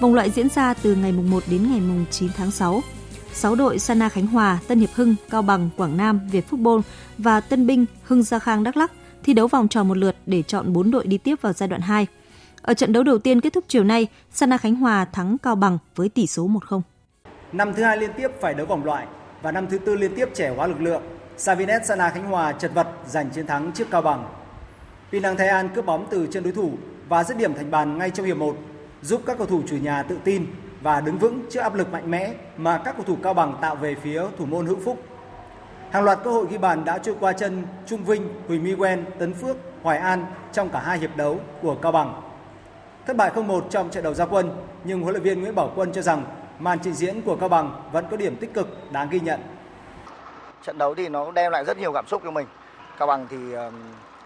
Vòng 0.00 0.14
loại 0.14 0.30
diễn 0.30 0.48
ra 0.48 0.74
từ 0.74 0.94
ngày 0.94 1.12
1 1.12 1.42
đến 1.50 1.70
ngày 1.70 2.06
9 2.10 2.30
tháng 2.36 2.50
6. 2.50 2.82
6 3.32 3.54
đội 3.54 3.78
Sana 3.78 4.08
Khánh 4.08 4.26
Hòa, 4.26 4.58
Tân 4.68 4.80
Hiệp 4.80 4.90
Hưng, 4.94 5.14
Cao 5.30 5.42
Bằng, 5.42 5.70
Quảng 5.76 5.96
Nam, 5.96 6.20
Việt 6.30 6.44
Football 6.50 6.80
và 7.18 7.40
Tân 7.40 7.66
Binh, 7.66 7.86
Hưng 8.02 8.22
Gia 8.22 8.38
Khang 8.38 8.64
Đắk 8.64 8.76
Lắk 8.76 8.92
thi 9.26 9.32
đấu 9.32 9.46
vòng 9.46 9.68
tròn 9.68 9.88
một 9.88 9.96
lượt 9.96 10.16
để 10.26 10.42
chọn 10.42 10.72
4 10.72 10.90
đội 10.90 11.06
đi 11.06 11.18
tiếp 11.18 11.34
vào 11.40 11.52
giai 11.52 11.68
đoạn 11.68 11.80
2. 11.80 12.06
Ở 12.62 12.74
trận 12.74 12.92
đấu 12.92 13.02
đầu 13.02 13.18
tiên 13.18 13.40
kết 13.40 13.52
thúc 13.52 13.64
chiều 13.68 13.84
nay, 13.84 14.06
Sana 14.30 14.58
Khánh 14.58 14.74
Hòa 14.74 15.04
thắng 15.04 15.38
Cao 15.38 15.54
Bằng 15.56 15.78
với 15.94 16.08
tỷ 16.08 16.26
số 16.26 16.48
1-0. 16.48 16.80
Năm 17.52 17.74
thứ 17.74 17.82
hai 17.82 17.96
liên 17.96 18.10
tiếp 18.16 18.28
phải 18.40 18.54
đấu 18.54 18.66
vòng 18.66 18.84
loại 18.84 19.06
và 19.42 19.52
năm 19.52 19.66
thứ 19.70 19.78
tư 19.78 19.96
liên 19.96 20.14
tiếp 20.16 20.28
trẻ 20.34 20.52
hóa 20.56 20.66
lực 20.66 20.80
lượng, 20.80 21.02
Savinet 21.36 21.86
Sana 21.86 22.10
Khánh 22.10 22.24
Hòa 22.24 22.52
chật 22.52 22.74
vật 22.74 22.88
giành 23.06 23.30
chiến 23.30 23.46
thắng 23.46 23.72
trước 23.72 23.90
Cao 23.90 24.02
Bằng. 24.02 24.28
Pinang 25.12 25.36
Thái 25.36 25.48
An 25.48 25.68
cướp 25.74 25.86
bóng 25.86 26.06
từ 26.10 26.28
chân 26.30 26.42
đối 26.42 26.52
thủ 26.52 26.72
và 27.08 27.24
dứt 27.24 27.36
điểm 27.36 27.54
thành 27.54 27.70
bàn 27.70 27.98
ngay 27.98 28.10
trong 28.10 28.26
hiệp 28.26 28.36
1, 28.36 28.56
giúp 29.02 29.22
các 29.26 29.38
cầu 29.38 29.46
thủ 29.46 29.62
chủ 29.66 29.76
nhà 29.76 30.02
tự 30.02 30.18
tin 30.24 30.46
và 30.82 31.00
đứng 31.00 31.18
vững 31.18 31.42
trước 31.50 31.60
áp 31.60 31.74
lực 31.74 31.92
mạnh 31.92 32.10
mẽ 32.10 32.34
mà 32.56 32.78
các 32.78 32.96
cầu 32.96 33.04
thủ 33.04 33.16
Cao 33.22 33.34
Bằng 33.34 33.58
tạo 33.60 33.76
về 33.76 33.94
phía 34.02 34.22
thủ 34.38 34.46
môn 34.46 34.66
Hữu 34.66 34.78
Phúc. 34.84 35.02
Hàng 35.90 36.04
loạt 36.04 36.18
cơ 36.24 36.30
hội 36.30 36.46
ghi 36.50 36.58
bàn 36.58 36.84
đã 36.84 36.98
trôi 36.98 37.16
qua 37.20 37.32
chân 37.32 37.62
Trung 37.86 38.04
Vinh, 38.04 38.28
Huỳnh 38.48 38.64
My 38.64 38.74
Quen, 38.74 39.04
Tấn 39.18 39.34
Phước, 39.34 39.56
Hoài 39.82 39.98
An 39.98 40.26
trong 40.52 40.68
cả 40.68 40.80
hai 40.80 40.98
hiệp 40.98 41.16
đấu 41.16 41.40
của 41.62 41.74
Cao 41.74 41.92
Bằng. 41.92 42.22
Thất 43.06 43.16
bại 43.16 43.30
0-1 43.34 43.60
trong 43.70 43.90
trận 43.90 44.04
đầu 44.04 44.14
gia 44.14 44.26
quân, 44.26 44.50
nhưng 44.84 45.00
huấn 45.00 45.14
luyện 45.14 45.22
viên 45.22 45.40
Nguyễn 45.40 45.54
Bảo 45.54 45.72
Quân 45.76 45.92
cho 45.92 46.02
rằng 46.02 46.24
màn 46.58 46.78
trình 46.82 46.94
diễn 46.94 47.22
của 47.22 47.36
Cao 47.36 47.48
Bằng 47.48 47.82
vẫn 47.92 48.06
có 48.10 48.16
điểm 48.16 48.36
tích 48.36 48.54
cực 48.54 48.92
đáng 48.92 49.08
ghi 49.10 49.20
nhận. 49.20 49.40
Trận 50.62 50.78
đấu 50.78 50.94
thì 50.94 51.08
nó 51.08 51.30
đem 51.32 51.52
lại 51.52 51.64
rất 51.64 51.78
nhiều 51.78 51.92
cảm 51.92 52.06
xúc 52.06 52.22
cho 52.24 52.30
mình. 52.30 52.46
Cao 52.98 53.06
Bằng 53.06 53.26
thì 53.30 53.52
ờ, 53.52 53.70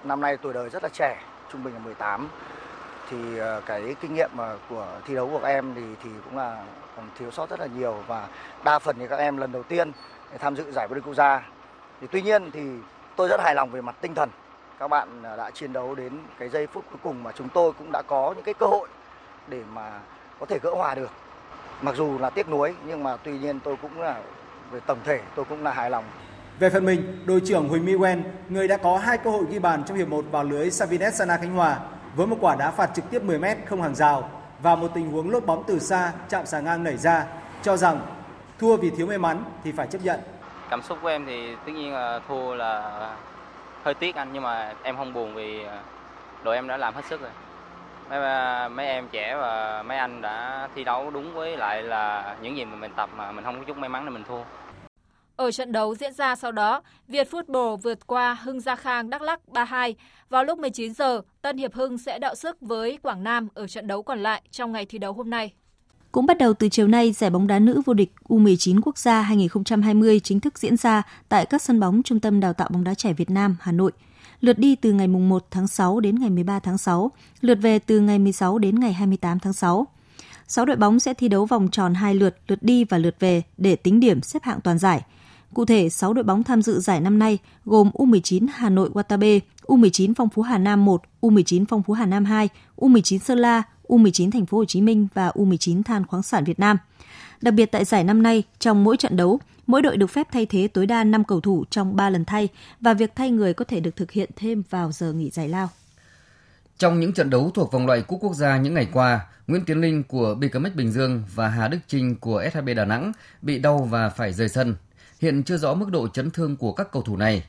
năm 0.04 0.20
nay 0.20 0.36
tuổi 0.36 0.52
đời 0.52 0.68
rất 0.68 0.82
là 0.82 0.88
trẻ, 0.88 1.22
trung 1.52 1.64
bình 1.64 1.74
là 1.74 1.80
18. 1.80 2.28
Thì 3.10 3.38
ờ, 3.38 3.62
cái 3.66 3.96
kinh 4.00 4.14
nghiệm 4.14 4.30
ờ, 4.36 4.58
của 4.68 4.86
thi 5.06 5.14
đấu 5.14 5.28
của 5.32 5.38
các 5.38 5.48
em 5.48 5.74
thì 5.74 5.82
thì 6.02 6.10
cũng 6.24 6.36
là 6.36 6.64
còn 6.96 7.08
thiếu 7.18 7.30
sót 7.30 7.50
rất 7.50 7.60
là 7.60 7.66
nhiều 7.66 7.94
và 8.06 8.28
đa 8.64 8.78
phần 8.78 8.96
thì 8.98 9.06
các 9.08 9.18
em 9.18 9.36
lần 9.36 9.52
đầu 9.52 9.62
tiên 9.62 9.92
tham 10.38 10.56
dự 10.56 10.72
giải 10.72 10.88
vô 10.88 10.94
địch 10.94 11.04
quốc 11.04 11.14
gia. 11.14 11.48
Thì 12.00 12.06
tuy 12.10 12.22
nhiên 12.22 12.50
thì 12.50 12.60
tôi 13.16 13.28
rất 13.28 13.40
hài 13.40 13.54
lòng 13.54 13.70
về 13.70 13.80
mặt 13.80 13.96
tinh 14.00 14.14
thần. 14.14 14.30
Các 14.78 14.88
bạn 14.88 15.22
à, 15.22 15.36
đã 15.36 15.50
chiến 15.50 15.72
đấu 15.72 15.94
đến 15.94 16.12
cái 16.38 16.48
giây 16.48 16.66
phút 16.66 16.84
cuối 16.90 16.98
cùng 17.02 17.22
mà 17.22 17.32
chúng 17.32 17.48
tôi 17.48 17.72
cũng 17.72 17.92
đã 17.92 18.02
có 18.06 18.32
những 18.36 18.44
cái 18.44 18.54
cơ 18.54 18.66
hội 18.66 18.88
để 19.48 19.62
mà 19.74 20.00
có 20.40 20.46
thể 20.46 20.58
gỡ 20.62 20.70
hòa 20.70 20.94
được. 20.94 21.10
Mặc 21.82 21.94
dù 21.96 22.18
là 22.18 22.30
tiếc 22.30 22.48
nuối 22.48 22.74
nhưng 22.86 23.02
mà 23.02 23.16
tuy 23.16 23.38
nhiên 23.38 23.60
tôi 23.60 23.76
cũng 23.82 24.00
là 24.00 24.16
về 24.70 24.80
tổng 24.86 24.98
thể 25.04 25.20
tôi 25.34 25.44
cũng 25.44 25.64
là 25.64 25.72
hài 25.72 25.90
lòng. 25.90 26.04
Về 26.58 26.70
phần 26.70 26.84
mình, 26.84 27.22
đội 27.26 27.40
trưởng 27.44 27.68
Huỳnh 27.68 27.84
Mỹ 27.86 27.94
Quen, 27.94 28.24
người 28.48 28.68
đã 28.68 28.76
có 28.76 28.98
hai 28.98 29.18
cơ 29.18 29.30
hội 29.30 29.44
ghi 29.50 29.58
bàn 29.58 29.82
trong 29.86 29.96
hiệp 29.96 30.08
1 30.08 30.24
vào 30.30 30.44
lưới 30.44 30.70
Savinet 30.70 31.14
Sana 31.14 31.36
Khánh 31.36 31.54
Hòa 31.54 31.78
với 32.16 32.26
một 32.26 32.36
quả 32.40 32.56
đá 32.56 32.70
phạt 32.70 32.90
trực 32.94 33.10
tiếp 33.10 33.22
10 33.22 33.38
m 33.38 33.44
không 33.66 33.82
hàng 33.82 33.94
rào 33.94 34.30
và 34.62 34.76
một 34.76 34.90
tình 34.94 35.10
huống 35.12 35.30
lốt 35.30 35.46
bóng 35.46 35.64
từ 35.66 35.78
xa 35.78 36.12
chạm 36.28 36.46
xà 36.46 36.60
ngang 36.60 36.84
nảy 36.84 36.96
ra, 36.96 37.26
cho 37.62 37.76
rằng 37.76 38.00
thua 38.60 38.76
vì 38.76 38.90
thiếu 38.90 39.06
may 39.06 39.18
mắn 39.18 39.44
thì 39.64 39.72
phải 39.72 39.86
chấp 39.86 39.98
nhận. 40.04 40.20
Cảm 40.70 40.82
xúc 40.82 40.98
của 41.02 41.08
em 41.08 41.26
thì 41.26 41.54
tất 41.66 41.72
nhiên 41.72 41.92
là 41.92 42.20
thua 42.28 42.54
là 42.54 43.16
hơi 43.82 43.94
tiếc 43.94 44.14
anh 44.14 44.30
nhưng 44.32 44.42
mà 44.42 44.74
em 44.82 44.96
không 44.96 45.12
buồn 45.12 45.34
vì 45.34 45.60
đội 46.44 46.54
em 46.54 46.68
đã 46.68 46.76
làm 46.76 46.94
hết 46.94 47.02
sức 47.08 47.20
rồi. 47.20 47.30
Mấy 48.10 48.20
mấy 48.68 48.86
em 48.86 49.08
trẻ 49.12 49.36
và 49.36 49.82
mấy 49.82 49.98
anh 49.98 50.22
đã 50.22 50.68
thi 50.74 50.84
đấu 50.84 51.10
đúng 51.10 51.34
với 51.34 51.56
lại 51.56 51.82
là 51.82 52.36
những 52.42 52.56
gì 52.56 52.64
mà 52.64 52.76
mình 52.76 52.92
tập 52.96 53.10
mà 53.16 53.32
mình 53.32 53.44
không 53.44 53.58
có 53.58 53.64
chút 53.64 53.76
may 53.76 53.88
mắn 53.88 54.04
để 54.04 54.10
mình 54.10 54.24
thua. 54.28 54.42
Ở 55.36 55.50
trận 55.50 55.72
đấu 55.72 55.94
diễn 55.94 56.12
ra 56.12 56.36
sau 56.36 56.52
đó, 56.52 56.82
Việt 57.08 57.28
Football 57.30 57.76
vượt 57.76 58.06
qua 58.06 58.34
Hưng 58.34 58.60
Gia 58.60 58.76
Khang 58.76 59.10
Đắk 59.10 59.22
Lắk 59.22 59.40
3-2. 59.46 59.94
Vào 60.28 60.44
lúc 60.44 60.58
19 60.58 60.94
giờ, 60.94 61.20
Tân 61.42 61.56
Hiệp 61.56 61.74
Hưng 61.74 61.98
sẽ 61.98 62.18
đọ 62.18 62.34
sức 62.34 62.56
với 62.60 62.98
Quảng 63.02 63.24
Nam 63.24 63.48
ở 63.54 63.66
trận 63.66 63.86
đấu 63.86 64.02
còn 64.02 64.22
lại 64.22 64.42
trong 64.50 64.72
ngày 64.72 64.86
thi 64.86 64.98
đấu 64.98 65.12
hôm 65.12 65.30
nay. 65.30 65.52
Cũng 66.12 66.26
bắt 66.26 66.38
đầu 66.38 66.54
từ 66.54 66.68
chiều 66.68 66.88
nay, 66.88 67.12
giải 67.12 67.30
bóng 67.30 67.46
đá 67.46 67.58
nữ 67.58 67.82
vô 67.86 67.94
địch 67.94 68.12
U19 68.28 68.80
quốc 68.82 68.98
gia 68.98 69.22
2020 69.22 70.20
chính 70.20 70.40
thức 70.40 70.58
diễn 70.58 70.76
ra 70.76 71.02
tại 71.28 71.46
các 71.46 71.62
sân 71.62 71.80
bóng 71.80 72.02
Trung 72.02 72.20
tâm 72.20 72.40
Đào 72.40 72.52
tạo 72.52 72.68
bóng 72.72 72.84
đá 72.84 72.94
trẻ 72.94 73.12
Việt 73.12 73.30
Nam, 73.30 73.56
Hà 73.60 73.72
Nội. 73.72 73.92
Lượt 74.40 74.58
đi 74.58 74.76
từ 74.76 74.92
ngày 74.92 75.08
1 75.08 75.46
tháng 75.50 75.68
6 75.68 76.00
đến 76.00 76.18
ngày 76.18 76.30
13 76.30 76.58
tháng 76.58 76.78
6, 76.78 77.10
lượt 77.40 77.54
về 77.54 77.78
từ 77.78 78.00
ngày 78.00 78.18
16 78.18 78.58
đến 78.58 78.80
ngày 78.80 78.92
28 78.92 79.38
tháng 79.38 79.52
6. 79.52 79.86
6 80.48 80.64
đội 80.64 80.76
bóng 80.76 81.00
sẽ 81.00 81.14
thi 81.14 81.28
đấu 81.28 81.46
vòng 81.46 81.68
tròn 81.72 81.94
2 81.94 82.14
lượt, 82.14 82.36
lượt 82.48 82.62
đi 82.62 82.84
và 82.84 82.98
lượt 82.98 83.16
về 83.20 83.42
để 83.56 83.76
tính 83.76 84.00
điểm 84.00 84.22
xếp 84.22 84.42
hạng 84.42 84.60
toàn 84.60 84.78
giải. 84.78 85.02
Cụ 85.54 85.64
thể, 85.64 85.88
6 85.88 86.12
đội 86.12 86.24
bóng 86.24 86.42
tham 86.42 86.62
dự 86.62 86.80
giải 86.80 87.00
năm 87.00 87.18
nay 87.18 87.38
gồm 87.64 87.90
U19 87.94 88.46
Hà 88.52 88.70
Nội 88.70 88.90
Watabe, 88.90 89.40
U19 89.66 90.12
Phong 90.16 90.28
Phú 90.28 90.42
Hà 90.42 90.58
Nam 90.58 90.84
1, 90.84 91.02
U19 91.20 91.64
Phong 91.68 91.82
Phú 91.82 91.92
Hà 91.92 92.06
Nam 92.06 92.24
2, 92.24 92.48
U19 92.76 93.18
Sơn 93.18 93.38
La, 93.38 93.62
U19 93.90 94.30
Thành 94.30 94.46
phố 94.46 94.58
Hồ 94.58 94.64
Chí 94.64 94.80
Minh 94.80 95.08
và 95.14 95.28
U19 95.28 95.82
Than 95.82 96.06
khoáng 96.06 96.22
sản 96.22 96.44
Việt 96.44 96.58
Nam. 96.58 96.76
Đặc 97.40 97.54
biệt 97.54 97.66
tại 97.66 97.84
giải 97.84 98.04
năm 98.04 98.22
nay, 98.22 98.42
trong 98.58 98.84
mỗi 98.84 98.96
trận 98.96 99.16
đấu, 99.16 99.40
mỗi 99.66 99.82
đội 99.82 99.96
được 99.96 100.06
phép 100.06 100.28
thay 100.32 100.46
thế 100.46 100.68
tối 100.68 100.86
đa 100.86 101.04
5 101.04 101.24
cầu 101.24 101.40
thủ 101.40 101.64
trong 101.70 101.96
3 101.96 102.10
lần 102.10 102.24
thay 102.24 102.48
và 102.80 102.94
việc 102.94 103.12
thay 103.14 103.30
người 103.30 103.54
có 103.54 103.64
thể 103.64 103.80
được 103.80 103.96
thực 103.96 104.10
hiện 104.10 104.30
thêm 104.36 104.62
vào 104.70 104.92
giờ 104.92 105.12
nghỉ 105.12 105.30
giải 105.30 105.48
lao. 105.48 105.68
Trong 106.78 107.00
những 107.00 107.12
trận 107.12 107.30
đấu 107.30 107.50
thuộc 107.54 107.72
vòng 107.72 107.86
loại 107.86 108.02
cúp 108.02 108.20
quốc 108.22 108.34
gia 108.34 108.56
những 108.56 108.74
ngày 108.74 108.88
qua, 108.92 109.26
Nguyễn 109.46 109.64
Tiến 109.64 109.80
Linh 109.80 110.02
của 110.02 110.34
BKMX 110.34 110.74
Bình 110.74 110.92
Dương 110.92 111.22
và 111.34 111.48
Hà 111.48 111.68
Đức 111.68 111.78
Trinh 111.88 112.16
của 112.16 112.44
SHB 112.52 112.68
Đà 112.76 112.84
Nẵng 112.84 113.12
bị 113.42 113.58
đau 113.58 113.78
và 113.78 114.08
phải 114.08 114.32
rời 114.32 114.48
sân. 114.48 114.76
Hiện 115.20 115.42
chưa 115.42 115.56
rõ 115.56 115.74
mức 115.74 115.90
độ 115.90 116.08
chấn 116.08 116.30
thương 116.30 116.56
của 116.56 116.72
các 116.72 116.92
cầu 116.92 117.02
thủ 117.02 117.16
này. 117.16 117.44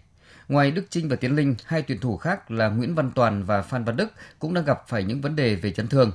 Ngoài 0.48 0.72
Đức 0.72 0.86
Trinh 0.90 1.10
và 1.10 1.16
Tiến 1.16 1.36
Linh, 1.36 1.56
hai 1.66 1.82
tuyển 1.82 2.00
thủ 2.00 2.18
khác 2.18 2.52
là 2.52 2.70
Nguyễn 2.70 2.96
Văn 2.96 3.12
Toàn 3.16 3.44
và 3.44 3.62
Phan 3.62 3.84
Văn 3.84 3.98
Đức 3.98 4.12
cũng 4.40 4.54
đang 4.54 4.66
gặp 4.66 4.84
phải 4.88 5.04
những 5.04 5.22
vấn 5.22 5.36
đề 5.36 5.56
về 5.56 5.72
chấn 5.72 5.88
thương. 5.88 6.12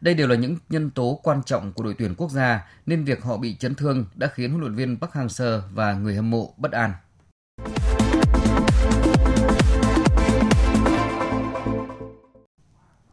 Đây 0.00 0.14
đều 0.14 0.28
là 0.28 0.36
những 0.36 0.56
nhân 0.68 0.90
tố 0.90 1.20
quan 1.22 1.42
trọng 1.46 1.72
của 1.72 1.82
đội 1.82 1.94
tuyển 1.98 2.14
quốc 2.14 2.30
gia 2.30 2.66
nên 2.86 3.04
việc 3.04 3.22
họ 3.22 3.36
bị 3.36 3.56
chấn 3.58 3.74
thương 3.74 4.04
đã 4.14 4.30
khiến 4.34 4.50
huấn 4.50 4.60
luyện 4.60 4.74
viên 4.74 4.96
Park 5.00 5.12
Hang-seo 5.12 5.60
và 5.74 5.94
người 5.94 6.14
hâm 6.14 6.30
mộ 6.30 6.54
bất 6.56 6.72
an. 6.72 6.92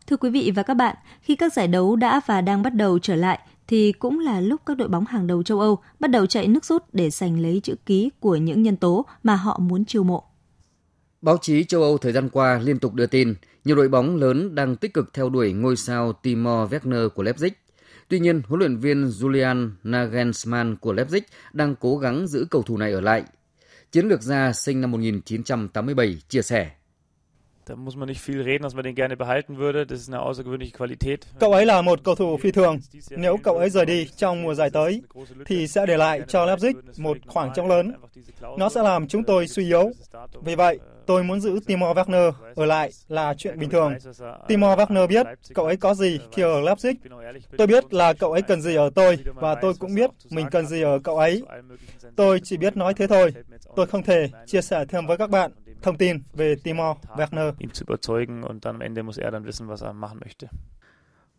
Thưa 0.07 0.17
quý 0.17 0.29
vị 0.29 0.51
và 0.55 0.63
các 0.63 0.73
bạn, 0.73 0.95
khi 1.21 1.35
các 1.35 1.53
giải 1.53 1.67
đấu 1.67 1.95
đã 1.95 2.21
và 2.25 2.41
đang 2.41 2.63
bắt 2.63 2.73
đầu 2.73 2.99
trở 2.99 3.15
lại 3.15 3.39
thì 3.67 3.91
cũng 3.91 4.19
là 4.19 4.39
lúc 4.39 4.61
các 4.65 4.77
đội 4.77 4.87
bóng 4.87 5.05
hàng 5.05 5.27
đầu 5.27 5.43
châu 5.43 5.59
Âu 5.59 5.79
bắt 5.99 6.11
đầu 6.11 6.25
chạy 6.25 6.47
nước 6.47 6.65
rút 6.65 6.83
để 6.93 7.09
giành 7.09 7.39
lấy 7.39 7.59
chữ 7.63 7.75
ký 7.85 8.09
của 8.19 8.35
những 8.35 8.63
nhân 8.63 8.77
tố 8.77 9.05
mà 9.23 9.35
họ 9.35 9.59
muốn 9.59 9.85
chiêu 9.85 10.03
mộ. 10.03 10.23
Báo 11.21 11.37
chí 11.41 11.63
châu 11.63 11.81
Âu 11.81 11.97
thời 11.97 12.11
gian 12.11 12.29
qua 12.29 12.59
liên 12.63 12.79
tục 12.79 12.93
đưa 12.93 13.05
tin 13.05 13.33
nhiều 13.67 13.75
đội 13.75 13.89
bóng 13.89 14.15
lớn 14.15 14.55
đang 14.55 14.75
tích 14.75 14.93
cực 14.93 15.13
theo 15.13 15.29
đuổi 15.29 15.53
ngôi 15.53 15.75
sao 15.75 16.13
Timo 16.13 16.65
Werner 16.65 17.09
của 17.09 17.23
Leipzig. 17.23 17.49
Tuy 18.07 18.19
nhiên, 18.19 18.41
huấn 18.47 18.59
luyện 18.59 18.77
viên 18.77 19.05
Julian 19.05 19.71
Nagelsmann 19.83 20.75
của 20.75 20.93
Leipzig 20.93 21.21
đang 21.53 21.75
cố 21.75 21.97
gắng 21.97 22.27
giữ 22.27 22.45
cầu 22.51 22.61
thủ 22.61 22.77
này 22.77 22.91
ở 22.91 23.01
lại. 23.01 23.23
Chiến 23.91 24.07
lược 24.07 24.21
gia 24.21 24.53
sinh 24.53 24.81
năm 24.81 24.91
1987 24.91 26.17
chia 26.29 26.41
sẻ. 26.41 26.71
Cậu 31.39 31.53
ấy 31.53 31.65
là 31.65 31.81
một 31.81 32.03
cầu 32.03 32.15
thủ 32.15 32.37
phi 32.37 32.51
thường. 32.51 32.79
Nếu 33.11 33.37
cậu 33.43 33.57
ấy 33.57 33.69
rời 33.69 33.85
đi 33.85 34.07
trong 34.17 34.43
mùa 34.43 34.53
giải 34.53 34.69
tới, 34.69 35.01
thì 35.45 35.67
sẽ 35.67 35.85
để 35.85 35.97
lại 35.97 36.21
cho 36.27 36.45
Leipzig 36.45 36.73
một 36.97 37.17
khoảng 37.27 37.53
trống 37.55 37.67
lớn. 37.67 37.93
Nó 38.57 38.69
sẽ 38.69 38.83
làm 38.83 39.07
chúng 39.07 39.23
tôi 39.23 39.47
suy 39.47 39.65
yếu. 39.65 39.91
Vì 40.43 40.55
vậy, 40.55 40.79
tôi 41.07 41.23
muốn 41.23 41.39
giữ 41.39 41.59
Timo 41.65 41.93
Werner 41.93 42.31
ở 42.55 42.65
lại 42.65 42.91
là 43.07 43.33
chuyện 43.37 43.59
bình 43.59 43.69
thường. 43.69 43.93
Timo 44.47 44.75
Werner 44.75 45.07
biết 45.07 45.27
cậu 45.53 45.65
ấy 45.65 45.77
có 45.77 45.93
gì 45.93 46.19
khi 46.31 46.41
ở 46.41 46.61
Leipzig. 46.61 46.93
Tôi 47.57 47.67
biết 47.67 47.93
là 47.93 48.13
cậu 48.13 48.31
ấy 48.31 48.41
cần 48.41 48.61
gì 48.61 48.75
ở 48.75 48.89
tôi 48.95 49.17
và 49.35 49.55
tôi 49.55 49.73
cũng 49.79 49.95
biết 49.95 50.09
mình 50.29 50.47
cần 50.51 50.67
gì 50.67 50.81
ở 50.81 50.99
cậu 51.03 51.17
ấy. 51.17 51.43
Tôi 52.15 52.39
chỉ 52.43 52.57
biết 52.57 52.77
nói 52.77 52.93
thế 52.93 53.07
thôi. 53.07 53.33
Tôi 53.75 53.85
không 53.85 54.03
thể 54.03 54.29
chia 54.45 54.61
sẻ 54.61 54.85
thêm 54.89 55.07
với 55.07 55.17
các 55.17 55.29
bạn. 55.29 55.51
thông 55.81 55.97
tin 55.97 56.21
về 56.33 56.55
Timo 56.63 56.95
Werner. 57.15 57.51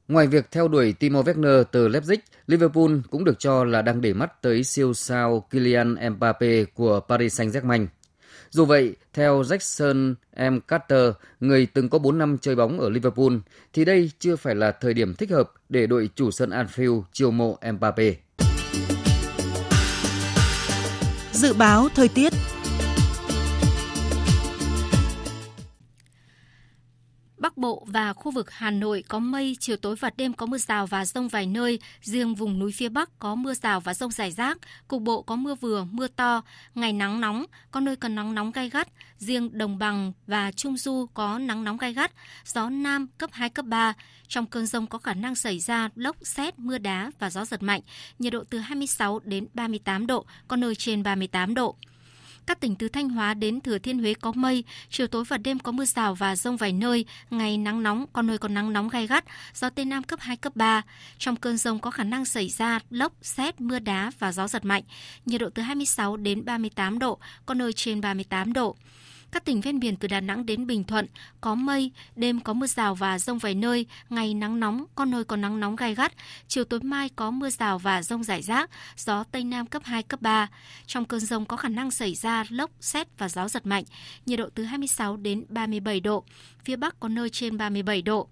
Ngoài 0.08 0.26
việc 0.26 0.50
theo 0.50 0.68
đuổi 0.68 0.92
Timo 0.92 1.22
Werner 1.22 1.64
từ 1.64 1.88
Leipzig, 1.88 2.16
Liverpool 2.46 2.90
cũng 3.10 3.24
được 3.24 3.38
cho 3.38 3.64
là 3.64 3.82
đang 3.82 4.00
để 4.00 4.12
mắt 4.12 4.42
tới 4.42 4.64
siêu 4.64 4.94
sao 4.94 5.46
Kylian 5.50 5.96
Mbappe 6.10 6.64
của 6.64 7.00
Paris 7.08 7.40
Saint-Germain. 7.40 7.86
Dù 8.50 8.64
vậy, 8.64 8.96
theo 9.12 9.42
Jackson 9.42 10.14
M. 10.36 10.58
Carter, 10.68 11.12
người 11.40 11.66
từng 11.66 11.88
có 11.88 11.98
4 11.98 12.18
năm 12.18 12.38
chơi 12.38 12.56
bóng 12.56 12.80
ở 12.80 12.90
Liverpool, 12.90 13.32
thì 13.72 13.84
đây 13.84 14.10
chưa 14.18 14.36
phải 14.36 14.54
là 14.54 14.72
thời 14.72 14.94
điểm 14.94 15.14
thích 15.14 15.30
hợp 15.30 15.52
để 15.68 15.86
đội 15.86 16.10
chủ 16.14 16.30
sân 16.30 16.50
Anfield 16.50 17.02
chiêu 17.12 17.30
mộ 17.30 17.58
Mbappe. 17.72 18.14
Dự 21.32 21.52
báo 21.52 21.88
thời 21.94 22.08
tiết 22.08 22.32
Bắc 27.38 27.56
Bộ 27.56 27.86
và 27.86 28.12
khu 28.12 28.30
vực 28.30 28.50
Hà 28.50 28.70
Nội 28.70 29.04
có 29.08 29.18
mây, 29.18 29.56
chiều 29.60 29.76
tối 29.76 29.96
và 29.96 30.10
đêm 30.16 30.32
có 30.32 30.46
mưa 30.46 30.58
rào 30.58 30.86
và 30.86 31.04
rông 31.04 31.28
vài 31.28 31.46
nơi, 31.46 31.78
riêng 32.02 32.34
vùng 32.34 32.58
núi 32.58 32.72
phía 32.72 32.88
Bắc 32.88 33.18
có 33.18 33.34
mưa 33.34 33.54
rào 33.54 33.80
và 33.80 33.94
rông 33.94 34.10
rải 34.10 34.30
rác, 34.30 34.58
cục 34.88 35.02
bộ 35.02 35.22
có 35.22 35.36
mưa 35.36 35.54
vừa, 35.54 35.84
mưa 35.84 36.08
to, 36.08 36.42
ngày 36.74 36.92
nắng 36.92 37.20
nóng, 37.20 37.44
có 37.70 37.80
nơi 37.80 37.96
cần 37.96 38.14
nắng 38.14 38.34
nóng 38.34 38.50
gai 38.50 38.70
gắt, 38.70 38.88
riêng 39.18 39.58
đồng 39.58 39.78
bằng 39.78 40.12
và 40.26 40.52
trung 40.52 40.76
du 40.76 41.06
có 41.14 41.38
nắng 41.38 41.64
nóng 41.64 41.76
gai 41.76 41.94
gắt, 41.94 42.12
gió 42.44 42.70
nam 42.70 43.06
cấp 43.18 43.30
2 43.32 43.50
cấp 43.50 43.64
3. 43.64 43.94
Trong 44.28 44.46
cơn 44.46 44.66
rông 44.66 44.86
có 44.86 44.98
khả 44.98 45.14
năng 45.14 45.34
xảy 45.34 45.58
ra 45.58 45.88
lốc, 45.94 46.16
xét, 46.22 46.58
mưa 46.58 46.78
đá 46.78 47.10
và 47.18 47.30
gió 47.30 47.44
giật 47.44 47.62
mạnh, 47.62 47.80
nhiệt 48.18 48.32
độ 48.32 48.44
từ 48.50 48.58
26 48.58 49.18
đến 49.24 49.46
38 49.54 50.06
độ, 50.06 50.24
có 50.48 50.56
nơi 50.56 50.74
trên 50.74 51.02
38 51.02 51.54
độ. 51.54 51.76
Các 52.48 52.60
tỉnh 52.60 52.74
từ 52.74 52.88
Thanh 52.88 53.08
Hóa 53.08 53.34
đến 53.34 53.60
Thừa 53.60 53.78
Thiên 53.78 53.98
Huế 53.98 54.14
có 54.14 54.32
mây, 54.32 54.64
chiều 54.90 55.06
tối 55.06 55.24
và 55.28 55.38
đêm 55.38 55.58
có 55.58 55.72
mưa 55.72 55.84
rào 55.84 56.14
và 56.14 56.36
rông 56.36 56.56
vài 56.56 56.72
nơi, 56.72 57.04
ngày 57.30 57.58
nắng 57.58 57.82
nóng, 57.82 58.06
có 58.12 58.22
nơi 58.22 58.38
có 58.38 58.48
nắng 58.48 58.72
nóng 58.72 58.88
gai 58.88 59.06
gắt, 59.06 59.24
gió 59.54 59.70
Tây 59.70 59.84
Nam 59.84 60.02
cấp 60.02 60.20
2, 60.20 60.36
cấp 60.36 60.56
3. 60.56 60.82
Trong 61.18 61.36
cơn 61.36 61.56
rông 61.56 61.78
có 61.78 61.90
khả 61.90 62.04
năng 62.04 62.24
xảy 62.24 62.48
ra 62.48 62.80
lốc, 62.90 63.12
xét, 63.22 63.60
mưa 63.60 63.78
đá 63.78 64.10
và 64.18 64.32
gió 64.32 64.48
giật 64.48 64.64
mạnh, 64.64 64.82
nhiệt 65.26 65.40
độ 65.40 65.50
từ 65.54 65.62
26 65.62 66.16
đến 66.16 66.44
38 66.44 66.98
độ, 66.98 67.18
có 67.46 67.54
nơi 67.54 67.72
trên 67.72 68.00
38 68.00 68.52
độ. 68.52 68.76
Các 69.30 69.44
tỉnh 69.44 69.60
ven 69.60 69.80
biển 69.80 69.96
từ 69.96 70.08
Đà 70.08 70.20
Nẵng 70.20 70.46
đến 70.46 70.66
Bình 70.66 70.84
Thuận 70.84 71.06
có 71.40 71.54
mây, 71.54 71.90
đêm 72.16 72.40
có 72.40 72.52
mưa 72.52 72.66
rào 72.66 72.94
và 72.94 73.18
rông 73.18 73.38
vài 73.38 73.54
nơi, 73.54 73.86
ngày 74.10 74.34
nắng 74.34 74.60
nóng, 74.60 74.84
có 74.94 75.04
nơi 75.04 75.24
có 75.24 75.36
nắng 75.36 75.60
nóng 75.60 75.76
gai 75.76 75.94
gắt. 75.94 76.12
Chiều 76.48 76.64
tối 76.64 76.80
mai 76.82 77.08
có 77.16 77.30
mưa 77.30 77.50
rào 77.50 77.78
và 77.78 78.02
rông 78.02 78.24
rải 78.24 78.42
rác, 78.42 78.70
gió 78.96 79.24
Tây 79.24 79.44
Nam 79.44 79.66
cấp 79.66 79.82
2, 79.84 80.02
cấp 80.02 80.22
3. 80.22 80.48
Trong 80.86 81.04
cơn 81.04 81.20
rông 81.20 81.44
có 81.44 81.56
khả 81.56 81.68
năng 81.68 81.90
xảy 81.90 82.14
ra 82.14 82.44
lốc, 82.48 82.70
xét 82.80 83.18
và 83.18 83.28
gió 83.28 83.48
giật 83.48 83.66
mạnh, 83.66 83.84
nhiệt 84.26 84.38
độ 84.38 84.48
từ 84.54 84.64
26 84.64 85.16
đến 85.16 85.44
37 85.48 86.00
độ. 86.00 86.24
Phía 86.64 86.76
Bắc 86.76 87.00
có 87.00 87.08
nơi 87.08 87.30
trên 87.30 87.56
37 87.56 88.02
độ. 88.02 88.28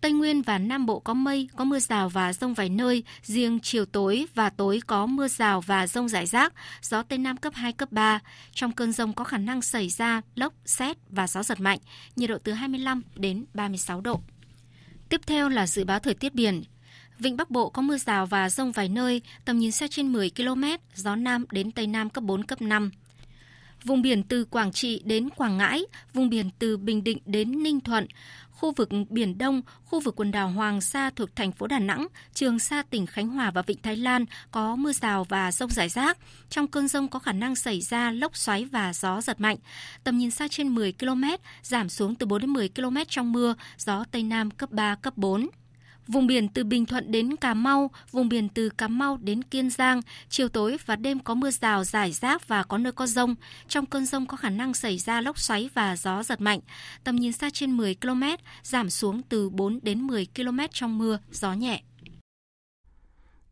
Tây 0.00 0.12
Nguyên 0.12 0.42
và 0.42 0.58
Nam 0.58 0.86
Bộ 0.86 0.98
có 1.00 1.14
mây, 1.14 1.48
có 1.56 1.64
mưa 1.64 1.78
rào 1.78 2.08
và 2.08 2.32
rông 2.32 2.54
vài 2.54 2.68
nơi, 2.68 3.02
riêng 3.22 3.58
chiều 3.62 3.84
tối 3.84 4.26
và 4.34 4.50
tối 4.50 4.80
có 4.86 5.06
mưa 5.06 5.28
rào 5.28 5.60
và 5.60 5.86
rông 5.86 6.08
rải 6.08 6.26
rác, 6.26 6.52
gió 6.82 7.02
Tây 7.02 7.18
Nam 7.18 7.36
cấp 7.36 7.52
2, 7.56 7.72
cấp 7.72 7.92
3. 7.92 8.20
Trong 8.52 8.72
cơn 8.72 8.92
rông 8.92 9.12
có 9.12 9.24
khả 9.24 9.38
năng 9.38 9.62
xảy 9.62 9.88
ra 9.88 10.22
lốc, 10.34 10.54
xét 10.64 10.96
và 11.08 11.26
gió 11.26 11.42
giật 11.42 11.60
mạnh, 11.60 11.78
nhiệt 12.16 12.30
độ 12.30 12.38
từ 12.44 12.52
25 12.52 13.02
đến 13.14 13.44
36 13.54 14.00
độ. 14.00 14.20
Tiếp 15.08 15.20
theo 15.26 15.48
là 15.48 15.66
dự 15.66 15.84
báo 15.84 15.98
thời 15.98 16.14
tiết 16.14 16.34
biển. 16.34 16.62
Vịnh 17.18 17.36
Bắc 17.36 17.50
Bộ 17.50 17.70
có 17.70 17.82
mưa 17.82 17.98
rào 17.98 18.26
và 18.26 18.50
rông 18.50 18.72
vài 18.72 18.88
nơi, 18.88 19.22
tầm 19.44 19.58
nhìn 19.58 19.72
xa 19.72 19.86
trên 19.90 20.12
10 20.12 20.30
km, 20.36 20.64
gió 20.94 21.16
Nam 21.16 21.44
đến 21.50 21.70
Tây 21.70 21.86
Nam 21.86 22.10
cấp 22.10 22.24
4, 22.24 22.44
cấp 22.44 22.62
5. 22.62 22.90
Vùng 23.84 24.02
biển 24.02 24.22
từ 24.22 24.44
Quảng 24.44 24.72
Trị 24.72 25.02
đến 25.04 25.30
Quảng 25.30 25.58
Ngãi, 25.58 25.84
vùng 26.14 26.28
biển 26.28 26.50
từ 26.58 26.76
Bình 26.76 27.04
Định 27.04 27.18
đến 27.26 27.62
Ninh 27.62 27.80
Thuận, 27.80 28.06
khu 28.60 28.72
vực 28.76 28.88
Biển 29.08 29.38
Đông, 29.38 29.62
khu 29.84 30.00
vực 30.00 30.16
quần 30.16 30.30
đảo 30.30 30.48
Hoàng 30.48 30.80
Sa 30.80 31.10
thuộc 31.10 31.36
thành 31.36 31.52
phố 31.52 31.66
Đà 31.66 31.78
Nẵng, 31.78 32.06
Trường 32.34 32.58
Sa 32.58 32.82
tỉnh 32.82 33.06
Khánh 33.06 33.28
Hòa 33.28 33.50
và 33.50 33.62
Vịnh 33.62 33.82
Thái 33.82 33.96
Lan 33.96 34.24
có 34.50 34.76
mưa 34.76 34.92
rào 34.92 35.24
và 35.24 35.52
rông 35.52 35.70
rải 35.70 35.88
rác. 35.88 36.18
Trong 36.50 36.66
cơn 36.66 36.88
rông 36.88 37.08
có 37.08 37.18
khả 37.18 37.32
năng 37.32 37.56
xảy 37.56 37.80
ra 37.80 38.10
lốc 38.10 38.36
xoáy 38.36 38.64
và 38.64 38.92
gió 38.92 39.20
giật 39.20 39.40
mạnh. 39.40 39.56
Tầm 40.04 40.18
nhìn 40.18 40.30
xa 40.30 40.48
trên 40.50 40.68
10 40.68 40.92
km, 40.92 41.24
giảm 41.62 41.88
xuống 41.88 42.14
từ 42.14 42.26
4 42.26 42.40
đến 42.40 42.50
10 42.50 42.68
km 42.68 42.96
trong 43.08 43.32
mưa, 43.32 43.54
gió 43.78 44.04
Tây 44.10 44.22
Nam 44.22 44.50
cấp 44.50 44.70
3, 44.70 44.94
cấp 44.94 45.16
4. 45.16 45.48
Vùng 46.12 46.26
biển 46.26 46.48
từ 46.48 46.64
Bình 46.64 46.86
Thuận 46.86 47.12
đến 47.12 47.36
Cà 47.36 47.54
Mau, 47.54 47.90
vùng 48.10 48.28
biển 48.28 48.48
từ 48.48 48.68
Cà 48.68 48.88
Mau 48.88 49.16
đến 49.16 49.42
Kiên 49.42 49.70
Giang, 49.70 50.00
chiều 50.28 50.48
tối 50.48 50.76
và 50.86 50.96
đêm 50.96 51.18
có 51.18 51.34
mưa 51.34 51.50
rào 51.50 51.84
rải 51.84 52.12
rác 52.12 52.48
và 52.48 52.62
có 52.62 52.78
nơi 52.78 52.92
có 52.92 53.06
rông. 53.06 53.34
Trong 53.68 53.86
cơn 53.86 54.06
rông 54.06 54.26
có 54.26 54.36
khả 54.36 54.50
năng 54.50 54.74
xảy 54.74 54.98
ra 54.98 55.20
lốc 55.20 55.38
xoáy 55.38 55.70
và 55.74 55.96
gió 55.96 56.22
giật 56.22 56.40
mạnh. 56.40 56.60
Tầm 57.04 57.16
nhìn 57.16 57.32
xa 57.32 57.50
trên 57.52 57.76
10 57.76 57.94
km, 57.94 58.22
giảm 58.62 58.90
xuống 58.90 59.22
từ 59.28 59.50
4 59.50 59.78
đến 59.82 60.06
10 60.06 60.26
km 60.36 60.58
trong 60.72 60.98
mưa, 60.98 61.18
gió 61.30 61.52
nhẹ. 61.52 61.82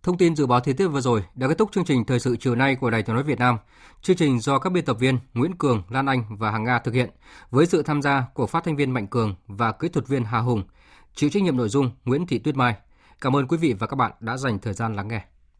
Thông 0.03 0.19
tin 0.19 0.37
dự 0.37 0.47
báo 0.47 0.61
thời 0.61 0.75
tiết 0.75 0.89
vừa 0.89 1.01
rồi 1.01 1.23
đã 1.35 1.49
kết 1.49 1.59
thúc 1.59 1.73
chương 1.73 1.85
trình 1.85 2.05
thời 2.05 2.21
sự 2.21 2.37
chiều 2.41 2.55
nay 2.55 2.77
của 2.77 2.91
Đài 2.91 3.03
Tiếng 3.03 3.15
nói 3.15 3.25
Việt 3.25 3.39
Nam. 3.39 3.59
Chương 4.03 4.17
trình 4.17 4.41
do 4.41 4.59
các 4.59 4.73
biên 4.73 4.85
tập 4.85 4.97
viên 5.01 5.19
Nguyễn 5.35 5.57
Cường, 5.57 5.83
Lan 5.89 6.07
Anh 6.07 6.25
và 6.39 6.51
Hằng 6.51 6.65
Nga 6.65 6.79
thực 6.79 6.95
hiện 6.95 7.11
với 7.51 7.67
sự 7.67 7.83
tham 7.83 8.03
gia 8.03 8.25
của 8.35 8.47
phát 8.47 8.65
thanh 8.65 8.77
viên 8.77 8.91
Mạnh 8.91 9.07
Cường 9.07 9.35
và 9.47 9.73
kỹ 9.73 9.89
thuật 9.89 10.09
viên 10.09 10.25
Hà 10.25 10.39
Hùng. 10.39 10.63
Chịu 11.19 11.31
trách 11.31 11.43
nhiệm 11.43 11.57
nội 11.57 11.69
dung 11.69 11.91
Nguyễn 12.05 12.27
Thị 12.27 12.39
Tuyết 12.39 12.57
Mai. 12.57 12.75
Cảm 13.21 13.37
ơn 13.37 13.49
quý 13.49 13.57
vị 13.57 13.73
và 13.73 13.87
các 13.87 13.97
bạn 13.97 14.13
đã 14.21 14.37
dành 14.37 14.59
thời 14.59 14.75
gian 14.75 14.97
lắng 14.97 15.09
nghe. 15.09 15.25